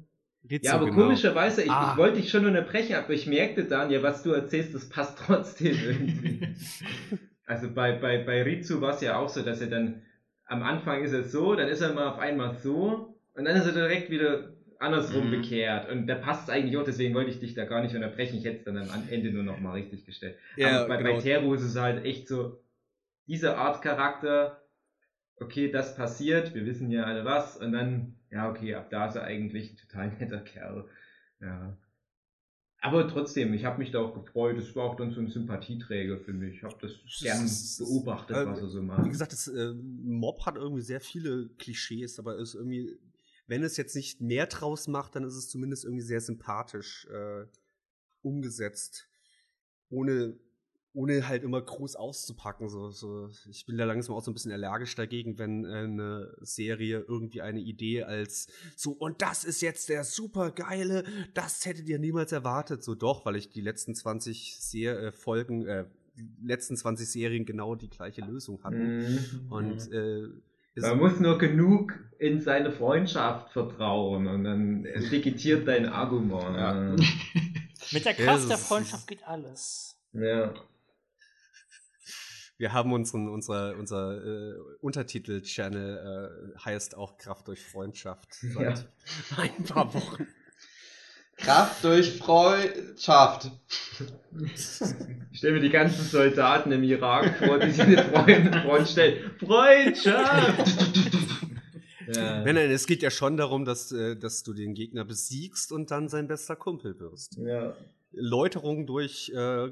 Rizu, 0.48 0.64
Ja, 0.66 0.74
aber 0.74 0.86
genau. 0.86 0.96
komischerweise, 1.02 1.62
ich, 1.62 1.70
Ah. 1.70 1.90
ich 1.92 1.98
wollte 1.98 2.16
dich 2.20 2.30
schon 2.30 2.46
unterbrechen, 2.46 2.94
aber 2.94 3.10
ich 3.12 3.26
merkte 3.26 3.64
dann, 3.64 3.90
ja, 3.90 4.02
was 4.02 4.22
du 4.22 4.32
erzählst, 4.32 4.74
das 4.74 4.88
passt 4.88 5.18
trotzdem 5.26 5.76
irgendwie. 5.78 6.48
also 7.46 7.70
bei, 7.72 7.92
bei, 7.92 8.22
bei 8.24 8.42
Rizu 8.42 8.80
war 8.80 8.94
es 8.94 9.00
ja 9.00 9.16
auch 9.18 9.28
so, 9.28 9.42
dass 9.42 9.60
er 9.60 9.68
dann 9.68 10.02
am 10.46 10.62
Anfang 10.62 11.02
ist 11.04 11.12
er 11.12 11.22
so, 11.24 11.54
dann 11.54 11.68
ist 11.68 11.80
er 11.80 11.92
mal 11.92 12.08
auf 12.08 12.18
einmal 12.18 12.54
so 12.56 13.16
und 13.34 13.44
dann 13.44 13.54
ist 13.56 13.66
er 13.66 13.72
direkt 13.72 14.10
wieder 14.10 14.54
andersrum 14.80 15.26
Mhm. 15.26 15.30
bekehrt. 15.42 15.90
Und 15.90 16.06
da 16.06 16.14
passt 16.16 16.44
es 16.48 16.54
eigentlich 16.54 16.76
auch, 16.78 16.84
deswegen 16.84 17.14
wollte 17.14 17.30
ich 17.30 17.38
dich 17.38 17.54
da 17.54 17.66
gar 17.66 17.82
nicht 17.82 17.94
unterbrechen. 17.94 18.38
Ich 18.38 18.44
hätte 18.46 18.58
es 18.58 18.64
dann 18.64 18.78
am 18.78 19.08
Ende 19.10 19.30
nur 19.30 19.42
noch 19.42 19.60
mal 19.60 19.72
richtig 19.72 20.06
gestellt. 20.06 20.38
Ja, 20.56 20.80
aber 20.80 20.88
bei, 20.88 20.96
genau. 21.02 21.14
bei 21.16 21.20
Teru 21.20 21.54
ist 21.54 21.62
es 21.62 21.76
halt 21.76 22.04
echt 22.04 22.26
so, 22.26 22.58
diese 23.28 23.56
Art 23.58 23.82
Charakter, 23.82 24.62
okay, 25.36 25.70
das 25.70 25.94
passiert, 25.96 26.54
wir 26.54 26.64
wissen 26.66 26.90
ja 26.90 27.04
alle 27.04 27.24
was, 27.24 27.56
und 27.58 27.72
dann, 27.72 28.16
ja, 28.30 28.48
okay, 28.48 28.74
ab 28.74 28.90
da 28.90 29.06
ist 29.06 29.16
er 29.16 29.24
eigentlich 29.24 29.72
ein 29.72 29.76
total 29.76 30.08
netter 30.20 30.40
Kerl. 30.40 30.88
Ja. 31.40 31.76
Aber 32.82 33.06
trotzdem, 33.08 33.52
ich 33.52 33.64
habe 33.66 33.78
mich 33.78 33.90
da 33.90 34.00
auch 34.00 34.14
gefreut, 34.14 34.56
es 34.56 34.74
war 34.74 34.84
auch 34.84 34.96
dann 34.96 35.10
so 35.10 35.20
ein 35.20 35.28
Sympathieträger 35.28 36.18
für 36.18 36.32
mich. 36.32 36.56
Ich 36.56 36.62
habe 36.62 36.76
das 36.80 36.92
gern 37.20 37.46
beobachtet, 37.78 38.36
äh, 38.36 38.46
was 38.46 38.60
er 38.60 38.68
so 38.68 38.80
Wie 38.80 38.86
macht. 38.86 39.10
gesagt, 39.10 39.32
das 39.32 39.48
äh, 39.48 39.74
Mob 39.74 40.46
hat 40.46 40.56
irgendwie 40.56 40.80
sehr 40.80 41.00
viele 41.00 41.50
Klischees, 41.58 42.18
aber 42.18 42.36
ist 42.36 42.54
irgendwie, 42.54 42.98
wenn 43.46 43.62
es 43.62 43.76
jetzt 43.76 43.94
nicht 43.94 44.22
mehr 44.22 44.46
draus 44.46 44.88
macht, 44.88 45.14
dann 45.14 45.24
ist 45.24 45.34
es 45.34 45.50
zumindest 45.50 45.84
irgendwie 45.84 46.04
sehr 46.04 46.22
sympathisch 46.22 47.06
äh, 47.10 47.44
umgesetzt. 48.22 49.10
Ohne, 49.90 50.38
ohne 50.92 51.28
halt 51.28 51.44
immer 51.44 51.60
groß 51.62 51.94
auszupacken. 51.96 52.68
So, 52.68 52.90
so. 52.90 53.30
Ich 53.48 53.64
bin 53.66 53.76
da 53.78 53.84
langsam 53.84 54.14
auch 54.16 54.22
so 54.24 54.30
ein 54.30 54.34
bisschen 54.34 54.52
allergisch 54.52 54.94
dagegen, 54.96 55.38
wenn 55.38 55.64
äh, 55.64 55.68
eine 55.68 56.34
Serie 56.40 57.04
irgendwie 57.06 57.42
eine 57.42 57.60
Idee 57.60 58.02
als 58.04 58.48
so, 58.76 58.92
und 58.92 59.22
das 59.22 59.44
ist 59.44 59.60
jetzt 59.62 59.88
der 59.88 60.02
super 60.04 60.50
geile, 60.50 61.04
das 61.34 61.64
hättet 61.64 61.88
ihr 61.88 61.98
niemals 61.98 62.32
erwartet. 62.32 62.82
So 62.82 62.94
doch, 62.94 63.24
weil 63.24 63.36
ich 63.36 63.50
die 63.50 63.60
letzten 63.60 63.94
20 63.94 64.56
Ser 64.58 65.00
äh, 65.00 65.12
Folgen, 65.12 65.66
äh, 65.66 65.84
die 66.16 66.28
letzten 66.46 66.76
20 66.76 67.08
Serien 67.10 67.44
genau 67.46 67.76
die 67.76 67.88
gleiche 67.88 68.22
Lösung 68.22 68.62
hatten. 68.64 68.98
Mhm. 68.98 69.46
Und 69.52 69.92
äh, 69.92 70.24
es- 70.74 70.82
Man 70.82 70.98
muss 70.98 71.20
nur 71.20 71.38
genug 71.38 71.94
in 72.18 72.40
seine 72.40 72.72
Freundschaft 72.72 73.52
vertrauen 73.52 74.26
und 74.26 74.44
dann 74.44 74.82
legitimiert 74.82 75.66
dein 75.68 75.86
Argument. 75.86 76.56
Ja. 76.56 76.96
Mit 77.92 78.04
der 78.04 78.14
Kraft 78.14 78.50
der 78.50 78.58
Freundschaft 78.58 79.06
geht 79.08 79.26
alles. 79.26 79.96
ja. 80.12 80.52
Wir 82.60 82.74
haben 82.74 82.92
unseren, 82.92 83.26
unser, 83.28 83.74
unser 83.78 84.22
äh, 84.22 84.54
Untertitel-Channel 84.82 86.52
äh, 86.54 86.58
heißt 86.58 86.94
auch 86.94 87.16
Kraft 87.16 87.48
durch 87.48 87.64
Freundschaft 87.64 88.34
seit 88.34 88.86
ein 89.38 89.64
paar 89.64 89.92
Wochen. 89.94 90.26
Kraft 91.38 91.82
durch 91.82 92.18
Freundschaft. 92.18 93.50
Ich 94.42 95.38
stelle 95.38 95.54
mir 95.54 95.60
die 95.60 95.70
ganzen 95.70 96.04
Soldaten 96.04 96.70
im 96.70 96.82
Irak 96.82 97.38
vor, 97.38 97.58
die 97.58 97.70
sich 97.70 97.80
eine 97.80 98.04
Freund, 98.04 98.54
Freund 98.56 98.88
stellen. 98.88 99.30
Freundschaft! 99.38 100.68
ja. 102.14 102.44
Nein, 102.44 102.56
nein, 102.56 102.70
es 102.70 102.86
geht 102.86 103.00
ja 103.00 103.10
schon 103.10 103.38
darum, 103.38 103.64
dass, 103.64 103.90
äh, 103.90 104.16
dass 104.16 104.42
du 104.42 104.52
den 104.52 104.74
Gegner 104.74 105.06
besiegst 105.06 105.72
und 105.72 105.90
dann 105.90 106.10
sein 106.10 106.28
bester 106.28 106.56
Kumpel 106.56 107.00
wirst. 107.00 107.38
ja. 107.38 107.74
Läuterung 108.12 108.86
durch 108.86 109.30
äh, 109.34 109.70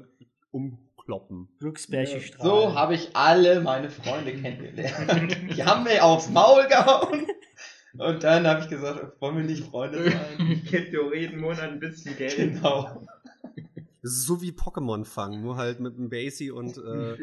Umkloppen. 1.09 1.49
Glücksbärchenstrahl. 1.59 2.45
So 2.45 2.75
habe 2.75 2.95
ich 2.95 3.15
alle 3.15 3.61
meine 3.61 3.89
Freunde 3.89 4.33
kennengelernt. 4.33 5.37
Die 5.55 5.63
haben 5.63 5.83
mir 5.83 6.03
aufs 6.03 6.29
Maul 6.29 6.67
gehauen. 6.67 7.25
Und 7.97 8.23
dann 8.23 8.45
habe 8.45 8.61
ich 8.61 8.69
gesagt, 8.69 9.19
wollen 9.19 9.37
wir 9.37 9.43
nicht 9.43 9.65
Freunde 9.65 10.11
sein? 10.11 10.61
Ich 10.63 10.71
gebe 10.71 10.91
dir 10.91 11.01
auch 11.03 11.13
jeden 11.13 11.41
Monat 11.41 11.71
ein 11.71 11.79
bisschen 11.79 12.15
Geld. 12.15 12.35
Genau. 12.35 13.07
Das 14.01 14.13
ist 14.13 14.25
so 14.25 14.41
wie 14.41 14.51
Pokémon 14.51 15.03
fangen, 15.03 15.41
nur 15.41 15.57
halt 15.57 15.81
mit 15.81 15.97
einem 15.97 16.09
Basie 16.09 16.51
und 16.51 16.77
äh, 16.77 17.17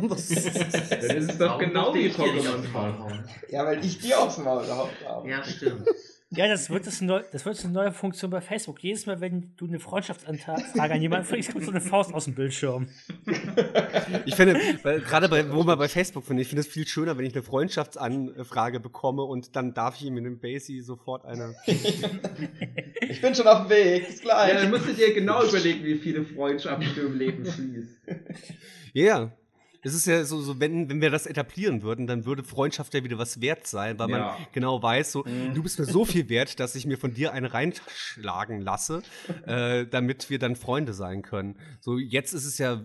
Das 0.08 0.30
ist 0.30 1.40
doch 1.40 1.58
genau 1.58 1.94
wie 1.94 2.08
Pokémon 2.08 2.62
Farm. 2.70 3.24
Ja, 3.48 3.64
weil 3.64 3.82
ich 3.82 3.98
dir 3.98 4.20
aufs 4.20 4.36
Maul 4.38 4.66
gehauen 4.66 4.90
habe. 5.06 5.30
Ja, 5.30 5.42
stimmt. 5.44 5.88
Ja, 6.34 6.48
das 6.48 6.70
wird, 6.70 6.86
das, 6.86 7.02
neu, 7.02 7.22
das 7.30 7.44
wird 7.44 7.62
eine 7.62 7.74
neue 7.74 7.92
Funktion 7.92 8.30
bei 8.30 8.40
Facebook. 8.40 8.82
Jedes 8.82 9.04
Mal, 9.04 9.20
wenn 9.20 9.52
du 9.58 9.66
eine 9.66 9.78
Freundschaftsanfrage 9.78 10.94
an 10.94 11.02
jemanden 11.02 11.28
kriegst, 11.28 11.52
kommt 11.52 11.64
so 11.64 11.70
eine 11.70 11.82
Faust 11.82 12.14
aus 12.14 12.24
dem 12.24 12.34
Bildschirm. 12.34 12.88
Ich 14.24 14.34
finde, 14.34 14.58
weil, 14.82 15.00
gerade 15.00 15.28
bei, 15.28 15.50
wo 15.52 15.62
man 15.62 15.78
bei 15.78 15.88
Facebook 15.88 16.24
finde, 16.24 16.42
ich 16.42 16.48
finde 16.48 16.60
es 16.60 16.66
viel 16.66 16.86
schöner, 16.86 17.16
wenn 17.18 17.24
ich 17.24 17.34
eine 17.34 17.42
Freundschaftsanfrage 17.42 18.78
bekomme 18.78 19.22
und 19.22 19.56
dann 19.56 19.74
darf 19.74 19.96
ich 19.96 20.06
ihm 20.06 20.16
in 20.16 20.24
dem 20.24 20.38
Basie 20.38 20.80
sofort 20.80 21.24
eine. 21.24 21.54
Ich 21.66 23.20
bin 23.20 23.34
schon 23.34 23.46
auf 23.46 23.62
dem 23.62 23.70
Weg, 23.70 24.06
bis 24.06 24.22
Ja, 24.22 24.46
gleich. 24.46 24.52
dann 24.54 24.70
musst 24.70 24.88
du 24.88 24.92
dir 24.92 25.12
genau 25.12 25.42
überlegen, 25.44 25.84
wie 25.84 25.96
viele 25.96 26.24
Freundschaften 26.24 26.88
du 26.94 27.02
im 27.02 27.18
Leben 27.18 27.44
schließt. 27.44 27.96
Ja, 28.92 29.18
yeah. 29.18 29.32
Es 29.84 29.94
ist 29.94 30.06
ja 30.06 30.24
so, 30.24 30.40
so 30.40 30.60
wenn, 30.60 30.88
wenn 30.88 31.00
wir 31.00 31.10
das 31.10 31.26
etablieren 31.26 31.82
würden, 31.82 32.06
dann 32.06 32.24
würde 32.24 32.44
Freundschaft 32.44 32.94
ja 32.94 33.02
wieder 33.02 33.18
was 33.18 33.40
wert 33.40 33.66
sein, 33.66 33.98
weil 33.98 34.08
Ja. 34.10 34.18
man 34.36 34.46
genau 34.52 34.80
weiß, 34.82 35.10
so, 35.12 35.24
Mhm. 35.24 35.54
du 35.54 35.62
bist 35.62 35.78
mir 35.78 35.86
so 35.86 36.04
viel 36.04 36.28
wert, 36.28 36.60
dass 36.60 36.74
ich 36.76 36.86
mir 36.86 36.96
von 36.98 37.12
dir 37.14 37.32
eine 37.32 37.52
reinschlagen 37.52 38.60
lasse, 38.60 39.02
äh, 39.44 39.84
damit 39.86 40.30
wir 40.30 40.38
dann 40.38 40.54
Freunde 40.56 40.92
sein 40.94 41.22
können. 41.22 41.56
So, 41.80 41.98
jetzt 41.98 42.32
ist 42.32 42.44
es 42.44 42.58
ja 42.58 42.80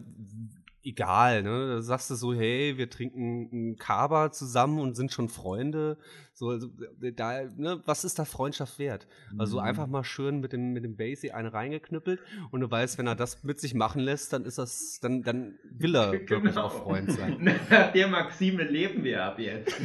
egal, 0.88 1.44
ne? 1.44 1.68
Da 1.76 1.82
sagst 1.82 2.10
du 2.10 2.16
so, 2.16 2.34
hey, 2.34 2.78
wir 2.78 2.90
trinken 2.90 3.50
einen 3.52 3.76
Kaba 3.78 4.32
zusammen 4.32 4.80
und 4.80 4.96
sind 4.96 5.12
schon 5.12 5.30
Freunde. 5.30 5.98
So, 6.34 6.50
also, 6.50 6.70
da, 7.16 7.44
ne, 7.56 7.82
was 7.86 8.04
ist 8.04 8.20
da 8.20 8.26
Freundschaft 8.26 8.78
wert? 8.80 9.08
Also 9.38 9.58
Mhm. 9.58 9.64
einfach 9.66 9.88
mal 9.88 10.04
schön 10.04 10.40
mit 10.40 10.54
dem, 10.54 10.74
mit 10.74 10.84
dem 10.84 10.96
Basie 10.96 11.32
eine 11.32 11.52
reingeknüppelt 11.54 12.20
und 12.52 12.62
du 12.62 12.70
weißt, 12.70 12.98
wenn 12.98 13.08
er 13.08 13.16
das 13.16 13.44
mit 13.44 13.60
sich 13.60 13.74
machen 13.74 14.02
lässt, 14.02 14.34
dann 14.34 14.46
ist 14.46 14.58
das, 14.58 15.00
dann, 15.02 15.24
dann 15.24 15.56
will 15.64 15.96
er 15.96 16.12
wirklich 16.14 16.42
Genau. 16.42 16.62
auch 16.66 16.84
Freund 16.84 17.12
sein. 17.12 17.38
Nach 17.70 17.92
der 17.92 18.08
Maxime 18.08 18.64
leben 18.64 19.04
wir 19.04 19.24
ab 19.24 19.40
jetzt. 19.40 19.76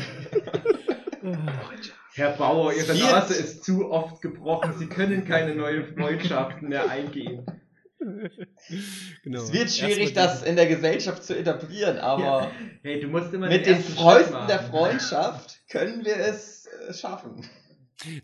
Herr 2.14 2.32
Bauer, 2.32 2.72
Ihre. 2.74 2.94
Nase 2.98 3.34
ist 3.34 3.64
zu 3.64 3.90
oft 3.90 4.20
gebrochen. 4.20 4.74
Sie 4.76 4.86
können 4.86 5.24
keine 5.24 5.54
neuen 5.54 5.86
Freundschaften 5.96 6.68
mehr 6.68 6.90
eingehen. 6.90 7.46
Genau. 9.22 9.42
Es 9.42 9.52
wird 9.52 9.70
schwierig, 9.70 10.12
das 10.14 10.42
in 10.42 10.56
der 10.56 10.66
Gesellschaft 10.66 11.24
zu 11.24 11.36
etablieren, 11.36 11.98
aber 11.98 12.50
Hey, 12.82 13.00
du 13.00 13.08
musst 13.08 13.32
immer 13.32 13.48
mit 13.48 13.66
den 13.66 13.80
Fäusten 13.80 14.46
der. 14.48 14.60
Freundschaft 14.60 15.60
können 15.68 16.04
wir 16.04 16.16
es 16.16 16.66
äh, 16.66 16.92
schaffen. 16.92 17.48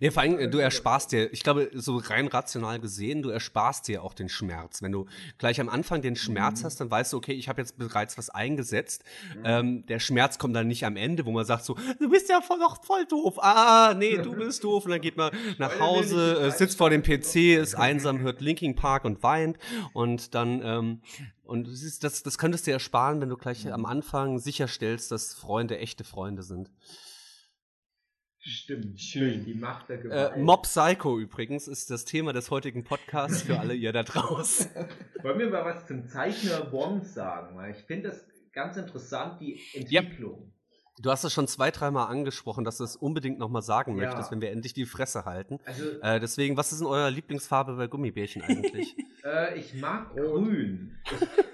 Nee, 0.01 0.11
vor 0.11 0.23
allem, 0.23 0.39
äh, 0.39 0.49
du 0.49 0.59
ersparst 0.59 1.13
dir, 1.13 1.33
ich 1.33 1.43
glaube, 1.43 1.71
so 1.75 1.97
rein 1.97 2.27
rational 2.27 2.81
gesehen, 2.81 3.23
du 3.23 3.31
ersparst 3.31 3.89
dir 3.89 4.03
auch 4.03 4.15
den 4.15 4.29
Schmerz. 4.29 4.83
Wenn 4.83 4.93
du 4.93 5.07
gleich 5.39 5.61
am 5.61 5.69
Anfang 5.69 6.03
den 6.03 6.17
Schmerz 6.17 6.65
hast, 6.65 6.81
dann 6.81 6.91
weißt 6.91 7.13
du, 7.13 7.17
okay, 7.17 7.33
ich 7.33 7.49
habe 7.49 7.61
jetzt 7.61 7.79
bereits 7.79 8.19
was 8.19 8.31
eingesetzt. 8.31 9.05
Ähm, 9.45 9.87
der 9.87 9.99
Schmerz 9.99 10.39
kommt 10.39 10.55
dann 10.57 10.69
nicht 10.69 10.85
am 10.85 10.97
Ende, 10.97 11.27
wo 11.27 11.31
man 11.31 11.45
sagt 11.45 11.65
so, 11.65 11.77
du 11.99 12.09
bist 12.09 12.29
ja 12.29 12.41
voll, 12.41 12.59
doch 12.59 12.85
voll 12.85 13.05
doof. 13.07 13.39
Ah, 13.39 13.95
nee, 13.97 14.17
du 14.17 14.33
bist 14.37 14.65
doof. 14.65 14.85
Und 14.85 14.91
dann 14.91 15.01
geht 15.01 15.17
man 15.17 15.31
nach 15.59 15.79
Hause, 15.81 16.41
äh, 16.41 16.51
sitzt 16.51 16.79
vor 16.79 16.91
dem 16.91 17.03
PC, 17.03 17.57
ist 17.57 17.75
einsam, 17.75 18.21
hört 18.21 18.41
Linking 18.41 18.75
Park 18.75 19.05
und 19.05 19.23
weint. 19.23 19.59
Und 19.93 20.35
dann, 20.35 20.63
ähm, 20.63 21.01
und 21.45 21.67
du 21.67 21.75
siehst, 21.75 22.05
das, 22.05 22.23
das 22.23 22.39
könntest 22.39 22.67
du 22.67 22.73
ersparen, 22.73 23.21
wenn 23.21 23.29
du 23.29 23.37
gleich 23.37 23.73
am 23.73 23.87
Anfang 23.87 24.39
sicherstellst, 24.39 25.11
dass 25.11 25.35
Freunde 25.35 25.79
echte 25.79 26.05
Freunde 26.05 26.43
sind. 26.43 26.71
Stimmt. 28.49 28.99
Schön. 29.01 29.45
Die 29.45 29.55
Macht 29.55 29.89
der 29.91 29.99
Gewalt. 29.99 30.37
Äh, 30.37 30.41
Mob 30.41 30.63
Psycho 30.63 31.19
übrigens 31.19 31.69
ist 31.69 31.91
das 31.91 32.05
Thema 32.07 32.33
des 32.33 32.51
heutigen 32.51 32.83
Podcasts 32.83 33.43
für 33.43 33.59
alle 33.59 33.75
ihr 33.75 33.93
da 33.93 34.03
draußen. 34.03 34.71
Wollen 35.23 35.39
wir 35.39 35.51
mal 35.51 35.65
was 35.65 35.87
zum 35.87 36.09
Zeichner 36.09 36.73
One 36.73 37.05
sagen? 37.05 37.57
Weil 37.57 37.73
ich 37.73 37.85
finde 37.85 38.09
das 38.09 38.25
ganz 38.53 38.77
interessant, 38.79 39.41
die 39.41 39.61
Entwicklung. 39.75 40.53
Du 41.01 41.11
hast 41.11 41.23
es 41.23 41.33
schon 41.33 41.47
zwei, 41.47 41.71
dreimal 41.71 42.09
angesprochen, 42.09 42.65
dass 42.65 42.79
du 42.79 42.85
es 42.85 42.97
unbedingt 42.97 43.39
nochmal 43.39 43.63
sagen 43.63 43.97
Ja. 43.97 44.07
möchtest, 44.07 44.33
wenn 44.33 44.41
wir 44.41 44.51
endlich 44.51 44.73
die 44.73 44.85
Fresse 44.87 45.25
halten. 45.27 45.61
Also, 45.65 45.85
Äh, 46.01 46.19
deswegen, 46.19 46.57
was 46.57 46.73
ist 46.73 46.79
denn 46.81 46.89
euer 46.89 47.11
Lieblingsfarbe 47.11 47.75
bei 47.77 47.87
Gummibärchen 47.87 48.43
eigentlich? 48.43 48.97
äh, 49.25 49.59
ich 49.59 49.75
mag 49.75 50.11
Grün. 50.15 50.97
Ich, 51.05 51.29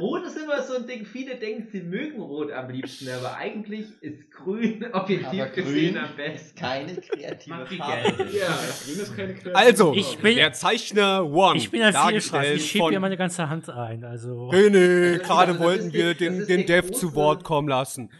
rot 0.00 0.24
ist 0.26 0.36
immer 0.36 0.62
so 0.62 0.76
ein 0.76 0.86
Ding, 0.86 1.04
viele 1.04 1.36
denken, 1.36 1.68
sie 1.70 1.80
mögen 1.82 2.20
Rot 2.20 2.52
am 2.52 2.70
liebsten, 2.70 3.08
aber 3.10 3.36
eigentlich 3.36 3.86
ist 4.00 4.30
Grün 4.30 4.84
objektiv 4.92 5.40
Aber 5.40 5.46
gesehen 5.50 5.94
grün 5.94 6.04
am 6.04 6.16
besten. 6.16 6.46
ist 6.46 6.56
keine 6.56 6.94
kreative 6.96 7.66
Farbe. 7.76 8.28
Ja, 8.32 8.58
grün 8.84 9.00
ist 9.00 9.16
keine 9.16 9.34
Kreatur. 9.34 9.56
also, 9.56 9.94
Ich 9.94 10.18
bin- 10.18 10.36
der 10.36 10.52
Zeichner 10.52 11.24
One. 11.24 11.58
Ich 11.58 11.70
bin 11.70 11.82
ein 11.82 11.92
dargestellt 11.92 12.56
Ich 12.56 12.70
schiebe 12.70 12.88
hier 12.90 13.00
meine 13.00 13.16
ganze 13.16 13.48
Hand 13.48 13.68
ein. 13.70 14.04
Also. 14.04 14.50
Nee, 14.52 14.70
nee, 14.70 15.12
Also, 15.14 15.22
gerade 15.24 15.52
das 15.52 15.60
wollten 15.60 15.86
ist 15.88 15.92
wir 15.94 16.14
den, 16.14 16.46
den 16.46 16.66
Dev 16.66 16.90
zu 16.92 17.14
Wort 17.14 17.44
kommen 17.44 17.68
lassen. 17.68 18.10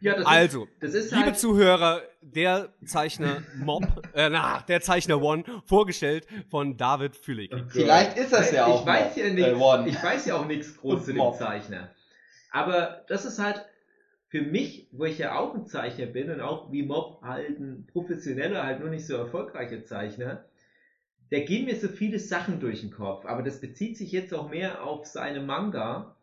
Ja, 0.00 0.16
das 0.16 0.26
Also, 0.26 0.64
ist, 0.64 0.70
das 0.80 0.94
ist 0.94 1.12
Liebe 1.12 1.24
halt, 1.26 1.38
Zuhörer, 1.38 2.02
der 2.22 2.72
Zeichner 2.84 3.42
Mob, 3.58 3.84
äh, 4.14 4.30
na, 4.30 4.62
der 4.68 4.80
Zeichner 4.80 5.20
One, 5.20 5.44
vorgestellt 5.66 6.26
von 6.50 6.76
David 6.76 7.16
Fülig. 7.16 7.52
Vielleicht 7.68 8.16
ist 8.16 8.32
das 8.32 8.52
ja 8.52 8.66
auch 8.66 8.80
ich 8.80 8.86
weiß 8.86 9.16
noch, 9.16 9.22
ja 9.22 9.28
äh, 9.28 9.32
nichts. 9.32 9.60
One. 9.60 9.88
ich 9.88 10.02
weiß 10.02 10.26
ja 10.26 10.36
auch 10.36 10.46
nichts 10.46 10.76
groß 10.76 11.04
zu 11.04 11.12
dem. 11.12 11.32
Zeichner. 11.32 11.90
Aber 12.50 13.04
das 13.08 13.24
ist 13.24 13.38
halt 13.38 13.64
für 14.28 14.42
mich, 14.42 14.88
wo 14.92 15.04
ich 15.04 15.18
ja 15.18 15.38
auch 15.38 15.54
ein 15.54 15.66
Zeichner 15.66 16.06
bin 16.06 16.30
und 16.30 16.40
auch 16.40 16.72
wie 16.72 16.82
Mob 16.82 17.22
halt 17.22 17.58
ein 17.58 17.86
professioneller, 17.86 18.64
halt 18.64 18.80
nur 18.80 18.88
nicht 18.88 19.06
so 19.06 19.16
erfolgreicher 19.16 19.84
Zeichner, 19.84 20.44
da 21.30 21.40
gehen 21.40 21.64
mir 21.64 21.76
so 21.76 21.88
viele 21.88 22.18
Sachen 22.18 22.60
durch 22.60 22.82
den 22.82 22.90
Kopf. 22.90 23.24
Aber 23.24 23.42
das 23.42 23.60
bezieht 23.60 23.96
sich 23.96 24.12
jetzt 24.12 24.32
auch 24.34 24.50
mehr 24.50 24.84
auf 24.84 25.06
seine 25.06 25.40
Manga. 25.40 26.16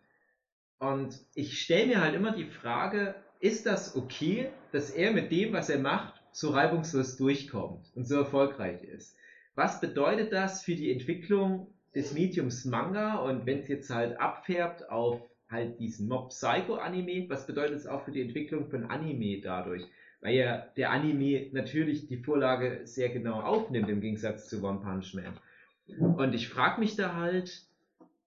Und 0.77 1.19
ich 1.33 1.59
stelle 1.61 1.87
mir 1.87 2.01
halt 2.01 2.15
immer 2.15 2.31
die 2.31 2.45
Frage, 2.45 3.15
ist 3.39 3.65
das 3.65 3.95
okay, 3.95 4.49
dass 4.71 4.89
er 4.89 5.11
mit 5.11 5.31
dem, 5.31 5.53
was 5.53 5.69
er 5.69 5.79
macht, 5.79 6.21
so 6.31 6.49
reibungslos 6.49 7.17
durchkommt 7.17 7.91
und 7.95 8.05
so 8.05 8.15
erfolgreich 8.15 8.83
ist? 8.83 9.15
Was 9.55 9.81
bedeutet 9.81 10.31
das 10.31 10.63
für 10.63 10.75
die 10.75 10.91
Entwicklung 10.91 11.67
des 11.95 12.13
Mediums 12.13 12.65
Manga 12.65 13.17
und 13.17 13.45
wenn 13.45 13.59
es 13.59 13.67
jetzt 13.67 13.89
halt 13.89 14.19
abfärbt 14.19 14.89
auf 14.89 15.21
halt 15.49 15.79
diesen 15.79 16.07
Mob 16.07 16.29
Psycho 16.29 16.75
Anime, 16.75 17.27
was 17.29 17.47
bedeutet 17.47 17.77
es 17.77 17.87
auch 17.87 18.05
für 18.05 18.11
die 18.11 18.21
Entwicklung 18.21 18.69
von 18.69 18.85
Anime 18.85 19.41
dadurch? 19.41 19.83
Weil 20.21 20.35
ja 20.35 20.57
der 20.77 20.91
Anime 20.91 21.49
natürlich 21.53 22.07
die 22.07 22.17
Vorlage 22.17 22.81
sehr 22.83 23.09
genau 23.09 23.41
aufnimmt 23.41 23.89
im 23.89 24.01
Gegensatz 24.01 24.49
zu 24.49 24.63
One 24.63 24.81
Punch 24.81 25.15
Man. 25.15 26.15
Und 26.17 26.35
ich 26.35 26.49
frage 26.49 26.79
mich 26.79 26.95
da 26.95 27.15
halt, 27.15 27.65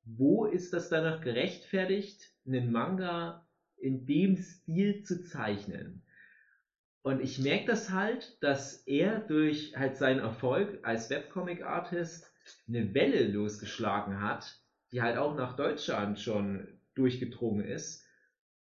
wo 0.05 0.47
ist 0.47 0.73
das 0.73 0.89
danach 0.89 1.21
gerechtfertigt, 1.21 2.33
einen 2.45 2.73
Manga 2.73 3.42
in 3.83 4.07
dem 4.07 4.37
Stil 4.37 5.03
zu 5.03 5.23
zeichnen? 5.23 6.03
Und 7.03 7.21
ich 7.21 7.39
merke 7.41 7.67
das 7.67 7.91
halt, 7.91 8.37
dass 8.43 8.85
er 8.87 9.21
durch 9.21 9.77
halt 9.77 9.97
seinen 9.97 10.21
Erfolg 10.21 10.79
als 10.83 11.11
Webcomic-Artist 11.11 12.33
eine 12.69 12.95
Welle 12.95 13.27
losgeschlagen 13.27 14.21
hat, 14.21 14.61
die 14.93 15.03
halt 15.03 15.17
auch 15.17 15.35
nach 15.37 15.57
Deutschland 15.57 16.21
schon 16.21 16.69
durchgedrungen 16.95 17.65
ist 17.65 18.05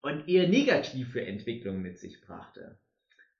und 0.01 0.27
eher 0.29 0.47
negative 0.47 1.25
Entwicklungen 1.25 1.81
mit 1.81 1.99
sich 1.99 2.21
brachte. 2.21 2.77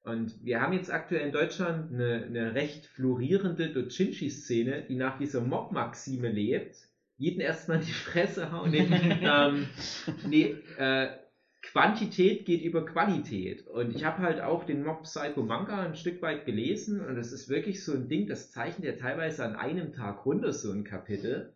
Und 0.03 0.43
wir 0.43 0.59
haben 0.61 0.73
jetzt 0.73 0.91
aktuell 0.91 1.25
in 1.25 1.31
Deutschland 1.31 1.93
eine, 1.93 2.23
eine 2.25 2.55
recht 2.55 2.87
florierende 2.87 3.69
Dojinshi-Szene, 3.71 4.83
die 4.83 4.95
nach 4.95 5.17
dieser 5.17 5.41
Mob-Maxime 5.41 6.29
lebt. 6.29 6.75
Jeden 7.17 7.39
erstmal 7.39 7.79
in 7.79 7.85
die 7.85 7.91
Fresse 7.91 8.51
hauen. 8.51 8.71
Nee, 8.71 8.87
ähm, 9.21 9.67
nee, 10.27 10.55
äh, 10.77 11.09
Quantität 11.61 12.45
geht 12.45 12.63
über 12.63 12.85
Qualität. 12.85 13.67
Und 13.67 13.95
ich 13.95 14.03
habe 14.03 14.19
halt 14.19 14.41
auch 14.41 14.63
den 14.63 14.83
Mob 14.83 15.03
Psycho 15.03 15.43
Manga 15.43 15.81
ein 15.81 15.95
Stück 15.95 16.21
weit 16.21 16.45
gelesen 16.45 17.05
und 17.05 17.17
es 17.17 17.31
ist 17.31 17.49
wirklich 17.49 17.83
so 17.83 17.93
ein 17.93 18.09
Ding, 18.09 18.27
das 18.27 18.51
zeichnet 18.51 18.85
ja 18.85 18.99
teilweise 18.99 19.45
an 19.45 19.55
einem 19.55 19.93
Tag 19.93 20.25
runter, 20.25 20.53
so 20.53 20.71
ein 20.71 20.83
Kapitel. 20.83 21.53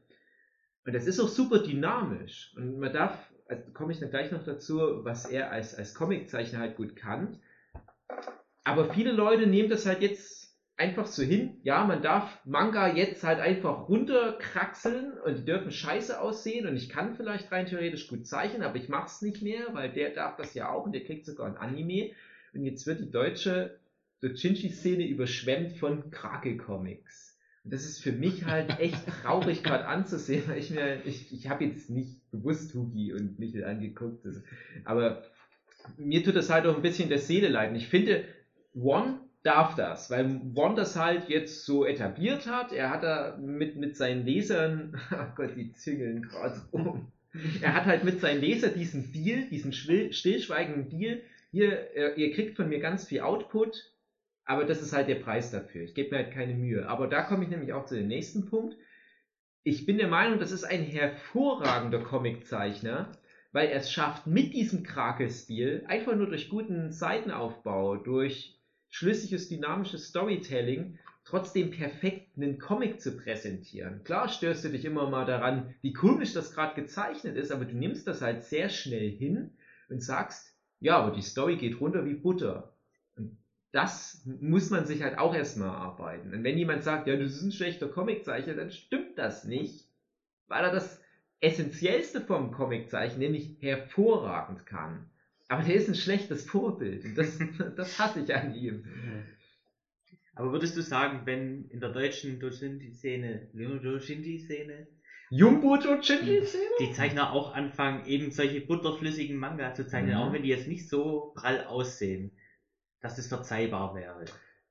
Und 0.85 0.93
das 0.93 1.07
ist 1.07 1.19
auch 1.19 1.27
super 1.27 1.59
dynamisch. 1.59 2.53
Und 2.55 2.79
man 2.79 2.93
darf, 2.93 3.31
also 3.47 3.71
komme 3.73 3.91
ich 3.91 3.99
dann 3.99 4.11
gleich 4.11 4.31
noch 4.31 4.43
dazu, 4.43 5.03
was 5.03 5.25
er 5.25 5.51
als, 5.51 5.73
als 5.73 5.95
Comiczeichner 5.95 6.59
halt 6.59 6.77
gut 6.77 6.95
kann. 6.95 7.39
Aber 8.63 8.93
viele 8.93 9.11
Leute 9.11 9.47
nehmen 9.47 9.69
das 9.69 9.87
halt 9.87 10.01
jetzt 10.01 10.44
einfach 10.77 11.05
so 11.05 11.23
hin. 11.23 11.57
Ja, 11.63 11.85
man 11.85 12.01
darf 12.01 12.39
Manga 12.45 12.93
jetzt 12.93 13.23
halt 13.23 13.39
einfach 13.39 13.87
runterkraxeln 13.87 15.13
und 15.25 15.37
die 15.37 15.45
dürfen 15.45 15.71
scheiße 15.71 16.19
aussehen 16.19 16.67
und 16.67 16.75
ich 16.75 16.89
kann 16.89 17.15
vielleicht 17.15 17.51
rein 17.51 17.65
theoretisch 17.65 18.07
gut 18.07 18.27
zeichnen, 18.27 18.63
aber 18.63 18.75
ich 18.75 18.89
mach's 18.89 19.21
nicht 19.21 19.41
mehr, 19.41 19.73
weil 19.73 19.91
der 19.91 20.11
darf 20.11 20.35
das 20.35 20.53
ja 20.53 20.69
auch 20.69 20.85
und 20.85 20.91
der 20.93 21.03
kriegt 21.03 21.25
sogar 21.25 21.47
ein 21.47 21.57
Anime. 21.57 22.11
Und 22.53 22.63
jetzt 22.63 22.87
wird 22.87 22.99
die 22.99 23.11
deutsche 23.11 23.79
Dojinshi-Szene 24.21 25.07
überschwemmt 25.07 25.73
von 25.77 26.09
Krake-Comics. 26.09 27.37
Und 27.63 27.73
das 27.73 27.85
ist 27.85 28.01
für 28.01 28.11
mich 28.11 28.45
halt 28.45 28.79
echt 28.79 29.05
traurig 29.07 29.63
gerade 29.63 29.85
anzusehen, 29.85 30.43
weil 30.47 30.57
ich 30.57 30.71
mir, 30.71 31.05
ich, 31.05 31.31
ich 31.33 31.49
habe 31.49 31.65
jetzt 31.65 31.89
nicht 31.89 32.29
bewusst 32.31 32.73
Hugi 32.73 33.13
und 33.13 33.39
Michel 33.39 33.63
angeguckt, 33.63 34.25
das, 34.25 34.41
aber 34.83 35.23
mir 35.97 36.23
tut 36.23 36.35
das 36.35 36.49
halt 36.49 36.65
auch 36.65 36.75
ein 36.75 36.81
bisschen 36.81 37.09
der 37.09 37.19
Seele 37.19 37.47
leiden. 37.47 37.75
Ich 37.75 37.87
finde, 37.87 38.23
One 38.73 39.19
darf 39.45 39.75
das, 39.75 40.09
weil 40.09 40.41
One 40.55 40.75
das 40.75 40.95
halt 40.95 41.29
jetzt 41.29 41.65
so 41.65 41.85
etabliert 41.85 42.47
hat. 42.47 42.73
Er 42.73 42.89
hat 42.89 43.03
da 43.03 43.37
mit, 43.37 43.75
mit 43.75 43.95
seinen 43.95 44.25
Lesern, 44.25 44.99
oh 45.11 45.35
Gott, 45.35 45.55
die 45.55 45.71
züngeln 45.71 46.23
gerade 46.23 46.61
rum. 46.73 47.11
Er 47.61 47.75
hat 47.75 47.85
halt 47.85 48.03
mit 48.03 48.21
seinen 48.21 48.41
Lesern 48.41 48.73
diesen 48.73 49.11
Deal, 49.11 49.47
diesen 49.49 49.73
stillschweigenden 49.73 50.89
Deal, 50.89 51.21
hier, 51.51 51.95
äh, 51.95 52.13
ihr 52.15 52.33
kriegt 52.33 52.55
von 52.55 52.69
mir 52.69 52.79
ganz 52.79 53.07
viel 53.07 53.21
Output, 53.21 53.91
Aber 54.45 54.65
das 54.65 54.81
ist 54.81 54.93
halt 54.93 55.07
der 55.09 55.15
Preis 55.15 55.51
dafür. 55.51 55.83
Ich 55.83 55.95
gebe 55.95 56.11
mir 56.11 56.23
halt 56.23 56.33
keine 56.33 56.53
Mühe. 56.53 56.87
Aber 56.87 57.07
da 57.07 57.23
komme 57.23 57.43
ich 57.43 57.49
nämlich 57.49 57.73
auch 57.73 57.85
zu 57.85 57.95
dem 57.95 58.07
nächsten 58.07 58.45
Punkt. 58.47 58.77
Ich 59.63 59.85
bin 59.85 59.97
der 59.97 60.07
Meinung, 60.07 60.39
das 60.39 60.51
ist 60.51 60.63
ein 60.63 60.83
hervorragender 60.83 61.99
Comiczeichner, 61.99 63.11
weil 63.51 63.69
er 63.69 63.79
es 63.79 63.91
schafft, 63.91 64.27
mit 64.27 64.53
diesem 64.53 64.83
Krake-Stil, 64.83 65.85
einfach 65.87 66.15
nur 66.15 66.27
durch 66.27 66.49
guten 66.49 66.91
Seitenaufbau, 66.91 67.97
durch 67.97 68.54
schlüssiges, 68.95 69.49
dynamisches 69.49 70.05
Storytelling, 70.05 70.97
trotzdem 71.25 71.69
perfekt 71.69 72.37
einen 72.37 72.59
Comic 72.59 73.01
zu 73.01 73.17
präsentieren. 73.17 74.05
Klar 74.05 74.29
stößt 74.29 74.63
du 74.63 74.69
dich 74.69 74.85
immer 74.85 75.09
mal 75.09 75.25
daran, 75.25 75.75
wie 75.81 75.91
komisch 75.91 76.31
das 76.31 76.53
gerade 76.53 76.75
gezeichnet 76.75 77.35
ist, 77.35 77.51
aber 77.51 77.65
du 77.65 77.75
nimmst 77.75 78.07
das 78.07 78.21
halt 78.21 78.43
sehr 78.43 78.69
schnell 78.69 79.11
hin 79.11 79.51
und 79.89 80.01
sagst, 80.01 80.55
ja, 80.79 80.97
aber 80.97 81.11
die 81.11 81.23
Story 81.23 81.57
geht 81.57 81.81
runter 81.81 82.05
wie 82.05 82.13
Butter. 82.13 82.73
Und 83.17 83.37
das 83.73 84.21
muss 84.23 84.69
man 84.69 84.85
sich 84.85 85.03
halt 85.03 85.17
auch 85.17 85.35
erstmal 85.35 85.75
arbeiten. 85.75 86.33
Und 86.33 86.45
wenn 86.45 86.57
jemand 86.57 86.81
sagt, 86.83 87.07
ja, 87.07 87.17
das 87.17 87.33
ist 87.33 87.43
ein 87.43 87.51
schlechter 87.51 87.89
Comiczeichner, 87.89 88.53
dann 88.53 88.71
stimmt 88.71 89.17
das 89.17 89.43
nicht, 89.43 89.89
weil 90.47 90.63
er 90.63 90.71
das 90.71 91.01
Essentiellste 91.41 92.21
vom 92.21 92.51
Comiczeichen, 92.51 93.19
nämlich 93.19 93.57
hervorragend 93.59 94.65
kann. 94.65 95.09
Aber 95.47 95.63
der 95.63 95.75
ist 95.75 95.87
ein 95.87 95.95
schlechtes 95.95 96.49
Vorbild. 96.49 97.17
Das, 97.17 97.37
das 97.75 97.99
hasse 97.99 98.21
ich 98.21 98.33
an 98.33 98.53
ihm. 98.53 98.83
Aber 100.35 100.51
würdest 100.51 100.75
du 100.75 100.81
sagen, 100.81 101.21
wenn 101.25 101.65
in 101.69 101.79
der 101.79 101.89
deutschen 101.89 102.39
Dojinshi-Szene, 102.39 103.49
Dojinshi-Szene, 103.53 104.87
Jumbo 105.29 105.77
Dojinshi-Szene? 105.77 106.69
die 106.79 106.91
Zeichner 106.91 107.31
auch 107.31 107.53
anfangen, 107.53 108.05
eben 108.05 108.31
solche 108.31 108.61
butterflüssigen 108.61 109.37
Manga 109.37 109.73
zu 109.73 109.87
zeichnen, 109.87 110.15
Mhm. 110.15 110.19
auch 110.21 110.33
wenn 110.33 110.43
die 110.43 110.49
jetzt 110.49 110.67
nicht 110.67 110.89
so 110.89 111.31
prall 111.35 111.63
aussehen, 111.65 112.31
dass 113.01 113.15
das 113.15 113.27
verzeihbar 113.27 113.95
wäre? 113.95 114.25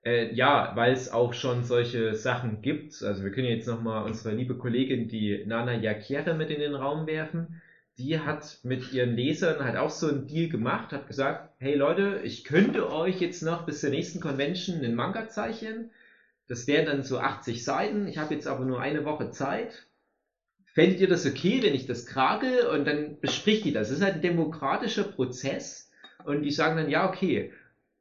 Äh, 0.04 0.34
ja, 0.34 0.72
weil 0.76 0.92
es 0.92 1.08
auch 1.10 1.32
schon 1.32 1.62
solche 1.64 2.14
Sachen 2.14 2.60
gibt. 2.60 3.02
Also 3.02 3.24
wir 3.24 3.30
können 3.30 3.48
jetzt 3.48 3.66
nochmal 3.66 4.04
unsere 4.04 4.34
liebe 4.34 4.56
Kollegin, 4.58 5.08
die 5.08 5.44
Nana 5.46 5.74
Yakiere, 5.74 6.34
mit 6.34 6.50
in 6.50 6.60
den 6.60 6.74
Raum 6.74 7.06
werfen. 7.06 7.60
Die 7.98 8.18
hat 8.18 8.58
mit 8.62 8.92
ihren 8.92 9.14
Lesern 9.14 9.64
halt 9.64 9.76
auch 9.76 9.90
so 9.90 10.08
einen 10.08 10.26
Deal 10.26 10.48
gemacht, 10.48 10.92
hat 10.92 11.06
gesagt, 11.06 11.50
hey 11.58 11.74
Leute, 11.76 12.20
ich 12.24 12.44
könnte 12.44 12.90
euch 12.90 13.20
jetzt 13.20 13.42
noch 13.42 13.66
bis 13.66 13.80
zur 13.80 13.90
nächsten 13.90 14.20
Convention 14.20 14.78
einen 14.78 14.96
Manga 14.96 15.28
zeichnen. 15.28 15.90
Das 16.48 16.66
wären 16.66 16.86
dann 16.86 17.02
so 17.02 17.18
80 17.18 17.64
Seiten. 17.64 18.08
Ich 18.08 18.18
habe 18.18 18.34
jetzt 18.34 18.48
aber 18.48 18.64
nur 18.64 18.80
eine 18.80 19.04
Woche 19.04 19.30
Zeit. 19.30 19.86
Fändet 20.66 20.98
ihr 21.00 21.08
das 21.08 21.24
okay, 21.24 21.62
wenn 21.62 21.74
ich 21.74 21.86
das 21.86 22.04
krage? 22.04 22.68
Und 22.70 22.84
dann 22.84 23.20
bespricht 23.20 23.64
die 23.64 23.72
das. 23.72 23.88
Das 23.88 23.98
ist 23.98 24.04
halt 24.04 24.16
ein 24.16 24.22
demokratischer 24.22 25.04
Prozess. 25.04 25.88
Und 26.24 26.42
die 26.42 26.50
sagen 26.50 26.76
dann, 26.76 26.90
ja, 26.90 27.08
okay. 27.08 27.52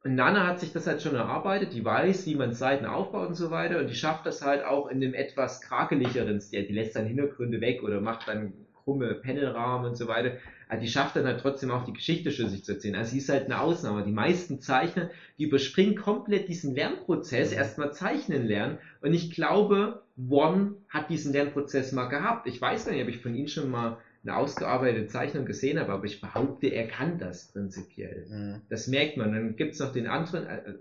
Und 0.04 0.16
Nana 0.16 0.46
hat 0.48 0.60
sich 0.60 0.74
das 0.74 0.88
halt 0.88 1.02
schon 1.02 1.16
erarbeitet, 1.16 1.72
die 1.74 1.86
weiß, 1.86 2.26
wie 2.26 2.36
man 2.36 2.54
Seiten 2.54 2.86
aufbaut 2.86 3.30
und 3.30 3.36
so 3.36 3.52
weiter 3.52 3.80
und 3.80 3.90
die 3.90 3.96
schafft 3.96 4.26
das 4.26 4.42
halt 4.42 4.64
auch 4.64 4.88
in 4.88 5.02
einem 5.02 5.14
etwas 5.14 5.62
krakelicheren 5.62 6.42
Stil. 6.42 6.66
Die 6.66 6.74
lässt 6.74 6.96
dann 6.96 7.06
Hintergründe 7.06 7.62
weg 7.62 7.84
oder 7.84 8.02
macht 8.02 8.28
dann 8.28 8.63
krumme 8.84 9.16
Panelrahmen 9.16 9.90
und 9.90 9.98
so 9.98 10.08
weiter. 10.08 10.38
Aber 10.68 10.80
die 10.80 10.88
schafft 10.88 11.16
dann 11.16 11.26
halt 11.26 11.40
trotzdem 11.40 11.72
auch 11.72 11.86
die 11.86 11.94
Geschichte 11.94 12.32
schlüssig 12.32 12.64
zu 12.64 12.74
erzählen. 12.74 12.96
Also 12.96 13.12
sie 13.12 13.18
ist 13.18 13.30
halt 13.30 13.46
eine 13.46 13.60
Ausnahme. 13.60 14.04
Die 14.04 14.12
meisten 14.12 14.60
Zeichner, 14.60 15.10
die 15.38 15.44
überspringen 15.44 15.96
komplett 15.96 16.48
diesen 16.48 16.76
Lernprozess, 16.76 17.52
erstmal 17.52 17.92
zeichnen 17.94 18.46
lernen. 18.46 18.78
Und 19.02 19.14
ich 19.14 19.32
glaube, 19.32 20.04
One 20.30 20.76
hat 20.90 21.10
diesen 21.10 21.34
Lernprozess 21.34 21.92
mal 21.92 22.08
gehabt. 22.08 22.48
Ich 22.48 22.62
weiß 22.62 22.86
gar 22.86 22.92
nicht, 22.94 23.04
ob 23.04 23.10
ich 23.10 23.20
von 23.20 23.36
ihm 23.36 23.48
schon 23.48 23.70
mal 23.70 23.98
eine 24.24 24.38
ausgearbeitete 24.38 25.08
Zeichnung 25.08 25.46
gesehen 25.46 25.80
habe, 25.80 25.92
aber 25.92 26.06
ich 26.06 26.22
behaupte, 26.22 26.68
er 26.68 26.88
kann 26.88 27.18
das 27.18 27.52
prinzipiell. 27.52 28.26
Mhm. 28.30 28.62
Das 28.70 28.88
merkt 28.88 29.18
man. 29.18 29.34
Dann 29.34 29.56
gibt's 29.56 29.80
noch 29.80 29.92
den 29.92 30.08
anderen 30.08 30.46
äh, 30.46 30.74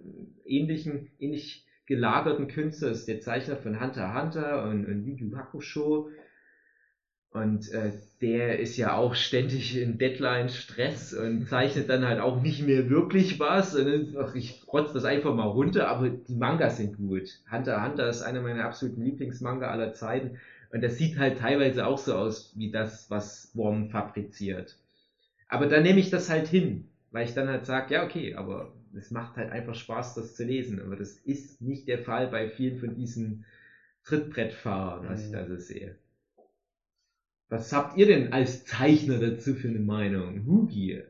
ähnlichen, 0.45 1.09
ähnlich 1.19 1.65
gelagerten 1.87 2.47
Künstler, 2.47 2.91
das 2.91 3.01
ist 3.01 3.09
der 3.09 3.21
Zeichner 3.21 3.57
von 3.57 3.81
Hunter 3.81 4.07
x 4.07 4.23
Hunter 4.23 4.65
und, 4.65 4.87
und 4.87 5.05
Yu 5.05 5.17
Yu 5.17 5.37
Hakusho. 5.37 6.09
Und 7.33 7.71
äh, 7.73 7.93
der 8.21 8.59
ist 8.59 8.77
ja 8.77 8.95
auch 8.95 9.15
ständig 9.15 9.77
in 9.77 9.99
Deadline-Stress 9.99 11.15
und 11.15 11.49
zeichnet 11.49 11.89
dann 11.89 12.07
halt 12.07 12.21
auch 12.21 12.43
nicht 12.43 12.63
mehr 12.63 12.91
wirklich 12.91 13.41
was. 13.41 13.75
Und 13.75 13.87
dann, 13.87 14.17
ach, 14.19 14.35
ich 14.35 14.63
rotze 14.73 14.95
das 14.95 15.05
einfach 15.05 15.35
mal 15.35 15.47
runter, 15.49 15.89
aber 15.89 16.11
die 16.11 16.35
Mangas 16.37 16.77
sind 16.77 16.97
gut. 16.99 17.41
Hunter 17.51 17.83
Hunter 17.85 18.09
ist 18.09 18.23
einer 18.23 18.43
meiner 18.43 18.65
absoluten 18.67 19.03
Lieblingsmanga 19.03 19.71
aller 19.71 19.95
Zeiten. 19.95 20.39
Und 20.73 20.83
das 20.85 20.99
sieht 20.99 21.19
halt 21.19 21.39
teilweise 21.39 21.87
auch 21.87 21.99
so 21.99 22.15
aus 22.15 22.53
wie 22.57 22.71
das, 22.71 23.11
was 23.11 23.51
Worm 23.55 23.89
fabriziert. 23.91 24.77
Aber 25.49 25.67
dann 25.69 25.85
nehme 25.85 26.01
ich 26.01 26.11
das 26.11 26.31
halt 26.31 26.49
hin, 26.49 26.89
weil 27.13 27.27
ich 27.27 27.35
dann 27.35 27.49
halt 27.49 27.67
sage, 27.67 27.95
ja, 27.95 28.05
okay, 28.05 28.35
aber 28.35 28.75
es 28.97 29.11
macht 29.13 29.37
halt 29.37 29.51
einfach 29.53 29.75
Spaß, 29.77 30.15
das 30.15 30.35
zu 30.35 30.45
lesen. 30.45 30.81
Aber 30.83 30.97
das 30.97 31.13
ist 31.19 31.61
nicht 31.63 31.89
der 31.89 32.01
Fall 32.01 32.29
bei 32.29 32.49
vielen 32.51 32.79
von 32.79 32.95
diesen 32.97 33.45
Trittbrettfahrern, 34.05 35.09
was 35.09 35.25
ich 35.27 35.31
Mhm. 35.31 35.33
da 35.33 35.47
so 35.47 35.57
sehe. 35.59 35.97
Was 37.53 37.71
habt 37.71 37.99
ihr 37.99 38.07
denn 38.07 38.33
als 38.33 38.65
Zeichner 38.65 39.19
dazu 39.19 39.55
für 39.55 39.69
eine 39.69 39.79
Meinung? 39.79 40.45
Hugi. 40.47 41.03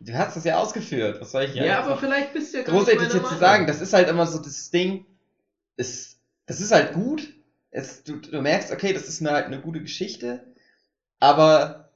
Du 0.00 0.12
hast 0.14 0.36
es 0.36 0.44
ja 0.44 0.58
ausgeführt. 0.58 1.20
Was 1.20 1.30
soll 1.30 1.44
ich 1.44 1.54
Ja, 1.54 1.78
jetzt 1.78 1.84
aber 1.84 1.96
vielleicht 1.96 2.32
bist 2.32 2.52
du 2.52 2.58
ja 2.58 2.64
gar 2.64 2.74
großartig 2.74 3.00
nicht 3.00 3.14
jetzt 3.14 3.28
zu 3.28 3.36
sagen? 3.36 3.66
Das 3.66 3.80
ist 3.80 3.92
halt 3.92 4.08
immer 4.08 4.26
so 4.26 4.38
das 4.38 4.70
Ding. 4.70 5.04
Ist, 5.76 6.18
das 6.46 6.60
ist 6.60 6.72
halt 6.72 6.92
gut. 6.92 7.34
Es, 7.70 8.02
du, 8.04 8.16
du 8.16 8.40
merkst, 8.40 8.70
okay, 8.70 8.92
das 8.92 9.08
ist 9.08 9.20
eine, 9.20 9.32
halt 9.32 9.46
eine 9.46 9.60
gute 9.60 9.80
Geschichte. 9.80 10.52
Aber 11.20 11.90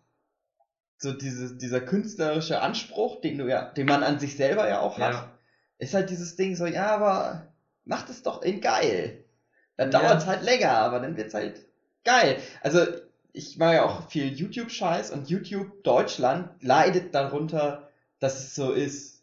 so 0.99 1.13
diese, 1.13 1.57
dieser 1.57 1.81
künstlerische 1.81 2.61
Anspruch, 2.61 3.21
den 3.21 3.39
du 3.39 3.47
ja, 3.47 3.71
den 3.73 3.87
man 3.87 4.03
an 4.03 4.19
sich 4.19 4.37
selber 4.37 4.69
ja 4.69 4.81
auch 4.81 4.99
hat, 4.99 5.13
Ja. 5.13 5.39
ist 5.79 5.95
halt 5.95 6.11
dieses 6.11 6.37
Ding 6.37 6.55
so, 6.57 6.67
ja, 6.67 6.87
aber 6.87 7.53
macht 7.85 8.09
es 8.09 8.23
doch 8.23 8.43
in 8.43 8.61
geil. 8.61 9.25
Dann 9.77 9.91
Ja. 9.93 10.01
dauert 10.01 10.21
es 10.23 10.27
halt 10.27 10.43
länger, 10.43 10.71
aber 10.71 11.01
dann 11.01 11.17
wird's 11.17 11.35
halt 11.35 11.66
geil. 12.07 12.41
Also 12.63 12.81
ich 13.33 13.59
mache 13.59 13.75
ja 13.75 13.85
auch 13.85 14.09
viel 14.09 14.33
YouTube-Scheiß 14.33 15.11
und 15.11 15.29
YouTube 15.29 15.83
Deutschland 15.83 16.51
leidet 16.63 17.15
darunter, 17.15 17.91
dass 18.19 18.39
es 18.39 18.55
so 18.55 18.73
ist, 18.73 19.23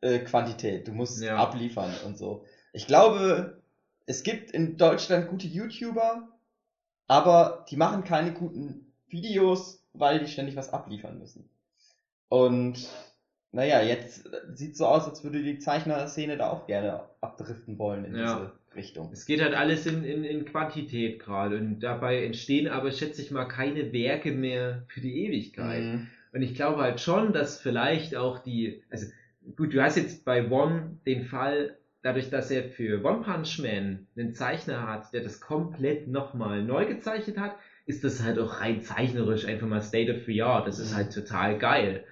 äh, 0.00 0.20
Quantität. 0.20 0.86
Du 0.86 0.92
musst 0.92 1.20
Ja. 1.20 1.36
abliefern 1.36 1.90
und 2.06 2.16
so. 2.16 2.44
Ich 2.72 2.86
glaube, 2.86 3.60
es 4.06 4.22
gibt 4.22 4.52
in 4.52 4.76
Deutschland 4.76 5.28
gute 5.28 5.48
YouTuber, 5.48 6.28
aber 7.08 7.64
die 7.68 7.76
machen 7.76 8.04
keine 8.04 8.32
guten 8.32 8.92
Videos, 9.08 9.82
weil 9.92 10.20
die 10.20 10.28
ständig 10.28 10.54
was 10.54 10.72
abliefern 10.72 11.18
müssen. 11.18 11.48
Und 12.28 12.88
naja, 13.50 13.80
jetzt 13.80 14.28
sieht 14.54 14.76
so 14.76 14.86
aus, 14.86 15.08
als 15.08 15.24
würde 15.24 15.42
die 15.42 15.58
Zeichner-Szene 15.58 16.36
da 16.36 16.50
auch 16.50 16.66
gerne 16.66 17.08
abdriften 17.20 17.78
wollen 17.78 18.04
in 18.04 18.14
Ja. 18.16 18.34
diese 18.36 18.57
Richtung. 18.74 19.10
Es 19.12 19.26
geht 19.26 19.42
halt 19.42 19.54
alles 19.54 19.86
in, 19.86 20.04
in, 20.04 20.24
in 20.24 20.44
Quantität 20.44 21.18
gerade 21.18 21.58
und 21.58 21.80
dabei 21.80 22.24
entstehen 22.24 22.68
aber, 22.68 22.90
schätze 22.90 23.22
ich 23.22 23.30
mal, 23.30 23.46
keine 23.46 23.92
Werke 23.92 24.32
mehr 24.32 24.84
für 24.88 25.00
die 25.00 25.24
Ewigkeit. 25.26 25.82
Mhm. 25.82 26.06
Und 26.32 26.42
ich 26.42 26.54
glaube 26.54 26.82
halt 26.82 27.00
schon, 27.00 27.32
dass 27.32 27.60
vielleicht 27.60 28.14
auch 28.16 28.38
die, 28.38 28.82
also 28.90 29.06
gut, 29.56 29.72
du 29.72 29.82
hast 29.82 29.96
jetzt 29.96 30.24
bei 30.24 30.50
One 30.50 30.98
den 31.06 31.22
Fall, 31.22 31.78
dadurch, 32.02 32.30
dass 32.30 32.50
er 32.50 32.64
für 32.64 33.04
One 33.04 33.22
Punch 33.22 33.58
Man 33.58 34.06
einen 34.16 34.34
Zeichner 34.34 34.86
hat, 34.86 35.12
der 35.12 35.22
das 35.22 35.40
komplett 35.40 36.08
nochmal 36.08 36.62
neu 36.62 36.86
gezeichnet 36.86 37.38
hat, 37.38 37.56
ist 37.86 38.04
das 38.04 38.22
halt 38.22 38.38
auch 38.38 38.60
rein 38.60 38.82
zeichnerisch 38.82 39.46
einfach 39.46 39.66
mal 39.66 39.80
State 39.80 40.14
of 40.14 40.24
the 40.26 40.42
Art. 40.42 40.66
Das 40.66 40.78
ist 40.78 40.94
halt 40.94 41.12
total 41.12 41.58
geil. 41.58 42.04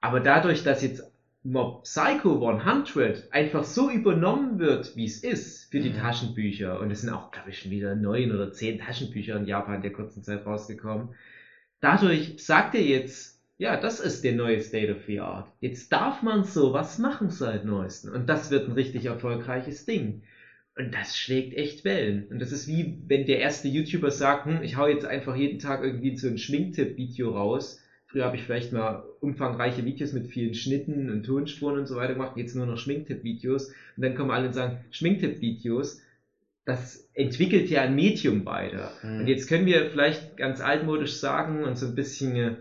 Aber 0.00 0.20
dadurch, 0.20 0.62
dass 0.62 0.82
jetzt 0.82 1.11
Mob 1.44 1.82
Psycho 1.82 2.36
100 2.48 3.26
einfach 3.30 3.64
so 3.64 3.90
übernommen 3.90 4.58
wird, 4.58 4.94
wie 4.96 5.04
es 5.04 5.18
ist 5.18 5.70
für 5.70 5.80
die 5.80 5.90
Mhm. 5.90 5.94
Taschenbücher, 5.94 6.78
und 6.80 6.90
es 6.90 7.00
sind 7.00 7.10
auch, 7.10 7.30
glaube 7.32 7.50
ich, 7.50 7.58
schon 7.58 7.70
wieder 7.70 7.94
neun 7.96 8.30
oder 8.32 8.50
zehn 8.52 8.78
Taschenbücher 8.78 9.36
in 9.36 9.44
Japan 9.44 9.76
in 9.76 9.80
der 9.82 9.92
kurzen 9.92 10.22
Zeit 10.22 10.46
rausgekommen, 10.46 11.08
dadurch 11.80 12.34
sagt 12.38 12.74
er 12.74 12.82
jetzt, 12.82 13.40
ja, 13.58 13.76
das 13.76 14.00
ist 14.00 14.24
der 14.24 14.32
neue 14.34 14.60
State 14.60 14.92
of 14.92 15.04
the 15.06 15.20
Art. 15.20 15.50
Jetzt 15.60 15.92
darf 15.92 16.22
man 16.22 16.44
sowas 16.44 16.98
machen 16.98 17.28
seit 17.30 17.64
neuesten. 17.64 18.08
Und 18.08 18.28
das 18.28 18.50
wird 18.50 18.68
ein 18.68 18.72
richtig 18.72 19.04
erfolgreiches 19.06 19.84
Ding. 19.84 20.22
Und 20.76 20.94
das 20.94 21.16
schlägt 21.16 21.54
echt 21.54 21.84
Wellen. 21.84 22.26
Und 22.30 22.40
das 22.40 22.52
ist 22.52 22.66
wie, 22.68 22.96
wenn 23.06 23.26
der 23.26 23.38
erste 23.40 23.68
YouTuber 23.68 24.10
sagt, 24.10 24.46
hm, 24.46 24.62
ich 24.62 24.76
hau 24.76 24.86
jetzt 24.86 25.04
einfach 25.04 25.34
jeden 25.36 25.58
Tag 25.58 25.82
irgendwie 25.82 26.16
so 26.16 26.28
ein 26.28 26.38
Schminktipp-Video 26.38 27.30
raus. 27.30 27.78
Früher 28.12 28.26
habe 28.26 28.36
ich 28.36 28.42
vielleicht 28.42 28.74
mal 28.74 29.02
umfangreiche 29.20 29.86
Videos 29.86 30.12
mit 30.12 30.26
vielen 30.26 30.52
Schnitten 30.52 31.08
und 31.10 31.24
Tonspuren 31.24 31.78
und 31.78 31.86
so 31.86 31.96
weiter 31.96 32.12
gemacht, 32.12 32.36
jetzt 32.36 32.54
nur 32.54 32.66
noch 32.66 32.76
Schminktipp-Videos. 32.76 33.68
Und 33.68 34.02
dann 34.02 34.14
kommen 34.14 34.30
alle 34.30 34.48
und 34.48 34.52
sagen, 34.52 34.76
Schminktipp-Videos, 34.90 35.98
das 36.66 37.08
entwickelt 37.14 37.70
ja 37.70 37.80
ein 37.80 37.94
Medium 37.94 38.44
weiter. 38.44 38.92
Mhm. 39.02 39.20
Und 39.20 39.28
jetzt 39.28 39.48
können 39.48 39.64
wir 39.64 39.86
vielleicht 39.86 40.36
ganz 40.36 40.60
altmodisch 40.60 41.14
sagen 41.14 41.64
und 41.64 41.78
so 41.78 41.86
ein 41.86 41.94
bisschen 41.94 42.36
äh, 42.36 42.52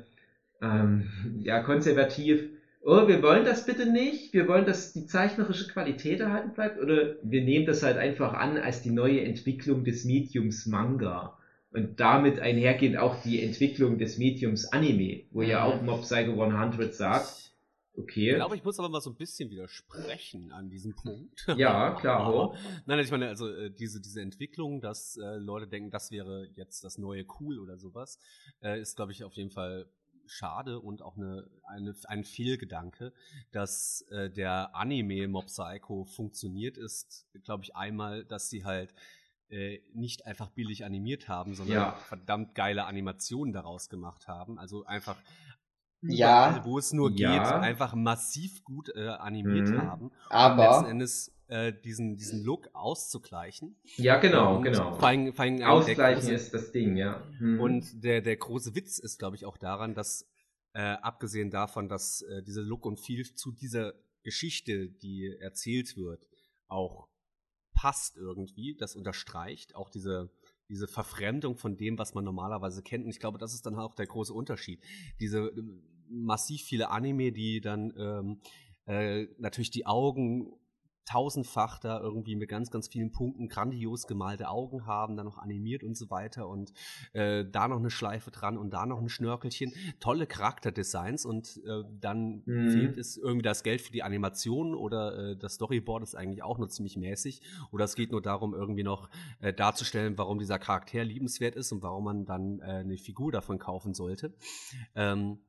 ähm, 0.62 1.08
ja, 1.44 1.60
konservativ, 1.60 2.48
oh, 2.82 3.10
wir 3.10 3.22
wollen 3.22 3.44
das 3.44 3.66
bitte 3.66 3.86
nicht, 3.86 4.34
wir 4.34 4.48
wollen, 4.48 4.66
dass 4.66 4.94
die 4.94 5.06
zeichnerische 5.06 5.68
Qualität 5.68 6.22
erhalten 6.22 6.52
bleibt, 6.52 6.80
oder 6.80 7.16
wir 7.24 7.42
nehmen 7.42 7.66
das 7.66 7.84
halt 7.84 7.98
einfach 7.98 8.34
an 8.34 8.58
als 8.58 8.82
die 8.82 8.92
neue 8.92 9.22
Entwicklung 9.22 9.84
des 9.84 10.06
Mediums 10.06 10.66
Manga. 10.66 11.36
Und 11.74 12.00
damit 12.00 12.40
einhergehend 12.40 12.98
auch 12.98 13.22
die 13.24 13.42
Entwicklung 13.42 13.98
des 13.98 14.18
Mediums 14.18 14.66
Anime, 14.74 15.24
wo 15.32 15.42
ja 15.42 15.66
Mhm. 15.66 15.72
auch 15.72 15.82
Mob 15.82 16.02
Psycho 16.02 16.42
100 16.42 16.94
sagt, 16.94 17.52
Okay. 17.94 18.30
Ich 18.30 18.36
glaube, 18.36 18.56
ich 18.56 18.64
muss 18.64 18.80
aber 18.80 18.88
mal 18.88 19.02
so 19.02 19.10
ein 19.10 19.18
bisschen 19.18 19.50
widersprechen 19.50 20.54
an 20.54 20.70
diesem 20.70 20.96
Punkt. 20.96 21.46
Ja, 21.58 21.92
klar. 22.00 22.22
Aber, 22.22 22.56
nein, 22.86 23.00
ich 23.00 23.12
meine, 23.12 23.28
also 23.28 23.50
äh, 23.50 23.70
diese, 23.70 24.00
diese 24.00 24.22
Entwicklung, 24.22 24.80
dass 24.80 25.18
äh, 25.18 25.36
Leute 25.36 25.68
denken, 25.68 25.92
das 25.92 26.10
wäre 26.10 26.48
jetzt 26.56 26.86
das 26.86 26.98
neue 26.98 27.26
Cool 27.40 27.60
oder 27.60 27.78
sowas, 27.78 28.18
äh, 28.64 28.80
ist, 28.80 28.96
glaube 28.96 29.12
ich, 29.12 29.26
auf 29.26 29.34
jeden 29.34 29.52
Fall 29.52 29.88
schade 30.26 30.80
und 30.80 31.02
auch 31.02 31.18
eine, 31.18 31.46
eine, 31.66 31.94
ein 32.06 32.24
Fehlgedanke, 32.24 33.12
dass 33.52 34.06
äh, 34.10 34.30
der 34.30 34.74
Anime 34.74 35.28
Mob 35.28 35.48
Psycho 35.48 36.06
funktioniert 36.06 36.78
ist, 36.78 37.28
glaube 37.44 37.64
ich, 37.64 37.76
einmal, 37.76 38.24
dass 38.24 38.50
sie 38.50 38.64
halt 38.64 38.94
äh, 39.52 39.80
nicht 39.94 40.26
einfach 40.26 40.50
billig 40.50 40.86
animiert 40.86 41.28
haben, 41.28 41.54
sondern 41.56 41.76
Ja. 41.76 41.92
verdammt 42.08 42.56
geile 42.56 42.86
Animationen 42.86 43.54
daraus 43.54 43.90
gemacht 43.90 44.28
haben. 44.28 44.58
Also 44.58 44.86
einfach 44.86 45.18
Ja. 46.04 46.62
wo 46.66 46.78
es 46.80 46.94
nur 46.94 47.12
Ja. 47.12 47.32
geht, 47.34 47.54
einfach 47.62 47.94
massiv 47.94 48.64
gut 48.64 48.90
äh, 48.96 49.08
animiert 49.08 49.70
Mhm. 49.70 49.82
haben. 49.82 50.12
Aber- 50.30 50.64
letzten 50.64 50.86
Endes 50.92 51.36
äh, 51.48 51.74
diesen, 51.74 52.16
diesen 52.16 52.46
Look 52.46 52.70
auszugleichen. 52.74 53.76
Ja, 53.98 54.20
genau, 54.22 54.56
Und 54.56 54.64
genau. 54.64 54.96
Allem 55.00 55.36
der 55.58 55.70
Ausgleichen 55.70 56.30
große- 56.30 56.34
ist 56.34 56.54
das 56.54 56.72
Ding, 56.72 56.96
ja. 56.96 57.22
Mhm. 57.42 57.60
und 57.60 58.04
der, 58.06 58.22
der 58.22 58.38
große 58.38 58.74
Witz 58.74 59.00
ist, 59.00 59.20
glaube 59.20 59.36
ich, 59.36 59.46
auch 59.46 59.58
daran, 59.58 59.94
dass, 59.94 60.26
äh, 60.74 60.80
abgesehen 60.80 61.52
davon, 61.52 61.90
dass 61.90 62.22
äh, 62.22 62.42
dieser 62.42 62.62
Look 62.62 62.86
und 62.86 63.02
Feel 63.02 63.26
zu 63.36 63.52
dieser 63.52 63.94
Geschichte, 64.24 64.88
die 64.88 65.36
erzählt 65.42 65.98
wird, 65.98 66.26
auch 66.70 67.10
passt 67.82 68.16
irgendwie, 68.16 68.76
das 68.76 68.96
unterstreicht 68.96 69.76
auch 69.76 69.90
diese, 69.90 70.30
diese 70.70 70.88
Verfremdung 70.88 71.58
von 71.58 71.78
dem, 71.78 71.98
was 71.98 72.14
man 72.14 72.24
normalerweise 72.24 72.84
kennt. 72.84 73.06
Und 73.06 73.10
ich 73.10 73.20
glaube, 73.20 73.40
das 73.40 73.56
ist 73.56 73.66
dann 73.66 73.74
auch 73.74 73.96
der 73.96 74.06
große 74.06 74.32
Unterschied. 74.32 74.84
Diese 75.20 75.48
äh, 75.48 75.64
massiv 76.08 76.62
viele 76.62 76.92
Anime, 76.92 77.32
die 77.32 77.60
dann 77.60 77.92
ähm, 77.98 78.42
äh, 78.86 79.26
natürlich 79.40 79.72
die 79.72 79.88
Augen 79.88 80.54
tausendfach 81.06 81.80
da 81.80 82.00
irgendwie 82.00 82.36
mit 82.36 82.50
ganz, 82.50 82.72
ganz 82.72 82.88
vielen 82.88 83.12
Punkten 83.12 83.48
grandios 83.48 84.08
gemalte 84.08 84.50
Augen 84.50 84.86
haben, 84.86 85.18
dann 85.18 85.26
noch 85.26 85.38
animiert 85.38 85.84
und 85.84 85.96
so 85.96 86.10
weiter 86.10 86.48
und 86.48 86.74
äh, 87.14 87.46
da 87.50 87.68
noch 87.68 87.80
eine 87.80 87.90
Schleife 87.90 88.32
dran 88.32 88.58
und 88.58 88.72
da 88.72 88.86
noch 88.86 89.00
ein 89.00 89.10
Schnörkelchen. 89.10 89.74
Tolle 90.00 90.28
Charakterdesigns 90.28 91.26
und 91.26 91.62
äh, 91.66 91.84
dann 92.00 92.44
Mhm. 92.46 92.70
fehlt 92.70 92.98
es 92.98 93.18
irgendwie 93.18 93.44
das 93.44 93.64
Geld 93.64 93.82
für 93.82 93.92
die 93.92 94.04
Animation 94.04 94.76
oder 94.76 95.32
äh, 95.32 95.38
das 95.38 95.56
Storyboard 95.56 96.04
ist 96.04 96.16
eigentlich 96.16 96.44
auch 96.44 96.58
nur 96.58 96.70
ziemlich 96.70 96.98
mäßig 96.98 97.42
oder 97.72 97.86
es 97.86 97.96
geht 97.96 98.12
nur 98.12 98.22
darum, 98.22 98.54
irgendwie 98.54 98.84
noch 98.84 99.10
äh, 99.40 99.54
darzustellen, 99.54 100.18
warum 100.18 100.40
dieser 100.40 100.60
Charakter 100.60 101.04
liebenswert 101.04 101.56
ist 101.56 101.72
und 101.72 101.82
warum 101.82 102.06
man 102.06 102.26
dann 102.26 102.60
äh, 102.60 102.64
eine 102.64 102.98
Figur 102.98 103.32
davon 103.32 103.60
kaufen 103.60 103.94
sollte. 103.94 104.34
Ähm, 104.96 105.40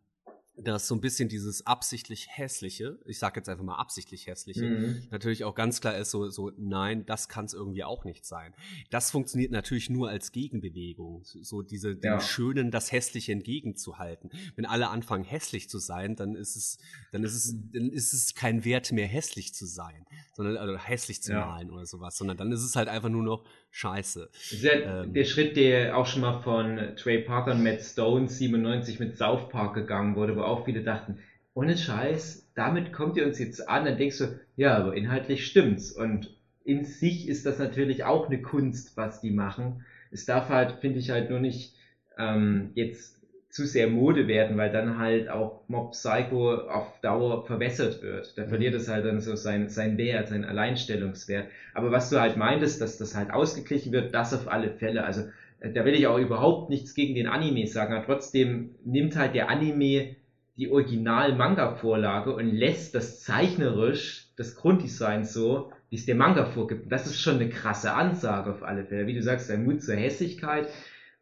dass 0.56 0.86
so 0.86 0.94
ein 0.94 1.00
bisschen 1.00 1.28
dieses 1.28 1.66
absichtlich 1.66 2.28
hässliche, 2.30 2.98
ich 3.06 3.18
sage 3.18 3.40
jetzt 3.40 3.48
einfach 3.48 3.64
mal 3.64 3.76
absichtlich 3.76 4.26
hässliche, 4.26 4.66
Mhm. 4.66 5.08
natürlich 5.10 5.44
auch 5.44 5.54
ganz 5.54 5.80
klar 5.80 5.96
ist 5.96 6.10
so, 6.10 6.28
so 6.28 6.52
nein, 6.58 7.06
das 7.06 7.28
kann 7.28 7.46
es 7.46 7.54
irgendwie 7.54 7.84
auch 7.84 8.04
nicht 8.04 8.24
sein. 8.26 8.54
Das 8.90 9.10
funktioniert 9.10 9.50
natürlich 9.50 9.88
nur 9.88 10.10
als 10.10 10.30
Gegenbewegung, 10.30 11.22
so 11.24 11.62
diese 11.62 11.96
dem 11.96 12.12
Ja. 12.12 12.20
Schönen 12.20 12.70
das 12.70 12.92
Hässliche 12.92 13.32
entgegenzuhalten. 13.32 14.30
Wenn 14.54 14.66
alle 14.66 14.88
anfangen 14.90 15.24
hässlich 15.24 15.68
zu 15.70 15.78
sein, 15.78 16.16
dann 16.16 16.34
ist 16.34 16.54
es, 16.56 16.78
dann 17.12 17.24
ist 17.24 17.34
es, 17.34 17.54
dann 17.72 17.90
ist 17.90 18.12
es 18.12 18.34
kein 18.34 18.64
Wert 18.64 18.92
mehr 18.92 19.06
hässlich 19.08 19.54
zu 19.54 19.64
sein, 19.66 20.04
sondern 20.34 20.58
also 20.58 20.76
hässlich 20.76 21.22
zu 21.22 21.32
Ja. 21.32 21.46
malen 21.46 21.70
oder 21.70 21.86
sowas, 21.86 22.16
sondern 22.18 22.36
dann 22.36 22.52
ist 22.52 22.62
es 22.62 22.76
halt 22.76 22.88
einfach 22.88 23.08
nur 23.08 23.22
noch 23.22 23.44
Scheiße. 23.72 24.28
Ja 24.60 25.02
Ähm. 25.02 25.14
der 25.14 25.24
Schritt, 25.24 25.56
der 25.56 25.96
auch 25.96 26.06
schon 26.06 26.20
mal 26.20 26.40
von 26.40 26.94
Trey 26.96 27.18
Parker 27.22 27.52
und 27.52 27.64
Matt 27.64 27.80
Stone 27.80 28.28
97 28.28 29.00
mit 29.00 29.16
South 29.16 29.48
Park 29.48 29.74
gegangen 29.74 30.14
wurde, 30.14 30.36
wo 30.36 30.42
auch 30.42 30.66
viele 30.66 30.82
dachten, 30.82 31.18
ohne 31.54 31.76
Scheiß, 31.76 32.50
damit 32.54 32.92
kommt 32.92 33.16
ihr 33.16 33.26
uns 33.26 33.38
jetzt 33.38 33.68
an, 33.68 33.86
dann 33.86 33.96
denkst 33.96 34.18
du, 34.18 34.38
ja, 34.56 34.76
aber 34.76 34.94
inhaltlich 34.94 35.46
stimmt's. 35.46 35.90
Und 35.90 36.36
in 36.64 36.84
sich 36.84 37.28
ist 37.28 37.46
das 37.46 37.58
natürlich 37.58 38.04
auch 38.04 38.26
eine 38.26 38.42
Kunst, 38.42 38.96
was 38.96 39.20
die 39.20 39.30
machen. 39.30 39.84
Es 40.10 40.26
darf 40.26 40.50
halt, 40.50 40.80
finde 40.80 40.98
ich 40.98 41.10
halt 41.10 41.30
nur 41.30 41.40
nicht 41.40 41.74
ähm, 42.18 42.70
jetzt 42.74 43.21
zu 43.52 43.66
sehr 43.66 43.86
Mode 43.86 44.28
werden, 44.28 44.56
weil 44.56 44.72
dann 44.72 44.96
halt 44.96 45.28
auch 45.28 45.60
Mob 45.68 45.92
Psycho 45.92 46.54
auf 46.54 46.98
Dauer 47.02 47.44
verwässert 47.44 48.02
wird. 48.02 48.36
Da 48.38 48.46
verliert 48.46 48.74
es 48.74 48.88
halt 48.88 49.04
dann 49.04 49.20
so 49.20 49.36
sein, 49.36 49.68
sein 49.68 49.98
Wert, 49.98 50.28
sein 50.28 50.46
Alleinstellungswert. 50.46 51.48
Aber 51.74 51.90
was 51.90 52.08
du 52.08 52.18
halt 52.18 52.38
meintest, 52.38 52.80
dass 52.80 52.96
das 52.96 53.14
halt 53.14 53.30
ausgeglichen 53.30 53.92
wird, 53.92 54.14
das 54.14 54.32
auf 54.32 54.50
alle 54.50 54.70
Fälle. 54.70 55.04
Also 55.04 55.24
äh, 55.60 55.70
da 55.70 55.84
will 55.84 55.92
ich 55.94 56.06
auch 56.06 56.18
überhaupt 56.18 56.70
nichts 56.70 56.94
gegen 56.94 57.14
den 57.14 57.26
Anime 57.26 57.66
sagen, 57.66 57.92
aber 57.92 58.06
trotzdem 58.06 58.74
nimmt 58.86 59.16
halt 59.16 59.34
der 59.34 59.50
Anime 59.50 60.16
die 60.56 60.70
Original-Manga-Vorlage 60.70 62.34
und 62.34 62.46
lässt 62.46 62.94
das 62.94 63.20
zeichnerisch, 63.20 64.28
das 64.36 64.54
Grunddesign 64.54 65.24
so, 65.24 65.72
wie 65.90 65.96
es 65.96 66.06
der 66.06 66.14
Manga 66.14 66.46
vorgibt. 66.46 66.84
Und 66.84 66.90
das 66.90 67.04
ist 67.04 67.20
schon 67.20 67.34
eine 67.34 67.50
krasse 67.50 67.92
Ansage 67.92 68.50
auf 68.50 68.62
alle 68.62 68.86
Fälle. 68.86 69.06
Wie 69.06 69.14
du 69.14 69.22
sagst, 69.22 69.50
der 69.50 69.58
Mut 69.58 69.82
zur 69.82 69.96
Hässlichkeit 69.96 70.68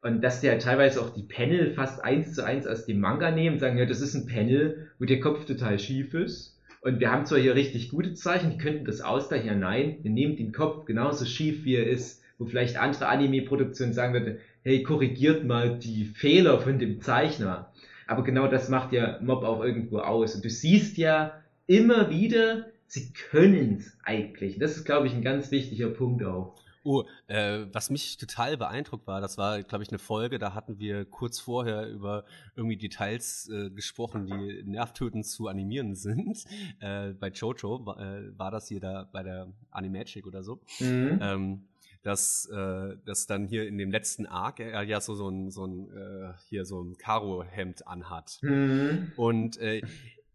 und 0.02 0.22
dass 0.22 0.40
der 0.40 0.58
teilweise 0.58 1.02
auch 1.02 1.10
die 1.10 1.22
Panel 1.22 1.72
fast 1.72 2.02
eins 2.02 2.34
zu 2.34 2.44
eins 2.44 2.66
aus 2.66 2.86
dem 2.86 3.00
Manga 3.00 3.30
nehmen, 3.30 3.58
sagen, 3.58 3.76
ja, 3.76 3.84
das 3.84 4.00
ist 4.00 4.14
ein 4.14 4.26
Panel, 4.26 4.88
wo 4.98 5.04
der 5.04 5.20
Kopf 5.20 5.44
total 5.44 5.78
schief 5.78 6.14
ist. 6.14 6.56
Und 6.80 7.00
wir 7.00 7.10
haben 7.10 7.26
zwar 7.26 7.38
hier 7.38 7.54
richtig 7.54 7.90
gute 7.90 8.14
Zeichen, 8.14 8.50
die 8.50 8.56
könnten 8.56 8.86
das 8.86 9.02
ausgleichen. 9.02 9.46
Ja, 9.46 9.54
nein, 9.54 9.98
wir 10.02 10.10
nehmen 10.10 10.36
den 10.36 10.52
Kopf 10.52 10.86
genauso 10.86 11.26
schief, 11.26 11.64
wie 11.64 11.76
er 11.76 11.86
ist. 11.86 12.22
Wo 12.38 12.46
vielleicht 12.46 12.78
andere 12.78 13.08
Anime-Produktionen 13.08 13.92
sagen 13.92 14.14
würden, 14.14 14.38
hey, 14.62 14.82
korrigiert 14.82 15.44
mal 15.44 15.78
die 15.78 16.06
Fehler 16.06 16.58
von 16.58 16.78
dem 16.78 17.02
Zeichner. 17.02 17.70
Aber 18.06 18.24
genau 18.24 18.48
das 18.48 18.70
macht 18.70 18.92
ja 18.92 19.18
Mob 19.20 19.44
auch 19.44 19.62
irgendwo 19.62 19.98
aus. 19.98 20.34
Und 20.34 20.42
du 20.46 20.48
siehst 20.48 20.96
ja 20.96 21.34
immer 21.66 22.08
wieder, 22.08 22.64
sie 22.86 23.12
können 23.12 23.76
es 23.78 23.94
eigentlich. 24.02 24.58
Das 24.58 24.74
ist, 24.74 24.86
glaube 24.86 25.06
ich, 25.06 25.12
ein 25.12 25.20
ganz 25.20 25.50
wichtiger 25.50 25.88
Punkt 25.88 26.24
auch. 26.24 26.56
Oh, 26.82 27.04
äh, 27.26 27.66
was 27.72 27.90
mich 27.90 28.16
total 28.16 28.56
beeindruckt 28.56 29.06
war, 29.06 29.20
das 29.20 29.36
war, 29.36 29.62
glaube 29.62 29.84
ich, 29.84 29.90
eine 29.90 29.98
Folge, 29.98 30.38
da 30.38 30.54
hatten 30.54 30.78
wir 30.78 31.04
kurz 31.04 31.38
vorher 31.38 31.88
über 31.88 32.24
irgendwie 32.56 32.76
Details 32.78 33.50
äh, 33.50 33.70
gesprochen, 33.70 34.26
die 34.26 34.62
nervtötend 34.64 35.26
zu 35.26 35.48
animieren 35.48 35.94
sind. 35.94 36.44
Äh, 36.80 37.12
bei 37.12 37.28
Jojo 37.28 37.84
war, 37.84 38.00
äh, 38.00 38.38
war 38.38 38.50
das 38.50 38.68
hier 38.68 38.80
da 38.80 39.08
bei 39.12 39.22
der 39.22 39.52
Animagic 39.70 40.26
oder 40.26 40.42
so. 40.42 40.60
Mhm. 40.78 41.18
Ähm, 41.20 41.68
dass, 42.02 42.46
äh, 42.46 42.96
dass 43.04 43.26
dann 43.26 43.46
hier 43.46 43.66
in 43.66 43.76
dem 43.76 43.90
letzten 43.90 44.26
Arc 44.26 44.60
er 44.60 44.82
ja 44.82 45.00
so, 45.00 45.14
so 45.14 45.28
ein, 45.28 45.50
so 45.50 45.66
ein 45.66 45.90
äh, 45.90 46.32
hier 46.48 46.64
so 46.64 46.82
ein 46.82 46.96
Karo-Hemd 46.96 47.86
anhat. 47.86 48.38
Mhm. 48.42 49.12
Und 49.16 49.58
äh, 49.58 49.82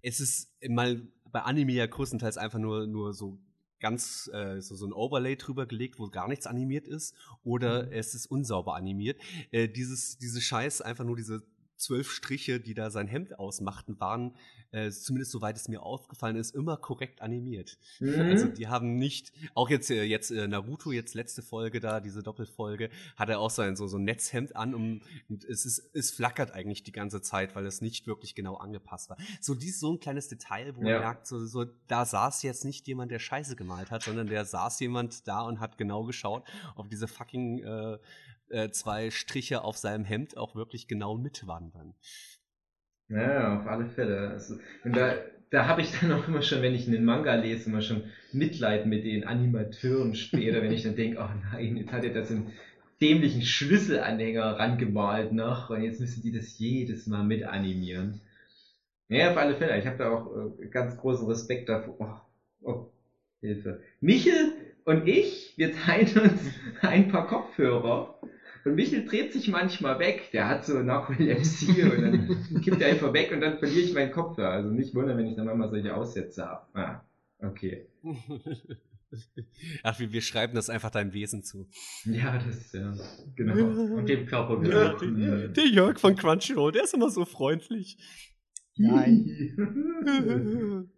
es 0.01 0.19
ist 0.19 0.51
mal 0.67 1.01
bei 1.31 1.41
Anime 1.41 1.73
ja 1.73 1.87
größtenteils 1.87 2.37
einfach 2.37 2.59
nur, 2.59 2.85
nur 2.85 3.13
so 3.13 3.39
ganz 3.85 4.31
äh, 4.33 4.61
so, 4.61 4.73
so 4.73 4.87
ein 4.87 4.93
Overlay 4.93 5.35
drüber 5.35 5.67
gelegt, 5.67 5.99
wo 5.99 6.07
gar 6.07 6.27
nichts 6.27 6.47
animiert 6.47 6.87
ist, 6.87 7.13
oder 7.43 7.91
es 7.91 8.15
ist 8.15 8.25
unsauber 8.25 8.75
animiert. 8.75 9.21
Äh, 9.51 9.69
dieses, 9.69 10.17
diese 10.17 10.41
Scheiß, 10.41 10.81
einfach 10.81 11.05
nur 11.05 11.15
diese 11.15 11.43
zwölf 11.77 12.09
Striche, 12.11 12.59
die 12.59 12.73
da 12.73 12.89
sein 12.89 13.07
Hemd 13.07 13.37
ausmachten, 13.37 13.99
waren, 13.99 14.35
äh, 14.75 14.91
zumindest 14.91 15.31
soweit 15.31 15.55
es 15.55 15.67
mir 15.69 15.81
aufgefallen 15.81 16.35
ist, 16.35 16.53
immer 16.53 16.75
korrekt 16.77 17.21
animiert. 17.21 17.77
Mhm. 17.99 18.21
Also 18.21 18.47
die 18.47 18.67
haben 18.67 18.97
nicht, 18.97 19.31
auch 19.53 19.69
jetzt, 19.69 19.89
äh, 19.89 20.03
jetzt 20.03 20.31
äh, 20.31 20.47
Naruto, 20.47 20.91
jetzt 20.91 21.13
letzte 21.13 21.41
Folge 21.41 21.79
da, 21.79 22.01
diese 22.01 22.21
Doppelfolge, 22.21 22.89
hat 23.15 23.29
er 23.29 23.39
auch 23.39 23.49
so 23.49 23.61
ein, 23.61 23.75
so, 23.75 23.87
so 23.87 23.97
ein 23.97 24.03
Netzhemd 24.03 24.55
an 24.55 24.75
und, 24.75 25.01
und 25.29 25.43
es, 25.45 25.65
ist, 25.65 25.89
es 25.93 26.11
flackert 26.11 26.51
eigentlich 26.51 26.83
die 26.83 26.91
ganze 26.91 27.21
Zeit, 27.21 27.55
weil 27.55 27.65
es 27.65 27.81
nicht 27.81 28.05
wirklich 28.05 28.35
genau 28.35 28.55
angepasst 28.55 29.09
war. 29.09 29.17
So 29.39 29.55
dies 29.55 29.79
so 29.79 29.93
ein 29.93 29.99
kleines 29.99 30.27
Detail, 30.27 30.75
wo 30.75 30.81
Ja. 30.81 30.93
man 30.95 31.01
merkt, 31.01 31.27
so, 31.27 31.45
so, 31.45 31.65
da 31.87 32.05
saß 32.05 32.43
jetzt 32.43 32.65
nicht 32.65 32.85
jemand, 32.87 33.11
der 33.11 33.19
Scheiße 33.19 33.55
gemalt 33.55 33.91
hat, 33.91 34.03
sondern 34.03 34.27
der 34.27 34.43
saß 34.45 34.79
jemand 34.81 35.27
da 35.27 35.41
und 35.41 35.59
hat 35.61 35.77
genau 35.77 36.03
geschaut, 36.03 36.43
ob 36.75 36.89
diese 36.89 37.07
fucking 37.07 37.59
äh, 37.59 37.97
äh, 38.49 38.69
zwei 38.71 39.09
Striche 39.11 39.63
auf 39.63 39.77
seinem 39.77 40.05
Hemd 40.05 40.37
auch 40.37 40.55
wirklich 40.55 40.87
genau 40.87 41.17
mitwandern. 41.17 41.95
Ja, 43.09 43.59
auf 43.59 43.67
alle 43.67 43.85
Fälle. 43.85 44.29
Also, 44.29 44.55
und 44.83 44.95
da, 44.95 45.15
da 45.49 45.67
habe 45.67 45.81
ich 45.81 45.91
dann 45.99 46.11
auch 46.13 46.27
immer 46.27 46.41
schon, 46.41 46.61
wenn 46.61 46.73
ich 46.73 46.87
einen 46.87 47.05
Manga 47.05 47.35
lese, 47.35 47.69
immer 47.69 47.81
schon 47.81 48.03
Mitleid 48.31 48.85
mit 48.85 49.05
den 49.05 49.23
Animateuren 49.25 50.15
später, 50.15 50.61
wenn 50.61 50.71
ich 50.71 50.83
dann 50.83 50.95
denke, 50.95 51.19
oh 51.19 51.29
nein, 51.51 51.77
jetzt 51.77 51.91
hat 51.91 52.03
er 52.03 52.13
das 52.13 52.31
einen 52.31 52.51
dämlichen 53.01 53.41
Schlüsselanhänger 53.41 54.57
rangemalt 54.57 55.31
noch 55.31 55.69
und 55.69 55.81
jetzt 55.83 55.99
müssen 55.99 56.21
die 56.21 56.31
das 56.31 56.57
jedes 56.57 57.07
Mal 57.07 57.23
mit 57.23 57.43
animieren. 57.43 58.21
Ja, 59.09 59.31
auf 59.31 59.37
alle 59.37 59.55
Fälle. 59.55 59.77
Ich 59.77 59.85
habe 59.85 59.97
da 59.97 60.09
auch 60.11 60.35
äh, 60.59 60.67
ganz 60.67 60.97
großen 60.97 61.27
Respekt 61.27 61.69
davor. 61.69 62.25
Oh, 62.61 62.69
oh, 62.71 62.89
Hilfe. 63.41 63.81
Michel 64.01 64.53
und 64.85 65.07
ich, 65.07 65.53
wir 65.57 65.73
teilen 65.73 66.17
uns 66.17 66.41
ein 66.81 67.07
paar 67.09 67.27
Kopfhörer. 67.27 68.19
Und 68.65 68.73
Michel 68.75 69.05
dreht 69.05 69.31
sich 69.31 69.47
manchmal 69.47 69.99
weg, 69.99 70.31
der 70.33 70.49
hat 70.49 70.65
so 70.65 70.81
Narkolepsie 70.81 71.83
und 71.83 72.01
dann 72.01 72.61
kippt 72.61 72.81
er 72.81 72.89
einfach 72.89 73.13
weg 73.13 73.31
und 73.31 73.41
dann 73.41 73.59
verliere 73.59 73.81
ich 73.85 73.93
meinen 73.93 74.11
Kopfhörer. 74.11 74.49
Also 74.49 74.71
nicht 74.71 74.95
wundern, 74.95 75.19
wenn 75.19 75.27
ich 75.27 75.35
dann 75.35 75.45
manchmal 75.45 75.69
solche 75.69 75.95
Aussätze 75.95 76.47
habe. 76.47 76.65
Ah, 76.73 77.05
okay. 77.47 77.85
Ach, 79.83 79.99
wir, 79.99 80.11
wir 80.11 80.21
schreiben 80.21 80.55
das 80.55 80.71
einfach 80.71 80.89
deinem 80.89 81.13
Wesen 81.13 81.43
zu. 81.43 81.69
Ja, 82.05 82.39
das 82.39 82.57
ist 82.57 82.73
ja, 82.73 82.91
genau. 83.35 83.53
Und 83.97 84.09
dem 84.09 84.21
Ja, 84.21 84.25
Körpergeruch. 84.25 84.99
der, 84.99 85.47
der 85.49 85.67
Jörg 85.67 85.99
von 85.99 86.15
Crunchyroll, 86.15 86.71
der 86.71 86.85
ist 86.85 86.95
immer 86.95 87.11
so 87.11 87.23
freundlich. 87.23 87.97
Nein. 88.77 89.29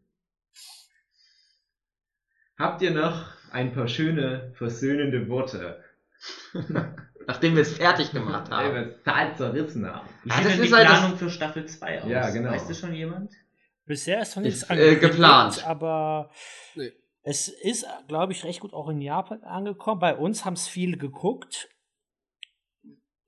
Habt 2.57 2.81
ihr 2.81 2.91
noch 2.91 3.27
ein 3.51 3.73
paar 3.73 3.89
schöne, 3.89 4.53
versöhnende 4.55 5.27
Worte? 5.27 5.83
Nachdem 7.27 7.55
wir 7.55 7.61
es 7.61 7.73
fertig 7.77 8.11
gemacht 8.11 8.49
haben. 8.49 8.73
wir 8.73 8.81
es 8.87 9.03
total 9.03 9.35
zerrissen 9.35 9.85
haben. 9.85 10.07
Wie 10.23 10.31
Ah, 10.31 10.35
sieht 10.37 10.45
das 10.45 10.51
denn 10.53 10.61
die 10.61 10.67
ist 10.69 10.73
halt 10.75 10.89
das- 10.89 10.99
Planung 10.99 11.17
für 11.17 11.29
Staffel 11.29 11.65
2 11.65 12.01
aus? 12.01 12.09
Ja, 12.09 12.29
genau. 12.29 12.51
Weiß 12.51 12.67
das 12.67 12.79
schon 12.79 12.93
jemand? 12.93 13.31
Bisher 13.85 14.21
ist 14.21 14.35
noch 14.35 14.43
nichts 14.43 14.63
Ist, 14.63 14.69
äh, 14.69 14.73
angekündigt, 14.73 15.01
geplant. 15.01 15.67
aber 15.67 16.31
Nee. 16.75 16.91
es 17.23 17.47
ist, 17.49 17.85
glaube 18.07 18.31
ich, 18.33 18.43
recht 18.43 18.61
gut 18.61 18.73
auch 18.73 18.89
in 18.89 19.01
Japan 19.01 19.43
angekommen. 19.43 19.99
Bei 19.99 20.15
uns 20.15 20.45
haben 20.45 20.53
es 20.53 20.67
viele 20.67 20.97
geguckt. 20.97 21.69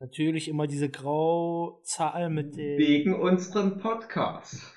Natürlich 0.02 0.48
immer 0.48 0.66
diese 0.66 0.88
Grauzahl 0.90 2.30
mit 2.30 2.56
den. 2.56 2.78
Wegen 2.80 3.14
unserem 3.16 3.80
Podcast. 3.80 4.62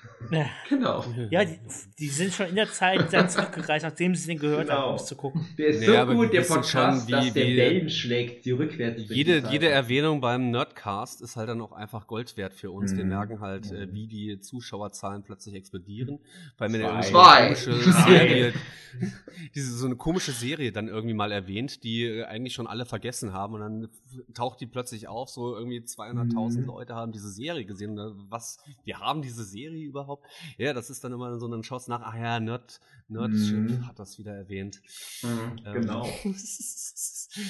Genau. 0.69 1.03
Ja, 1.31 1.43
die, 1.43 1.59
die 1.99 2.07
sind 2.07 2.31
schon 2.33 2.47
in 2.47 2.55
der 2.55 2.71
Zeit 2.71 3.11
dann 3.11 3.27
zurückgereist, 3.29 3.83
nachdem 3.83 4.15
sie 4.15 4.27
den 4.27 4.39
gehört 4.39 4.67
Genau. 4.69 4.79
haben, 4.79 4.89
um 4.91 4.95
es 4.95 5.05
zu 5.05 5.17
gucken. 5.17 5.45
Der 5.57 5.67
ist 5.67 5.81
Nee, 5.81 5.85
so 5.87 5.91
wir 5.91 6.05
gut, 6.05 6.31
der 6.33 6.41
Podcast, 6.43 6.69
schon, 6.71 7.07
wie- 7.07 7.11
dass 7.11 7.33
der 7.33 7.45
Wellen 7.57 7.89
schlägt, 7.89 8.45
die 8.45 8.51
rückwärts 8.51 9.05
die 9.05 9.13
Jede, 9.13 9.43
Zeit. 9.43 9.51
jede 9.51 9.67
Erwähnung 9.67 10.21
beim 10.21 10.49
Nerdcast 10.49 11.21
ist 11.21 11.35
halt 11.35 11.49
dann 11.49 11.59
auch 11.59 11.73
einfach 11.73 12.07
Gold 12.07 12.37
wert 12.37 12.53
für 12.53 12.71
uns. 12.71 12.95
Wir 12.95 13.03
Mhm. 13.03 13.09
merken 13.09 13.39
halt, 13.41 13.69
äh, 13.73 13.91
wie 13.93 14.07
die 14.07 14.39
Zuschauerzahlen 14.39 15.23
plötzlich 15.23 15.55
explodieren. 15.55 16.19
Weil 16.57 16.69
man 16.69 16.79
ja 16.79 17.01
Zwei. 17.01 17.49
irgendwie 17.49 17.61
so 17.61 17.71
eine 17.71 17.81
komische 17.83 17.91
Serie, 18.07 18.53
diese, 19.55 19.77
so 19.77 19.85
eine 19.87 19.95
komische 19.97 20.31
Serie 20.31 20.71
dann 20.71 20.87
irgendwie 20.87 21.13
mal 21.15 21.33
erwähnt, 21.33 21.83
die 21.83 22.05
äh, 22.05 22.23
eigentlich 22.23 22.53
schon 22.53 22.67
alle 22.67 22.85
vergessen 22.85 23.33
haben 23.33 23.55
und 23.55 23.59
dann 23.59 23.89
taucht 24.33 24.61
die 24.61 24.67
plötzlich 24.67 25.09
auf, 25.09 25.12
so 25.27 25.55
irgendwie 25.55 25.79
200.000 25.79 26.61
Mhm. 26.61 26.65
Leute 26.65 26.95
haben 26.95 27.11
diese 27.11 27.31
Serie 27.31 27.65
gesehen. 27.65 27.95
Dann, 27.95 28.25
was, 28.29 28.57
wir 28.83 28.99
haben 28.99 29.21
diese 29.21 29.43
Serie 29.43 29.85
überhaupt? 29.85 30.25
Ja, 30.57 30.73
das 30.73 30.89
ist 30.89 31.03
dann 31.03 31.13
immer 31.13 31.37
so, 31.39 31.63
schaust 31.63 31.87
du 31.87 31.91
nach, 31.91 32.01
ach 32.03 32.15
ja, 32.15 32.39
Nerd, 32.39 32.79
Nerdship 33.07 33.69
Mhm. 33.69 33.87
hat 33.87 33.99
das 33.99 34.17
wieder 34.17 34.33
erwähnt. 34.33 34.81
Mhm. 35.21 35.61
Ähm, 35.65 35.73
Genau. 35.81 36.05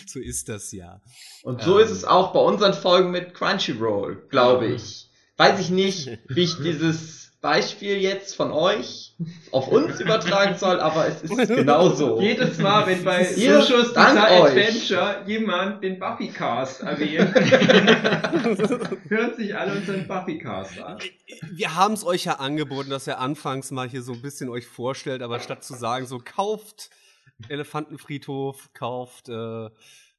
so 0.07 0.19
ist 0.19 0.49
das 0.49 0.71
ja. 0.71 1.01
Und 1.43 1.61
so 1.61 1.79
Ähm. 1.79 1.85
ist 1.85 1.91
es 1.91 2.05
auch 2.05 2.33
bei 2.33 2.39
unseren 2.39 2.73
Folgen 2.73 3.11
mit 3.11 3.33
Crunchyroll, 3.33 4.27
glaube 4.29 4.67
ich. 4.67 5.09
Weiß 5.37 5.59
ich 5.59 5.69
nicht, 5.71 6.19
wie 6.29 6.41
ich 6.43 6.57
dieses 6.57 7.22
Beispiel 7.43 7.97
jetzt 7.97 8.37
von 8.37 8.53
euch 8.53 9.15
auf 9.51 9.67
uns 9.67 9.99
übertragen 9.99 10.57
soll, 10.57 10.79
aber 10.79 11.07
es 11.07 11.23
ist 11.23 11.35
genau 11.49 11.89
so. 11.89 12.21
Jedes 12.21 12.57
Mal, 12.57 12.87
wenn 12.87 13.03
bei 13.03 13.19
Bizarre 13.19 14.41
euch. 14.41 14.51
Adventure 14.51 15.23
jemand 15.27 15.83
den 15.83 15.99
Buffy-Cast 15.99 16.83
erwähnt, 16.83 17.35
hören 19.09 19.35
sich 19.35 19.53
alle 19.55 19.73
unseren 19.73 20.07
Buffy-Cast 20.07 20.79
an. 20.79 20.99
Wir 21.51 21.75
haben 21.75 21.95
es 21.95 22.05
euch 22.05 22.23
ja 22.23 22.35
angeboten, 22.35 22.89
dass 22.89 23.07
ihr 23.07 23.19
anfangs 23.19 23.71
mal 23.71 23.89
hier 23.89 24.03
so 24.03 24.13
ein 24.13 24.21
bisschen 24.21 24.47
euch 24.47 24.65
vorstellt, 24.65 25.21
aber 25.21 25.41
statt 25.41 25.65
zu 25.65 25.73
sagen, 25.73 26.05
so 26.05 26.19
kauft 26.19 26.91
Elefantenfriedhof, 27.49 28.69
kauft, 28.73 29.27
äh, 29.27 29.69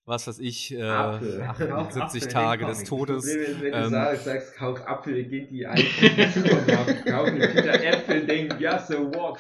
was 0.07 0.27
weiß 0.27 0.39
ich, 0.39 0.75
äh, 0.75 0.83
Apfel. 0.83 1.43
78 1.43 2.01
Apfel, 2.03 2.29
Tage 2.29 2.67
des. 2.67 2.85
Todes. 2.85 3.25
Das 3.25 3.35
Problem 3.35 3.53
ist, 3.53 3.63
wenn 3.63 3.73
du 3.73 3.79
Ähm, 3.79 3.91
sagst, 3.91 4.25
sagst, 4.25 4.55
kauf 4.57 4.87
Apfel, 4.87 5.25
geht 5.25 5.51
die 5.51 5.67
Alten 5.67 6.05
in 6.05 6.17
den 6.17 6.33
Supermarkt, 6.33 7.07
kaufen 7.07 7.35
eine 7.35 7.55
Tüte 7.55 7.85
Äpfel, 7.85 8.27
denken, 8.27 8.61
ja, 8.61 8.79
so 8.79 9.13
what? 9.15 9.39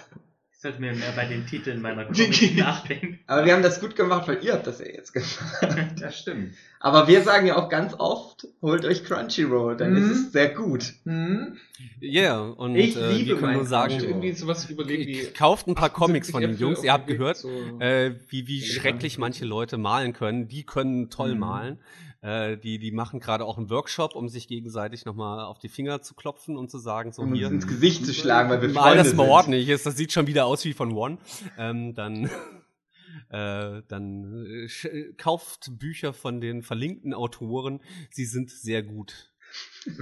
Ich 0.65 0.67
sollte 0.71 0.81
mir 0.81 0.95
mehr 0.95 1.13
bei 1.15 1.27
den 1.27 1.45
Titeln 1.47 1.83
meiner 1.83 2.05
Comics 2.07 2.41
nachdenken. 2.57 3.19
Aber 3.27 3.45
wir 3.45 3.53
haben 3.53 3.63
das 3.63 3.83
gut 3.83 3.95
gemacht, 3.97 4.27
weil 4.27 4.43
ihr 4.43 4.55
habt 4.55 4.67
das 4.67 4.79
ja 4.79 4.87
jetzt 4.87 5.13
gemacht. 5.13 5.31
Das 6.01 6.19
stimmt. 6.19 6.55
Aber 6.81 7.07
wir 7.07 7.21
sagen 7.23 7.47
ja 7.47 7.57
auch 7.57 7.69
ganz 7.69 7.93
oft, 7.99 8.47
holt 8.63 8.87
euch 8.87 9.05
Crunchyroll, 9.05 9.77
dann 9.77 9.91
Mhm. 9.91 9.97
ist 9.99 10.11
es 10.11 10.33
sehr 10.33 10.49
gut. 10.55 10.95
Hm? 11.05 11.59
Yeah, 12.01 12.41
und 12.41 12.77
Ich 12.77 12.97
äh, 12.97 13.13
liebe 13.13 13.29
wir 13.33 13.37
können 13.37 13.53
nur 13.57 13.67
sagen, 13.67 13.93
Ich 13.93 14.05
irgendwie 14.05 14.33
sowas 14.33 14.65
überlegen 14.71 15.07
wie. 15.07 15.27
kauft 15.37 15.67
ein 15.67 15.75
paar 15.75 15.91
Comics 15.91 16.29
78 16.29 16.33
von 16.33 16.41
den 16.41 16.57
Jungs. 16.59 16.83
Ihr 16.83 16.95
habt 16.95 17.09
gehört, 17.09 17.37
zur- 17.37 17.79
äh, 17.83 18.15
wie, 18.31 18.47
wie 18.49 18.63
schrecklich 18.63 19.19
manche 19.19 19.45
Leute 19.45 19.77
malen 19.77 20.15
können. 20.15 20.49
Die 20.49 20.63
können 20.65 21.11
toll 21.11 21.35
Mhm. 21.35 21.41
malen. 21.41 21.79
Äh, 22.25 22.57
die, 22.57 22.79
die 22.79 22.91
machen 22.91 23.21
gerade 23.21 23.45
auch 23.45 23.59
einen 23.59 23.69
Workshop, 23.69 24.15
um 24.17 24.31
sich 24.31 24.49
gegenseitig 24.49 25.05
nochmal 25.05 25.45
auf 25.45 25.59
die 25.59 25.69
Finger 25.69 26.01
zu 26.01 26.15
klopfen 26.15 26.57
und 26.57 26.71
zu 26.71 26.79
sagen, 26.79 27.13
so 27.13 27.21
Um 27.21 27.29
uns 27.33 27.39
hier, 27.39 27.49
ins 27.49 27.67
Gesicht 27.67 28.07
zu 28.07 28.15
schlagen, 28.15 28.49
weil 28.49 28.63
wir 28.63 28.71
mal 28.71 28.81
Freunde 28.81 29.05
das 29.05 29.13
mal 29.13 29.25
sind. 29.25 29.33
ordentlich 29.33 29.69
ist. 29.69 29.85
Das 29.85 29.95
sieht 29.95 30.11
schon 30.11 30.27
wieder 30.27 30.47
aus 30.47 30.65
wie 30.65 30.73
von 30.73 30.93
One. 30.93 31.19
Ähm, 31.59 31.93
dann 31.95 32.25
äh, 33.29 33.83
dann 33.89 34.47
äh, 34.47 34.89
äh, 34.89 35.13
kauft 35.19 35.79
Bücher 35.79 36.15
von 36.15 36.41
den 36.41 36.63
verlinkten 36.63 37.13
Autoren. 37.13 37.81
Sie 38.11 38.25
sind 38.25 38.51
sehr 38.51 38.83
gut. 38.83 39.31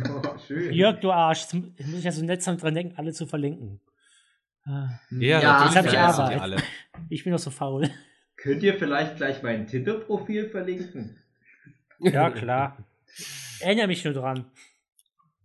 Oh, 0.08 0.22
schön. 0.46 0.72
Jörg, 0.72 1.00
du 1.00 1.10
Arsch, 1.10 1.40
jetzt 1.40 1.54
muss 1.54 1.98
ich 1.98 2.04
ja 2.04 2.12
so 2.12 2.24
nett 2.24 2.46
dran 2.46 2.74
denken, 2.74 2.94
alle 2.98 3.12
zu 3.12 3.26
verlinken. 3.26 3.80
Ah, 4.64 4.90
Ja, 5.10 5.40
Ja, 5.40 5.52
natürlich 5.64 5.74
das 5.74 5.76
hab 5.76 5.92
ich 5.92 5.98
Arbeit. 5.98 6.40
alle. 6.40 6.56
Ich 7.08 7.24
bin 7.24 7.32
doch 7.32 7.40
so 7.40 7.50
faul. 7.50 7.90
Könnt 8.36 8.62
ihr 8.62 8.74
vielleicht 8.74 9.16
gleich 9.16 9.42
mein 9.42 9.66
Tinder-Profil 9.66 10.50
verlinken? 10.50 11.18
Ja, 12.02 12.30
klar. 12.30 12.76
Erinnere 13.60 13.86
mich 13.86 14.04
nur 14.04 14.14
dran. 14.14 14.50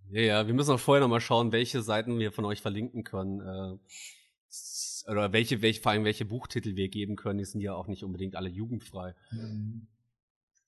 Ja, 0.10 0.22
ja, 0.22 0.48
wir 0.48 0.54
müssen 0.54 0.72
auch 0.72 0.80
vorher 0.80 1.02
nochmal 1.02 1.22
schauen, 1.22 1.52
welche 1.52 1.82
Seiten 1.82 2.18
wir 2.20 2.32
von 2.32 2.46
euch 2.46 2.62
verlinken 2.62 3.04
können. 3.04 3.42
Äh, 3.42 5.12
oder 5.12 5.32
welche, 5.34 5.62
welche, 5.62 5.82
vor 5.82 5.92
allem 5.92 6.04
welche 6.06 6.26
Buchtitel 6.26 6.76
wir 6.76 6.90
geben 6.90 7.16
können. 7.16 7.40
Die 7.40 7.46
sind 7.46 7.62
ja 7.62 7.74
auch 7.74 7.88
nicht 7.88 8.04
unbedingt 8.04 8.36
alle 8.36 8.50
jugendfrei. 8.50 9.14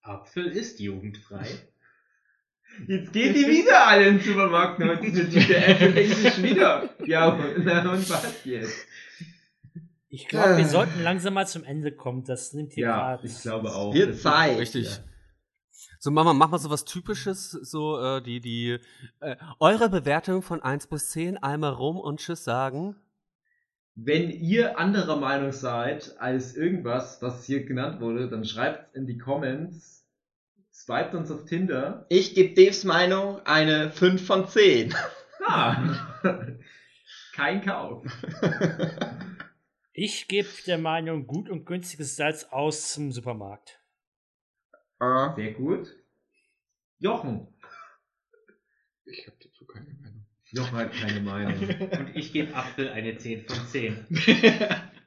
Apfel 0.02 0.46
ist 0.48 0.80
jugendfrei. 0.80 1.46
Jetzt 2.88 3.12
geht 3.14 3.36
die 3.36 3.48
wieder 3.48 3.88
alle 3.88 4.08
in 4.08 4.18
den 4.18 4.24
Supermarkt 4.24 4.80
und 4.80 5.02
diese 5.02 5.28
Tüte 5.30 5.56
Äpfel 5.58 6.06
sich 6.06 6.44
wieder. 6.44 6.90
Ja, 7.06 7.30
und, 7.30 7.66
na, 7.66 7.82
und 7.92 8.10
was 8.10 8.46
jetzt? 8.46 8.86
Ich 10.10 10.28
glaube, 10.28 10.58
wir 10.58 10.66
Ah. 10.66 10.68
sollten 10.70 11.02
langsam 11.02 11.34
mal 11.34 11.48
zum 11.48 11.64
Ende 11.64 11.92
kommen. 11.92 12.24
Das 12.26 12.54
nimmt 12.54 12.74
hier 12.74 12.86
Ja, 12.86 13.16
gerade. 13.16 13.28
ich 13.28 13.42
glaube 13.42 13.74
auch. 13.76 13.94
Ist- 13.94 14.22
Zeit. 14.22 14.58
Richtig. 14.60 14.88
So, 16.02 16.12
mach 16.12 16.24
mal, 16.24 16.34
mach 16.34 16.50
mal 16.50 16.60
so 16.60 16.70
was 16.70 16.86
Typisches, 16.86 17.52
so 17.52 18.00
äh, 18.02 18.22
die, 18.22 18.40
die, 18.40 18.80
äh, 19.20 19.36
eure 19.60 19.90
Bewertung 19.90 20.42
von 20.42 20.64
1 20.64 20.88
bis 20.88 21.10
10 21.10 21.38
einmal 21.38 21.74
rum 21.74 21.98
und 21.98 22.22
Tschüss 22.22 22.46
sagen. 22.46 22.96
Wenn 23.96 24.30
ihr 24.30 24.80
anderer 24.80 25.18
Meinung 25.18 25.52
seid 25.52 26.16
als 26.18 26.56
irgendwas, 26.56 27.22
was 27.22 27.44
hier 27.44 27.66
genannt 27.66 28.00
wurde, 28.00 28.30
dann 28.30 28.46
schreibt 28.46 28.96
in 28.96 29.08
die 29.08 29.18
Comments, 29.18 30.08
swiped 30.72 31.16
uns 31.16 31.32
auf 31.32 31.44
Tinder. 31.44 32.06
Ich 32.08 32.34
gebe 32.34 32.54
Daves 32.54 32.86
Meinung 32.86 33.46
eine 33.46 33.92
5 33.92 34.26
von 34.26 34.48
10. 34.48 34.96
Ah, 35.46 36.16
kein 37.34 37.62
Kauf. 37.62 38.06
Ich 39.92 40.30
gebe 40.30 40.48
der 40.66 40.78
Meinung, 40.78 41.28
gut 41.28 41.50
und 41.50 41.66
günstiges 41.66 42.16
Salz 42.16 42.46
aus 42.52 42.94
zum 42.94 43.12
Supermarkt. 43.12 43.79
Ah. 45.00 45.34
Sehr 45.36 45.54
gut. 45.54 45.96
Jochen. 47.00 47.48
Ich 49.06 49.26
habe 49.26 49.38
dazu 49.42 49.66
keine 49.66 49.94
Meinung. 49.94 50.26
Jochen 50.52 50.78
hat 50.78 50.94
keine 50.94 51.22
Meinung. 51.22 51.58
Und 52.00 52.16
ich 52.16 52.34
gebe 52.34 52.54
Apfel 52.54 52.90
eine 52.90 53.18
10 53.18 53.46
von 53.48 53.66
10. 53.66 54.06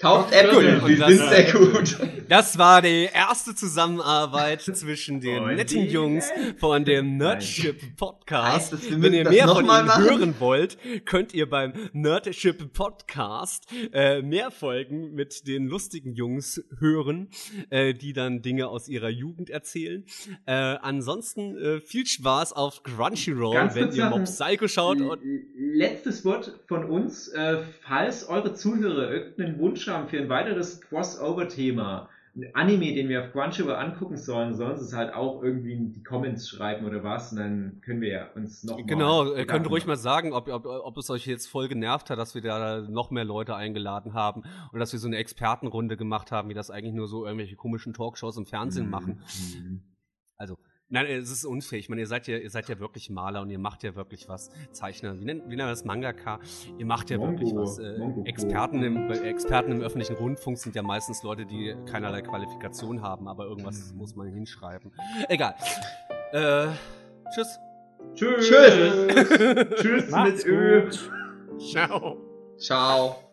Kauft 0.00 0.32
Äpfel, 0.32 0.78
und 0.80 0.88
die 0.88 0.96
das- 0.96 1.08
sind 1.08 1.28
sehr 1.28 1.52
gut. 1.52 1.98
Das 2.28 2.56
war 2.56 2.82
die 2.82 3.08
erste 3.12 3.54
Zusammenarbeit 3.56 4.60
zwischen 4.62 5.20
den 5.20 5.42
Und 5.42 5.56
netten 5.56 5.82
die- 5.82 5.88
Jungs 5.88 6.30
von 6.58 6.84
dem 6.84 7.16
Nerdship 7.16 7.82
Heißt 7.82 7.96
Podcast. 7.96 8.90
wir 8.90 9.02
Wenn 9.02 9.12
ihr 9.12 9.28
mehr 9.28 9.48
von 9.48 9.64
ihnen 9.64 9.86
machen? 9.86 10.04
hören 10.04 10.34
wollt, 10.38 10.78
könnt 11.04 11.34
ihr 11.34 11.50
beim 11.50 11.72
Nerdship 11.92 12.72
Podcast 12.74 13.66
äh, 13.92 14.22
mehr 14.22 14.52
Folgen 14.52 15.14
mit 15.14 15.48
den 15.48 15.66
lustigen 15.66 16.14
Jungs 16.14 16.62
hören, 16.78 17.28
äh, 17.70 17.92
die 17.92 18.12
dann 18.12 18.40
Dinge 18.40 18.68
aus 18.68 18.88
ihrer 18.88 19.08
Jugend 19.08 19.50
erzählen. 19.50 20.04
Äh, 20.46 20.52
ansonsten 20.52 21.56
äh, 21.58 21.80
viel 21.80 22.06
Spaß 22.06 22.52
auf 22.52 22.84
Crunchyroll, 22.84 23.54
Ganz 23.54 23.74
wenn 23.74 23.90
ihr 23.92 24.06
Mob 24.10 24.24
Psycho 24.26 24.68
schaut. 24.68 25.00
Und 25.00 25.18
Letztes 25.56 26.24
Wort 26.24 26.52
von 26.68 26.84
uns. 26.84 27.28
Äh, 27.28 27.58
falls 27.82 28.28
eure 28.28 28.54
Zuhörer 28.54 29.10
irgendeinen 29.10 29.58
Wunsch 29.58 29.87
haben 29.88 30.08
für 30.08 30.18
ein 30.18 30.28
weiteres 30.28 30.80
Crossover-Thema, 30.80 32.08
ein 32.36 32.54
Anime, 32.54 32.94
den 32.94 33.08
wir 33.08 33.24
auf 33.24 33.32
Crunchyroll 33.32 33.74
angucken 33.74 34.16
sollen, 34.16 34.54
sollen 34.54 34.76
sie 34.76 34.84
es 34.84 34.94
halt 34.94 35.12
auch 35.12 35.42
irgendwie 35.42 35.72
in 35.72 35.92
die 35.92 36.02
Comments 36.02 36.48
schreiben 36.48 36.86
oder 36.86 37.02
was, 37.02 37.32
und 37.32 37.38
dann 37.38 37.80
können 37.84 38.00
wir 38.00 38.08
ja 38.08 38.26
uns 38.34 38.62
noch 38.64 38.76
Genau, 38.86 39.32
äh, 39.32 39.44
könnt 39.44 39.66
ihr 39.66 39.70
ruhig 39.70 39.86
mal 39.86 39.96
sagen, 39.96 40.32
ob, 40.32 40.48
ob, 40.48 40.64
ob 40.66 40.96
es 40.96 41.10
euch 41.10 41.26
jetzt 41.26 41.46
voll 41.46 41.68
genervt 41.68 42.10
hat, 42.10 42.18
dass 42.18 42.34
wir 42.34 42.42
da 42.42 42.82
noch 42.82 43.10
mehr 43.10 43.24
Leute 43.24 43.56
eingeladen 43.56 44.14
haben 44.14 44.44
und 44.72 44.78
dass 44.78 44.92
wir 44.92 45.00
so 45.00 45.08
eine 45.08 45.16
Expertenrunde 45.16 45.96
gemacht 45.96 46.30
haben, 46.30 46.48
wie 46.48 46.54
das 46.54 46.70
eigentlich 46.70 46.94
nur 46.94 47.08
so 47.08 47.24
irgendwelche 47.24 47.56
komischen 47.56 47.92
Talkshows 47.92 48.36
im 48.36 48.46
Fernsehen 48.46 48.88
machen. 48.90 49.22
Mhm. 49.56 49.82
Also, 50.36 50.56
nein, 50.90 51.06
es 51.06 51.30
ist 51.30 51.44
unfair. 51.44 51.78
Ich 51.78 51.88
meine, 51.88 52.00
ihr 52.02 52.06
seid 52.06 52.26
ja, 52.26 52.36
ihr 52.38 52.50
seid 52.50 52.68
ja 52.68 52.78
wirklich 52.78 53.10
Maler 53.10 53.42
und 53.42 53.50
ihr 53.50 53.58
macht 53.58 53.82
ja 53.82 53.94
wirklich 53.94 54.28
was. 54.28 54.50
Zeichner, 54.72 55.18
wie 55.20 55.24
nennt, 55.24 55.44
wie 55.44 55.48
nennt 55.50 55.60
man 55.60 55.68
das 55.68 55.84
Mangaka? 55.84 56.40
Ihr 56.78 56.86
macht 56.86 57.10
ja 57.10 57.18
Mongo, 57.18 57.32
wirklich 57.32 57.54
was. 57.54 57.78
Äh. 57.78 57.98
Experten, 58.24 58.82
im, 58.82 59.10
Experten 59.10 59.72
im 59.72 59.80
öffentlichen 59.82 60.16
Rundfunk 60.16 60.58
sind 60.58 60.74
ja 60.74 60.82
meistens 60.82 61.22
Leute, 61.22 61.46
die 61.46 61.74
keinerlei 61.86 62.22
Qualifikation 62.22 63.02
haben, 63.02 63.28
aber 63.28 63.44
irgendwas 63.46 63.92
Mhm. 63.92 63.98
muss 63.98 64.16
man 64.16 64.28
hinschreiben. 64.28 64.92
Egal. 65.28 65.54
Äh, 66.32 66.68
tschüss. 67.34 67.58
Tschüss. 68.14 68.48
Tschüss. 68.48 69.68
Tschüss 69.80 70.10
mit 70.10 70.46
Ö. 70.46 70.88
Ciao. 71.58 72.16
Ciao. 72.56 73.27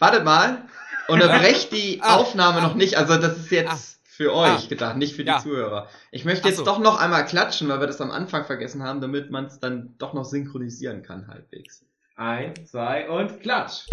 Wartet 0.00 0.24
mal. 0.24 0.62
Unterbrecht 1.08 1.72
die 1.72 2.00
Ah. 2.02 2.16
Aufnahme 2.16 2.62
noch 2.62 2.74
nicht. 2.74 2.96
Also 2.96 3.16
das 3.18 3.36
ist 3.36 3.50
jetzt 3.50 4.00
für 4.04 4.34
euch 4.34 4.64
Ah. 4.64 4.68
gedacht, 4.68 4.96
nicht 4.96 5.14
für 5.14 5.22
die 5.24 5.28
Ja. 5.30 5.38
Zuhörer. 5.40 5.88
Ich 6.10 6.24
möchte 6.24 6.48
jetzt 6.48 6.58
so. 6.58 6.64
doch 6.64 6.78
noch 6.78 6.98
einmal 6.98 7.24
klatschen, 7.26 7.68
weil 7.68 7.80
wir 7.80 7.86
das 7.86 8.00
am 8.00 8.10
Anfang 8.10 8.44
vergessen 8.44 8.82
haben, 8.82 9.00
damit 9.00 9.30
man 9.30 9.44
es 9.46 9.60
dann 9.60 9.94
doch 9.98 10.12
noch 10.14 10.24
synchronisieren 10.24 11.02
kann 11.02 11.28
halbwegs. 11.28 11.84
Eins, 12.16 12.70
zwei 12.70 13.08
und 13.08 13.40
klatsch. 13.40 13.86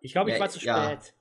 Ich 0.00 0.12
glaube, 0.12 0.30
ich 0.30 0.36
Ja, 0.36 0.40
war 0.42 0.48
zu 0.48 0.60
ja. 0.60 0.84
spät. 0.84 1.14